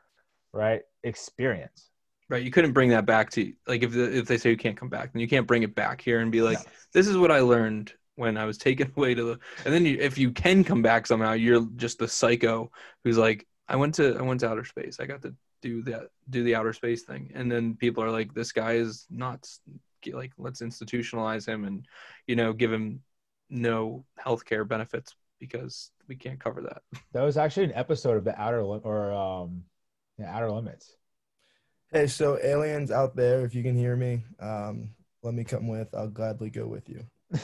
right, 0.52 0.82
experience? 1.02 1.90
Right, 2.28 2.42
you 2.42 2.50
couldn't 2.50 2.72
bring 2.72 2.90
that 2.90 3.06
back 3.06 3.30
to 3.32 3.52
like 3.68 3.82
if 3.84 3.92
the, 3.92 4.18
if 4.18 4.26
they 4.26 4.36
say 4.36 4.50
you 4.50 4.56
can't 4.56 4.76
come 4.76 4.88
back, 4.88 5.12
then 5.12 5.20
you 5.20 5.28
can't 5.28 5.46
bring 5.46 5.62
it 5.62 5.74
back 5.76 6.00
here 6.00 6.18
and 6.20 6.32
be 6.32 6.42
like, 6.42 6.58
No. 6.58 6.64
this 6.92 7.06
is 7.06 7.16
what 7.16 7.30
I 7.30 7.38
learned 7.40 7.92
when 8.16 8.36
I 8.36 8.44
was 8.46 8.58
taken 8.66 8.92
away 8.96 9.14
to 9.14 9.22
the. 9.22 9.38
And 9.64 9.72
then 9.72 9.86
you, 9.86 9.96
if 10.00 10.18
you 10.18 10.32
can 10.32 10.64
come 10.64 10.82
back 10.82 11.06
somehow, 11.06 11.32
you're 11.34 11.66
just 11.76 11.98
the 11.98 12.08
psycho 12.08 12.72
who's 13.04 13.16
like, 13.18 13.46
I 13.68 13.76
went 13.76 13.94
to 13.96 14.16
I 14.18 14.22
went 14.22 14.40
to 14.40 14.48
outer 14.48 14.64
space. 14.64 14.98
I 14.98 15.06
got 15.06 15.22
to 15.22 15.34
do 15.62 15.82
that 15.84 16.08
do 16.28 16.42
the 16.42 16.56
outer 16.56 16.72
space 16.72 17.02
thing, 17.02 17.30
and 17.34 17.50
then 17.50 17.76
people 17.76 18.02
are 18.02 18.10
like, 18.10 18.34
this 18.34 18.50
guy 18.52 18.72
is 18.72 19.06
nuts. 19.08 19.60
Get- 20.02 20.16
Like 20.16 20.32
let's 20.36 20.62
institutionalize 20.62 21.46
him 21.46 21.64
and 21.64 21.86
you 22.26 22.34
know 22.34 22.52
give 22.52 22.72
him 22.72 23.02
no 23.50 24.04
healthcare 24.20 24.66
benefits 24.66 25.14
because 25.38 25.92
we 26.08 26.16
can't 26.16 26.40
cover 26.40 26.62
that. 26.62 26.82
That 27.12 27.22
was 27.22 27.36
actually 27.36 27.64
an 27.66 27.74
episode 27.74 28.16
of 28.16 28.24
the 28.24 28.36
Outer 28.40 28.64
Lim- 28.64 28.80
or 28.84 29.12
um, 29.12 29.62
yeah, 30.18 30.34
Outer 30.36 30.50
Limits. 30.50 30.95
Hey, 31.92 32.06
so 32.08 32.38
aliens 32.42 32.90
out 32.90 33.14
there, 33.14 33.44
if 33.44 33.54
you 33.54 33.62
can 33.62 33.76
hear 33.76 33.96
me, 33.96 34.24
um, 34.40 34.90
let 35.22 35.34
me 35.34 35.44
come 35.44 35.68
with. 35.68 35.94
I'll 35.94 36.08
gladly 36.08 36.50
go 36.50 36.66
with 36.66 36.88
you. 36.88 37.04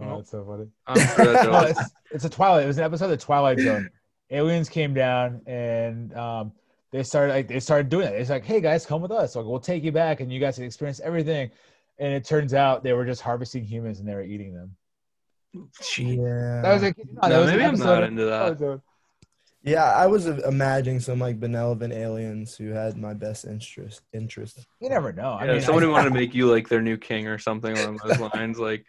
Oh, 0.00 0.16
that's 0.16 0.30
so 0.30 0.44
funny. 0.44 0.66
I'm 0.86 0.96
sure 0.96 1.32
that 1.32 1.46
No, 1.46 1.60
it's, 1.60 1.80
it's 2.10 2.24
a 2.24 2.28
Twilight. 2.28 2.64
It 2.64 2.66
was 2.66 2.78
an 2.78 2.84
episode 2.84 3.04
of 3.06 3.10
the 3.12 3.16
Twilight 3.16 3.60
Zone. 3.60 3.88
Aliens 4.30 4.68
came 4.68 4.92
down 4.92 5.40
and 5.46 6.12
um, 6.14 6.52
they 6.90 7.02
started 7.02 7.32
like 7.32 7.46
they 7.46 7.60
started 7.60 7.88
doing 7.88 8.08
it. 8.08 8.14
It's 8.14 8.30
like, 8.30 8.44
hey 8.44 8.60
guys, 8.60 8.84
come 8.84 9.02
with 9.02 9.12
us. 9.12 9.36
Like 9.36 9.44
we'll 9.44 9.60
take 9.60 9.84
you 9.84 9.92
back 9.92 10.20
and 10.20 10.32
you 10.32 10.40
guys 10.40 10.56
can 10.56 10.64
experience 10.64 11.00
everything. 11.00 11.50
And 11.98 12.12
it 12.12 12.24
turns 12.24 12.54
out 12.54 12.82
they 12.82 12.92
were 12.92 13.04
just 13.04 13.20
harvesting 13.20 13.64
humans 13.64 14.00
and 14.00 14.08
they 14.08 14.14
were 14.14 14.22
eating 14.22 14.52
them. 14.52 14.74
Gee. 15.80 16.16
Yeah. 16.16 16.62
That 16.62 16.72
was 16.72 16.82
like, 16.82 16.96
no, 16.98 17.28
that 17.28 17.38
was 17.38 17.50
maybe 17.50 17.64
I'm 17.64 17.78
not 17.78 18.02
into 18.02 18.24
that. 18.24 18.80
Yeah, 19.66 19.84
I 19.84 20.06
was 20.06 20.26
uh, 20.26 20.38
imagining 20.46 21.00
some 21.00 21.18
like 21.18 21.40
benevolent 21.40 21.92
aliens 21.94 22.54
who 22.54 22.68
had 22.70 22.98
my 22.98 23.14
best 23.14 23.46
interest. 23.46 24.02
Interest. 24.12 24.58
You 24.80 24.90
never 24.90 25.10
know. 25.12 25.32
I 25.32 25.46
Yeah, 25.46 25.52
mean, 25.54 25.62
somebody 25.62 25.86
I- 25.86 25.90
wanted 25.90 26.10
to 26.10 26.14
make 26.20 26.34
you 26.34 26.50
like 26.50 26.68
their 26.68 26.82
new 26.82 26.98
king 26.98 27.26
or 27.26 27.38
something 27.38 27.76
along 27.76 27.98
those 28.04 28.20
lines. 28.20 28.58
Like, 28.58 28.84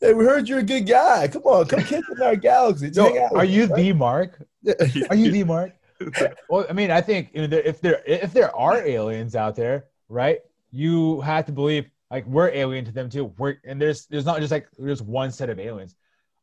Hey, 0.00 0.12
we 0.12 0.24
heard 0.24 0.48
you're 0.48 0.58
a 0.58 0.62
good 0.64 0.86
guy. 0.86 1.26
Come 1.28 1.42
on, 1.44 1.66
come 1.66 1.82
kick 1.84 2.04
in 2.14 2.22
our 2.22 2.36
galaxy. 2.36 2.90
Yo, 2.92 3.04
Hang 3.04 3.18
out 3.18 3.32
are 3.34 3.44
you 3.44 3.64
us, 3.64 3.70
right? 3.70 3.76
the 3.76 3.92
Mark? 3.92 4.46
Are 5.10 5.16
you 5.16 5.30
the 5.30 5.44
Mark? 5.44 5.72
Well, 6.50 6.66
I 6.68 6.72
mean, 6.72 6.90
I 6.90 7.00
think 7.00 7.30
you 7.32 7.46
know, 7.48 7.56
if 7.56 7.80
there 7.80 8.02
if 8.06 8.32
there 8.32 8.54
are 8.54 8.76
aliens 8.84 9.34
out 9.36 9.56
there, 9.56 9.86
right? 10.08 10.38
You 10.70 11.20
have 11.22 11.46
to 11.46 11.52
believe 11.52 11.86
like 12.10 12.26
we're 12.26 12.50
alien 12.50 12.84
to 12.84 12.92
them 12.92 13.08
too. 13.08 13.32
We're 13.38 13.56
and 13.64 13.80
there's 13.80 14.06
there's 14.06 14.26
not 14.26 14.40
just 14.40 14.50
like 14.52 14.68
there's 14.78 15.00
one 15.02 15.30
set 15.30 15.48
of 15.48 15.58
aliens. 15.58 15.94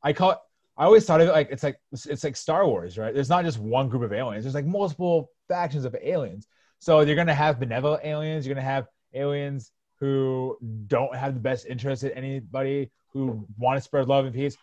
I 0.01 0.13
call 0.13 0.31
it. 0.31 0.37
I 0.79 0.85
always 0.85 1.05
thought 1.05 1.19
of 1.19 1.27
it 1.27 1.31
like 1.31 1.49
it's 1.51 1.61
like 1.61 1.77
it's, 1.91 2.23
like 2.23 2.37
Star 2.37 2.65
Wars, 2.65 2.97
right? 2.97 3.13
There's 3.13 3.29
not 3.29 3.43
just 3.43 3.59
one 3.59 3.89
group 3.89 4.01
of 4.01 4.13
aliens. 4.13 4.45
There's 4.45 4.55
like 4.55 4.65
multiple 4.65 5.29
factions 5.49 5.83
of 5.83 5.93
aliens. 6.01 6.47
So 6.79 7.01
you're 7.01 7.17
gonna 7.17 7.35
have 7.35 7.59
benevolent 7.59 8.05
aliens. 8.05 8.47
You're 8.47 8.55
gonna 8.55 8.65
have 8.65 8.87
aliens 9.13 9.73
who 9.99 10.57
don't 10.87 11.13
have 11.13 11.33
the 11.33 11.41
best 11.41 11.65
interest 11.65 12.05
in 12.05 12.11
anybody, 12.11 12.89
who 13.11 13.45
want 13.57 13.75
to 13.77 13.81
spread 13.81 14.07
love 14.07 14.23
and 14.23 14.33
peace, 14.33 14.55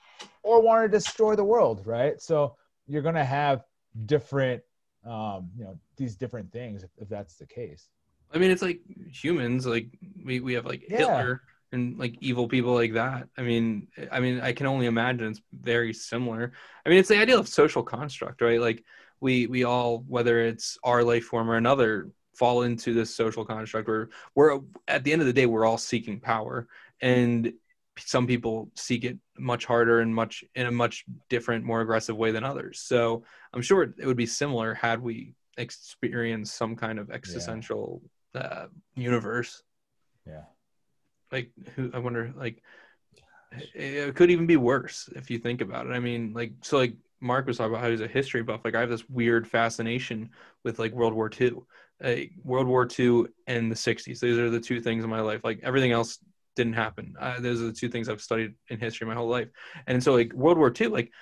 or 0.42 0.62
want 0.62 0.84
to 0.84 0.88
destroy 0.88 1.36
the 1.36 1.44
world, 1.44 1.86
right? 1.86 2.18
So 2.22 2.56
you're 2.86 3.02
gonna 3.02 3.24
have 3.24 3.62
different 4.06 4.62
um, 5.04 5.50
you 5.56 5.64
know, 5.64 5.78
these 5.96 6.16
different 6.16 6.50
things 6.50 6.82
if, 6.82 6.90
if 6.96 7.08
that's 7.10 7.36
the 7.36 7.46
case. 7.46 7.90
I 8.32 8.38
mean, 8.38 8.50
it's 8.50 8.62
like 8.62 8.80
humans. 9.12 9.66
Like 9.66 9.88
we, 10.24 10.40
we 10.40 10.54
have 10.54 10.64
like 10.64 10.84
Yeah. 10.88 10.98
Hitler 10.98 11.42
and 11.72 11.98
like 11.98 12.16
evil 12.20 12.48
people 12.48 12.74
like 12.74 12.94
that. 12.94 13.28
I 13.36 13.42
mean, 13.42 13.88
I 14.10 14.20
mean, 14.20 14.40
I 14.40 14.52
can 14.52 14.66
only 14.66 14.86
imagine 14.86 15.28
it's 15.28 15.42
very 15.52 15.92
similar. 15.92 16.52
I 16.84 16.88
mean, 16.88 16.98
it's 16.98 17.08
the 17.08 17.18
idea 17.18 17.38
of 17.38 17.48
social 17.48 17.82
construct, 17.82 18.40
right? 18.40 18.60
Like 18.60 18.84
we 19.20 19.46
we 19.46 19.64
all, 19.64 20.04
whether 20.08 20.40
it's 20.40 20.78
our 20.84 21.02
life 21.02 21.24
form 21.24 21.50
or 21.50 21.56
another, 21.56 22.10
fall 22.34 22.62
into 22.62 22.92
this 22.92 23.14
social 23.14 23.44
construct 23.44 23.88
where 23.88 24.08
we're 24.34 24.60
at 24.86 25.04
the 25.04 25.12
end 25.12 25.22
of 25.22 25.26
the 25.26 25.32
day 25.32 25.46
we're 25.46 25.64
all 25.64 25.78
seeking 25.78 26.20
power, 26.20 26.68
and 27.00 27.52
some 27.98 28.26
people 28.26 28.70
seek 28.74 29.04
it 29.04 29.18
much 29.38 29.64
harder 29.64 30.00
and 30.00 30.14
much 30.14 30.44
in 30.54 30.66
a 30.66 30.70
much 30.70 31.04
different, 31.28 31.64
more 31.64 31.80
aggressive 31.80 32.16
way 32.16 32.30
than 32.30 32.44
others. 32.44 32.80
So 32.80 33.24
I'm 33.54 33.62
sure 33.62 33.82
it 33.82 34.06
would 34.06 34.16
be 34.16 34.26
similar 34.26 34.74
had 34.74 35.00
we 35.00 35.34
experienced 35.56 36.54
some 36.56 36.76
kind 36.76 36.98
of 36.98 37.10
existential 37.10 38.02
uh, 38.34 38.66
universe. 38.94 39.62
Yeah. 40.26 40.42
Like, 41.32 41.50
who 41.74 41.90
I 41.92 41.98
wonder, 41.98 42.32
like, 42.36 42.62
it 43.74 44.14
could 44.14 44.30
even 44.30 44.46
be 44.46 44.56
worse 44.56 45.08
if 45.14 45.30
you 45.30 45.38
think 45.38 45.60
about 45.60 45.86
it. 45.86 45.90
I 45.90 46.00
mean, 46.00 46.32
like, 46.34 46.52
so 46.62 46.78
like 46.78 46.94
Mark 47.20 47.46
was 47.46 47.58
talking 47.58 47.72
about 47.72 47.82
how 47.82 47.90
he's 47.90 48.00
a 48.00 48.08
history 48.08 48.42
buff. 48.42 48.60
Like, 48.64 48.74
I 48.74 48.80
have 48.80 48.90
this 48.90 49.08
weird 49.08 49.46
fascination 49.46 50.30
with 50.64 50.78
like 50.78 50.92
World 50.92 51.14
War 51.14 51.28
II, 51.28 51.64
like 52.02 52.32
World 52.42 52.66
War 52.66 52.86
II 52.86 53.26
and 53.46 53.70
the 53.70 53.76
'60s. 53.76 54.20
These 54.20 54.38
are 54.38 54.50
the 54.50 54.60
two 54.60 54.80
things 54.80 55.04
in 55.04 55.10
my 55.10 55.20
life. 55.20 55.42
Like 55.44 55.60
everything 55.62 55.92
else 55.92 56.18
didn't 56.54 56.74
happen. 56.74 57.14
Uh, 57.20 57.40
those 57.40 57.60
are 57.60 57.66
the 57.66 57.72
two 57.72 57.88
things 57.88 58.08
I've 58.08 58.20
studied 58.20 58.54
in 58.68 58.80
history 58.80 59.06
my 59.06 59.14
whole 59.14 59.28
life. 59.28 59.48
And 59.86 60.02
so, 60.02 60.14
like 60.14 60.32
World 60.32 60.58
War 60.58 60.70
II, 60.70 60.88
like 60.88 61.12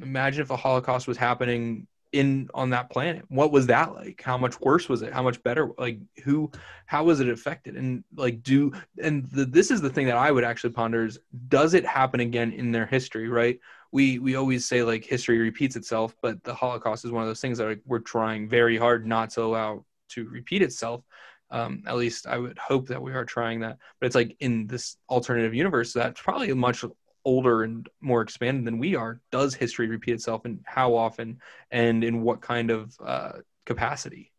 imagine 0.00 0.42
if 0.42 0.50
a 0.50 0.56
Holocaust 0.56 1.06
was 1.06 1.16
happening 1.16 1.86
in 2.18 2.48
on 2.54 2.70
that 2.70 2.90
planet. 2.90 3.24
What 3.28 3.52
was 3.52 3.66
that 3.66 3.94
like? 3.94 4.22
How 4.22 4.38
much 4.38 4.60
worse 4.60 4.88
was 4.88 5.02
it? 5.02 5.12
How 5.12 5.22
much 5.22 5.42
better? 5.42 5.70
Like 5.78 6.00
who? 6.24 6.50
How 6.86 7.04
was 7.04 7.20
it 7.20 7.28
affected? 7.28 7.76
And 7.76 8.04
like 8.14 8.42
do 8.42 8.72
and 9.02 9.26
the, 9.30 9.44
this 9.44 9.70
is 9.70 9.80
the 9.80 9.90
thing 9.90 10.06
that 10.06 10.16
I 10.16 10.30
would 10.30 10.44
actually 10.44 10.70
ponder 10.72 11.04
is 11.04 11.18
does 11.48 11.74
it 11.74 11.84
happen 11.84 12.20
again 12.20 12.52
in 12.52 12.72
their 12.72 12.86
history? 12.86 13.28
Right? 13.28 13.58
We 13.92 14.18
we 14.18 14.36
always 14.36 14.64
say 14.66 14.82
like 14.82 15.04
history 15.04 15.38
repeats 15.38 15.76
itself, 15.76 16.16
but 16.22 16.42
the 16.44 16.54
Holocaust 16.54 17.04
is 17.04 17.12
one 17.12 17.22
of 17.22 17.28
those 17.28 17.40
things 17.40 17.58
that 17.58 17.66
like, 17.66 17.82
we're 17.86 17.98
trying 18.00 18.48
very 18.48 18.76
hard 18.76 19.06
not 19.06 19.30
to 19.30 19.42
allow 19.42 19.84
to 20.10 20.28
repeat 20.28 20.62
itself. 20.62 21.02
Um, 21.50 21.84
at 21.86 21.96
least 21.96 22.26
I 22.26 22.38
would 22.38 22.58
hope 22.58 22.88
that 22.88 23.00
we 23.00 23.12
are 23.12 23.24
trying 23.24 23.60
that. 23.60 23.78
But 24.00 24.06
it's 24.06 24.16
like 24.16 24.36
in 24.40 24.66
this 24.66 24.96
alternative 25.08 25.54
universe 25.54 25.92
that's 25.92 26.20
probably 26.20 26.52
much 26.54 26.84
older 27.26 27.64
and 27.64 27.88
more 28.00 28.22
expanded 28.22 28.64
than 28.64 28.78
we 28.78 28.94
are. 28.94 29.20
Does 29.30 29.54
history 29.54 29.88
repeat 29.88 30.14
itself, 30.14 30.46
and 30.46 30.60
how 30.64 30.94
often, 30.94 31.40
and 31.70 32.02
in 32.04 32.22
what 32.22 32.40
kind 32.40 32.70
of 32.70 32.96
uh, 33.04 33.32
capacity? 33.66 34.32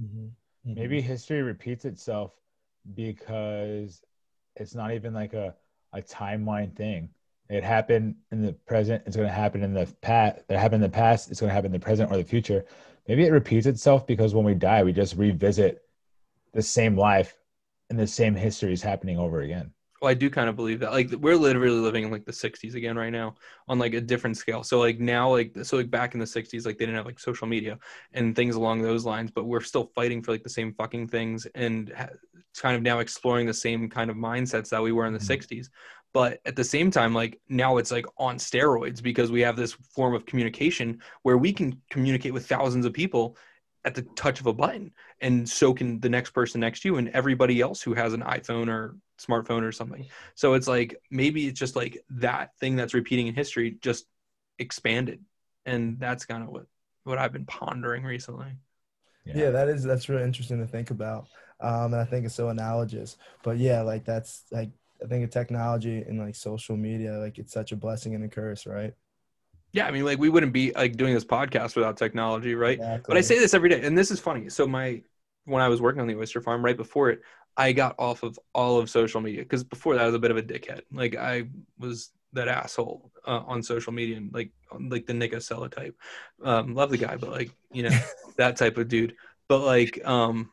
Mhm. 0.00 0.30
Mhm. 0.66 0.76
Maybe 0.76 1.00
history 1.00 1.42
repeats 1.42 1.84
itself 1.84 2.32
because 2.94 4.02
it's 4.56 4.74
not 4.74 4.92
even 4.92 5.14
like 5.14 5.32
a, 5.32 5.54
a 5.92 6.02
timeline 6.02 6.76
thing. 6.76 7.10
It 7.48 7.64
happened 7.64 8.16
in 8.30 8.42
the 8.42 8.52
present, 8.52 9.02
it's 9.06 9.16
going 9.16 9.28
to 9.28 9.34
happen 9.34 9.62
in 9.62 9.74
the 9.74 9.86
past. 10.02 10.46
That 10.48 10.58
happened 10.58 10.84
in 10.84 10.90
the 10.90 10.94
past, 10.94 11.30
it's 11.30 11.40
going 11.40 11.48
to 11.48 11.54
happen 11.54 11.74
in 11.74 11.80
the 11.80 11.84
present 11.84 12.12
or 12.12 12.16
the 12.16 12.24
future. 12.24 12.64
Maybe 13.08 13.24
it 13.24 13.32
repeats 13.32 13.66
itself 13.66 14.06
because 14.06 14.34
when 14.34 14.44
we 14.44 14.54
die, 14.54 14.84
we 14.84 14.92
just 14.92 15.16
revisit 15.16 15.82
the 16.52 16.62
same 16.62 16.96
life 16.96 17.36
and 17.88 17.98
the 17.98 18.06
same 18.06 18.34
history 18.34 18.72
is 18.72 18.82
happening 18.82 19.18
over 19.18 19.40
again. 19.40 19.72
Well, 20.00 20.10
I 20.10 20.14
do 20.14 20.30
kind 20.30 20.48
of 20.48 20.56
believe 20.56 20.80
that. 20.80 20.92
Like 20.92 21.10
we're 21.12 21.36
literally 21.36 21.78
living 21.78 22.04
in 22.04 22.10
like 22.10 22.24
the 22.24 22.32
60s 22.32 22.74
again 22.74 22.96
right 22.96 23.10
now 23.10 23.34
on 23.68 23.78
like 23.78 23.92
a 23.92 24.00
different 24.00 24.38
scale. 24.38 24.62
So 24.64 24.78
like 24.78 24.98
now 24.98 25.30
like 25.30 25.54
so 25.62 25.76
like 25.76 25.90
back 25.90 26.14
in 26.14 26.20
the 26.20 26.26
60s 26.26 26.64
like 26.64 26.78
they 26.78 26.86
didn't 26.86 26.96
have 26.96 27.04
like 27.06 27.18
social 27.20 27.46
media 27.46 27.78
and 28.14 28.34
things 28.34 28.54
along 28.54 28.80
those 28.80 29.04
lines, 29.04 29.30
but 29.30 29.44
we're 29.44 29.60
still 29.60 29.90
fighting 29.94 30.22
for 30.22 30.32
like 30.32 30.42
the 30.42 30.48
same 30.48 30.72
fucking 30.74 31.08
things 31.08 31.46
and 31.54 31.92
ha- 31.96 32.08
kind 32.56 32.76
of 32.76 32.82
now 32.82 33.00
exploring 33.00 33.46
the 33.46 33.52
same 33.54 33.90
kind 33.90 34.10
of 34.10 34.16
mindsets 34.16 34.70
that 34.70 34.82
we 34.82 34.92
were 34.92 35.04
in 35.06 35.12
the 35.12 35.18
Mhm. 35.18 35.26
60s. 35.26 35.68
But 36.14 36.40
at 36.46 36.56
the 36.56 36.64
same 36.64 36.90
time 36.90 37.12
like 37.14 37.38
now 37.50 37.76
it's 37.76 37.92
like 37.92 38.06
on 38.16 38.36
steroids 38.38 39.02
because 39.02 39.30
we 39.30 39.42
have 39.42 39.56
this 39.56 39.72
form 39.94 40.14
of 40.14 40.24
communication 40.24 41.02
where 41.22 41.36
we 41.36 41.52
can 41.52 41.80
communicate 41.90 42.32
with 42.32 42.46
thousands 42.48 42.86
of 42.86 42.94
people 42.94 43.36
at 43.84 43.94
the 43.94 44.02
touch 44.16 44.40
of 44.40 44.46
a 44.46 44.52
button 44.52 44.92
and 45.20 45.48
so 45.48 45.72
can 45.72 46.00
the 46.00 46.08
next 46.08 46.30
person 46.30 46.60
next 46.60 46.80
to 46.80 46.88
you 46.88 46.96
and 46.96 47.08
everybody 47.10 47.60
else 47.60 47.80
who 47.82 47.94
has 47.94 48.12
an 48.12 48.20
iPhone 48.22 48.68
or 48.68 48.96
smartphone 49.20 49.62
or 49.62 49.72
something. 49.72 50.06
So 50.34 50.54
it's 50.54 50.68
like 50.68 51.00
maybe 51.10 51.46
it's 51.46 51.58
just 51.58 51.76
like 51.76 52.02
that 52.10 52.56
thing 52.58 52.76
that's 52.76 52.94
repeating 52.94 53.26
in 53.26 53.34
history 53.34 53.78
just 53.80 54.06
expanded. 54.58 55.24
And 55.66 55.98
that's 56.00 56.24
kind 56.24 56.42
of 56.42 56.48
what 56.48 56.66
what 57.04 57.18
I've 57.18 57.32
been 57.32 57.46
pondering 57.46 58.04
recently. 58.04 58.56
Yeah, 59.24 59.50
that 59.50 59.68
is 59.68 59.84
that's 59.84 60.08
really 60.08 60.24
interesting 60.24 60.58
to 60.58 60.66
think 60.66 60.90
about. 60.90 61.28
Um, 61.60 61.92
and 61.92 61.96
I 61.96 62.04
think 62.04 62.24
it's 62.24 62.34
so 62.34 62.48
analogous. 62.48 63.16
But 63.42 63.58
yeah, 63.58 63.82
like 63.82 64.04
that's 64.04 64.44
like 64.50 64.70
I 65.02 65.06
think 65.06 65.24
of 65.24 65.30
technology 65.30 66.02
and 66.02 66.18
like 66.18 66.34
social 66.34 66.76
media, 66.76 67.18
like 67.18 67.38
it's 67.38 67.52
such 67.52 67.72
a 67.72 67.76
blessing 67.76 68.14
and 68.14 68.24
a 68.24 68.28
curse, 68.28 68.66
right? 68.66 68.94
Yeah, 69.72 69.86
I 69.86 69.90
mean, 69.92 70.04
like 70.04 70.18
we 70.18 70.28
wouldn't 70.28 70.52
be 70.52 70.72
like 70.72 70.96
doing 70.96 71.14
this 71.14 71.24
podcast 71.24 71.76
without 71.76 71.96
technology, 71.96 72.54
right? 72.54 72.78
Exactly. 72.78 73.04
But 73.06 73.16
I 73.18 73.20
say 73.20 73.38
this 73.38 73.54
every 73.54 73.68
day, 73.68 73.82
and 73.82 73.96
this 73.96 74.10
is 74.10 74.18
funny. 74.18 74.48
So 74.48 74.66
my 74.66 75.02
when 75.44 75.62
I 75.62 75.68
was 75.68 75.80
working 75.80 76.00
on 76.00 76.06
the 76.06 76.16
oyster 76.16 76.40
farm, 76.40 76.64
right 76.64 76.76
before 76.76 77.10
it, 77.10 77.22
I 77.60 77.72
got 77.72 77.94
off 77.98 78.22
of 78.22 78.38
all 78.54 78.78
of 78.78 78.88
social 78.88 79.20
media 79.20 79.42
because 79.42 79.62
before 79.62 79.94
that 79.94 80.02
I 80.02 80.06
was 80.06 80.14
a 80.14 80.18
bit 80.18 80.30
of 80.30 80.38
a 80.38 80.42
dickhead. 80.42 80.80
Like 80.90 81.14
I 81.14 81.44
was 81.78 82.10
that 82.32 82.48
asshole 82.48 83.10
uh, 83.26 83.42
on 83.46 83.62
social 83.62 83.92
media 83.92 84.16
and 84.16 84.32
like 84.32 84.50
like 84.88 85.04
the 85.04 85.12
Nick 85.12 85.32
Acella 85.32 85.70
type. 85.70 85.94
Um, 86.42 86.74
love 86.74 86.88
the 86.88 86.96
guy, 86.96 87.16
but 87.16 87.30
like 87.30 87.50
you 87.70 87.82
know 87.82 87.98
that 88.38 88.56
type 88.56 88.78
of 88.78 88.88
dude. 88.88 89.14
But 89.46 89.58
like 89.58 90.02
um, 90.06 90.50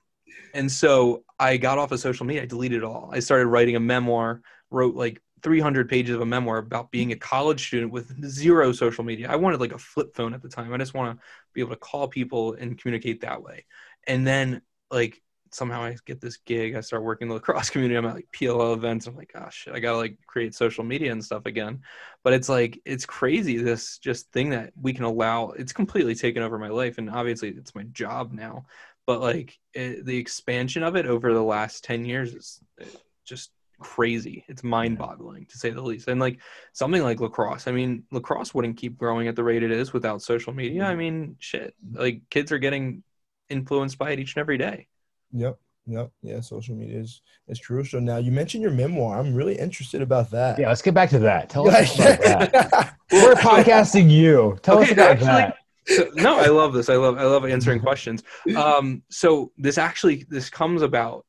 and 0.53 0.70
so 0.70 1.24
I 1.39 1.55
got 1.55 1.78
off 1.78 1.93
of 1.93 2.01
social 2.01 2.26
media. 2.26 2.43
I 2.43 2.45
deleted 2.45 2.80
it 2.80 2.84
all. 2.84 3.10
I 3.14 3.20
started 3.20 3.47
writing 3.47 3.78
a 3.78 3.80
memoir. 3.80 4.41
Wrote 4.70 4.95
like 4.95 5.22
300 5.43 5.88
pages 5.88 6.14
of 6.14 6.20
a 6.20 6.26
memoir 6.26 6.58
about 6.58 6.91
being 6.91 7.14
a 7.14 7.16
college 7.16 7.68
student 7.68 7.89
with 7.89 8.22
zero 8.30 8.74
social 8.74 9.05
media. 9.05 9.30
I 9.32 9.38
wanted 9.38 9.62
like 9.62 9.72
a 9.72 9.78
flip 9.78 10.14
phone 10.14 10.34
at 10.34 10.41
the 10.41 10.49
time. 10.49 10.74
I 10.74 10.78
just 10.78 10.93
want 10.93 11.18
to 11.18 11.24
be 11.53 11.62
able 11.62 11.70
to 11.70 11.78
call 11.78 12.10
people 12.10 12.55
and 12.55 12.78
communicate 12.78 13.22
that 13.22 13.41
way. 13.41 13.66
And 14.05 14.28
then 14.28 14.62
like 14.91 15.22
somehow 15.52 15.84
I 15.84 15.95
get 16.06 16.22
this 16.22 16.38
gig. 16.38 16.76
I 16.76 16.82
start 16.82 17.04
working 17.04 17.26
in 17.26 17.30
the 17.30 17.36
lacrosse 17.36 17.70
community. 17.72 17.98
I'm 17.98 18.06
at 18.06 18.16
like 18.16 18.28
PLL 18.34 18.76
events. 18.76 19.08
I'm 19.08 19.16
like, 19.16 19.32
oh 19.36 19.50
shit, 19.50 19.74
I 19.74 19.80
gotta 19.80 19.98
like 19.98 20.18
create 20.28 20.56
social 20.56 20.84
media 20.84 21.12
and 21.12 21.24
stuff 21.24 21.45
again. 21.45 21.82
But 22.24 22.34
it's 22.34 22.50
like 22.50 22.80
it's 22.86 23.06
crazy 23.06 23.58
this 23.58 23.98
just 23.98 24.32
thing 24.32 24.50
that 24.52 24.74
we 24.80 24.93
can 24.93 25.06
allow. 25.06 25.50
It's 25.52 25.74
completely 25.74 26.16
taken 26.16 26.43
over 26.43 26.58
my 26.58 26.70
life, 26.70 26.98
and 26.98 27.10
obviously 27.10 27.50
it's 27.50 27.76
my 27.76 27.84
job 27.91 28.32
now. 28.32 28.66
But 29.06 29.22
like 29.22 29.58
it, 29.74 30.06
the 30.06 30.18
expansion 30.18 30.84
of 30.84 30.95
it 30.95 31.06
over 31.06 31.34
the 31.34 31.43
last 31.43 31.84
ten 31.84 32.06
years 32.06 32.34
is 32.34 32.60
uh, 32.82 32.86
just 33.26 33.52
crazy. 33.80 34.43
It's 34.48 34.64
mind-boggling 34.64 35.45
to 35.48 35.58
say 35.58 35.70
the 35.70 35.82
least. 35.82 36.08
And 36.08 36.20
like 36.20 36.39
something 36.74 37.04
like 37.04 37.20
lacrosse. 37.20 37.68
I 37.68 37.72
mean, 37.72 38.04
lacrosse 38.12 38.54
wouldn't 38.54 38.78
keep 38.78 38.98
growing 38.98 39.28
at 39.28 39.36
the 39.36 39.43
rate 39.43 39.64
it 39.64 39.72
is 39.72 39.93
without 39.93 40.22
social 40.22 40.54
media. 40.54 40.84
I 40.84 40.89
mm-hmm. 40.89 41.00
mean, 41.00 41.36
shit. 41.39 41.76
Like 41.91 42.24
kids 42.30 42.52
are 42.52 42.58
getting 42.58 43.04
influenced 43.50 43.98
by 43.98 44.12
it 44.12 44.20
each 44.20 44.36
and 44.36 44.41
every 44.41 44.58
day. 44.58 44.88
Yep. 45.32 45.59
Yep. 45.88 46.11
Yeah. 46.21 46.39
Social 46.41 46.75
media 46.75 46.99
is, 46.99 47.21
is 47.47 47.59
crucial. 47.59 48.01
Now 48.01 48.17
you 48.17 48.32
mentioned 48.32 48.61
your 48.61 48.71
memoir. 48.71 49.19
I'm 49.19 49.34
really 49.34 49.57
interested 49.57 50.01
about 50.01 50.30
that. 50.32 50.59
Yeah, 50.59 50.67
let's 50.69 50.82
get 50.82 50.93
back 50.93 51.09
to 51.11 51.19
that. 51.19 51.49
Tell 51.49 51.67
us 51.69 51.95
about 51.95 52.19
that. 52.21 52.95
We're 53.11 53.36
podcasting 53.36 54.09
you. 54.09 54.57
Tell 54.63 54.80
Okay, 54.80 54.88
us 54.88 54.91
about 54.91 55.09
actually- 55.11 55.28
that. 55.28 55.57
So, 55.89 56.09
no, 56.15 56.38
I 56.38 56.47
love 56.47 56.73
this. 56.73 56.89
I 56.89 56.97
love 56.97 57.17
I 57.17 57.23
love 57.23 57.45
answering 57.45 57.80
questions. 57.80 58.21
Um, 58.57 59.03
so 59.09 59.53
this 59.57 59.78
actually 59.78 60.25
this 60.28 60.49
comes 60.49 60.82
about. 60.82 61.25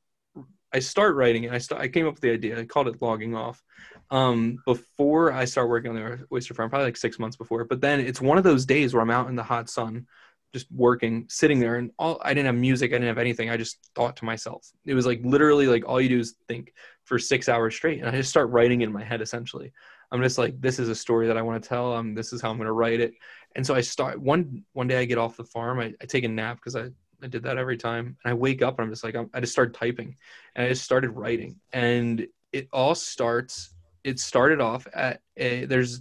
I 0.73 0.81
start 0.81 1.15
writing 1.15 1.45
it. 1.45 1.53
I 1.53 1.59
start. 1.59 1.81
I 1.81 1.87
came 1.87 2.09
up 2.09 2.15
with 2.15 2.23
the 2.23 2.33
idea. 2.33 2.59
I 2.59 2.65
called 2.65 2.89
it 2.89 3.01
logging 3.01 3.37
off. 3.37 3.63
Um, 4.11 4.59
before 4.67 5.33
I 5.33 5.45
start 5.45 5.69
working 5.69 5.91
on 5.91 5.97
the 5.97 6.27
oyster 6.33 6.55
farm, 6.55 6.71
probably 6.71 6.87
like 6.87 6.97
six 6.97 7.21
months 7.21 7.37
before. 7.37 7.67
But 7.67 7.81
then 7.81 8.01
it's 8.01 8.21
one 8.21 8.37
of 8.37 8.43
those 8.43 8.67
days 8.67 8.93
where 8.95 9.01
I'm 9.01 9.11
out 9.11 9.29
in 9.29 9.37
the 9.37 9.45
hot 9.45 9.71
sun, 9.71 10.09
just 10.55 10.67
working, 10.73 11.27
sitting 11.29 11.61
there, 11.61 11.77
and 11.77 11.91
all 11.99 12.21
I 12.23 12.35
didn't 12.35 12.47
have 12.47 12.55
music. 12.55 12.91
I 12.91 12.95
didn't 12.95 13.09
have 13.09 13.19
anything. 13.19 13.51
I 13.51 13.57
just 13.57 13.91
thought 13.95 14.17
to 14.19 14.25
myself. 14.25 14.67
It 14.87 14.95
was 14.95 15.07
like 15.07 15.21
literally 15.23 15.67
like 15.67 15.87
all 15.87 16.01
you 16.01 16.09
do 16.09 16.21
is 16.21 16.37
think 16.49 16.73
for 17.05 17.19
six 17.19 17.49
hours 17.49 17.75
straight, 17.75 18.01
and 18.01 18.09
I 18.09 18.13
just 18.13 18.31
start 18.31 18.51
writing 18.51 18.81
in 18.81 18.93
my 18.93 19.05
head. 19.05 19.21
Essentially, 19.21 19.73
I'm 20.11 20.23
just 20.23 20.39
like, 20.39 20.61
this 20.61 20.79
is 20.79 20.89
a 20.89 20.95
story 20.95 21.27
that 21.27 21.37
I 21.37 21.43
want 21.43 21.63
to 21.63 21.69
tell. 21.69 21.93
Um, 21.93 22.15
this 22.15 22.33
is 22.33 22.41
how 22.41 22.51
I'm 22.51 22.57
going 22.57 22.67
to 22.67 22.73
write 22.73 23.01
it. 23.01 23.15
And 23.57 23.67
so 23.67 23.75
I 23.75 23.81
start 23.81 24.21
one 24.21 24.65
one 24.73 24.89
day 24.89 24.99
I 24.99 25.05
get 25.05 25.19
off 25.19 25.37
the 25.37 25.45
farm. 25.45 25.81
I, 25.81 25.95
I 26.01 26.07
take 26.07 26.25
a 26.25 26.29
nap 26.29 26.57
because 26.57 26.77
I, 26.77 26.89
I 27.23 27.27
did 27.27 27.43
that 27.43 27.59
every 27.59 27.77
time. 27.77 28.17
And 28.25 28.31
I 28.31 28.35
wake 28.35 28.63
up 28.63 28.79
and 28.79 28.87
I'm 28.87 28.93
just 28.93 29.05
like 29.05 29.17
I'm, 29.17 29.31
I 29.35 29.41
just 29.41 29.53
started 29.53 29.75
typing, 29.75 30.17
and 30.55 30.67
I 30.67 30.69
just 30.71 30.85
started 30.85 31.11
writing. 31.11 31.61
And 31.73 32.27
it 32.53 32.69
all 32.73 32.95
starts. 32.95 33.75
It 34.05 34.19
started 34.19 34.61
off 34.61 34.87
at 34.95 35.21
a, 35.37 35.67
there's 35.67 36.01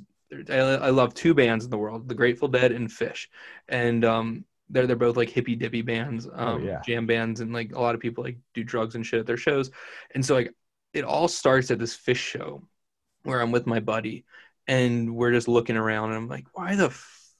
I, 0.50 0.56
I 0.56 0.90
love 0.90 1.14
two 1.14 1.34
bands 1.34 1.66
in 1.66 1.72
the 1.72 1.78
world, 1.78 2.08
the 2.08 2.16
Grateful 2.16 2.48
Dead 2.48 2.72
and 2.72 2.90
Phish, 2.90 3.28
and 3.68 4.04
um 4.06 4.46
they're 4.70 4.88
they're 4.88 4.96
both 4.96 5.18
like 5.18 5.30
hippy 5.30 5.56
dippy 5.56 5.82
bands, 5.82 6.28
um, 6.34 6.66
yeah. 6.66 6.82
jam 6.86 7.06
bands, 7.06 7.40
and 7.40 7.54
like 7.54 7.74
a 7.74 7.80
lot 7.80 7.96
of 7.96 8.02
people 8.02 8.24
like 8.24 8.38
do 8.54 8.64
drugs 8.64 8.96
and 8.96 9.06
shit 9.06 9.20
at 9.20 9.26
their 9.26 9.38
shows. 9.38 9.72
And 10.14 10.26
so 10.26 10.36
like 10.36 10.54
it 10.94 11.04
all 11.04 11.28
starts 11.28 11.72
at 11.72 11.80
this 11.80 11.96
Phish 11.98 12.18
show 12.18 12.68
where 13.24 13.42
I'm 13.42 13.52
with 13.52 13.68
my 13.68 13.80
buddy 13.80 14.26
and 14.68 15.16
we're 15.16 15.32
just 15.32 15.48
looking 15.48 15.78
around 15.78 16.10
and 16.10 16.18
I'm 16.18 16.28
like, 16.28 16.46
why 16.54 16.76
the 16.76 16.90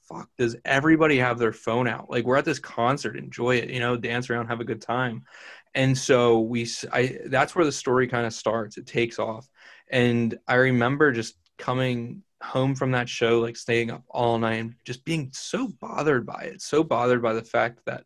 fuck 0.08 0.28
does 0.38 0.56
everybody 0.64 1.18
have 1.18 1.38
their 1.38 1.52
phone 1.52 1.86
out? 1.86 2.10
Like 2.10 2.24
we're 2.24 2.36
at 2.36 2.44
this 2.44 2.58
concert, 2.58 3.16
enjoy 3.16 3.56
it, 3.56 3.70
you 3.70 3.80
know, 3.80 3.96
dance 3.96 4.30
around, 4.30 4.48
have 4.48 4.60
a 4.60 4.64
good 4.64 4.80
time. 4.80 5.24
And 5.74 5.96
so 5.96 6.40
we, 6.40 6.68
I, 6.92 7.18
that's 7.26 7.54
where 7.54 7.64
the 7.64 7.72
story 7.72 8.08
kind 8.08 8.26
of 8.26 8.32
starts. 8.32 8.78
It 8.78 8.86
takes 8.86 9.18
off. 9.18 9.48
And 9.90 10.38
I 10.46 10.54
remember 10.54 11.12
just 11.12 11.36
coming 11.58 12.22
home 12.42 12.74
from 12.74 12.92
that 12.92 13.08
show, 13.08 13.40
like 13.40 13.56
staying 13.56 13.90
up 13.90 14.04
all 14.08 14.38
night 14.38 14.54
and 14.54 14.74
just 14.84 15.04
being 15.04 15.30
so 15.32 15.68
bothered 15.80 16.26
by 16.26 16.42
it, 16.42 16.62
so 16.62 16.82
bothered 16.84 17.22
by 17.22 17.32
the 17.32 17.42
fact 17.42 17.80
that 17.86 18.04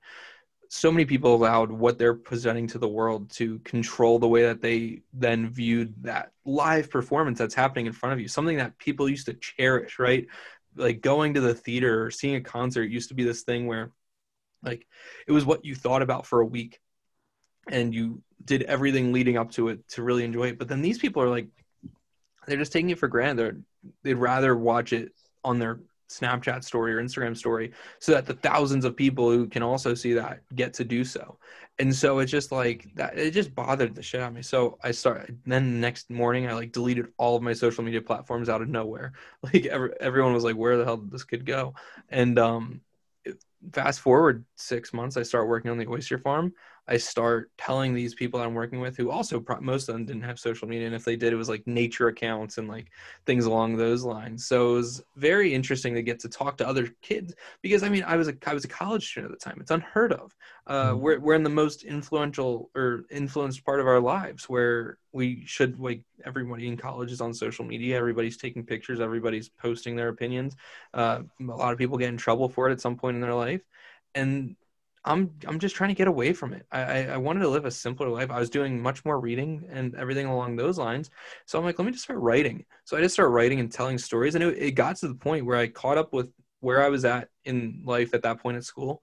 so 0.69 0.91
many 0.91 1.05
people 1.05 1.35
allowed 1.35 1.71
what 1.71 1.99
they're 1.99 2.15
presenting 2.15 2.67
to 2.67 2.79
the 2.79 2.89
world 2.89 3.31
to 3.31 3.59
control 3.59 4.19
the 4.19 4.27
way 4.27 4.45
that 4.45 4.63
they 4.63 5.03
then 5.13 5.51
viewed 5.51 5.93
that 6.03 6.33
live 6.47 6.91
performance 6.91 7.39
that's 7.39 7.55
happening 7.55 7.85
in 7.85 7.93
front 7.93 8.15
of 8.15 8.21
you 8.21 8.27
something 8.27 8.57
that 8.57 8.79
people 8.79 9.07
used 9.07 9.27
to 9.27 9.35
cherish 9.35 9.99
right? 9.99 10.27
Like 10.75 11.03
going 11.03 11.35
to 11.35 11.43
the 11.43 11.53
theater 11.53 12.07
or 12.07 12.11
seeing 12.11 12.37
a 12.37 12.41
concert 12.41 12.85
used 12.85 13.11
to 13.11 13.15
be 13.15 13.23
this 13.23 13.43
thing 13.43 13.67
where 13.67 13.93
like 14.63 14.87
it 15.27 15.33
was 15.33 15.45
what 15.45 15.65
you 15.65 15.75
thought 15.75 16.01
about 16.01 16.25
for 16.25 16.41
a 16.41 16.47
week 16.47 16.81
and 17.69 17.95
you 17.95 18.23
did 18.43 18.63
everything 18.63 19.13
leading 19.13 19.37
up 19.37 19.51
to 19.53 19.69
it 19.69 19.87
to 19.89 20.03
really 20.03 20.25
enjoy 20.25 20.49
it. 20.49 20.59
But 20.59 20.69
then 20.69 20.81
these 20.81 20.99
people 20.99 21.23
are 21.23 21.29
like 21.29 21.49
they're 22.47 22.59
just 22.59 22.73
taking 22.73 22.91
it 22.91 22.99
for 22.99 23.09
granted. 23.09 23.39
They're, 23.39 23.57
they'd 24.03 24.15
rather 24.15 24.57
watch 24.57 24.93
it 24.93 25.13
on 25.45 25.59
their 25.59 25.81
snapchat 26.13 26.63
story 26.63 26.93
or 26.93 27.03
instagram 27.03 27.37
story 27.37 27.73
so 27.99 28.13
that 28.13 28.27
the 28.27 28.35
thousands 28.35 28.85
of 28.85 28.95
people 28.97 29.31
who 29.31 29.47
can 29.47 29.63
also 29.63 29.95
see 29.95 30.13
that 30.13 30.41
get 30.55 30.75
to 30.75 30.85
do 30.85 31.05
so. 31.05 31.39
And 31.79 31.95
so 31.95 32.19
it's 32.19 32.31
just 32.31 32.53
like 32.53 32.87
that 32.97 33.19
it 33.19 33.31
just 33.31 33.55
bothered 33.55 33.95
the 33.95 34.03
shit 34.03 34.21
out 34.21 34.29
of 34.29 34.35
me. 34.35 34.43
So 34.43 34.79
i 34.83 34.91
started 34.91 35.39
then 35.47 35.73
the 35.73 35.79
next 35.79 36.11
morning 36.11 36.49
i 36.49 36.53
like 36.53 36.73
deleted 36.73 37.09
all 37.17 37.37
of 37.37 37.43
my 37.43 37.55
social 37.55 37.83
media 37.83 38.03
platforms 38.03 38.49
out 38.49 38.63
of 38.63 38.69
nowhere. 38.69 39.13
Like 39.43 39.67
every, 39.67 39.91
everyone 40.01 40.35
was 40.35 40.45
like 40.45 40.57
where 40.57 40.77
the 40.77 40.85
hell 40.85 40.99
did 40.99 41.11
this 41.11 41.25
kid 41.25 41.47
go? 41.47 41.75
And 42.11 42.39
um 42.39 42.83
fast 43.73 44.01
forward 44.01 44.45
six 44.57 44.93
months 44.93 45.17
i 45.17 45.23
start 45.23 45.49
working 45.49 45.71
on 45.71 45.79
the 45.79 45.87
oyster 45.87 46.19
farm 46.19 46.53
i 46.89 46.97
start 46.97 47.51
telling 47.57 47.95
these 47.95 48.15
people 48.15 48.41
i'm 48.41 48.55
working 48.55 48.81
with 48.81 48.97
who 48.97 49.11
also 49.11 49.39
pro- 49.41 49.61
most 49.61 49.89
of 49.89 49.95
them 49.95 50.05
didn't 50.05 50.23
have 50.23 50.39
social 50.39 50.67
media 50.69 50.87
and 50.87 50.95
if 50.95 51.05
they 51.05 51.17
did 51.17 51.33
it 51.33 51.37
was 51.37 51.49
like 51.49 51.67
nature 51.67 52.09
accounts 52.09 52.59
and 52.59 52.69
like 52.69 52.89
things 53.27 53.45
along 53.45 53.77
those 53.77 54.03
lines. 54.05 54.47
So 54.47 54.73
it 54.73 54.75
was 54.75 55.03
very 55.17 55.55
interesting 55.55 55.95
to 55.95 56.03
get 56.03 56.19
to 56.21 56.29
talk 56.29 56.57
to 56.59 56.67
other 56.69 56.89
kids 57.03 57.35
because 57.63 57.83
i 57.83 57.89
mean 57.89 58.05
i 58.05 58.17
was 58.17 58.29
a 58.29 58.35
i 58.47 58.55
was 58.55 58.65
a 58.65 58.69
college 58.69 59.09
student 59.09 59.33
at 59.33 59.39
the 59.39 59.45
time. 59.45 59.59
It's 59.61 59.71
unheard 59.71 60.13
of. 60.13 60.35
Uh, 60.67 60.93
Mhm. 60.93 60.99
we're, 61.01 61.21
we're 61.21 61.35
in 61.35 61.43
the 61.43 61.51
most 61.51 61.85
influential 61.85 62.71
or 62.75 63.05
influenced 63.11 63.65
part 63.65 63.81
of 63.81 63.87
our 63.87 64.01
lives 64.01 64.49
where 64.49 64.99
we 65.13 65.45
should 65.47 65.79
like 65.79 66.03
everybody 66.25 66.69
in 66.69 66.77
college 66.77 67.13
is 67.13 67.21
on 67.21 67.35
social 67.35 67.65
media. 67.65 67.97
Everybody's 67.99 68.37
taking 68.37 68.65
pictures. 68.65 69.01
Everybody's 69.01 69.49
posting 69.49 69.97
their 69.97 70.09
opinions. 70.09 70.57
Uh, 70.95 71.23
a 71.41 71.45
lot 71.45 71.73
of 71.73 71.79
people 71.79 71.99
get 71.99 72.09
in 72.09 72.17
trouble 72.17 72.49
for 72.49 72.69
it 72.69 72.73
at 72.73 72.81
some 72.81 72.97
point 72.97 73.15
in 73.17 73.21
their 73.21 73.35
life. 73.35 73.63
And 74.15 74.57
i'm 75.05 75.31
i'm 75.47 75.59
just 75.59 75.75
trying 75.75 75.89
to 75.89 75.95
get 75.95 76.09
away 76.09 76.33
from 76.33 76.53
it. 76.53 76.67
I, 76.71 77.07
I 77.07 77.17
wanted 77.17 77.41
to 77.41 77.49
live 77.49 77.65
a 77.65 77.71
simpler 77.71 78.09
life. 78.09 78.31
I 78.31 78.39
was 78.39 78.51
doing 78.51 78.81
much 78.81 79.05
more 79.05 79.19
reading 79.19 79.65
and 79.71 79.95
everything 79.97 80.27
along 80.27 80.57
those 80.57 80.79
lines. 80.79 81.11
So 81.47 81.59
i'm 81.59 81.65
like 81.65 81.79
let 81.79 81.85
me 81.85 81.93
just 81.93 82.05
start 82.05 82.21
writing. 82.21 82.65
So 82.85 82.97
i 82.97 83.01
just 83.01 83.15
started 83.15 83.31
writing 83.31 83.61
and 83.61 83.71
telling 83.71 83.99
stories 83.99 84.35
and 84.35 84.45
it, 84.45 84.59
it 84.59 84.71
got 84.73 84.97
to 84.97 85.09
the 85.09 85.15
point 85.15 85.47
where 85.47 85.59
i 85.59 85.67
caught 85.67 85.99
up 85.99 86.13
with 86.13 86.31
where 86.61 86.83
i 86.83 86.89
was 86.89 87.05
at 87.05 87.29
in 87.45 87.83
life 87.85 88.15
at 88.15 88.23
that 88.23 88.41
point 88.41 88.57
at 88.57 88.65
school. 88.65 89.03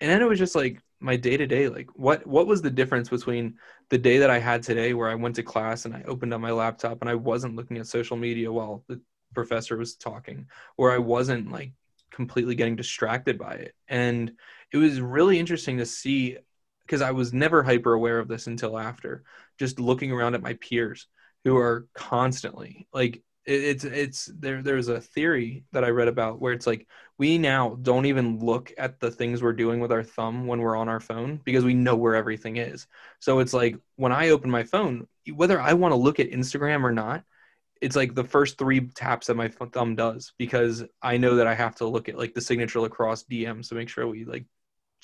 And 0.00 0.10
then 0.10 0.22
it 0.22 0.28
was 0.28 0.38
just 0.38 0.54
like 0.54 0.80
my 1.00 1.16
day 1.16 1.36
to 1.36 1.46
day 1.46 1.68
like 1.68 1.88
what 1.94 2.26
what 2.26 2.46
was 2.46 2.62
the 2.62 2.70
difference 2.70 3.08
between 3.10 3.56
the 3.90 3.98
day 3.98 4.18
that 4.18 4.30
i 4.30 4.38
had 4.38 4.62
today 4.62 4.94
where 4.94 5.10
i 5.10 5.14
went 5.14 5.34
to 5.36 5.42
class 5.42 5.84
and 5.84 5.94
i 5.94 6.02
opened 6.06 6.32
up 6.32 6.40
my 6.40 6.50
laptop 6.50 7.02
and 7.02 7.10
i 7.10 7.14
wasn't 7.14 7.54
looking 7.54 7.76
at 7.76 7.86
social 7.86 8.16
media 8.16 8.50
while 8.50 8.82
the 8.88 8.98
professor 9.34 9.76
was 9.76 9.96
talking 9.96 10.46
or 10.78 10.92
i 10.92 10.96
wasn't 10.96 11.50
like 11.52 11.72
completely 12.14 12.54
getting 12.54 12.76
distracted 12.76 13.38
by 13.38 13.54
it? 13.54 13.74
And 13.88 14.32
it 14.74 14.78
was 14.78 15.00
really 15.00 15.38
interesting 15.38 15.78
to 15.78 15.86
see 15.86 16.36
because 16.86 17.00
i 17.00 17.10
was 17.10 17.32
never 17.32 17.62
hyper 17.62 17.94
aware 17.94 18.18
of 18.18 18.28
this 18.28 18.46
until 18.46 18.78
after 18.78 19.24
just 19.58 19.80
looking 19.80 20.12
around 20.12 20.34
at 20.34 20.42
my 20.42 20.54
peers 20.54 21.06
who 21.44 21.56
are 21.56 21.86
constantly 21.94 22.86
like 22.92 23.22
it, 23.46 23.62
it's 23.64 23.84
it's 23.84 24.30
there 24.38 24.62
there's 24.62 24.88
a 24.88 25.00
theory 25.00 25.64
that 25.72 25.84
i 25.84 25.88
read 25.88 26.08
about 26.08 26.40
where 26.40 26.52
it's 26.52 26.66
like 26.66 26.86
we 27.18 27.38
now 27.38 27.78
don't 27.82 28.06
even 28.06 28.38
look 28.40 28.72
at 28.76 28.98
the 28.98 29.10
things 29.10 29.42
we're 29.42 29.52
doing 29.52 29.78
with 29.80 29.92
our 29.92 30.02
thumb 30.02 30.46
when 30.46 30.60
we're 30.60 30.76
on 30.76 30.88
our 30.88 31.00
phone 31.00 31.40
because 31.44 31.64
we 31.64 31.74
know 31.74 31.94
where 31.94 32.16
everything 32.16 32.56
is. 32.56 32.86
So 33.20 33.38
it's 33.38 33.54
like 33.54 33.76
when 33.96 34.12
I 34.12 34.30
open 34.30 34.50
my 34.50 34.64
phone, 34.64 35.06
whether 35.32 35.60
I 35.60 35.74
want 35.74 35.92
to 35.92 35.96
look 35.96 36.18
at 36.18 36.30
Instagram 36.30 36.82
or 36.82 36.92
not, 36.92 37.22
it's 37.80 37.96
like 37.96 38.14
the 38.14 38.24
first 38.24 38.58
three 38.58 38.88
taps 38.88 39.28
that 39.28 39.36
my 39.36 39.48
thumb 39.48 39.94
does 39.94 40.32
because 40.38 40.84
I 41.02 41.18
know 41.18 41.36
that 41.36 41.46
I 41.46 41.54
have 41.54 41.76
to 41.76 41.86
look 41.86 42.08
at 42.08 42.18
like 42.18 42.34
the 42.34 42.40
signature 42.40 42.80
lacrosse 42.80 43.24
DMs 43.24 43.68
to 43.68 43.74
make 43.74 43.88
sure 43.88 44.06
we 44.08 44.24
like 44.24 44.46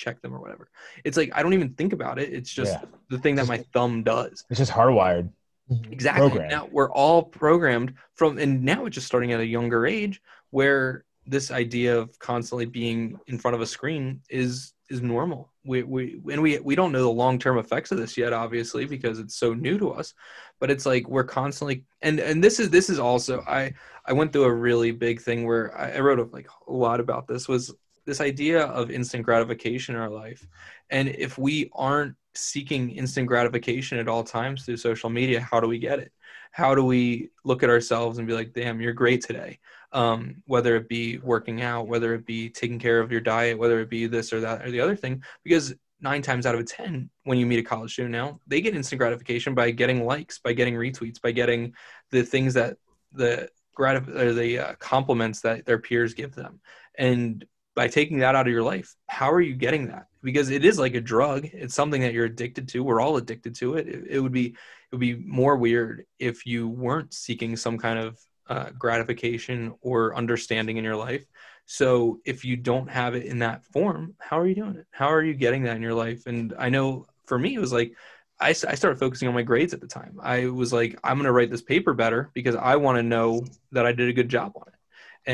check 0.01 0.20
them 0.22 0.35
or 0.35 0.40
whatever. 0.40 0.68
It's 1.05 1.16
like 1.16 1.31
I 1.35 1.43
don't 1.43 1.52
even 1.55 1.74
think 1.74 1.93
about 1.93 2.18
it. 2.18 2.32
It's 2.32 2.51
just 2.52 2.72
Yeah. 2.72 2.85
the 3.10 3.18
thing 3.18 3.35
that 3.36 3.47
my 3.47 3.59
thumb 3.72 4.02
does. 4.02 4.44
It's 4.51 4.59
just 4.59 4.72
hardwired. 4.72 5.31
Mhm. 5.70 5.93
Exactly. 5.93 6.28
Programmed. 6.31 6.51
Now 6.51 6.68
we're 6.72 6.90
all 6.90 7.22
programmed 7.22 7.94
from, 8.14 8.39
and 8.39 8.64
now 8.64 8.86
it's 8.86 8.94
just 8.94 9.06
starting 9.06 9.32
at 9.32 9.40
a 9.40 9.47
younger 9.47 9.86
age 9.86 10.20
where 10.51 11.05
this 11.27 11.51
idea 11.51 11.97
of 11.97 12.18
constantly 12.18 12.66
being 12.66 13.20
in 13.28 13.39
front 13.39 13.55
of 13.55 13.60
a 13.60 13.66
screen 13.66 14.22
is 14.31 14.72
is 14.89 15.01
normal. 15.02 15.52
We 15.64 15.85
we 15.85 16.20
and 16.32 16.43
we 16.43 16.59
we 16.59 16.74
don't 16.74 16.90
know 16.90 17.02
the 17.02 17.10
long 17.24 17.39
term 17.39 17.59
effects 17.59 17.93
of 17.93 17.98
this 17.98 18.16
yet, 18.16 18.32
obviously, 18.32 18.86
because 18.86 19.20
it's 19.20 19.36
so 19.36 19.55
new 19.55 19.78
to 19.78 19.90
us. 19.93 20.14
But 20.59 20.70
it's 20.72 20.85
like 20.86 21.06
we're 21.09 21.22
constantly, 21.24 21.85
and 22.02 22.18
and 22.18 22.43
this 22.43 22.59
is 22.59 22.70
this 22.70 22.90
is 22.90 22.98
also 22.98 23.43
I 23.47 23.74
I 24.05 24.12
went 24.12 24.32
through 24.32 24.44
a 24.44 24.52
really 24.52 24.90
big 24.90 25.20
thing 25.20 25.47
where 25.47 25.77
I, 25.78 25.93
I 25.93 26.01
wrote 26.01 26.18
a, 26.18 26.24
like 26.24 26.48
a 26.66 26.72
lot 26.72 26.98
about 26.98 27.28
this 27.28 27.47
was 27.47 27.72
this 28.05 28.20
idea 28.20 28.64
of 28.64 28.90
instant 28.90 29.24
gratification 29.24 29.94
in 29.94 30.01
our 30.01 30.10
life, 30.10 30.47
and 30.90 31.09
if 31.09 31.39
we 31.39 31.70
aren't 31.72 32.14
seeking 32.35 32.90
instant 32.90 33.27
gratification 33.27 33.98
at 33.98 34.09
all 34.09 34.24
times 34.24 34.64
through 34.64 34.77
social 34.77 35.10
media, 35.10 35.40
how 35.40 35.60
do 35.60 35.66
we 35.66 35.78
get 35.78 35.98
it? 35.98 36.12
How 36.52 36.74
do 36.74 36.85
we 36.85 37.31
look 37.44 37.62
at 37.62 37.70
ourselves 37.70 38.18
and 38.18 38.27
be 38.27 38.35
like, 38.35 38.52
damn, 38.52 38.81
you're 38.81 38.93
great 38.93 39.22
today? 39.22 39.59
Um, 39.93 40.43
whether 40.47 40.77
it 40.77 40.89
be 40.89 41.18
working 41.18 41.62
out, 41.62 41.89
whether 41.89 42.14
it 42.14 42.27
be 42.27 42.48
taking 42.48 42.78
care 42.78 43.01
of 43.01 43.10
your 43.10 43.20
diet, 43.20 43.59
whether 43.59 43.81
it 43.81 43.90
be 43.90 44.06
this 44.06 44.32
or 44.32 44.40
that 44.40 44.64
or 44.64 44.70
the 44.70 44.81
other 44.81 44.97
thing, 44.97 45.22
because 45.44 45.74
nine 46.01 46.22
times 46.22 46.47
out 46.47 46.55
of 46.55 46.66
10, 46.66 47.10
when 47.24 47.39
you 47.39 47.47
meet 47.47 47.59
a 47.59 47.62
college 47.62 47.93
student 47.93 48.12
now, 48.12 48.40
they 48.47 48.60
get 48.60 48.74
instant 48.74 48.98
gratification 48.98 49.55
by 49.55 49.70
getting 49.70 50.05
likes, 50.05 50.39
by 50.39 50.52
getting 50.52 50.74
retweets, 50.74 51.20
by 51.20 51.31
getting 51.31 51.74
the 52.10 52.22
things 52.22 52.55
that 52.55 52.77
the 53.12 53.48
gratif- 53.78 54.14
or 54.14 54.32
the 54.32 54.59
uh, 54.59 54.74
compliments 54.78 55.40
that 55.40 55.66
their 55.66 55.78
peers 55.78 56.14
give 56.14 56.35
them. 56.35 56.60
And 56.97 57.44
by 57.75 57.89
taking 57.89 58.19
that 58.19 58.35
out 58.35 58.47
of 58.47 58.53
your 58.53 58.63
life, 58.63 58.95
how 59.07 59.31
are 59.31 59.41
you 59.41 59.55
getting 59.55 59.89
that? 59.89 60.07
Because 60.23 60.51
it 60.51 60.65
is 60.65 60.79
like 60.79 60.95
a 60.95 61.01
drug. 61.01 61.47
It's 61.53 61.75
something 61.75 62.03
that 62.03 62.13
you're 62.13 62.27
addicted 62.27 62.69
to. 62.69 62.83
We're 62.83 63.01
all 63.01 63.17
addicted 63.17 63.55
to 63.57 63.75
it. 63.75 63.89
It, 63.89 64.07
it 64.11 64.21
would 64.21 64.33
be 64.33 64.47
it 64.47 64.57
would 64.93 65.01
be 65.01 65.15
more 65.15 65.57
weird 65.57 66.05
if 66.19 66.47
you 66.47 66.69
weren't 66.69 67.15
seeking 67.15 67.57
some 67.57 67.79
kind 67.79 67.99
of 67.99 68.19
uh, 68.49 68.71
gratification 68.77 69.75
or 69.81 70.17
understanding 70.17 70.77
in 70.77 70.85
your 70.85 70.97
life. 70.97 71.25
So 71.67 72.19
if 72.25 72.45
you 72.45 72.57
don't 72.57 72.91
have 72.91 73.15
it 73.15 73.25
in 73.25 73.39
that 73.39 73.65
form, 73.67 74.17
how 74.19 74.41
are 74.41 74.47
you 74.47 74.57
doing 74.57 74.77
it? 74.77 74.87
How 74.91 75.13
are 75.13 75.23
you 75.23 75.35
getting 75.35 75.63
that 75.63 75.77
in 75.77 75.83
your 75.83 75.95
life? 75.95 76.27
And 76.27 76.53
I 76.59 76.69
know 76.69 77.07
for 77.27 77.39
me, 77.39 77.55
it 77.55 77.61
was 77.61 77.73
like 77.73 77.95
I, 78.41 78.53
started 78.53 78.99
focusing 78.99 79.29
on 79.29 79.35
my 79.35 79.43
grades 79.43 79.75
at 79.75 79.81
the 79.81 79.87
time. 79.87 80.19
I 80.21 80.47
was 80.47 80.73
like, 80.73 80.99
I'm 81.05 81.17
going 81.17 81.27
to 81.27 81.33
write 81.33 81.51
this 81.51 81.63
paper 81.63 81.93
better 81.93 82.31
because 82.33 82.57
I 82.57 82.77
want 82.77 82.97
to 82.97 83.03
know 83.03 83.45
that 83.73 83.87
I 83.87 83.93
did 83.93 84.09
a 84.09 84.15
good 84.15 84.29
job 84.31 84.53
on 84.57 84.65
it. 84.67 84.75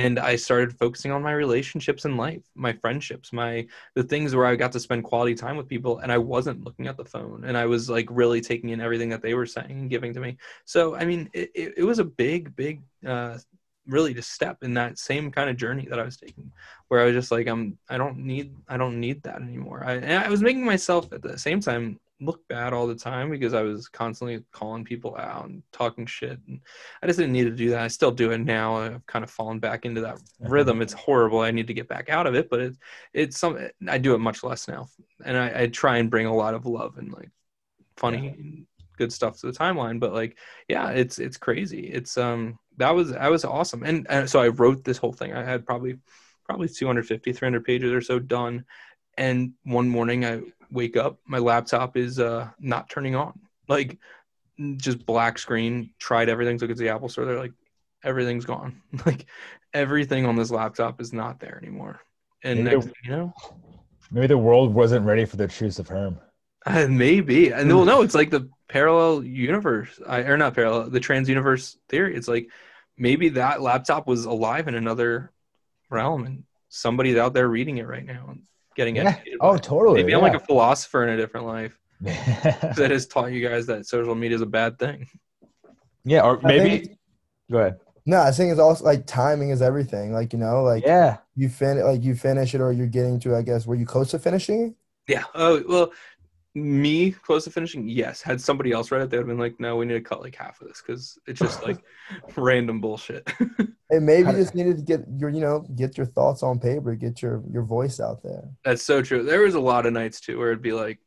And 0.02 0.18
I 0.18 0.36
started 0.36 0.78
focusing 0.78 1.10
on 1.10 1.22
my 1.22 1.32
relationships 1.32 2.04
in 2.04 2.18
life, 2.18 2.42
my 2.54 2.74
friendships, 2.82 3.32
my 3.32 3.52
the 3.94 4.02
things 4.02 4.34
where 4.34 4.44
I 4.44 4.54
got 4.54 4.72
to 4.72 4.80
spend 4.86 5.04
quality 5.04 5.34
time 5.34 5.56
with 5.56 5.68
people, 5.74 6.00
and 6.00 6.12
I 6.12 6.18
wasn't 6.18 6.64
looking 6.64 6.86
at 6.86 6.98
the 6.98 7.04
phone, 7.14 7.44
and 7.46 7.56
I 7.56 7.64
was 7.64 7.88
like 7.88 8.06
really 8.10 8.42
taking 8.42 8.70
in 8.70 8.80
everything 8.82 9.08
that 9.08 9.22
they 9.22 9.32
were 9.32 9.46
saying 9.46 9.70
and 9.70 9.90
giving 9.94 10.12
to 10.12 10.20
me. 10.20 10.36
So 10.66 10.80
I 11.00 11.06
mean, 11.06 11.30
it, 11.32 11.50
it, 11.54 11.68
it 11.78 11.84
was 11.90 11.98
a 11.98 12.04
big, 12.04 12.54
big, 12.56 12.82
uh, 13.06 13.38
really 13.86 14.12
just 14.12 14.32
step 14.32 14.56
in 14.62 14.74
that 14.74 14.98
same 14.98 15.30
kind 15.30 15.48
of 15.48 15.56
journey 15.56 15.86
that 15.88 15.98
I 15.98 16.04
was 16.04 16.18
taking, 16.18 16.52
where 16.88 17.00
I 17.00 17.06
was 17.06 17.14
just 17.14 17.32
like, 17.32 17.46
I'm, 17.46 17.78
I 17.88 17.96
don't 17.96 18.18
need, 18.18 18.54
I 18.68 18.76
don't 18.76 19.00
need 19.00 19.22
that 19.22 19.40
anymore. 19.40 19.82
I, 19.82 20.26
I 20.26 20.28
was 20.28 20.42
making 20.42 20.66
myself 20.66 21.10
at 21.12 21.22
the 21.22 21.38
same 21.38 21.60
time 21.60 21.98
look 22.20 22.46
bad 22.48 22.72
all 22.72 22.86
the 22.86 22.94
time 22.94 23.30
because 23.30 23.52
I 23.52 23.62
was 23.62 23.88
constantly 23.88 24.42
calling 24.52 24.84
people 24.84 25.16
out 25.16 25.46
and 25.46 25.62
talking 25.72 26.06
shit, 26.06 26.38
and 26.46 26.60
I 27.02 27.06
just 27.06 27.18
didn't 27.18 27.32
need 27.32 27.44
to 27.44 27.50
do 27.50 27.70
that. 27.70 27.82
I 27.82 27.88
still 27.88 28.10
do 28.10 28.30
it 28.30 28.38
now. 28.38 28.76
I've 28.76 29.06
kind 29.06 29.22
of 29.22 29.30
fallen 29.30 29.58
back 29.58 29.84
into 29.84 30.00
that 30.02 30.18
rhythm. 30.40 30.80
It's 30.80 30.92
horrible. 30.92 31.40
I 31.40 31.50
need 31.50 31.66
to 31.66 31.74
get 31.74 31.88
back 31.88 32.08
out 32.08 32.26
of 32.26 32.34
it, 32.34 32.48
but 32.48 32.60
it's 32.60 32.78
it's 33.12 33.38
some. 33.38 33.58
I 33.88 33.98
do 33.98 34.14
it 34.14 34.18
much 34.18 34.42
less 34.42 34.68
now, 34.68 34.88
and 35.24 35.36
I, 35.36 35.62
I 35.62 35.66
try 35.66 35.98
and 35.98 36.10
bring 36.10 36.26
a 36.26 36.34
lot 36.34 36.54
of 36.54 36.66
love 36.66 36.96
and 36.98 37.12
like 37.12 37.30
funny 37.96 38.28
and 38.28 38.66
good 38.96 39.12
stuff 39.12 39.38
to 39.40 39.46
the 39.46 39.58
timeline. 39.58 40.00
But 40.00 40.12
like, 40.12 40.38
yeah, 40.68 40.90
it's 40.90 41.18
it's 41.18 41.36
crazy. 41.36 41.86
It's 41.86 42.16
um 42.16 42.58
that 42.78 42.90
was 42.90 43.10
that 43.12 43.30
was 43.30 43.44
awesome, 43.44 43.82
and, 43.82 44.06
and 44.08 44.28
so 44.28 44.40
I 44.40 44.48
wrote 44.48 44.84
this 44.84 44.98
whole 44.98 45.12
thing. 45.12 45.34
I 45.34 45.44
had 45.44 45.66
probably 45.66 45.98
probably 46.46 46.68
250 46.68 47.32
300 47.32 47.64
pages 47.64 47.92
or 47.92 48.00
so 48.00 48.18
done 48.18 48.64
and 49.18 49.52
one 49.64 49.88
morning 49.88 50.24
i 50.24 50.40
wake 50.70 50.96
up 50.96 51.18
my 51.26 51.38
laptop 51.38 51.96
is 51.96 52.18
uh 52.18 52.48
not 52.60 52.88
turning 52.90 53.14
on. 53.14 53.38
Like 53.68 53.98
just 54.76 55.04
black 55.04 55.38
screen 55.38 55.90
tried 55.98 56.28
everything 56.28 56.58
took 56.58 56.70
it 56.70 56.74
to 56.74 56.80
the 56.82 56.88
apple 56.88 57.08
store 57.10 57.24
they're 57.26 57.38
like 57.38 57.52
everything's 58.04 58.44
gone. 58.44 58.80
Like 59.06 59.26
everything 59.74 60.24
on 60.26 60.36
this 60.36 60.50
laptop 60.50 61.00
is 61.00 61.12
not 61.12 61.40
there 61.40 61.58
anymore. 61.62 62.00
And 62.42 62.64
Maybe- 62.64 62.76
next 62.76 62.84
thing 62.86 62.94
you 63.04 63.10
know 63.10 63.34
Maybe 64.10 64.28
the 64.28 64.38
world 64.38 64.72
wasn't 64.72 65.04
ready 65.04 65.24
for 65.24 65.36
the 65.36 65.48
truth 65.48 65.78
of 65.80 65.88
Herm. 65.88 66.20
uh, 66.64 66.86
maybe. 66.88 67.50
And 67.52 67.68
well 67.74 67.84
no 67.84 68.02
it's 68.02 68.14
like 68.14 68.30
the 68.30 68.48
parallel 68.68 69.22
universe 69.24 70.00
I, 70.06 70.20
or 70.20 70.36
not 70.36 70.54
parallel 70.54 70.90
the 70.90 71.00
trans 71.00 71.28
universe 71.28 71.76
theory. 71.88 72.16
It's 72.16 72.28
like 72.28 72.48
maybe 72.96 73.30
that 73.30 73.60
laptop 73.62 74.06
was 74.06 74.24
alive 74.24 74.68
in 74.68 74.74
another 74.74 75.32
realm 75.90 76.24
and 76.24 76.44
somebody's 76.68 77.16
out 77.16 77.34
there 77.34 77.48
reading 77.48 77.78
it 77.78 77.86
right 77.86 78.04
now. 78.04 78.26
and 78.30 78.42
getting 78.76 78.96
Yeah. 78.96 79.08
educated 79.08 79.38
Oh, 79.40 79.54
it. 79.54 79.62
totally. 79.62 80.02
maybe 80.02 80.14
i'm 80.14 80.22
like 80.22 80.34
a 80.34 80.40
philosopher 80.40 81.02
in 81.02 81.10
a 81.10 81.16
different 81.16 81.46
life 81.46 81.78
that 82.02 82.88
has 82.90 83.06
taught 83.06 83.32
you 83.32 83.46
guys 83.46 83.66
that 83.66 83.86
social 83.86 84.14
media 84.14 84.36
is 84.36 84.42
a 84.42 84.46
bad 84.46 84.78
thing. 84.78 85.08
yeah, 86.04 86.20
or 86.20 86.38
maybe. 86.42 86.98
Go 87.50 87.58
ahead. 87.58 87.80
No, 88.04 88.20
I 88.20 88.30
think 88.32 88.50
it's 88.52 88.60
also 88.60 88.84
like 88.84 89.06
timing 89.06 89.48
is 89.50 89.62
everything. 89.62 90.12
Like 90.12 90.32
you 90.34 90.38
know, 90.38 90.62
like 90.62 90.84
Yeah. 90.84 91.16
you 91.36 91.48
fin 91.48 91.82
like 91.82 92.02
you 92.04 92.14
finish 92.14 92.54
it 92.54 92.60
or 92.60 92.70
you're 92.70 92.86
getting 92.86 93.18
to. 93.20 93.34
I 93.34 93.40
guess 93.42 93.66
were 93.66 93.74
you 93.76 93.86
close 93.86 94.10
to 94.10 94.18
finishing? 94.18 94.74
Yeah. 95.08 95.24
Oh 95.34 95.62
well, 95.66 95.92
me 96.56 97.12
close 97.12 97.44
to 97.44 97.50
finishing. 97.50 97.86
Yes. 97.86 98.22
Had 98.22 98.40
somebody 98.40 98.72
else 98.72 98.90
read 98.90 99.02
it, 99.02 99.10
they 99.10 99.18
would 99.18 99.24
have 99.24 99.28
been 99.28 99.38
like, 99.38 99.60
"No, 99.60 99.76
we 99.76 99.84
need 99.84 99.94
to 99.94 100.00
cut 100.00 100.22
like 100.22 100.34
half 100.34 100.60
of 100.60 100.68
this 100.68 100.82
because 100.84 101.18
it's 101.26 101.38
just 101.38 101.62
like 101.62 101.78
random 102.36 102.80
bullshit." 102.80 103.30
And 103.88 104.04
maybe 104.04 104.28
you 104.28 104.36
just 104.36 104.56
needed 104.56 104.78
to 104.78 104.82
get 104.82 105.04
your, 105.16 105.30
you 105.30 105.40
know, 105.40 105.60
get 105.76 105.96
your 105.96 106.06
thoughts 106.06 106.42
on 106.42 106.58
paper, 106.58 106.96
get 106.96 107.22
your 107.22 107.44
your 107.48 107.62
voice 107.62 108.00
out 108.00 108.20
there. 108.20 108.48
That's 108.64 108.82
so 108.82 109.00
true. 109.00 109.22
There 109.22 109.42
was 109.42 109.54
a 109.54 109.60
lot 109.60 109.86
of 109.86 109.92
nights 109.92 110.20
too 110.20 110.40
where 110.40 110.48
it'd 110.48 110.60
be 110.60 110.72
like 110.72 110.98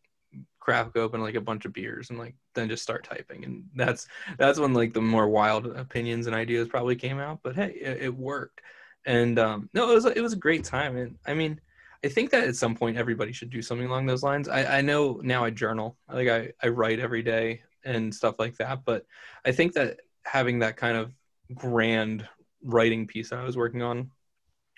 crack 0.62 0.96
open 0.96 1.22
like 1.22 1.36
a 1.36 1.42
bunch 1.42 1.66
of 1.66 1.74
beers 1.74 2.10
and 2.10 2.18
like 2.20 2.36
then 2.54 2.70
just 2.70 2.84
start 2.84 3.04
typing 3.04 3.44
and 3.44 3.64
that's 3.76 4.08
that's 4.38 4.60
when 4.60 4.74
like 4.74 4.94
the 4.94 5.02
more 5.02 5.28
wild 5.28 5.66
opinions 5.66 6.28
and 6.28 6.36
ideas 6.36 6.68
probably 6.68 6.96
came 6.96 7.18
out 7.18 7.40
but 7.44 7.56
hey 7.56 7.72
it, 7.82 8.04
it 8.04 8.16
worked 8.16 8.62
and 9.06 9.40
um 9.40 9.70
no 9.74 9.90
it 9.90 9.96
was 9.96 10.06
it 10.06 10.22
was 10.22 10.34
a 10.34 10.38
great 10.38 10.64
time 10.64 10.96
and 10.96 11.18
i 11.26 11.34
mean 11.34 11.60
i 12.04 12.08
think 12.08 12.30
that 12.30 12.48
at 12.48 12.56
some 12.56 12.76
point 12.76 12.98
everybody 12.98 13.32
should 13.32 13.50
do 13.50 13.62
something 13.62 13.88
along 13.88 14.06
those 14.06 14.24
lines. 14.24 14.48
I 14.48 14.78
i 14.78 14.82
know 14.82 15.20
now 15.24 15.44
i 15.44 15.50
journal 15.50 15.98
like 16.12 16.28
i 16.28 16.52
i 16.62 16.68
write 16.68 17.00
every 17.00 17.24
day 17.24 17.62
and 17.86 18.14
stuff 18.14 18.36
like 18.40 18.58
that 18.58 18.84
but 18.84 19.06
i 19.46 19.52
think 19.52 19.74
that 19.74 20.02
having 20.24 20.60
that 20.60 20.78
kind 20.78 20.98
of 20.98 21.14
grand 21.54 22.28
writing 22.62 23.08
piece 23.08 23.30
that 23.30 23.40
i 23.40 23.44
was 23.44 23.58
working 23.58 23.82
on 23.82 24.12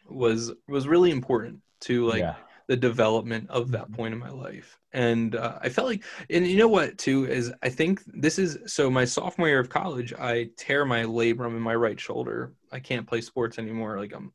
was 0.07 0.51
was 0.67 0.87
really 0.87 1.11
important 1.11 1.59
to 1.81 2.07
like 2.07 2.19
yeah. 2.19 2.35
the 2.67 2.75
development 2.75 3.49
of 3.49 3.71
that 3.71 3.91
point 3.91 4.13
in 4.13 4.19
my 4.19 4.29
life. 4.29 4.77
And 4.93 5.35
uh, 5.35 5.57
i 5.61 5.69
felt 5.69 5.87
like 5.87 6.03
and 6.29 6.45
you 6.45 6.57
know 6.57 6.67
what 6.67 6.97
too 6.97 7.25
is 7.25 7.53
i 7.63 7.69
think 7.69 8.01
this 8.07 8.37
is 8.37 8.57
so 8.65 8.89
my 8.89 9.05
sophomore 9.05 9.47
year 9.47 9.59
of 9.59 9.69
college 9.69 10.13
i 10.13 10.49
tear 10.57 10.83
my 10.83 11.03
labrum 11.03 11.55
in 11.55 11.61
my 11.61 11.75
right 11.75 11.99
shoulder. 11.99 12.53
I 12.71 12.79
can't 12.79 13.07
play 13.07 13.21
sports 13.21 13.57
anymore. 13.57 13.97
Like 13.99 14.13
i'm 14.13 14.33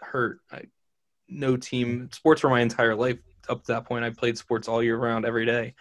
hurt. 0.00 0.40
I 0.50 0.62
no 1.28 1.56
team 1.56 2.08
sports 2.12 2.40
for 2.40 2.50
my 2.50 2.60
entire 2.60 2.94
life 2.94 3.18
up 3.48 3.64
to 3.64 3.72
that 3.72 3.84
point. 3.84 4.04
I 4.04 4.10
played 4.10 4.38
sports 4.38 4.68
all 4.68 4.82
year 4.82 4.96
round 4.96 5.24
every 5.24 5.46
day. 5.46 5.74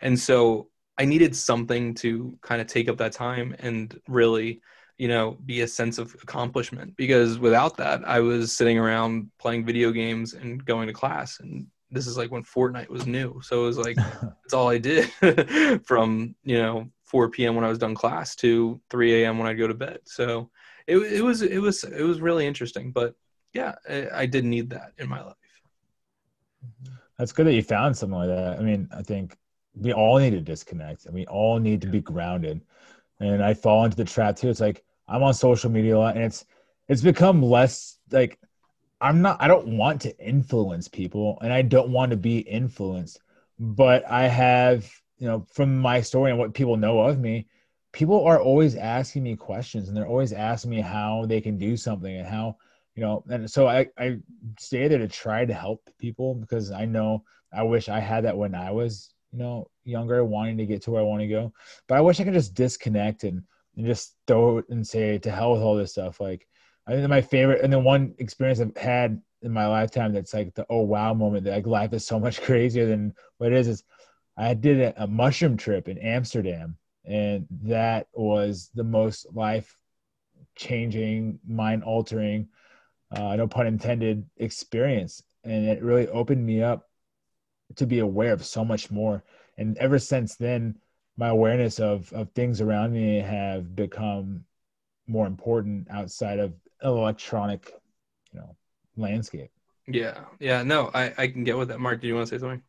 And 0.00 0.18
so 0.18 0.68
i 1.00 1.04
needed 1.04 1.34
something 1.34 1.94
to 1.94 2.36
kind 2.42 2.60
of 2.60 2.66
take 2.66 2.88
up 2.88 2.96
that 2.96 3.12
time 3.12 3.54
and 3.60 4.00
really 4.08 4.60
you 4.96 5.06
know 5.06 5.38
be 5.46 5.60
a 5.60 5.68
sense 5.68 5.98
of 5.98 6.14
accomplishment. 6.22 6.96
Because 6.96 7.38
without 7.38 7.76
that 7.76 8.06
i 8.06 8.20
was 8.20 8.56
sitting 8.56 8.78
around 8.78 9.30
playing 9.38 9.64
video 9.64 9.90
games 9.90 10.34
and 10.34 10.64
going 10.64 10.86
to 10.88 10.92
class. 10.92 11.40
And 11.40 11.66
this 11.90 12.06
is 12.06 12.18
like 12.18 12.30
when 12.30 12.42
fortnite 12.42 12.88
was 12.88 13.06
new. 13.06 13.40
So 13.42 13.62
it 13.62 13.66
was 13.66 13.78
like 13.78 13.96
that's 14.20 14.54
all 14.54 14.68
i 14.68 14.78
did 14.78 15.10
from 15.86 16.34
you 16.44 16.58
know 16.58 16.88
4 17.04 17.30
p.m 17.30 17.54
when 17.54 17.64
i 17.64 17.68
was 17.68 17.78
done 17.78 17.94
class 17.94 18.36
to 18.36 18.80
3 18.90 19.22
a.m 19.22 19.38
when 19.38 19.48
i'd 19.48 19.58
go 19.58 19.68
to 19.68 19.74
bed. 19.74 20.00
So 20.04 20.50
it, 20.86 20.98
it 20.98 21.22
was 21.22 21.42
it 21.42 21.58
was 21.58 21.84
it 21.84 22.02
was 22.02 22.20
really 22.20 22.46
interesting. 22.46 22.90
But 22.90 23.14
yeah 23.52 23.74
I, 23.88 24.08
I 24.12 24.26
did 24.26 24.44
need 24.44 24.70
that 24.70 24.92
in 24.98 25.08
my 25.08 25.22
life 25.22 25.34
That's 27.18 27.32
good 27.32 27.46
that 27.46 27.54
you 27.54 27.62
found 27.62 27.96
something 27.96 28.16
like 28.16 28.28
that. 28.28 28.58
I 28.58 28.62
mean, 28.62 28.88
I 28.92 29.02
think 29.02 29.36
we 29.74 29.92
all 29.92 30.18
need 30.18 30.30
to 30.30 30.40
disconnect 30.40 31.06
and 31.06 31.14
we 31.14 31.26
all 31.26 31.58
need 31.58 31.80
to 31.82 31.88
be 31.88 32.00
grounded. 32.00 32.60
And 33.20 33.42
I 33.42 33.54
fall 33.54 33.84
into 33.84 33.96
the 33.96 34.04
trap 34.04 34.36
too. 34.36 34.48
It's 34.48 34.60
like 34.60 34.84
I'm 35.08 35.22
on 35.22 35.34
social 35.34 35.70
media 35.70 35.96
a 35.96 35.98
lot 35.98 36.14
and 36.14 36.24
it's 36.24 36.44
it's 36.88 37.02
become 37.02 37.42
less 37.42 37.98
like 38.10 38.38
I'm 39.00 39.20
not 39.20 39.42
I 39.42 39.48
don't 39.48 39.76
want 39.76 40.00
to 40.02 40.18
influence 40.18 40.88
people 40.88 41.38
and 41.42 41.52
I 41.52 41.62
don't 41.62 41.90
want 41.90 42.10
to 42.10 42.16
be 42.16 42.38
influenced. 42.38 43.20
But 43.58 44.08
I 44.08 44.28
have, 44.28 44.88
you 45.18 45.26
know, 45.26 45.46
from 45.52 45.78
my 45.78 46.00
story 46.00 46.30
and 46.30 46.38
what 46.38 46.54
people 46.54 46.76
know 46.76 47.00
of 47.00 47.18
me, 47.18 47.48
people 47.92 48.24
are 48.24 48.40
always 48.40 48.76
asking 48.76 49.24
me 49.24 49.34
questions 49.34 49.88
and 49.88 49.96
they're 49.96 50.06
always 50.06 50.32
asking 50.32 50.70
me 50.70 50.80
how 50.80 51.26
they 51.26 51.40
can 51.40 51.58
do 51.58 51.76
something 51.76 52.16
and 52.16 52.26
how 52.28 52.56
you 52.98 53.04
know 53.04 53.24
and 53.30 53.50
so 53.50 53.68
i 53.68 53.86
i 53.98 54.18
stay 54.58 54.88
there 54.88 54.98
to 54.98 55.08
try 55.08 55.44
to 55.44 55.54
help 55.54 55.88
people 55.98 56.34
because 56.34 56.70
i 56.72 56.84
know 56.84 57.22
i 57.52 57.62
wish 57.62 57.88
i 57.88 58.00
had 58.00 58.24
that 58.24 58.36
when 58.36 58.54
i 58.54 58.70
was 58.70 59.14
you 59.32 59.38
know, 59.38 59.68
younger, 59.84 60.24
wanting 60.24 60.56
to 60.58 60.66
get 60.66 60.82
to 60.82 60.90
where 60.90 61.00
I 61.00 61.04
want 61.04 61.20
to 61.20 61.28
go. 61.28 61.52
But 61.86 61.96
I 61.96 62.00
wish 62.00 62.20
I 62.20 62.24
could 62.24 62.32
just 62.32 62.54
disconnect 62.54 63.24
and, 63.24 63.42
and 63.76 63.86
just 63.86 64.16
throw 64.26 64.58
it 64.58 64.66
and 64.70 64.86
say 64.86 65.18
to 65.18 65.30
hell 65.30 65.52
with 65.52 65.62
all 65.62 65.76
this 65.76 65.92
stuff. 65.92 66.20
Like 66.20 66.46
I 66.86 66.92
think 66.92 67.08
my 67.08 67.20
favorite 67.20 67.62
and 67.62 67.72
the 67.72 67.78
one 67.78 68.14
experience 68.18 68.60
I've 68.60 68.76
had 68.76 69.20
in 69.42 69.52
my 69.52 69.66
lifetime 69.66 70.12
that's 70.12 70.34
like 70.34 70.54
the 70.54 70.66
oh 70.68 70.80
wow 70.80 71.14
moment 71.14 71.44
that 71.44 71.52
like 71.52 71.66
life 71.66 71.92
is 71.92 72.06
so 72.06 72.18
much 72.26 72.40
crazier 72.40 72.86
than 72.86 73.14
what 73.38 73.52
it 73.52 73.58
is 73.58 73.68
is 73.68 73.84
I 74.36 74.54
did 74.54 74.80
a, 74.80 75.02
a 75.02 75.06
mushroom 75.06 75.56
trip 75.56 75.88
in 75.88 75.98
Amsterdam 75.98 76.76
and 77.04 77.46
that 77.62 78.08
was 78.14 78.70
the 78.74 78.84
most 78.84 79.26
life 79.34 79.76
changing, 80.56 81.38
mind 81.46 81.84
altering, 81.84 82.48
uh, 83.10 83.36
no 83.36 83.46
pun 83.46 83.66
intended, 83.66 84.24
experience. 84.36 85.22
And 85.44 85.66
it 85.66 85.82
really 85.82 86.08
opened 86.08 86.44
me 86.44 86.62
up 86.62 86.88
to 87.76 87.86
be 87.86 88.00
aware 88.00 88.32
of 88.32 88.44
so 88.44 88.64
much 88.64 88.90
more. 88.90 89.22
And 89.56 89.76
ever 89.78 89.98
since 89.98 90.36
then, 90.36 90.78
my 91.16 91.28
awareness 91.28 91.80
of, 91.80 92.12
of 92.12 92.30
things 92.30 92.60
around 92.60 92.92
me 92.92 93.18
have 93.18 93.74
become 93.74 94.44
more 95.06 95.26
important 95.26 95.88
outside 95.90 96.38
of 96.38 96.52
electronic, 96.82 97.72
you 98.32 98.40
know, 98.40 98.56
landscape. 98.96 99.50
Yeah. 99.86 100.20
Yeah. 100.38 100.62
No, 100.62 100.90
I, 100.94 101.12
I 101.16 101.28
can 101.28 101.44
get 101.44 101.56
with 101.56 101.68
that. 101.68 101.80
Mark, 101.80 102.00
do 102.00 102.06
you 102.06 102.14
want 102.14 102.28
to 102.28 102.34
say 102.34 102.40
something? 102.40 102.62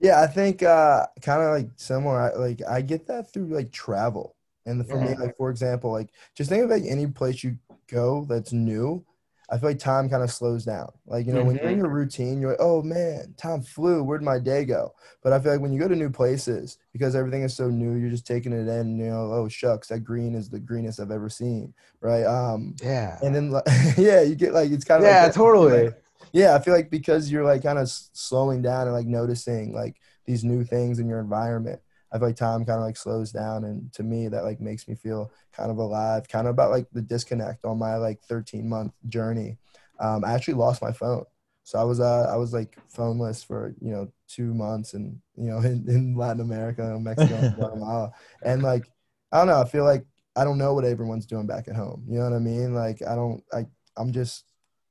Yeah, 0.00 0.20
I 0.20 0.26
think 0.26 0.62
uh, 0.62 1.06
kind 1.22 1.42
of 1.42 1.52
like 1.52 1.70
similar. 1.76 2.20
I, 2.20 2.34
like 2.34 2.60
I 2.68 2.82
get 2.82 3.06
that 3.06 3.32
through 3.32 3.46
like 3.46 3.72
travel, 3.72 4.36
and 4.66 4.86
for 4.86 5.00
me, 5.00 5.14
like 5.16 5.36
for 5.36 5.48
example, 5.48 5.90
like 5.90 6.10
just 6.34 6.50
think 6.50 6.64
of 6.64 6.70
like 6.70 6.84
any 6.86 7.06
place 7.06 7.42
you 7.42 7.56
go 7.90 8.26
that's 8.28 8.52
new. 8.52 9.04
I 9.50 9.58
feel 9.58 9.68
like 9.70 9.78
time 9.78 10.08
kind 10.08 10.22
of 10.22 10.30
slows 10.30 10.64
down. 10.64 10.90
Like 11.06 11.26
you 11.26 11.32
know, 11.32 11.44
when 11.44 11.56
you're 11.62 11.70
in 11.70 11.78
your 11.78 11.88
routine, 11.88 12.40
you're 12.40 12.50
like, 12.50 12.60
oh 12.60 12.82
man, 12.82 13.34
time 13.36 13.62
flew. 13.62 14.02
Where'd 14.02 14.22
my 14.22 14.38
day 14.38 14.64
go? 14.64 14.94
But 15.22 15.32
I 15.32 15.38
feel 15.40 15.52
like 15.52 15.60
when 15.60 15.72
you 15.72 15.78
go 15.80 15.88
to 15.88 15.96
new 15.96 16.10
places, 16.10 16.78
because 16.92 17.14
everything 17.14 17.42
is 17.42 17.54
so 17.56 17.70
new, 17.70 17.94
you're 17.94 18.10
just 18.10 18.26
taking 18.26 18.52
it 18.52 18.68
in. 18.68 18.98
You 18.98 19.06
know, 19.06 19.32
oh 19.32 19.48
shucks, 19.48 19.88
that 19.88 20.00
green 20.00 20.34
is 20.34 20.50
the 20.50 20.58
greenest 20.60 21.00
I've 21.00 21.10
ever 21.12 21.28
seen, 21.28 21.74
right? 22.00 22.24
Um, 22.24 22.80
Yeah. 22.80 23.20
and 23.20 23.34
then 23.34 23.50
like, 23.50 23.64
yeah, 23.96 24.22
you 24.22 24.34
get 24.34 24.52
like 24.52 24.70
it's 24.70 24.84
kind 24.84 25.02
of 25.02 25.04
Yeah, 25.04 25.28
like 25.28 25.32
totally. 25.32 25.92
yeah 26.32 26.54
i 26.54 26.58
feel 26.58 26.74
like 26.74 26.90
because 26.90 27.30
you're 27.30 27.44
like 27.44 27.62
kind 27.62 27.78
of 27.78 27.88
slowing 27.88 28.62
down 28.62 28.82
and 28.86 28.92
like 28.92 29.06
noticing 29.06 29.72
like 29.74 29.96
these 30.26 30.44
new 30.44 30.64
things 30.64 30.98
in 30.98 31.08
your 31.08 31.20
environment 31.20 31.80
i 32.12 32.18
feel 32.18 32.28
like 32.28 32.36
time 32.36 32.64
kind 32.64 32.78
of 32.78 32.84
like 32.84 32.96
slows 32.96 33.32
down 33.32 33.64
and 33.64 33.92
to 33.92 34.02
me 34.02 34.28
that 34.28 34.44
like 34.44 34.60
makes 34.60 34.86
me 34.88 34.94
feel 34.94 35.30
kind 35.52 35.70
of 35.70 35.78
alive 35.78 36.28
kind 36.28 36.46
of 36.46 36.52
about 36.52 36.70
like 36.70 36.86
the 36.92 37.02
disconnect 37.02 37.64
on 37.64 37.78
my 37.78 37.96
like 37.96 38.20
13 38.22 38.68
month 38.68 38.92
journey. 39.08 39.58
Um, 40.00 40.24
i 40.24 40.32
actually 40.32 40.54
lost 40.54 40.82
my 40.82 40.92
phone. 40.92 41.24
So 41.64 41.78
i 41.78 41.84
was 41.84 42.00
uh 42.00 42.28
i 42.30 42.36
was 42.36 42.52
like 42.52 42.78
phoneless 42.94 43.44
for 43.44 43.74
you 43.80 43.90
know 43.90 44.08
two 44.28 44.54
months 44.54 44.94
and 44.94 45.18
you 45.36 45.50
know 45.50 45.58
in, 45.70 45.84
in 45.88 46.16
latin 46.16 46.40
america 46.40 46.96
mexico 47.00 47.34
and 47.34 47.56
guatemala. 47.58 48.12
And 48.42 48.62
like 48.62 48.90
i 49.32 49.38
don't 49.38 49.48
know 49.48 49.60
i 49.60 49.68
feel 49.68 49.84
like 49.84 50.04
i 50.36 50.44
don't 50.44 50.58
know 50.58 50.74
what 50.74 50.84
everyone's 50.84 51.26
doing 51.26 51.46
back 51.46 51.68
at 51.68 51.76
home. 51.76 52.04
You 52.08 52.18
know 52.18 52.24
what 52.24 52.36
i 52.36 52.38
mean? 52.38 52.74
Like 52.74 53.02
i 53.02 53.14
don't 53.14 53.42
i 53.52 53.66
i'm 53.96 54.12
just 54.12 54.44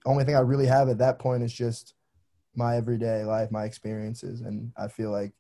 only 0.05 0.23
thing 0.23 0.35
I 0.35 0.41
really 0.41 0.67
have 0.67 0.89
at 0.89 0.99
that 0.99 1.19
point 1.19 1.43
is 1.43 1.53
just 1.53 1.93
my 2.55 2.77
everyday 2.77 3.23
life, 3.23 3.51
my 3.51 3.65
experiences, 3.65 4.41
and 4.41 4.71
I 4.77 4.87
feel 4.87 5.11
like 5.11 5.33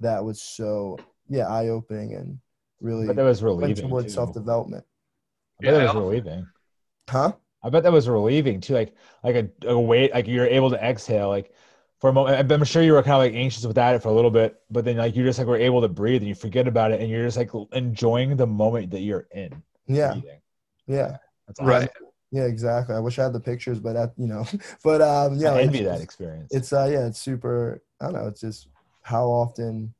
that 0.00 0.24
was 0.24 0.40
so 0.40 0.98
yeah 1.28 1.46
eye 1.48 1.68
opening 1.68 2.14
and 2.14 2.38
really 2.80 3.06
But 3.06 3.16
that 3.16 3.22
was 3.24 3.42
went 3.42 3.60
relieving. 3.60 3.88
towards 3.88 4.06
too. 4.06 4.12
self 4.12 4.32
development. 4.32 4.84
I 5.60 5.64
bet 5.64 5.72
Yeah, 5.72 5.78
that 5.78 5.82
was 5.84 5.88
also- 5.96 6.00
relieving. 6.08 6.46
Huh? 7.08 7.32
I 7.62 7.68
bet 7.70 7.82
that 7.84 7.92
was 7.92 8.08
relieving 8.08 8.60
too. 8.60 8.74
Like 8.74 8.94
like 9.24 9.34
a, 9.36 9.68
a 9.68 9.78
weight, 9.78 10.12
like 10.14 10.26
you're 10.28 10.46
able 10.46 10.70
to 10.70 10.76
exhale. 10.84 11.28
Like 11.28 11.52
for 11.98 12.10
a 12.10 12.12
moment, 12.12 12.52
I'm 12.52 12.64
sure 12.64 12.82
you 12.82 12.92
were 12.92 13.02
kind 13.02 13.14
of 13.14 13.18
like 13.20 13.34
anxious 13.34 13.64
without 13.66 13.94
it 13.94 14.02
for 14.02 14.08
a 14.08 14.12
little 14.12 14.30
bit, 14.30 14.60
but 14.70 14.84
then 14.84 14.96
like 14.98 15.16
you 15.16 15.24
just 15.24 15.38
like 15.38 15.48
were 15.48 15.56
able 15.56 15.80
to 15.80 15.88
breathe 15.88 16.20
and 16.22 16.28
you 16.28 16.34
forget 16.34 16.68
about 16.68 16.92
it 16.92 17.00
and 17.00 17.10
you're 17.10 17.24
just 17.24 17.36
like 17.38 17.50
enjoying 17.72 18.36
the 18.36 18.46
moment 18.46 18.90
that 18.90 19.00
you're 19.00 19.26
in. 19.32 19.62
Yeah, 19.86 20.12
breathing. 20.12 20.40
yeah, 20.86 21.16
That's 21.48 21.60
Right. 21.60 21.88
yeah, 22.30 22.44
exactly. 22.44 22.94
I 22.94 23.00
wish 23.00 23.18
I 23.18 23.24
had 23.24 23.32
the 23.32 23.40
pictures, 23.40 23.80
but 23.80 23.94
that 23.94 24.12
you 24.16 24.26
know, 24.28 24.44
but 24.84 25.00
um, 25.00 25.34
yeah, 25.36 25.48
I 25.50 25.52
like, 25.54 25.64
envy 25.66 25.82
that 25.84 26.00
experience. 26.00 26.52
It's 26.52 26.72
uh, 26.72 26.88
yeah, 26.90 27.06
it's 27.06 27.18
super. 27.18 27.82
I 28.00 28.04
don't 28.06 28.14
know. 28.14 28.26
It's 28.28 28.40
just 28.42 28.68
how 29.02 29.26
often. 29.26 29.94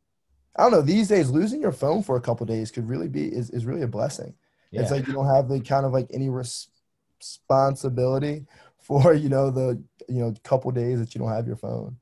I 0.56 0.62
don't 0.62 0.72
know. 0.72 0.82
These 0.82 1.08
days, 1.08 1.30
losing 1.30 1.60
your 1.60 1.72
phone 1.72 2.02
for 2.02 2.16
a 2.16 2.20
couple 2.20 2.46
days 2.46 2.70
could 2.70 2.88
really 2.88 3.08
be 3.08 3.26
is, 3.26 3.50
is 3.50 3.66
really 3.66 3.82
a 3.82 3.88
blessing. 3.88 4.34
yeah. 4.70 4.80
It's 4.82 4.90
like 4.90 5.06
you 5.06 5.12
don't 5.12 5.26
have 5.26 5.48
the 5.48 5.60
kind 5.60 5.86
of 5.86 5.92
like 5.92 6.08
any 6.12 6.28
res- 6.28 6.68
responsibility 7.18 8.46
for 8.78 9.14
you 9.14 9.28
know 9.28 9.50
the 9.50 9.82
you 10.08 10.20
know 10.20 10.34
couple 10.44 10.70
days 10.70 10.98
that 11.00 11.14
you 11.14 11.18
don't 11.20 11.32
have 11.32 11.46
your 11.46 11.56
phone. 11.56 11.96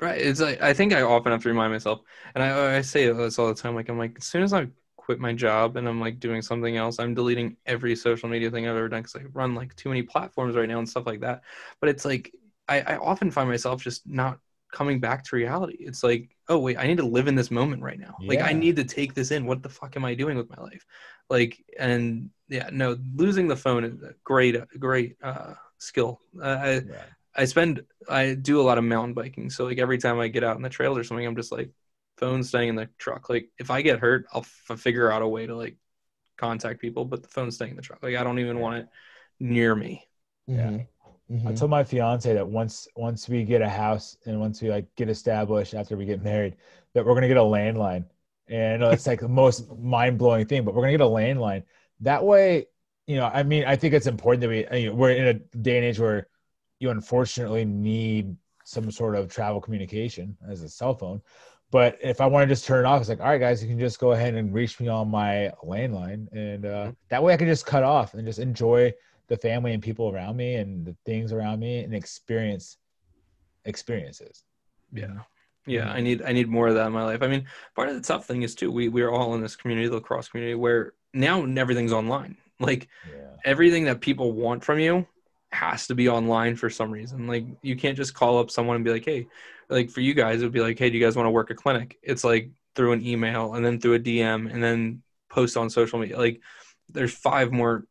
Right. 0.00 0.20
It's 0.20 0.40
like 0.40 0.62
I 0.62 0.72
think 0.72 0.94
I 0.94 1.02
often 1.02 1.32
have 1.32 1.42
to 1.42 1.48
remind 1.48 1.72
myself, 1.72 2.00
and 2.34 2.42
I 2.42 2.76
I 2.76 2.80
say 2.80 3.12
this 3.12 3.38
all 3.38 3.48
the 3.48 3.54
time. 3.54 3.74
Like 3.74 3.88
I'm 3.90 3.98
like 3.98 4.16
as 4.18 4.24
soon 4.24 4.42
as 4.42 4.52
I 4.54 4.68
quit 4.96 5.18
my 5.20 5.32
job 5.34 5.76
and 5.76 5.86
I'm 5.88 6.00
like 6.00 6.20
doing 6.20 6.40
something 6.40 6.76
else, 6.76 6.98
I'm 6.98 7.14
deleting 7.14 7.56
every 7.66 7.94
social 7.96 8.28
media 8.28 8.50
thing 8.50 8.66
I've 8.66 8.76
ever 8.76 8.88
done 8.88 9.02
because 9.02 9.16
I 9.16 9.24
run 9.32 9.54
like 9.54 9.74
too 9.76 9.90
many 9.90 10.02
platforms 10.02 10.56
right 10.56 10.68
now 10.68 10.78
and 10.78 10.88
stuff 10.88 11.06
like 11.06 11.20
that. 11.20 11.42
But 11.80 11.90
it's 11.90 12.04
like 12.06 12.32
I, 12.68 12.80
I 12.80 12.96
often 12.96 13.30
find 13.30 13.48
myself 13.48 13.82
just 13.82 14.06
not 14.06 14.38
coming 14.72 15.00
back 15.00 15.24
to 15.24 15.36
reality. 15.36 15.76
It's 15.80 16.02
like 16.02 16.36
oh 16.48 16.58
wait, 16.58 16.78
I 16.78 16.86
need 16.86 16.98
to 16.98 17.06
live 17.06 17.28
in 17.28 17.34
this 17.34 17.50
moment 17.50 17.82
right 17.82 17.98
now. 17.98 18.16
Like 18.26 18.40
I 18.40 18.52
need 18.52 18.76
to 18.76 18.84
take 18.84 19.14
this 19.14 19.30
in. 19.30 19.46
What 19.46 19.62
the 19.62 19.68
fuck 19.68 19.96
am 19.96 20.04
I 20.04 20.14
doing 20.14 20.36
with 20.36 20.50
my 20.50 20.62
life? 20.62 20.84
Like 21.28 21.64
and 21.78 22.30
yeah, 22.48 22.70
no, 22.72 22.98
losing 23.14 23.48
the 23.48 23.56
phone 23.56 23.84
is 23.84 24.02
a 24.02 24.14
great 24.24 24.56
great 24.78 25.16
uh, 25.22 25.54
skill. 25.78 26.20
Uh, 26.42 26.46
I, 26.46 26.70
yeah. 26.72 26.82
I 27.36 27.44
spend 27.44 27.82
I 28.08 28.34
do 28.34 28.60
a 28.60 28.62
lot 28.62 28.78
of 28.78 28.84
mountain 28.84 29.14
biking, 29.14 29.50
so 29.50 29.64
like 29.64 29.78
every 29.78 29.98
time 29.98 30.18
I 30.18 30.28
get 30.28 30.44
out 30.44 30.56
in 30.56 30.62
the 30.62 30.68
trails 30.68 30.98
or 30.98 31.04
something, 31.04 31.26
I'm 31.26 31.36
just 31.36 31.52
like 31.52 31.70
phone 32.16 32.42
staying 32.42 32.70
in 32.70 32.74
the 32.74 32.88
truck. 32.98 33.30
Like 33.30 33.50
if 33.58 33.70
I 33.70 33.82
get 33.82 34.00
hurt, 34.00 34.26
I'll 34.32 34.44
f- 34.68 34.80
figure 34.80 35.10
out 35.10 35.22
a 35.22 35.28
way 35.28 35.46
to 35.46 35.56
like 35.56 35.76
contact 36.36 36.80
people, 36.80 37.04
but 37.04 37.22
the 37.22 37.28
phone's 37.28 37.54
staying 37.54 37.70
in 37.70 37.76
the 37.76 37.82
truck. 37.82 38.02
Like 38.02 38.16
I 38.16 38.24
don't 38.24 38.40
even 38.40 38.58
want 38.58 38.78
it 38.78 38.88
near 39.38 39.74
me. 39.74 40.08
Yeah. 40.46 40.78
Mhm. 41.30 41.48
I 41.48 41.52
told 41.54 41.70
my 41.70 41.84
fiance 41.84 42.32
that 42.32 42.46
once 42.46 42.88
once 42.96 43.28
we 43.28 43.44
get 43.44 43.62
a 43.62 43.68
house 43.68 44.16
and 44.26 44.40
once 44.40 44.60
we 44.60 44.68
like 44.68 44.92
get 44.96 45.08
established 45.08 45.74
after 45.74 45.96
we 45.96 46.04
get 46.04 46.22
married, 46.22 46.56
that 46.92 47.04
we're 47.04 47.14
gonna 47.14 47.28
get 47.28 47.36
a 47.36 47.40
landline. 47.40 48.04
And 48.48 48.80
know 48.80 48.90
it's 48.90 49.06
like 49.06 49.20
the 49.20 49.28
most 49.28 49.70
mind 49.78 50.18
blowing 50.18 50.46
thing, 50.46 50.64
but 50.64 50.74
we're 50.74 50.82
gonna 50.82 50.92
get 50.92 51.00
a 51.00 51.04
landline. 51.04 51.62
That 52.00 52.24
way, 52.24 52.66
you 53.06 53.16
know, 53.16 53.26
I 53.26 53.44
mean, 53.44 53.64
I 53.64 53.76
think 53.76 53.94
it's 53.94 54.08
important 54.08 54.40
that 54.40 54.48
we 54.48 54.66
I 54.66 54.88
mean, 54.88 54.96
we're 54.96 55.10
in 55.10 55.26
a 55.28 55.34
day 55.34 55.76
and 55.76 55.84
age 55.86 56.00
where 56.00 56.26
you 56.80 56.90
unfortunately 56.90 57.64
need 57.64 58.36
some 58.64 58.90
sort 58.90 59.14
of 59.14 59.32
travel 59.32 59.60
communication 59.60 60.36
as 60.48 60.62
a 60.62 60.68
cell 60.68 60.94
phone. 60.94 61.22
But 61.70 61.98
if 62.02 62.20
I 62.20 62.26
want 62.26 62.48
to 62.48 62.52
just 62.52 62.64
turn 62.64 62.84
it 62.84 62.88
off, 62.88 63.00
it's 63.00 63.08
like, 63.08 63.20
all 63.20 63.28
right, 63.28 63.38
guys, 63.38 63.62
you 63.62 63.68
can 63.68 63.78
just 63.78 64.00
go 64.00 64.12
ahead 64.12 64.34
and 64.34 64.52
reach 64.52 64.80
me 64.80 64.88
on 64.88 65.08
my 65.08 65.52
landline, 65.64 66.26
and 66.32 66.66
uh, 66.66 66.90
that 67.10 67.22
way 67.22 67.32
I 67.32 67.36
can 67.36 67.46
just 67.46 67.66
cut 67.66 67.84
off 67.84 68.14
and 68.14 68.26
just 68.26 68.40
enjoy 68.40 68.92
the 69.30 69.36
family 69.38 69.72
and 69.72 69.82
people 69.82 70.10
around 70.10 70.36
me 70.36 70.56
and 70.56 70.84
the 70.84 70.94
things 71.06 71.32
around 71.32 71.60
me 71.60 71.78
and 71.78 71.94
experience 71.94 72.76
experiences. 73.64 74.42
Yeah. 74.92 75.06
Mm-hmm. 75.06 75.18
Yeah, 75.66 75.90
I 75.90 76.00
need 76.00 76.22
I 76.22 76.32
need 76.32 76.48
more 76.48 76.68
of 76.68 76.74
that 76.74 76.86
in 76.86 76.92
my 76.92 77.04
life. 77.04 77.22
I 77.22 77.28
mean, 77.28 77.46
part 77.76 77.88
of 77.88 77.94
the 77.94 78.00
tough 78.00 78.26
thing 78.26 78.42
is 78.42 78.54
too, 78.54 78.72
we 78.72 78.88
we're 78.88 79.10
all 79.10 79.34
in 79.34 79.40
this 79.40 79.56
community, 79.56 79.88
the 79.88 79.94
lacrosse 79.94 80.28
community, 80.28 80.54
where 80.54 80.94
now 81.14 81.44
everything's 81.44 81.92
online. 81.92 82.36
Like 82.62 82.88
Yeah. 83.10 83.36
everything 83.46 83.84
that 83.84 84.02
people 84.02 84.32
want 84.32 84.62
from 84.62 84.80
you 84.80 85.06
has 85.50 85.86
to 85.86 85.94
be 85.94 86.10
online 86.10 86.56
for 86.56 86.68
some 86.68 86.90
reason. 86.90 87.26
Like 87.26 87.46
you 87.62 87.74
can't 87.74 87.96
just 87.96 88.12
call 88.12 88.38
up 88.38 88.50
someone 88.50 88.76
and 88.76 88.84
be 88.84 88.90
like, 88.92 89.06
"Hey," 89.06 89.28
like 89.70 89.88
for 89.88 90.02
you 90.02 90.12
guys, 90.12 90.42
it 90.42 90.44
would 90.44 90.52
be 90.52 90.60
like, 90.60 90.78
"Hey, 90.78 90.90
do 90.90 90.98
you 90.98 91.02
guys 91.02 91.16
want 91.16 91.26
to 91.26 91.30
work 91.30 91.48
a 91.48 91.54
clinic?" 91.54 91.98
It's 92.02 92.22
like 92.22 92.50
through 92.74 92.92
an 92.92 93.06
email 93.06 93.54
and 93.54 93.64
then 93.64 93.80
through 93.80 93.94
a 93.94 93.98
DM 93.98 94.52
and 94.52 94.62
then 94.62 95.02
post 95.30 95.56
on 95.56 95.70
social 95.70 95.98
media. 95.98 96.18
Like 96.18 96.42
there's 96.90 97.14
five 97.14 97.50
more 97.50 97.86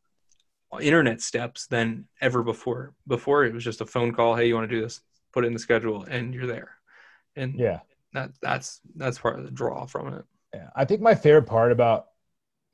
internet 0.81 1.21
steps 1.21 1.67
than 1.67 2.05
ever 2.21 2.43
before. 2.43 2.93
Before 3.07 3.45
it 3.45 3.53
was 3.53 3.63
just 3.63 3.81
a 3.81 3.85
phone 3.85 4.13
call, 4.13 4.35
"Hey, 4.35 4.47
you 4.47 4.55
want 4.55 4.69
to 4.69 4.75
do 4.75 4.81
this?" 4.81 5.01
Put 5.33 5.43
it 5.43 5.47
in 5.47 5.53
the 5.53 5.59
schedule, 5.59 6.03
and 6.03 6.33
you're 6.33 6.47
there. 6.47 6.75
And 7.35 7.55
Yeah. 7.55 7.79
that 8.13 8.31
that's 8.41 8.81
that's 8.95 9.19
part 9.19 9.39
of 9.39 9.45
the 9.45 9.51
draw 9.51 9.85
from 9.85 10.13
it. 10.13 10.25
Yeah. 10.53 10.69
I 10.75 10.85
think 10.85 11.01
my 11.01 11.15
favorite 11.15 11.45
part 11.45 11.71
about 11.71 12.07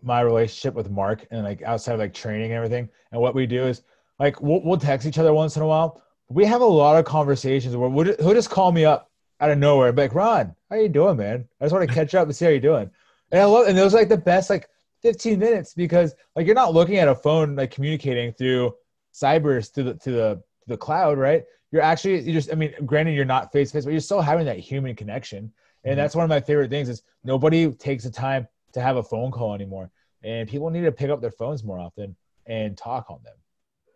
my 0.02 0.22
relationship 0.22 0.74
with 0.74 0.90
Mark 0.90 1.26
and 1.32 1.44
like 1.44 1.62
outside 1.64 1.94
of 1.94 2.00
like 2.00 2.14
training 2.14 2.52
and 2.52 2.54
everything 2.54 2.90
and 3.12 3.20
what 3.20 3.34
we 3.36 3.46
do 3.46 3.64
is 3.66 3.82
like 4.20 4.40
we'll, 4.42 4.62
we'll 4.64 4.78
text 4.78 5.08
each 5.08 5.18
other 5.18 5.34
once 5.34 5.56
in 5.56 5.62
a 5.62 5.68
while. 5.68 6.02
We 6.30 6.46
have 6.46 6.62
a 6.62 6.66
lot 6.66 6.98
of 6.98 7.06
conversations 7.06 7.76
where 7.76 7.90
we'll, 7.90 8.16
he'll 8.18 8.34
just 8.34 8.50
call 8.50 8.72
me 8.72 8.86
up 8.86 9.12
out 9.42 9.52
of 9.52 9.58
nowhere, 9.58 9.92
be 9.92 10.04
like, 10.04 10.16
Ron, 10.16 10.56
how 10.70 10.78
you 10.78 10.90
doing, 10.90 11.18
man? 11.18 11.48
I 11.60 11.66
just 11.66 11.74
want 11.74 11.88
to 11.88 11.94
catch 11.94 12.16
up 12.16 12.28
and 12.28 12.36
see 12.36 12.46
how 12.46 12.52
you're 12.52 12.60
doing. 12.62 12.90
And 13.32 13.42
I 13.42 13.46
love, 13.46 13.68
and 13.68 13.78
those 13.78 13.94
are 13.94 13.98
like 13.98 14.10
the 14.10 14.18
best 14.18 14.50
like 14.50 14.70
15 15.06 15.38
minutes 15.38 15.76
because 15.76 16.16
like 16.36 16.48
you're 16.48 16.56
not 16.56 16.74
looking 16.74 16.98
at 16.98 17.08
a 17.08 17.14
phone 17.14 17.56
like 17.56 17.70
communicating 17.70 18.34
through 18.34 18.74
cybers 19.14 19.72
to 19.74 19.84
the 19.84 19.94
to 19.96 20.12
the 20.12 20.36
to 20.62 20.68
the 20.68 20.78
cloud, 20.78 21.20
right? 21.20 21.44
You're 21.72 21.84
actually 21.84 22.22
you 22.22 22.34
just 22.34 22.52
I 22.52 22.56
mean, 22.56 22.74
granted 22.86 23.14
you're 23.14 23.24
not 23.24 23.52
face 23.52 23.70
to 23.70 23.78
face, 23.78 23.86
but 23.86 23.92
you're 23.92 24.00
still 24.00 24.22
having 24.22 24.46
that 24.48 24.58
human 24.58 24.96
connection. 24.96 25.54
And 25.84 25.94
Mhm. 25.94 25.98
that's 25.98 26.16
one 26.16 26.24
of 26.24 26.30
my 26.30 26.40
favorite 26.40 26.72
things 26.72 26.90
is 26.90 27.04
nobody 27.24 27.72
takes 27.72 28.04
the 28.04 28.10
time 28.10 28.48
to 28.74 28.82
have 28.82 28.98
a 28.98 29.04
phone 29.04 29.30
call 29.32 29.54
anymore. 29.54 29.92
And 30.24 30.50
people 30.50 30.72
need 30.72 30.82
to 30.82 30.92
pick 30.92 31.12
up 31.12 31.22
their 31.22 31.32
phones 31.32 31.64
more 31.64 31.78
often 31.80 32.16
and 32.48 32.76
talk 32.76 33.12
on 33.12 33.20
them. 33.24 33.36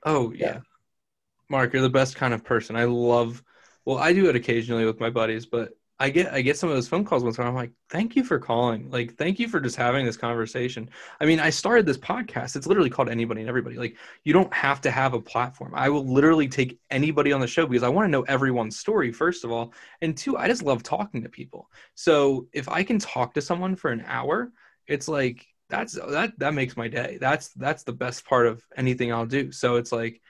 Oh 0.05 0.31
yeah. 0.31 0.45
Yeah. 0.45 0.59
Mark, 1.49 1.73
you're 1.73 1.81
the 1.81 1.89
best 1.89 2.15
kind 2.15 2.35
of 2.35 2.43
person. 2.43 2.75
I 2.75 2.83
love 2.83 3.43
well, 3.85 3.97
I 3.97 4.13
do 4.13 4.29
it 4.29 4.35
occasionally 4.35 4.85
with 4.85 4.99
my 4.99 5.09
buddies, 5.09 5.47
but 5.47 5.73
I 6.01 6.09
get 6.09 6.31
I 6.31 6.41
get 6.41 6.57
some 6.57 6.69
of 6.69 6.75
those 6.75 6.87
phone 6.87 7.03
calls 7.03 7.23
once 7.25 7.37
in 7.37 7.43
a 7.43 7.45
while. 7.45 7.51
I'm 7.51 7.55
like, 7.55 7.73
thank 7.89 8.15
you 8.15 8.23
for 8.23 8.39
calling. 8.39 8.89
Like, 8.89 9.15
thank 9.15 9.37
you 9.37 9.49
for 9.49 9.59
just 9.59 9.75
having 9.75 10.05
this 10.05 10.15
conversation. 10.15 10.89
I 11.19 11.25
mean, 11.25 11.41
I 11.41 11.49
started 11.49 11.85
this 11.85 11.97
podcast. 11.97 12.55
It's 12.55 12.67
literally 12.67 12.89
called 12.89 13.09
Anybody 13.09 13.41
and 13.41 13.49
Everybody. 13.49 13.75
Like, 13.75 13.97
you 14.23 14.31
don't 14.31 14.53
have 14.53 14.79
to 14.81 14.91
have 14.91 15.13
a 15.13 15.21
platform. 15.21 15.73
I 15.75 15.89
will 15.89 16.05
literally 16.05 16.47
take 16.47 16.79
anybody 16.89 17.33
on 17.33 17.41
the 17.41 17.47
show 17.47 17.67
because 17.67 17.83
I 17.83 17.89
want 17.89 18.05
to 18.05 18.11
know 18.11 18.21
everyone's 18.23 18.79
story, 18.79 19.11
first 19.11 19.43
of 19.43 19.51
all. 19.51 19.73
And 20.01 20.15
two, 20.15 20.37
I 20.37 20.47
just 20.47 20.63
love 20.63 20.83
talking 20.83 21.21
to 21.23 21.29
people. 21.29 21.69
So 21.95 22.47
if 22.53 22.69
I 22.69 22.83
can 22.83 22.97
talk 22.97 23.33
to 23.33 23.41
someone 23.41 23.75
for 23.75 23.91
an 23.91 24.03
hour, 24.07 24.53
it's 24.87 25.09
like 25.09 25.45
that's 25.69 25.93
that 25.93 26.31
that 26.39 26.53
makes 26.53 26.77
my 26.77 26.87
day. 26.87 27.17
That's 27.19 27.49
that's 27.49 27.83
the 27.83 27.93
best 27.93 28.25
part 28.25 28.47
of 28.47 28.63
anything 28.75 29.11
I'll 29.13 29.25
do. 29.25 29.51
So 29.51 29.75
it's 29.75 29.91
like 29.91 30.21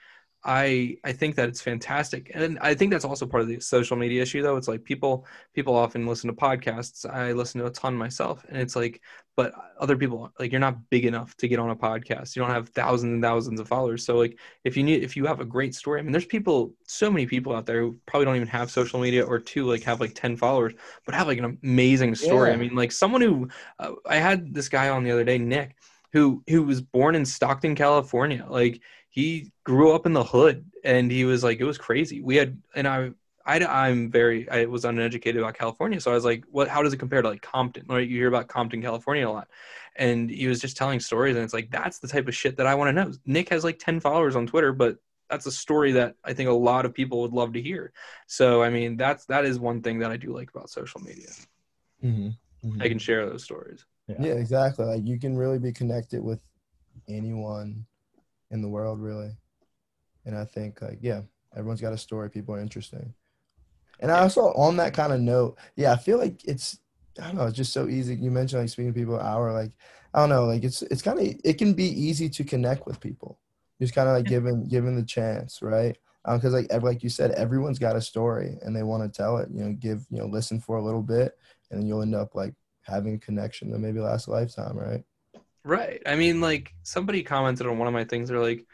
I 0.42 0.96
I 1.04 1.12
think 1.12 1.36
that 1.36 1.48
it's 1.48 1.60
fantastic, 1.60 2.30
and 2.34 2.58
I 2.60 2.74
think 2.74 2.90
that's 2.90 3.04
also 3.04 3.26
part 3.26 3.42
of 3.42 3.48
the 3.48 3.60
social 3.60 3.96
media 3.96 4.22
issue. 4.22 4.42
Though 4.42 4.56
it's 4.56 4.68
like 4.68 4.84
people 4.84 5.26
people 5.54 5.74
often 5.74 6.06
listen 6.06 6.28
to 6.28 6.36
podcasts. 6.36 7.08
I 7.08 7.32
listen 7.32 7.60
to 7.60 7.66
a 7.66 7.70
ton 7.70 7.94
myself, 7.94 8.42
and 8.48 8.56
it's 8.56 8.74
like, 8.74 9.02
but 9.36 9.52
other 9.78 9.98
people 9.98 10.32
like 10.38 10.50
you're 10.50 10.60
not 10.60 10.88
big 10.88 11.04
enough 11.04 11.36
to 11.36 11.48
get 11.48 11.58
on 11.58 11.68
a 11.68 11.76
podcast. 11.76 12.34
You 12.34 12.40
don't 12.40 12.50
have 12.50 12.70
thousands 12.70 13.12
and 13.12 13.22
thousands 13.22 13.60
of 13.60 13.68
followers. 13.68 14.02
So 14.02 14.16
like 14.16 14.38
if 14.64 14.78
you 14.78 14.82
need 14.82 15.02
if 15.02 15.14
you 15.14 15.26
have 15.26 15.40
a 15.40 15.44
great 15.44 15.74
story, 15.74 16.00
I 16.00 16.02
mean, 16.02 16.12
there's 16.12 16.24
people, 16.24 16.72
so 16.86 17.10
many 17.10 17.26
people 17.26 17.54
out 17.54 17.66
there 17.66 17.82
who 17.82 17.98
probably 18.06 18.24
don't 18.24 18.36
even 18.36 18.48
have 18.48 18.70
social 18.70 18.98
media 18.98 19.24
or 19.24 19.38
two 19.38 19.66
like 19.66 19.82
have 19.82 20.00
like 20.00 20.14
ten 20.14 20.38
followers, 20.38 20.72
but 21.04 21.14
have 21.14 21.26
like 21.26 21.38
an 21.38 21.58
amazing 21.62 22.14
story. 22.14 22.48
Yeah. 22.48 22.54
I 22.54 22.58
mean, 22.58 22.74
like 22.74 22.92
someone 22.92 23.20
who 23.20 23.48
uh, 23.78 23.92
I 24.06 24.16
had 24.16 24.54
this 24.54 24.70
guy 24.70 24.88
on 24.88 25.04
the 25.04 25.10
other 25.10 25.24
day, 25.24 25.36
Nick, 25.36 25.76
who 26.14 26.42
who 26.48 26.62
was 26.62 26.80
born 26.80 27.14
in 27.14 27.26
Stockton, 27.26 27.74
California, 27.74 28.46
like 28.48 28.80
he 29.10 29.52
grew 29.64 29.92
up 29.92 30.06
in 30.06 30.12
the 30.12 30.24
hood 30.24 30.64
and 30.84 31.10
he 31.10 31.24
was 31.24 31.44
like 31.44 31.60
it 31.60 31.64
was 31.64 31.78
crazy 31.78 32.22
we 32.22 32.36
had 32.36 32.56
and 32.74 32.88
i 32.88 33.10
I, 33.46 33.88
am 33.88 34.10
very, 34.10 34.48
I 34.48 34.66
was 34.66 34.84
uneducated 34.84 35.40
about 35.40 35.54
California. 35.54 36.00
So 36.00 36.10
I 36.10 36.14
was 36.14 36.24
like, 36.24 36.44
what, 36.50 36.68
how 36.68 36.82
does 36.82 36.92
it 36.92 36.98
compare 36.98 37.22
to 37.22 37.28
like 37.28 37.42
Compton? 37.42 37.84
Right. 37.88 38.08
You 38.08 38.16
hear 38.16 38.28
about 38.28 38.48
Compton, 38.48 38.82
California 38.82 39.28
a 39.28 39.30
lot. 39.30 39.48
And 39.96 40.30
he 40.30 40.46
was 40.46 40.60
just 40.60 40.76
telling 40.76 41.00
stories. 41.00 41.36
And 41.36 41.44
it's 41.44 41.54
like, 41.54 41.70
that's 41.70 41.98
the 41.98 42.08
type 42.08 42.28
of 42.28 42.34
shit 42.34 42.56
that 42.58 42.66
I 42.66 42.74
want 42.74 42.88
to 42.88 42.92
know. 42.92 43.12
Nick 43.26 43.48
has 43.48 43.64
like 43.64 43.78
10 43.78 44.00
followers 44.00 44.36
on 44.36 44.46
Twitter, 44.46 44.72
but 44.72 44.96
that's 45.28 45.46
a 45.46 45.52
story 45.52 45.92
that 45.92 46.14
I 46.24 46.32
think 46.32 46.48
a 46.48 46.52
lot 46.52 46.84
of 46.84 46.94
people 46.94 47.22
would 47.22 47.32
love 47.32 47.52
to 47.54 47.62
hear. 47.62 47.92
So, 48.26 48.62
I 48.62 48.70
mean, 48.70 48.96
that's, 48.96 49.26
that 49.26 49.44
is 49.44 49.58
one 49.58 49.82
thing 49.82 49.98
that 50.00 50.10
I 50.10 50.16
do 50.16 50.34
like 50.34 50.50
about 50.50 50.70
social 50.70 51.00
media. 51.00 51.28
Mm-hmm. 52.04 52.68
Mm-hmm. 52.68 52.82
I 52.82 52.88
can 52.88 52.98
share 52.98 53.28
those 53.28 53.42
stories. 53.42 53.84
Yeah. 54.06 54.16
yeah, 54.20 54.32
exactly. 54.32 54.84
Like 54.84 55.06
you 55.06 55.18
can 55.18 55.36
really 55.36 55.58
be 55.58 55.72
connected 55.72 56.22
with 56.22 56.40
anyone 57.08 57.86
in 58.50 58.62
the 58.62 58.68
world 58.68 59.00
really. 59.00 59.30
And 60.26 60.36
i 60.36 60.44
think 60.44 60.82
like 60.82 60.98
yeah 61.00 61.22
everyone's 61.56 61.80
got 61.80 61.92
a 61.92 61.98
story 61.98 62.30
people 62.30 62.54
are 62.54 62.60
interesting 62.60 63.14
and 64.00 64.10
i 64.10 64.20
also 64.20 64.52
on 64.52 64.76
that 64.76 64.94
kind 64.94 65.12
of 65.12 65.20
note 65.20 65.56
yeah 65.76 65.92
i 65.92 65.96
feel 65.96 66.18
like 66.18 66.44
it's 66.44 66.78
i 67.20 67.26
don't 67.26 67.36
know 67.36 67.46
it's 67.46 67.56
just 67.56 67.72
so 67.72 67.88
easy. 67.88 68.14
You 68.14 68.30
mentioned 68.30 68.62
like 68.62 68.68
speaking 68.68 68.92
to 68.92 68.98
people 68.98 69.16
an 69.16 69.26
hour 69.26 69.52
like 69.52 69.72
i 70.14 70.20
don't 70.20 70.28
know 70.28 70.44
like 70.44 70.64
it's 70.64 70.82
it's 70.82 71.02
kind 71.02 71.18
of 71.18 71.26
it 71.44 71.58
can 71.58 71.72
be 71.72 71.88
easy 71.88 72.28
to 72.28 72.44
connect 72.44 72.86
with 72.86 73.00
people. 73.00 73.38
Just 73.80 73.94
kind 73.94 74.08
of 74.08 74.14
like 74.14 74.26
given 74.26 74.68
given 74.68 74.94
the 74.94 75.02
chance 75.02 75.62
right? 75.62 75.96
Because 76.24 76.54
um, 76.54 76.66
like 76.68 76.82
like 76.82 77.02
you 77.02 77.08
said 77.08 77.30
everyone's 77.32 77.78
got 77.78 77.96
a 77.96 78.00
story 78.00 78.58
and 78.62 78.76
they 78.76 78.82
want 78.82 79.02
to 79.02 79.16
tell 79.16 79.38
it 79.38 79.48
you 79.52 79.64
know 79.64 79.72
give 79.72 80.04
you 80.10 80.18
know 80.18 80.26
listen 80.26 80.60
for 80.60 80.76
a 80.76 80.84
little 80.84 81.02
bit 81.02 81.32
and 81.70 81.80
then 81.80 81.86
you'll 81.86 82.02
end 82.02 82.14
up 82.14 82.34
like 82.34 82.54
having 82.82 83.14
a 83.14 83.18
connection 83.18 83.70
that 83.70 83.78
maybe 83.78 84.00
lasts 84.00 84.26
a 84.26 84.30
lifetime 84.30 84.76
right 84.76 85.02
Right. 85.64 86.02
I 86.06 86.16
mean, 86.16 86.40
like 86.40 86.74
somebody 86.82 87.22
commented 87.22 87.66
on 87.66 87.78
one 87.78 87.88
of 87.88 87.94
my 87.94 88.04
things. 88.04 88.28
They're 88.28 88.40
like, 88.40 88.66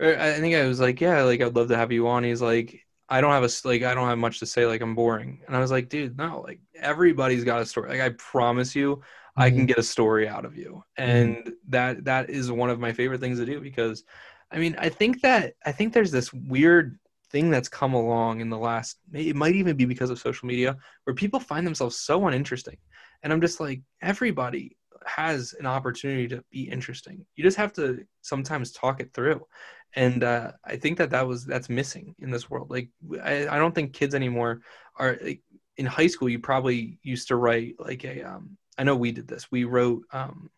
I 0.00 0.32
think 0.34 0.54
I 0.54 0.66
was 0.66 0.80
like, 0.80 1.00
yeah, 1.00 1.22
like 1.22 1.40
I'd 1.40 1.54
love 1.54 1.68
to 1.68 1.76
have 1.76 1.92
you 1.92 2.08
on. 2.08 2.24
He's 2.24 2.40
like, 2.40 2.86
I 3.08 3.20
don't 3.20 3.32
have 3.32 3.42
a 3.42 3.68
like, 3.68 3.82
I 3.82 3.94
don't 3.94 4.08
have 4.08 4.18
much 4.18 4.38
to 4.38 4.46
say. 4.46 4.66
Like 4.66 4.80
I'm 4.80 4.94
boring. 4.94 5.42
And 5.46 5.56
I 5.56 5.60
was 5.60 5.70
like, 5.70 5.88
dude, 5.88 6.16
no, 6.16 6.40
like 6.40 6.60
everybody's 6.74 7.44
got 7.44 7.60
a 7.60 7.66
story. 7.66 7.90
Like 7.90 8.00
I 8.00 8.10
promise 8.10 8.74
you, 8.74 8.96
mm-hmm. 8.96 9.42
I 9.42 9.50
can 9.50 9.58
mm-hmm. 9.58 9.66
get 9.66 9.78
a 9.78 9.82
story 9.82 10.28
out 10.28 10.44
of 10.44 10.56
you. 10.56 10.82
Mm-hmm. 10.98 11.10
And 11.10 11.36
mm-hmm. 11.36 11.50
that 11.68 12.04
that 12.04 12.30
is 12.30 12.50
one 12.50 12.70
of 12.70 12.80
my 12.80 12.92
favorite 12.92 13.20
things 13.20 13.38
to 13.38 13.46
do 13.46 13.60
because, 13.60 14.04
I 14.50 14.58
mean, 14.58 14.76
I 14.78 14.88
think 14.88 15.20
that 15.22 15.54
I 15.66 15.72
think 15.72 15.92
there's 15.92 16.12
this 16.12 16.32
weird 16.32 16.98
thing 17.30 17.50
that's 17.50 17.68
come 17.68 17.94
along 17.94 18.40
in 18.40 18.48
the 18.48 18.58
last. 18.58 18.98
It 19.12 19.36
might 19.36 19.54
even 19.56 19.76
be 19.76 19.84
because 19.84 20.10
of 20.10 20.18
social 20.18 20.46
media 20.48 20.76
where 21.04 21.14
people 21.14 21.40
find 21.40 21.66
themselves 21.66 21.96
so 21.96 22.26
uninteresting. 22.26 22.78
And 23.22 23.32
I'm 23.32 23.40
just 23.40 23.60
like, 23.60 23.82
everybody 24.00 24.76
has 25.06 25.54
an 25.58 25.66
opportunity 25.66 26.28
to 26.28 26.44
be 26.50 26.62
interesting. 26.62 27.24
You 27.36 27.44
just 27.44 27.56
have 27.56 27.72
to 27.74 28.04
sometimes 28.22 28.72
talk 28.72 29.00
it 29.00 29.12
through. 29.12 29.46
And 29.94 30.22
uh, 30.22 30.52
I 30.64 30.76
think 30.76 30.98
that 30.98 31.10
that 31.10 31.26
was 31.26 31.44
that's 31.44 31.68
missing 31.68 32.14
in 32.20 32.30
this 32.30 32.48
world. 32.48 32.70
Like 32.70 32.88
I, 33.22 33.48
I 33.48 33.58
don't 33.58 33.74
think 33.74 33.92
kids 33.92 34.14
anymore 34.14 34.60
are 34.96 35.18
like, 35.20 35.42
in 35.76 35.86
high 35.86 36.06
school. 36.06 36.28
You 36.28 36.38
probably 36.38 36.98
used 37.02 37.28
to 37.28 37.36
write 37.36 37.74
like 37.78 38.04
a. 38.04 38.22
Um, 38.22 38.56
I 38.78 38.84
know 38.84 38.96
we 38.96 39.12
did 39.12 39.26
this. 39.26 39.50
We 39.50 39.64
wrote 39.64 40.02
um, 40.12 40.50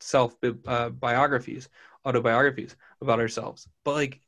self 0.00 0.34
uh, 0.66 0.88
biographies, 0.90 1.68
autobiographies 2.04 2.76
about 3.00 3.20
ourselves. 3.20 3.68
But 3.84 3.94
like 3.94 4.20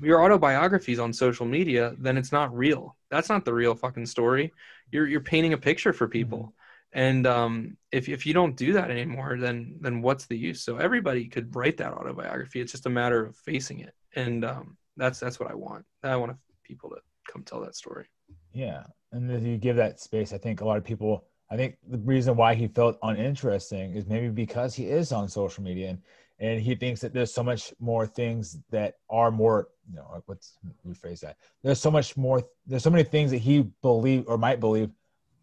your 0.00 0.22
autobiographies 0.24 0.98
on 0.98 1.12
social 1.12 1.46
media, 1.46 1.94
then 1.98 2.16
it's 2.16 2.32
not 2.32 2.56
real. 2.56 2.96
That's 3.10 3.28
not 3.28 3.44
the 3.44 3.54
real 3.54 3.74
fucking 3.74 4.06
story. 4.06 4.52
You're 4.92 5.06
you're 5.06 5.20
painting 5.20 5.52
a 5.52 5.58
picture 5.58 5.92
for 5.92 6.08
people. 6.08 6.54
And 6.96 7.26
um, 7.26 7.76
if 7.92 8.08
if 8.08 8.24
you 8.24 8.32
don't 8.32 8.56
do 8.56 8.72
that 8.72 8.90
anymore, 8.90 9.36
then 9.38 9.76
then 9.82 10.00
what's 10.00 10.24
the 10.24 10.36
use? 10.36 10.62
So 10.62 10.78
everybody 10.78 11.28
could 11.28 11.54
write 11.54 11.76
that 11.76 11.92
autobiography. 11.92 12.62
It's 12.62 12.72
just 12.72 12.86
a 12.86 12.90
matter 12.90 13.26
of 13.26 13.36
facing 13.36 13.80
it, 13.80 13.92
and 14.16 14.46
um, 14.46 14.78
that's 14.96 15.20
that's 15.20 15.38
what 15.38 15.50
I 15.50 15.54
want. 15.54 15.84
I 16.02 16.16
want 16.16 16.34
people 16.64 16.88
to 16.88 16.96
come 17.30 17.42
tell 17.42 17.60
that 17.60 17.76
story. 17.76 18.06
Yeah, 18.54 18.84
and 19.12 19.30
if 19.30 19.42
you 19.42 19.58
give 19.58 19.76
that 19.76 20.00
space, 20.00 20.32
I 20.32 20.38
think 20.38 20.62
a 20.62 20.64
lot 20.64 20.78
of 20.78 20.84
people. 20.84 21.26
I 21.50 21.56
think 21.56 21.76
the 21.86 21.98
reason 21.98 22.34
why 22.34 22.54
he 22.54 22.66
felt 22.66 22.98
uninteresting 23.02 23.94
is 23.94 24.06
maybe 24.06 24.30
because 24.30 24.74
he 24.74 24.86
is 24.86 25.12
on 25.12 25.28
social 25.28 25.62
media 25.62 25.90
and, 25.90 25.98
and 26.40 26.60
he 26.60 26.74
thinks 26.74 27.00
that 27.02 27.12
there's 27.12 27.32
so 27.32 27.44
much 27.44 27.72
more 27.78 28.04
things 28.04 28.58
that 28.70 28.94
are 29.08 29.30
more 29.30 29.68
you 29.88 29.94
know 29.94 30.20
let's 30.26 30.58
rephrase 30.84 31.20
that 31.20 31.36
there's 31.62 31.80
so 31.80 31.88
much 31.88 32.16
more 32.16 32.42
there's 32.66 32.82
so 32.82 32.90
many 32.90 33.04
things 33.04 33.30
that 33.30 33.38
he 33.38 33.62
believe 33.80 34.24
or 34.26 34.36
might 34.36 34.58
believe 34.58 34.90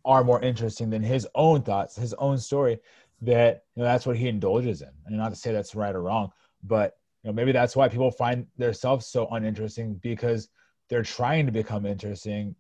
are 0.05 0.23
more 0.23 0.41
interesting 0.41 0.89
than 0.89 1.01
his 1.01 1.27
own 1.35 1.61
thoughts, 1.61 1.95
his 1.95 2.13
own 2.15 2.37
story, 2.37 2.79
that 3.21 3.63
you 3.75 3.81
know 3.81 3.87
that's 3.87 4.05
what 4.05 4.17
he 4.17 4.27
indulges 4.27 4.81
in. 4.81 4.89
And 5.05 5.17
not 5.17 5.29
to 5.29 5.35
say 5.35 5.51
that's 5.51 5.75
right 5.75 5.95
or 5.95 6.01
wrong, 6.01 6.31
but 6.63 6.97
you 7.23 7.29
know 7.29 7.33
maybe 7.33 7.51
that's 7.51 7.75
why 7.75 7.87
people 7.87 8.11
find 8.11 8.45
themselves 8.57 9.05
so 9.05 9.27
uninteresting 9.27 9.95
because 9.95 10.49
they're 10.89 11.03
trying 11.03 11.45
to 11.45 11.51
become 11.51 11.85
interesting, 11.85 12.55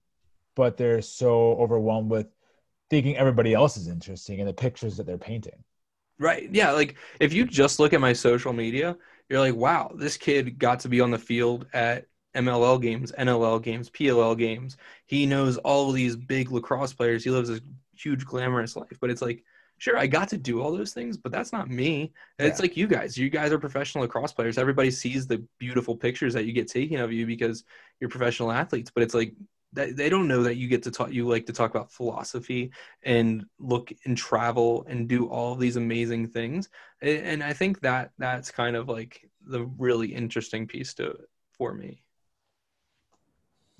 but 0.55 0.77
they're 0.77 1.01
so 1.01 1.53
overwhelmed 1.53 2.09
with 2.09 2.27
thinking 2.89 3.17
everybody 3.17 3.53
else 3.53 3.77
is 3.77 3.87
interesting 3.87 4.39
in 4.39 4.45
the 4.45 4.53
pictures 4.53 4.97
that 4.97 5.05
they're 5.05 5.17
painting. 5.17 5.63
Right. 6.19 6.49
Yeah. 6.51 6.71
Like 6.71 6.95
if 7.19 7.33
you 7.33 7.45
just 7.45 7.79
look 7.79 7.93
at 7.93 8.01
my 8.01 8.13
social 8.13 8.53
media, 8.53 8.95
you're 9.29 9.39
like, 9.39 9.55
wow, 9.55 9.91
this 9.95 10.15
kid 10.15 10.59
got 10.59 10.79
to 10.81 10.89
be 10.89 11.01
on 11.01 11.11
the 11.11 11.17
field 11.17 11.65
at 11.73 12.05
MLL 12.35 12.81
games, 12.81 13.11
NLL 13.17 13.61
games, 13.61 13.89
PLL 13.89 14.37
games. 14.37 14.77
He 15.05 15.25
knows 15.25 15.57
all 15.57 15.89
of 15.89 15.95
these 15.95 16.15
big 16.15 16.51
lacrosse 16.51 16.93
players. 16.93 17.23
He 17.23 17.29
lives 17.29 17.49
a 17.49 17.59
huge 17.95 18.25
glamorous 18.25 18.75
life, 18.75 18.97
but 18.99 19.09
it's 19.09 19.21
like, 19.21 19.43
sure, 19.77 19.97
I 19.97 20.07
got 20.07 20.29
to 20.29 20.37
do 20.37 20.61
all 20.61 20.71
those 20.71 20.93
things, 20.93 21.17
but 21.17 21.31
that's 21.31 21.51
not 21.51 21.69
me. 21.69 22.13
Yeah. 22.39 22.47
It's 22.47 22.59
like 22.59 22.77
you 22.77 22.87
guys. 22.87 23.17
You 23.17 23.29
guys 23.29 23.51
are 23.51 23.59
professional 23.59 24.03
lacrosse 24.03 24.33
players. 24.33 24.57
Everybody 24.57 24.91
sees 24.91 25.27
the 25.27 25.45
beautiful 25.59 25.95
pictures 25.95 26.33
that 26.33 26.45
you 26.45 26.53
get 26.53 26.67
taken 26.67 26.99
of 26.99 27.11
you 27.11 27.25
because 27.25 27.63
you're 27.99 28.09
professional 28.09 28.51
athletes, 28.51 28.91
but 28.93 29.03
it's 29.03 29.13
like 29.13 29.33
they 29.73 30.09
don't 30.09 30.27
know 30.27 30.43
that 30.43 30.55
you 30.55 30.67
get 30.67 30.83
to 30.83 30.91
talk 30.91 31.11
you 31.11 31.27
like 31.27 31.45
to 31.47 31.53
talk 31.53 31.71
about 31.71 31.91
philosophy 31.91 32.71
and 33.03 33.45
look 33.59 33.91
and 34.05 34.15
travel 34.17 34.85
and 34.87 35.07
do 35.07 35.27
all 35.27 35.53
of 35.53 35.59
these 35.59 35.77
amazing 35.77 36.27
things 36.27 36.69
and 37.01 37.43
i 37.43 37.53
think 37.53 37.79
that 37.81 38.11
that's 38.17 38.51
kind 38.51 38.75
of 38.75 38.87
like 38.87 39.27
the 39.47 39.63
really 39.77 40.13
interesting 40.13 40.67
piece 40.67 40.93
to 40.93 41.07
it 41.07 41.29
for 41.57 41.73
me 41.73 42.03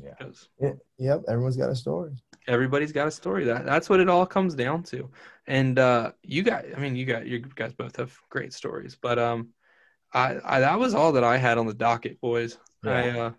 yeah. 0.04 0.28
yeah. 0.60 0.72
Yep. 0.98 1.24
Everyone's 1.28 1.58
got 1.58 1.70
a 1.70 1.76
story. 1.76 2.12
Everybody's 2.48 2.92
got 2.92 3.08
a 3.08 3.12
story. 3.12 3.46
That 3.46 3.66
that's 3.66 3.90
what 3.90 4.00
it 4.00 4.10
all 4.10 4.26
comes 4.26 4.56
down 4.56 4.84
to. 4.84 5.10
And 5.48 5.80
uh, 5.80 6.12
you 6.24 6.44
guys, 6.44 6.74
I 6.76 6.80
mean, 6.80 6.96
you 6.96 7.06
got 7.06 7.26
you 7.26 7.40
guys 7.40 7.74
both 7.74 7.96
have 7.98 8.16
great 8.30 8.54
stories, 8.54 8.98
but 9.02 9.18
um, 9.20 9.50
I, 10.14 10.38
I 10.44 10.60
that 10.60 10.80
was 10.80 10.94
all 10.94 11.14
that 11.14 11.24
I 11.24 11.38
had 11.38 11.58
on 11.58 11.68
the 11.68 11.74
docket, 11.74 12.20
boys. 12.22 12.58
Yeah. 12.84 12.92
I 12.92 13.20
uh, 13.20 13.32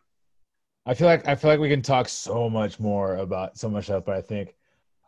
I 0.86 0.95
feel 0.95 1.07
like 1.07 1.27
I 1.27 1.35
feel 1.35 1.51
like 1.51 1.61
we 1.61 1.69
can 1.69 1.82
talk 1.82 2.09
so 2.09 2.51
much 2.51 2.78
more 2.78 3.16
about 3.16 3.59
so 3.59 3.69
much 3.69 3.85
stuff, 3.85 4.05
but 4.05 4.16
I 4.16 4.20
think 4.20 4.55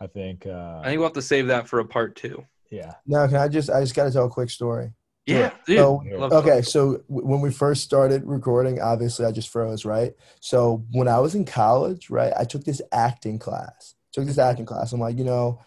I 0.00 0.06
think 0.06 0.46
uh, 0.46 0.80
I 0.82 0.86
think 0.86 0.98
we'll 0.98 1.08
have 1.08 1.14
to 1.14 1.22
save 1.22 1.48
that 1.48 1.68
for 1.68 1.80
a 1.80 1.84
part 1.84 2.16
two. 2.16 2.44
Yeah. 2.70 2.94
Now, 3.06 3.26
can 3.26 3.36
I 3.36 3.48
just 3.48 3.70
I 3.70 3.80
just 3.80 3.94
got 3.94 4.04
to 4.04 4.10
tell 4.10 4.26
a 4.26 4.30
quick 4.30 4.50
story. 4.50 4.92
Yeah. 5.26 5.50
Dude, 5.66 5.78
so, 5.78 6.02
okay. 6.32 6.62
So 6.62 7.02
when 7.08 7.40
we 7.40 7.50
first 7.50 7.82
started 7.82 8.22
recording, 8.24 8.80
obviously 8.80 9.26
I 9.26 9.32
just 9.32 9.48
froze, 9.48 9.84
right? 9.84 10.14
So 10.40 10.84
when 10.92 11.08
I 11.08 11.18
was 11.18 11.34
in 11.34 11.44
college, 11.44 12.10
right, 12.10 12.32
I 12.38 12.44
took 12.44 12.64
this 12.64 12.80
acting 12.92 13.38
class. 13.38 13.94
Took 14.12 14.26
this 14.26 14.38
acting 14.38 14.66
class. 14.66 14.92
I'm 14.92 15.00
like, 15.00 15.18
you 15.18 15.24
know, 15.24 15.60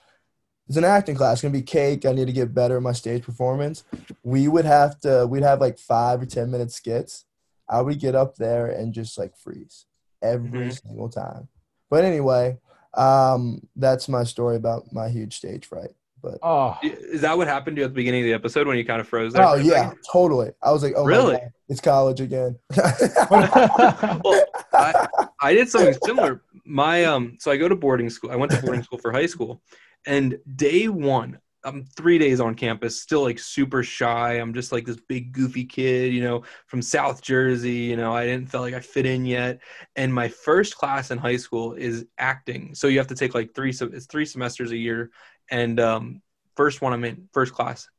it's 0.69 0.77
an 0.77 0.86
acting 0.86 1.15
class. 1.15 1.34
It's 1.34 1.41
gonna 1.41 1.52
be 1.52 1.61
cake. 1.61 2.06
I 2.06 2.14
need 2.14 2.27
to 2.27 2.34
get 2.34 2.53
better 2.53 2.77
at 2.77 2.84
my 2.84 2.94
stage 2.94 3.23
performance. 3.23 3.84
We 4.23 4.48
would 4.48 4.65
have 4.65 4.99
to. 5.02 5.27
We'd 5.27 5.44
have 5.44 5.60
like 5.60 5.77
five 5.77 6.22
or 6.22 6.26
ten 6.26 6.52
minute 6.52 6.72
skits. 6.72 7.26
I 7.68 7.81
would 7.81 7.99
get 7.99 8.15
up 8.15 8.36
there 8.36 8.68
and 8.68 8.94
just 8.94 9.18
like 9.18 9.36
freeze 9.36 9.86
every 10.22 10.49
mm-hmm. 10.49 10.88
single 10.88 11.10
time. 11.10 11.49
But 11.90 12.06
anyway, 12.06 12.60
um, 12.94 13.68
that's 13.76 14.07
my 14.07 14.23
story 14.23 14.56
about 14.56 14.94
my 14.94 15.10
huge 15.10 15.36
stage 15.36 15.65
fright. 15.65 15.91
But 16.21 16.39
Oh, 16.41 16.77
Is 16.83 17.21
that 17.21 17.37
what 17.37 17.47
happened 17.47 17.77
to 17.77 17.81
you 17.81 17.85
at 17.85 17.91
the 17.91 17.95
beginning 17.95 18.21
of 18.21 18.25
the 18.27 18.33
episode 18.33 18.67
when 18.67 18.77
you 18.77 18.85
kind 18.85 18.99
of 19.01 19.07
froze? 19.07 19.33
there 19.33 19.43
oh 19.45 19.55
yeah, 19.55 19.89
second? 19.89 19.99
totally. 20.11 20.51
I 20.61 20.71
was 20.71 20.83
like, 20.83 20.93
oh 20.95 21.05
Really? 21.05 21.33
my 21.33 21.39
god, 21.39 21.51
it's 21.69 21.81
college 21.81 22.21
again. 22.21 22.57
Well, 23.29 24.43
I, 24.73 25.07
I 25.41 25.53
did 25.53 25.69
something 25.69 25.95
similar. 26.05 26.41
My 26.65 27.05
um, 27.05 27.37
so 27.39 27.51
I 27.51 27.57
go 27.57 27.67
to 27.67 27.75
boarding 27.75 28.09
school. 28.09 28.31
I 28.31 28.35
went 28.35 28.51
to 28.51 28.61
boarding 28.61 28.83
school 28.83 28.99
for 28.99 29.11
high 29.11 29.25
school, 29.25 29.61
and 30.05 30.37
day 30.55 30.87
one, 30.87 31.39
I'm 31.63 31.83
three 31.83 32.17
days 32.17 32.39
on 32.39 32.55
campus, 32.55 33.01
still 33.01 33.21
like 33.23 33.39
super 33.39 33.83
shy. 33.83 34.33
I'm 34.33 34.53
just 34.53 34.71
like 34.71 34.85
this 34.85 34.97
big 35.07 35.31
goofy 35.31 35.65
kid, 35.65 36.13
you 36.13 36.21
know, 36.21 36.43
from 36.67 36.81
South 36.81 37.21
Jersey. 37.21 37.71
You 37.73 37.97
know, 37.97 38.13
I 38.15 38.25
didn't 38.25 38.49
feel 38.49 38.61
like 38.61 38.73
I 38.73 38.79
fit 38.79 39.05
in 39.05 39.25
yet. 39.25 39.59
And 39.95 40.13
my 40.13 40.27
first 40.29 40.75
class 40.77 41.11
in 41.11 41.17
high 41.17 41.37
school 41.37 41.73
is 41.73 42.05
acting. 42.17 42.75
So 42.75 42.87
you 42.87 42.97
have 42.99 43.07
to 43.07 43.15
take 43.15 43.33
like 43.35 43.53
three. 43.55 43.71
So 43.71 43.87
it's 43.91 44.05
three 44.05 44.25
semesters 44.25 44.71
a 44.71 44.77
year, 44.77 45.11
and 45.51 45.80
um, 45.80 46.21
first 46.55 46.81
one 46.81 46.93
I'm 46.93 47.03
in, 47.03 47.30
first 47.34 47.53
class, 47.53 47.89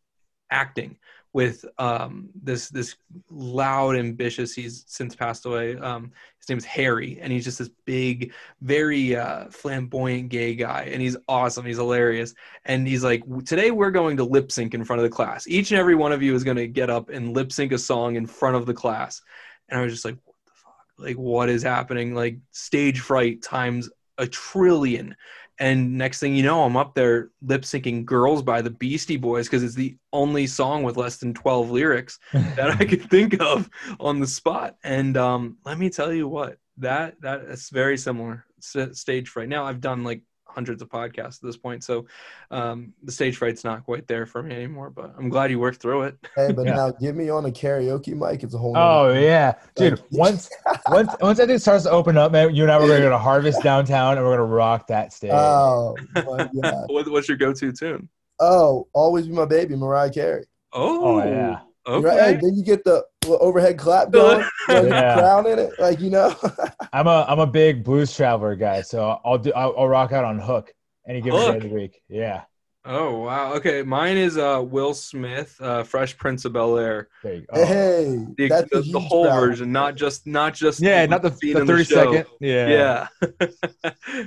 acting 0.50 0.98
with 1.32 1.64
um, 1.78 2.28
this 2.34 2.68
this 2.68 2.96
loud, 3.30 3.96
ambitious. 3.96 4.52
He's 4.52 4.84
since 4.86 5.14
passed 5.14 5.46
away. 5.46 5.76
Um, 5.76 6.12
his 6.38 6.58
is 6.58 6.64
Harry, 6.64 7.18
and 7.20 7.32
he's 7.32 7.44
just 7.44 7.58
this 7.58 7.70
big, 7.84 8.32
very 8.60 9.14
uh, 9.14 9.46
flamboyant 9.50 10.28
gay 10.28 10.54
guy, 10.54 10.88
and 10.92 11.00
he's 11.00 11.16
awesome. 11.28 11.64
He's 11.64 11.76
hilarious, 11.76 12.34
and 12.64 12.86
he's 12.86 13.04
like, 13.04 13.22
today 13.44 13.70
we're 13.70 13.90
going 13.90 14.16
to 14.16 14.24
lip 14.24 14.50
sync 14.50 14.74
in 14.74 14.84
front 14.84 15.00
of 15.00 15.04
the 15.04 15.14
class. 15.14 15.46
Each 15.46 15.70
and 15.70 15.78
every 15.78 15.94
one 15.94 16.12
of 16.12 16.22
you 16.22 16.34
is 16.34 16.44
going 16.44 16.56
to 16.56 16.66
get 16.66 16.90
up 16.90 17.10
and 17.10 17.34
lip 17.34 17.52
sync 17.52 17.72
a 17.72 17.78
song 17.78 18.16
in 18.16 18.26
front 18.26 18.56
of 18.56 18.66
the 18.66 18.74
class, 18.74 19.22
and 19.68 19.78
I 19.78 19.84
was 19.84 19.92
just 19.92 20.04
like, 20.04 20.16
what 20.24 20.36
the 20.46 20.52
fuck? 20.54 20.74
Like, 20.98 21.16
what 21.16 21.48
is 21.48 21.62
happening? 21.62 22.14
Like 22.14 22.38
stage 22.50 23.00
fright 23.00 23.42
times 23.42 23.88
a 24.18 24.26
trillion. 24.26 25.16
And 25.60 25.98
next 25.98 26.20
thing 26.20 26.34
you 26.34 26.42
know, 26.42 26.64
I'm 26.64 26.76
up 26.76 26.94
there 26.94 27.30
lip 27.42 27.62
syncing 27.62 28.04
"Girls" 28.06 28.42
by 28.42 28.62
the 28.62 28.70
Beastie 28.70 29.18
Boys 29.18 29.46
because 29.46 29.62
it's 29.62 29.74
the 29.74 29.96
only 30.12 30.46
song 30.46 30.82
with 30.82 30.96
less 30.96 31.18
than 31.18 31.34
12 31.34 31.70
lyrics 31.70 32.18
that 32.32 32.70
I 32.80 32.84
could 32.86 33.10
think 33.10 33.40
of 33.40 33.68
on 34.00 34.20
the 34.20 34.26
spot. 34.26 34.76
And 34.82 35.18
um, 35.18 35.58
let 35.66 35.78
me 35.78 35.90
tell 35.90 36.12
you 36.12 36.26
what 36.26 36.58
that 36.78 37.20
that 37.20 37.42
is 37.42 37.68
very 37.68 37.98
similar 37.98 38.46
S- 38.58 38.98
stage 38.98 39.28
fright. 39.28 39.50
Now 39.50 39.66
I've 39.66 39.82
done 39.82 40.02
like 40.02 40.22
hundreds 40.54 40.82
of 40.82 40.88
podcasts 40.88 41.36
at 41.36 41.42
this 41.42 41.56
point, 41.56 41.82
so 41.84 42.06
um, 42.50 42.92
the 43.02 43.12
stage 43.12 43.36
fright's 43.36 43.64
not 43.64 43.84
quite 43.84 44.06
there 44.06 44.26
for 44.26 44.42
me 44.42 44.54
anymore. 44.54 44.90
But 44.90 45.14
I'm 45.18 45.28
glad 45.28 45.50
you 45.50 45.58
worked 45.58 45.80
through 45.80 46.02
it. 46.02 46.16
hey, 46.36 46.52
but 46.52 46.66
Yeah. 46.66 46.74
now 46.74 46.90
get 46.90 47.14
me 47.14 47.30
on 47.30 47.44
a 47.46 47.50
karaoke 47.50 48.14
mic. 48.14 48.42
It's 48.42 48.54
a 48.54 48.58
whole. 48.58 48.76
oh 48.76 49.08
nother- 49.08 49.20
yeah, 49.20 49.54
dude. 49.76 49.92
Like- 49.98 50.00
Once 50.12 50.50
once 50.88 51.10
once 51.20 51.38
that 51.38 51.46
thing 51.48 51.58
starts 51.58 51.84
to 51.84 51.90
open 51.90 52.16
up, 52.16 52.32
man, 52.32 52.54
you 52.54 52.62
and 52.64 52.72
I 52.72 52.78
we're 52.78 52.88
gonna 52.88 53.00
go 53.00 53.10
to 53.10 53.18
Harvest 53.18 53.62
downtown 53.62 54.16
and 54.18 54.26
we're 54.26 54.32
gonna 54.36 54.44
rock 54.44 54.86
that 54.88 55.12
stage. 55.12 55.30
Oh 55.32 55.96
my 56.14 56.22
god. 56.62 56.84
What, 56.88 57.08
what's 57.10 57.28
your 57.28 57.36
go-to 57.36 57.72
tune? 57.72 58.08
Oh, 58.38 58.88
always 58.92 59.26
be 59.26 59.32
my 59.34 59.44
baby, 59.44 59.76
Mariah 59.76 60.10
Carey. 60.10 60.44
Oh, 60.72 61.20
Oh, 61.20 61.24
yeah. 61.24 61.60
Okay. 61.86 62.06
Right? 62.06 62.20
Hey, 62.20 62.38
then 62.40 62.54
you 62.56 62.64
get 62.64 62.84
the 62.84 63.04
overhead 63.28 63.78
clap 63.78 64.10
going, 64.12 64.38
like, 64.68 64.84
Yeah. 64.84 65.14
crown 65.14 65.46
in 65.46 65.58
it, 65.58 65.72
like 65.78 66.00
you 66.00 66.10
know. 66.10 66.34
I'm 66.92 67.06
a 67.06 67.24
I'm 67.28 67.38
a 67.40 67.46
big 67.46 67.84
blues 67.84 68.14
traveler 68.14 68.56
guy, 68.56 68.82
so 68.82 69.20
I'll 69.24 69.38
do 69.38 69.52
I'll, 69.54 69.74
I'll 69.76 69.88
rock 69.88 70.12
out 70.12 70.24
on 70.24 70.38
Hook 70.38 70.72
any 71.06 71.20
given 71.20 71.40
day 71.40 71.46
Hook? 71.46 71.56
of 71.56 71.62
the 71.62 71.68
week. 71.68 72.02
Yeah, 72.08 72.42
Oh 72.84 73.18
wow. 73.20 73.52
Okay, 73.54 73.82
mine 73.82 74.16
is 74.16 74.38
uh, 74.38 74.62
Will 74.66 74.94
Smith, 74.94 75.54
uh, 75.60 75.82
Fresh 75.82 76.16
Prince 76.16 76.44
of 76.46 76.54
Bel 76.54 76.78
Air. 76.78 77.08
there 77.22 77.34
you 77.34 77.46
hey, 77.52 78.26
The, 78.38 78.48
that's 78.48 78.72
a 78.72 78.80
the, 78.80 78.92
the 78.92 79.00
whole 79.00 79.24
crowd. 79.24 79.40
version, 79.40 79.70
not 79.72 79.96
just 79.96 80.26
not 80.26 80.54
just 80.54 80.80
yeah, 80.80 81.04
not 81.06 81.22
the, 81.22 81.30
scene 81.30 81.54
the 81.54 81.60
in 81.60 81.66
30 81.66 81.84
show. 81.84 81.94
second. 82.12 82.26
Yeah. 82.40 83.06
Yeah. 83.22 83.30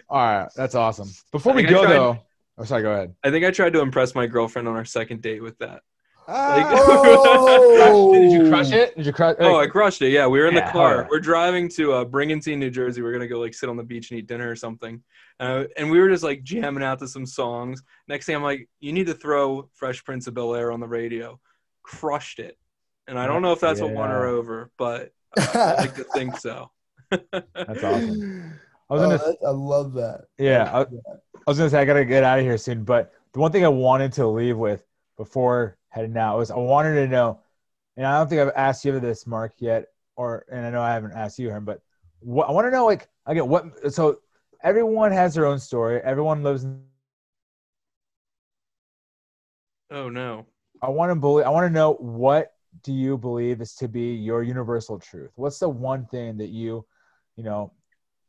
All 0.09 0.19
right, 0.19 0.47
that's 0.55 0.75
awesome. 0.75 1.09
Before 1.31 1.53
we 1.53 1.63
go 1.63 1.81
tried- 1.83 1.93
though, 1.93 2.19
oh 2.59 2.63
sorry, 2.63 2.83
go 2.83 2.91
ahead. 2.93 3.15
I 3.23 3.31
think 3.31 3.43
I 3.43 3.49
tried 3.51 3.73
to 3.73 3.81
impress 3.81 4.13
my 4.13 4.27
girlfriend 4.27 4.67
on 4.67 4.75
our 4.75 4.85
second 4.85 5.21
date 5.23 5.41
with 5.41 5.57
that. 5.57 5.81
Oh, 6.27 8.13
Did 8.13 8.31
you 8.31 8.49
crush 8.49 8.71
it? 8.71 8.95
Did 8.95 9.05
you 9.05 9.13
crush? 9.13 9.35
Oh, 9.39 9.59
I 9.59 9.67
crushed 9.67 10.01
it. 10.01 10.09
Yeah, 10.11 10.27
we 10.27 10.39
were 10.39 10.47
in 10.47 10.53
Yeah, 10.53 10.65
the 10.65 10.71
car. 10.71 10.95
hell. 11.01 11.07
We're 11.09 11.19
driving 11.19 11.69
to 11.69 11.93
uh, 11.93 12.05
Brigantine, 12.05 12.59
New 12.59 12.69
Jersey. 12.69 13.01
We're 13.01 13.11
gonna 13.13 13.27
go 13.27 13.39
like 13.39 13.53
sit 13.53 13.69
on 13.69 13.77
the 13.77 13.83
beach 13.83 14.11
and 14.11 14.19
eat 14.19 14.27
dinner 14.27 14.49
or 14.49 14.55
something. 14.55 15.03
Uh, 15.39 15.65
and 15.77 15.89
we 15.91 15.99
were 15.99 16.09
just 16.09 16.23
like 16.23 16.43
jamming 16.43 16.83
out 16.83 16.99
to 16.99 17.07
some 17.07 17.25
songs. 17.25 17.81
Next 18.07 18.25
thing 18.25 18.35
I'm 18.35 18.43
like, 18.43 18.69
you 18.79 18.93
need 18.93 19.07
to 19.07 19.13
throw 19.13 19.69
Fresh 19.73 20.03
Prince 20.05 20.27
of 20.27 20.33
Bel 20.33 20.55
Air 20.55 20.71
on 20.71 20.79
the 20.79 20.87
radio. 20.87 21.39
Crushed 21.83 22.39
it. 22.39 22.57
And 23.07 23.19
I 23.19 23.27
don't 23.27 23.41
know 23.41 23.51
if 23.51 23.59
that's 23.59 23.81
what 23.81 23.91
won 23.91 24.09
her 24.09 24.25
Yeah. 24.25 24.31
over, 24.33 24.71
but 24.77 25.11
uh, 25.37 25.47
I 25.55 25.73
like 25.81 25.95
to 25.95 26.03
think 26.05 26.37
so. 26.39 26.71
That's 27.11 27.83
awesome. 27.83 28.53
I 28.89 28.93
I, 28.93 28.97
was 29.07 29.19
gonna 29.21 29.33
I 29.45 29.49
love 29.51 29.93
that. 29.93 30.21
Yeah, 30.37 30.69
I, 30.73 30.81
I 30.81 30.85
was 31.47 31.57
gonna 31.57 31.69
say 31.69 31.79
I 31.79 31.85
gotta 31.85 32.05
get 32.05 32.23
out 32.23 32.39
of 32.39 32.45
here 32.45 32.57
soon, 32.57 32.83
but 32.83 33.11
the 33.33 33.39
one 33.39 33.51
thing 33.51 33.65
I 33.65 33.69
wanted 33.69 34.13
to 34.13 34.27
leave 34.27 34.57
with 34.57 34.85
before 35.17 35.77
heading 35.93 36.17
out 36.17 36.37
was 36.37 36.49
I 36.49 36.57
wanted 36.57 36.95
to 36.95 37.07
know, 37.07 37.39
and 37.95 38.05
I 38.05 38.17
don't 38.17 38.27
think 38.27 38.41
I've 38.41 38.51
asked 38.55 38.83
you 38.83 38.99
this, 38.99 39.27
Mark, 39.27 39.53
yet, 39.59 39.85
or 40.15 40.45
and 40.51 40.65
I 40.65 40.71
know 40.71 40.81
I 40.81 40.93
haven't 40.93 41.13
asked 41.13 41.37
you, 41.37 41.49
Herm, 41.51 41.65
but 41.65 41.81
what, 42.19 42.49
I 42.49 42.51
want 42.51 42.65
to 42.65 42.71
know, 42.71 42.85
like, 42.85 43.09
again, 43.27 43.47
what? 43.47 43.93
So 43.93 44.19
everyone 44.63 45.11
has 45.11 45.35
their 45.35 45.45
own 45.45 45.59
story. 45.59 46.01
Everyone 46.03 46.41
lives. 46.41 46.63
In, 46.63 46.81
Oh 49.91 50.09
no. 50.09 50.47
I 50.81 50.89
want 50.89 51.11
to 51.11 51.15
believe. 51.15 51.45
I 51.45 51.49
want 51.49 51.67
to 51.67 51.73
know 51.73 51.93
what 51.93 52.53
do 52.81 52.91
you 52.91 53.17
believe 53.17 53.61
is 53.61 53.75
to 53.75 53.87
be 53.87 54.15
your 54.15 54.41
universal 54.41 54.97
truth? 54.97 55.31
What's 55.35 55.59
the 55.59 55.69
one 55.69 56.07
thing 56.07 56.37
that 56.37 56.49
you, 56.49 56.85
you 57.35 57.43
know, 57.43 57.71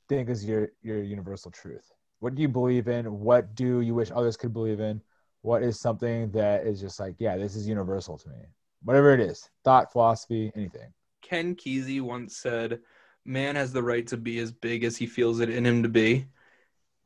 think 0.08 0.28
is 0.28 0.44
your 0.44 0.68
your 0.82 1.02
universal 1.02 1.50
truth? 1.50 1.90
What 2.20 2.34
do 2.34 2.42
you 2.42 2.48
believe 2.48 2.88
in? 2.88 3.20
What 3.20 3.54
do 3.54 3.80
you 3.80 3.94
wish 3.94 4.10
others 4.10 4.36
could 4.36 4.52
believe 4.52 4.80
in? 4.80 5.00
What 5.44 5.62
is 5.62 5.78
something 5.78 6.30
that 6.30 6.66
is 6.66 6.80
just 6.80 6.98
like, 6.98 7.16
yeah, 7.18 7.36
this 7.36 7.54
is 7.54 7.68
universal 7.68 8.16
to 8.16 8.28
me. 8.30 8.36
Whatever 8.82 9.12
it 9.12 9.20
is, 9.20 9.50
thought, 9.62 9.92
philosophy, 9.92 10.50
anything. 10.56 10.90
Ken 11.20 11.54
Kesey 11.54 12.00
once 12.00 12.38
said, 12.38 12.80
"Man 13.26 13.54
has 13.54 13.70
the 13.70 13.82
right 13.82 14.06
to 14.06 14.16
be 14.16 14.38
as 14.38 14.52
big 14.52 14.84
as 14.84 14.96
he 14.96 15.06
feels 15.06 15.40
it 15.40 15.50
in 15.50 15.66
him 15.66 15.82
to 15.82 15.90
be," 15.90 16.28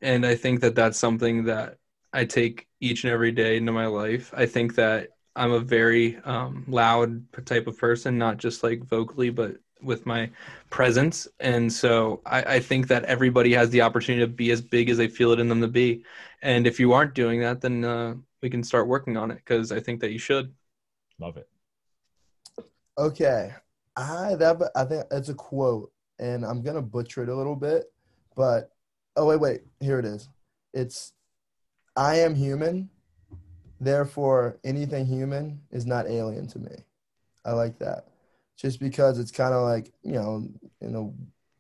and 0.01 0.25
I 0.25 0.37
think 0.37 0.61
that 0.61 0.77
that's 0.77 0.97
something 0.97 1.45
that 1.45 1.79
I 2.13 2.27
take 2.27 2.69
each 2.79 3.03
and 3.03 3.13
every 3.13 3.33
day 3.33 3.57
into 3.57 3.73
my 3.73 3.87
life. 3.87 4.33
I 4.37 4.47
think 4.47 4.77
that 4.77 5.09
I'm 5.35 5.51
a 5.51 5.59
very 5.59 6.19
um, 6.19 6.65
loud 6.69 7.25
type 7.45 7.67
of 7.67 7.77
person, 7.77 8.19
not 8.19 8.37
just 8.37 8.63
like 8.63 8.85
vocally, 8.85 9.31
but 9.31 9.57
with 9.83 10.07
my 10.07 10.31
presence. 10.71 11.27
And 11.41 11.73
so 11.73 12.21
I, 12.25 12.43
I 12.43 12.61
think 12.61 12.87
that 12.87 13.05
everybody 13.07 13.53
has 13.55 13.71
the 13.71 13.83
opportunity 13.83 14.25
to 14.25 14.33
be 14.33 14.53
as 14.53 14.61
big 14.61 14.91
as 14.91 14.97
they 14.97 15.09
feel 15.09 15.33
it 15.33 15.41
in 15.41 15.49
them 15.49 15.61
to 15.61 15.69
be. 15.69 16.05
And 16.41 16.69
if 16.69 16.79
you 16.79 16.93
aren't 16.93 17.15
doing 17.15 17.41
that, 17.41 17.61
then 17.61 17.85
uh, 17.85 18.15
we 18.43 18.51
can 18.51 18.63
start 18.63 18.89
working 18.89 19.17
on 19.17 19.31
it 19.31 19.37
because 19.37 19.73
I 19.73 19.81
think 19.81 20.01
that 20.01 20.13
you 20.13 20.19
should. 20.19 20.53
Love 21.19 21.37
it. 21.37 21.49
Okay, 22.97 23.53
I 23.97 24.35
that 24.37 24.71
I 24.75 24.85
think 24.85 25.05
it's 25.11 25.29
a 25.29 25.35
quote, 25.35 25.93
and 26.19 26.45
I'm 26.45 26.63
gonna 26.63 26.83
butcher 26.83 27.23
it 27.23 27.29
a 27.29 27.35
little 27.35 27.57
bit, 27.57 27.93
but 28.37 28.71
oh 29.17 29.27
wait, 29.27 29.41
wait, 29.41 29.61
here 29.81 29.99
it 29.99 30.05
is. 30.05 30.29
It's 30.73 31.13
I 31.97 32.17
am 32.17 32.35
human, 32.35 32.91
therefore 33.81 34.59
anything 34.65 35.07
human 35.07 35.61
is 35.71 35.87
not 35.87 36.09
alien 36.09 36.47
to 36.49 36.59
me. 36.59 36.77
I 37.45 37.53
like 37.53 37.79
that, 37.79 38.09
just 38.57 38.79
because 38.79 39.19
it's 39.19 39.33
kind 39.33 39.55
of 39.55 39.63
like 39.63 39.93
you 40.03 40.13
know 40.13 40.49
in 40.81 40.95
a 40.95 41.11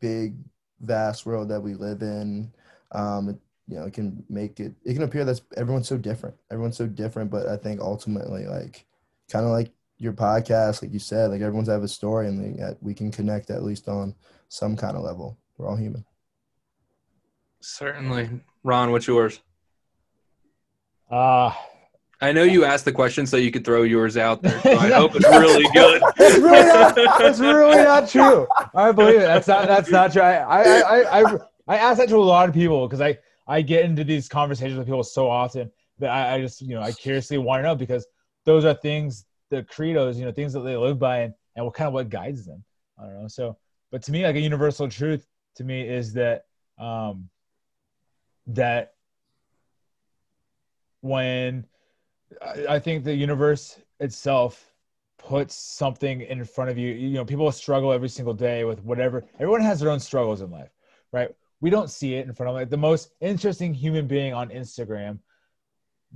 big 0.01 0.37
vast 0.81 1.27
world 1.27 1.49
that 1.49 1.61
we 1.61 1.75
live 1.75 2.03
in, 2.03 2.53
um, 2.93 3.31
it, 3.31 3.37
you 3.69 3.77
know, 3.77 3.85
it 3.85 3.93
can 3.93 4.25
make 4.29 4.59
it 4.61 4.75
it 4.85 4.95
can 4.95 5.03
appear 5.03 5.25
that 5.27 5.41
everyone's 5.57 5.89
so 5.89 5.99
different. 5.99 6.35
Everyone's 6.51 6.77
so 6.77 6.87
different, 6.87 7.31
but 7.31 7.47
I 7.47 7.57
think 7.57 7.81
ultimately 7.81 8.47
like 8.47 8.87
kind 9.31 9.45
of 9.45 9.53
like 9.53 9.71
your 9.99 10.13
podcast, 10.13 10.83
like 10.83 10.93
you 10.93 10.99
said, 10.99 11.31
like 11.31 11.43
everyone's 11.43 11.69
have 11.69 11.83
a 11.83 11.89
story, 11.89 12.29
and 12.29 12.59
they, 12.59 12.75
we 12.81 12.95
can 12.95 13.11
connect 13.11 13.51
at 13.51 13.63
least 13.63 13.89
on 13.89 14.15
some 14.49 14.77
kind 14.77 14.97
of 14.97 15.03
level. 15.03 15.37
We're 15.57 15.69
all 15.69 15.77
human. 15.77 16.05
Certainly. 17.61 18.31
Ron, 18.63 18.93
what's 18.93 19.07
yours? 19.07 19.41
Uh, 21.11 21.53
I 22.21 22.33
know 22.33 22.43
you 22.43 22.65
asked 22.65 22.85
the 22.85 22.93
question 22.93 23.27
so 23.27 23.37
you 23.37 23.51
could 23.51 23.65
throw 23.65 23.83
yours 23.83 24.17
out 24.17 24.43
there. 24.43 24.61
So 24.61 24.71
I 24.79 24.91
hope 24.93 25.15
it's 25.15 25.29
really 25.29 25.67
good. 25.75 26.03
it's 26.17 26.39
really 26.39 26.67
not. 26.67 27.21
It's 27.21 27.41
really 27.41 27.77
not 27.77 28.09
true. 28.11 28.47
I 28.75 28.93
believe 28.93 29.17
it. 29.17 29.21
That's 29.21 29.49
not. 29.49 29.67
That's 29.69 29.91
not 29.91 30.13
true. 30.13 30.23
I 30.23 30.39
I 30.39 30.63
I 30.63 31.21
I, 31.21 31.39
I 31.69 31.77
ask 31.77 31.99
that 31.99 32.09
to 32.09 32.17
a 32.17 32.19
lot 32.19 32.49
of 32.49 32.55
people 32.55 32.87
because 32.87 33.01
I 33.01 33.19
I 33.49 33.63
get 33.63 33.85
into 33.85 34.05
these 34.05 34.29
conversations 34.29 34.79
with 34.79 34.87
people 34.87 35.03
so 35.03 35.29
often 35.29 35.71
that 35.99 36.11
I, 36.11 36.35
I 36.35 36.41
just 36.41 36.61
you 36.61 36.75
know 36.75 36.83
I 36.83 36.93
curiously 36.93 37.39
want 37.39 37.61
to 37.61 37.69
know 37.69 37.75
because 37.75 38.07
those 38.45 38.65
are 38.65 38.75
things 38.75 39.25
the 39.51 39.63
credos 39.63 40.17
you 40.17 40.25
know 40.25 40.33
things 40.33 40.53
that 40.53 40.61
they 40.61 40.77
live 40.77 40.99
by 40.99 41.21
and 41.21 41.35
and 41.57 41.65
what 41.65 41.75
kind 41.75 41.89
of 41.89 41.95
what 41.95 42.09
guides 42.09 42.47
them. 42.47 42.63
I 42.99 43.05
don't 43.05 43.23
know. 43.23 43.29
So, 43.29 43.57
but 43.91 44.03
to 44.05 44.13
me, 44.13 44.25
like 44.25 44.37
a 44.37 44.41
universal 44.41 44.89
truth 44.89 45.27
to 45.57 45.65
me 45.65 45.89
is 45.89 46.13
that 46.13 46.45
um 46.79 47.29
that 48.47 48.93
when 51.01 51.67
I, 52.43 52.75
I 52.77 52.79
think 52.79 53.05
the 53.05 53.15
universe 53.15 53.81
itself 54.01 54.73
puts 55.19 55.55
something 55.55 56.21
in 56.23 56.45
front 56.45 56.71
of 56.71 56.79
you. 56.79 56.93
You 56.93 57.11
know, 57.11 57.25
people 57.25 57.51
struggle 57.53 57.93
every 57.93 58.09
single 58.09 58.35
day 58.35 58.65
with 58.65 58.83
whatever. 58.83 59.25
Everyone 59.35 59.61
has 59.61 59.81
their 59.81 59.91
own 59.91 60.01
struggles 60.01 60.41
in 60.41 60.51
life, 60.51 60.71
right? 61.13 61.31
We 61.61 61.71
don't 61.71 61.91
see 61.91 62.15
it 62.15 62.27
in 62.27 62.35
front 62.35 62.51
of 62.51 62.55
like 62.55 62.71
the 62.71 62.77
most 62.77 63.11
interesting 63.21 63.75
human 63.75 64.07
being 64.07 64.33
on 64.33 64.49
Instagram 64.51 65.19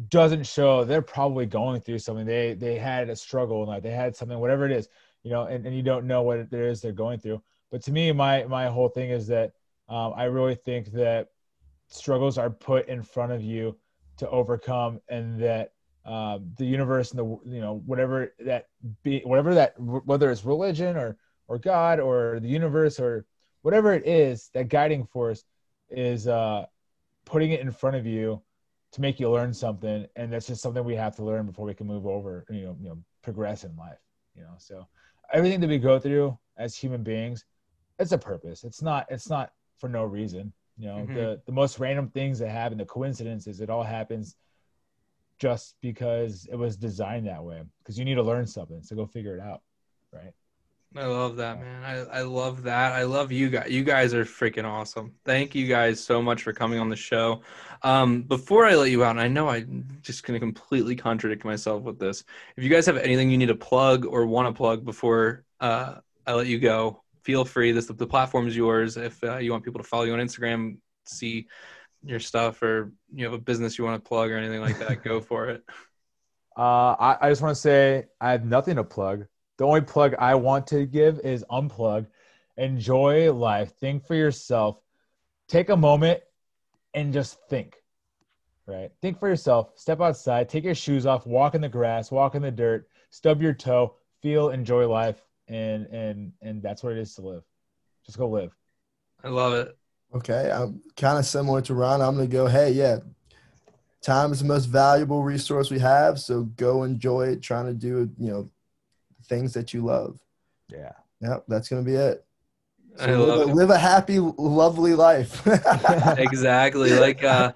doesn't 0.09 0.47
show 0.47 0.85
they're 0.85 1.03
probably 1.03 1.47
going 1.47 1.81
through 1.81 1.99
something. 1.99 2.27
They 2.27 2.55
they 2.55 2.79
had 2.79 3.11
a 3.11 3.17
struggle 3.17 3.63
in 3.63 3.69
life. 3.69 3.83
They 3.83 3.91
had 3.91 4.17
something, 4.17 4.39
whatever 4.39 4.65
it 4.65 4.73
is, 4.73 4.89
you 5.23 5.31
know, 5.31 5.45
and, 5.45 5.67
and 5.67 5.77
you 5.77 5.83
don't 5.83 6.07
know 6.07 6.23
what 6.23 6.39
it 6.39 6.53
is 6.53 6.81
they're 6.81 6.93
going 6.93 7.19
through. 7.19 7.43
But 7.71 7.83
to 7.85 7.93
me, 7.93 8.13
my 8.13 8.45
my 8.45 8.67
whole 8.67 8.89
thing 8.89 9.11
is 9.11 9.27
that 9.29 9.53
um, 9.89 10.15
I 10.17 10.25
really 10.25 10.55
think 10.55 10.93
that 10.93 11.29
struggles 11.89 12.39
are 12.39 12.51
put 12.51 12.89
in 12.89 13.03
front 13.03 13.33
of 13.33 13.43
you 13.43 13.77
to 14.19 14.29
overcome, 14.31 15.01
and 15.09 15.41
that 15.43 15.73
um, 16.05 16.53
the 16.57 16.65
universe 16.65 17.11
and 17.11 17.19
the 17.19 17.55
you 17.55 17.61
know 17.61 17.83
whatever 17.85 18.35
that 18.41 18.69
be 19.03 19.21
whatever 19.25 19.55
that 19.55 19.79
whether 19.79 20.31
it's 20.31 20.45
religion 20.45 20.97
or 20.97 21.17
or 21.49 21.59
God 21.59 22.01
or 22.01 22.41
the 22.41 22.49
universe 22.49 22.99
or 22.99 23.27
whatever 23.63 23.95
it 23.95 24.07
is, 24.07 24.51
that 24.55 24.69
guiding 24.69 25.05
force 25.07 25.45
is 25.91 26.29
uh, 26.29 26.67
putting 27.25 27.53
it 27.53 27.61
in 27.61 27.71
front 27.71 27.97
of 27.97 28.07
you 28.07 28.43
to 28.93 29.01
make 29.01 29.19
you 29.19 29.31
learn 29.31 29.55
something, 29.55 30.07
and 30.17 30.33
that's 30.33 30.47
just 30.47 30.61
something 30.61 30.85
we 30.85 30.95
have 30.95 31.17
to 31.17 31.25
learn 31.25 31.47
before 31.47 31.65
we 31.65 31.75
can 31.75 31.87
move 31.87 32.07
over, 32.07 32.45
you 32.51 32.65
know, 32.65 32.77
you 32.81 32.89
know, 32.89 32.99
progress 33.23 33.65
in 33.65 33.75
life. 33.77 33.99
You 34.37 34.43
know, 34.43 34.55
so 34.59 34.87
everything 35.33 35.61
that 35.61 35.69
we 35.69 35.79
go 35.79 35.99
through 35.99 36.39
as 36.59 36.77
human 36.77 37.03
beings, 37.03 37.45
it's 37.99 38.13
a 38.13 38.19
purpose. 38.19 38.65
It's 38.65 38.83
not. 38.83 39.07
It's 39.11 39.31
not 39.31 39.53
for 39.79 39.89
no 39.89 40.05
reason. 40.05 40.53
You 40.79 40.89
know, 40.89 40.97
mm-hmm. 40.97 41.15
the 41.15 41.41
the 41.47 41.53
most 41.53 41.79
random 41.79 42.09
things 42.09 42.39
that 42.41 42.51
happen, 42.51 42.79
the 42.79 42.85
coincidences, 42.85 43.61
it 43.61 43.71
all 43.71 43.83
happens 43.83 44.37
just 45.39 45.77
because 45.81 46.47
it 46.51 46.57
was 46.57 46.77
designed 46.77 47.27
that 47.27 47.43
way. 47.43 47.63
Because 47.79 47.99
you 47.99 48.05
need 48.05 48.15
to 48.15 48.23
learn 48.23 48.47
something, 48.47 48.83
so 48.83 48.97
go 48.97 49.07
figure 49.07 49.35
it 49.37 49.41
out, 49.41 49.63
right? 50.13 50.33
I 50.95 51.07
love 51.07 51.37
that, 51.37 51.59
man. 51.59 51.83
I, 51.85 52.19
I 52.19 52.23
love 52.23 52.65
that. 52.65 52.93
I 52.93 53.05
love 53.05 53.33
you 53.33 53.49
guys. 53.49 53.71
You 53.71 53.83
guys 53.83 54.13
are 54.13 54.27
freaking 54.27 54.65
awesome. 54.65 55.15
Thank 55.25 55.55
you 55.55 55.67
guys 55.67 56.05
so 56.05 56.21
much 56.21 56.43
for 56.43 56.53
coming 56.53 56.79
on 56.79 56.91
the 56.91 56.97
show. 56.97 57.43
Um, 57.83 58.23
before 58.23 58.67
I 58.67 58.75
let 58.75 58.91
you 58.91 59.03
out, 59.03 59.13
and 59.13 59.21
I 59.21 59.29
know 59.29 59.49
I'm 59.49 59.87
just 60.03 60.23
going 60.25 60.35
to 60.35 60.41
completely 60.41 60.95
contradict 60.95 61.45
myself 61.45 61.83
with 61.83 61.99
this. 61.99 62.25
If 62.57 62.65
you 62.65 62.69
guys 62.69 62.85
have 62.87 62.99
anything 62.99 63.31
you 63.31 63.39
need 63.39 63.47
to 63.47 63.55
plug 63.55 64.05
or 64.05 64.27
want 64.27 64.49
to 64.49 64.53
plug 64.53 64.85
before 64.85 65.45
uh, 65.61 65.97
I 66.27 66.35
let 66.35 66.47
you 66.47 66.59
go, 66.59 67.03
feel 67.23 67.47
free. 67.47 67.73
This 67.73 67.87
the 67.87 68.07
platform 68.07 68.47
is 68.47 68.57
yours. 68.57 68.99
If 68.99 69.23
uh, 69.25 69.39
you 69.39 69.51
want 69.51 69.65
people 69.65 69.81
to 69.81 69.89
follow 69.89 70.05
you 70.05 70.13
on 70.13 70.19
Instagram, 70.19 70.77
see 71.07 71.49
your 72.05 72.21
stuff, 72.21 72.63
or 72.63 72.93
you 73.15 73.25
have 73.25 73.35
a 73.35 73.39
business 73.39 73.79
you 73.79 73.85
want 73.85 74.03
to 74.03 74.07
plug 74.07 74.31
or 74.31 74.37
anything 74.37 74.61
like 74.61 74.79
that, 74.81 75.03
go 75.03 75.21
for 75.21 75.49
it. 75.49 75.65
Uh, 76.55 76.95
I, 77.01 77.17
I 77.23 77.31
just 77.31 77.41
want 77.41 77.55
to 77.55 77.61
say 77.63 78.05
I 78.21 78.33
have 78.33 78.45
nothing 78.45 78.77
to 78.77 78.85
plug 78.85 79.25
the 79.59 79.65
only 79.65 79.81
plug 79.81 80.15
I 80.19 80.35
want 80.35 80.67
to 80.69 80.87
give 80.87 81.21
is 81.21 81.45
unplug. 81.51 82.07
Enjoy 82.57 83.33
life. 83.33 83.73
Think 83.79 84.07
for 84.07 84.15
yourself. 84.15 84.81
Take 85.49 85.69
a 85.69 85.77
moment 85.77 86.21
and 86.95 87.13
just 87.13 87.39
think. 87.49 87.77
Right? 88.67 88.91
Think 89.01 89.19
for 89.19 89.29
yourself. 89.29 89.73
Step 89.77 90.01
outside. 90.01 90.49
Take 90.49 90.65
your 90.65 90.75
shoes 90.75 91.07
off. 91.07 91.27
Walk 91.27 91.55
in 91.55 91.61
the 91.61 91.69
grass. 91.69 92.11
Walk 92.11 92.35
in 92.35 92.43
the 92.43 92.51
dirt. 92.51 92.89
Stub 93.11 93.43
your 93.43 93.53
toe. 93.53 93.97
Feel. 94.23 94.51
Enjoy 94.51 94.89
life. 94.89 95.21
And 95.49 95.87
and 95.87 96.33
and 96.41 96.63
that's 96.63 96.83
what 96.83 96.93
it 96.93 96.99
is 96.99 97.15
to 97.17 97.23
live. 97.23 97.43
Just 98.07 98.19
go 98.19 98.29
live. 98.29 98.57
I 99.25 99.29
love 99.29 99.55
it. 99.55 99.77
Okay, 100.15 100.51
I'm 100.51 100.83
kind 100.97 101.19
of 101.19 101.25
similar 101.25 101.63
to 101.63 101.75
Ron. 101.75 102.01
I'm 102.01 102.15
gonna 102.15 102.27
go. 102.27 102.47
Hey, 102.47 102.73
yeah, 102.73 102.99
time 104.03 104.33
is 104.33 104.41
the 104.41 104.47
most 104.47 104.67
valuable 104.67 105.23
resource 105.23 105.71
we 105.71 105.79
have. 105.79 106.21
So 106.21 106.43
go 106.43 106.85
enjoy 106.85 107.29
it. 107.29 107.43
Trying 107.43 107.67
to 107.67 107.75
do 107.75 108.11
you 108.19 108.31
know 108.31 108.51
things 109.27 109.55
that 109.55 109.73
you 109.73 109.85
love. 109.85 110.19
Yeah. 110.69 110.93
Yep, 111.23 111.45
that's 111.49 111.69
gonna 111.69 111.83
be 111.83 111.95
it. 111.95 112.25
So 112.97 113.25
live, 113.25 113.49
a, 113.49 113.53
live, 113.53 113.71
a, 113.71 113.79
happy, 113.79 114.19
lovely 114.19 114.95
life. 114.95 115.47
exactly, 116.19 116.91
like 116.99 117.25
uh, 117.25 117.53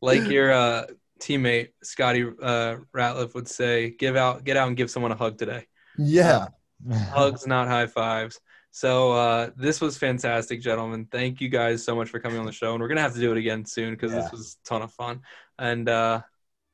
like 0.00 0.28
your 0.28 0.52
uh, 0.52 0.86
teammate 1.20 1.70
Scotty 1.82 2.22
uh, 2.22 2.76
Ratliff 2.96 3.34
would 3.34 3.48
say, 3.48 3.90
"Give 3.90 4.16
out, 4.16 4.44
get 4.44 4.56
out, 4.56 4.68
and 4.68 4.76
give 4.76 4.90
someone 4.90 5.12
a 5.12 5.16
hug 5.16 5.36
today." 5.36 5.66
Yeah, 5.98 6.46
uh, 6.90 6.98
hugs, 7.10 7.46
not 7.46 7.68
high 7.68 7.86
fives. 7.86 8.40
So 8.70 9.12
uh, 9.12 9.50
this 9.56 9.80
was 9.80 9.98
fantastic, 9.98 10.60
gentlemen. 10.60 11.08
Thank 11.10 11.40
you 11.40 11.48
guys 11.48 11.84
so 11.84 11.96
much 11.96 12.08
for 12.08 12.20
coming 12.20 12.38
on 12.38 12.46
the 12.46 12.52
show, 12.52 12.72
and 12.72 12.80
we're 12.80 12.88
gonna 12.88 13.02
have 13.02 13.14
to 13.14 13.20
do 13.20 13.32
it 13.32 13.38
again 13.38 13.64
soon 13.64 13.94
because 13.94 14.12
yeah. 14.12 14.22
this 14.22 14.32
was 14.32 14.56
a 14.64 14.68
ton 14.68 14.82
of 14.82 14.92
fun. 14.92 15.20
And 15.58 15.88
uh, 15.88 16.22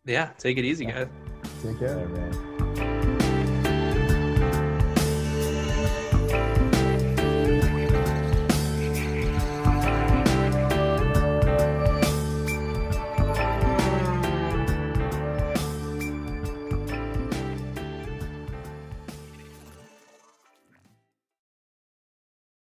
yeah, 0.04 0.30
take 0.38 0.58
it 0.58 0.64
easy, 0.64 0.84
guys. 0.84 1.08
Take 1.62 1.78
care, 1.78 2.06
man. 2.08 2.53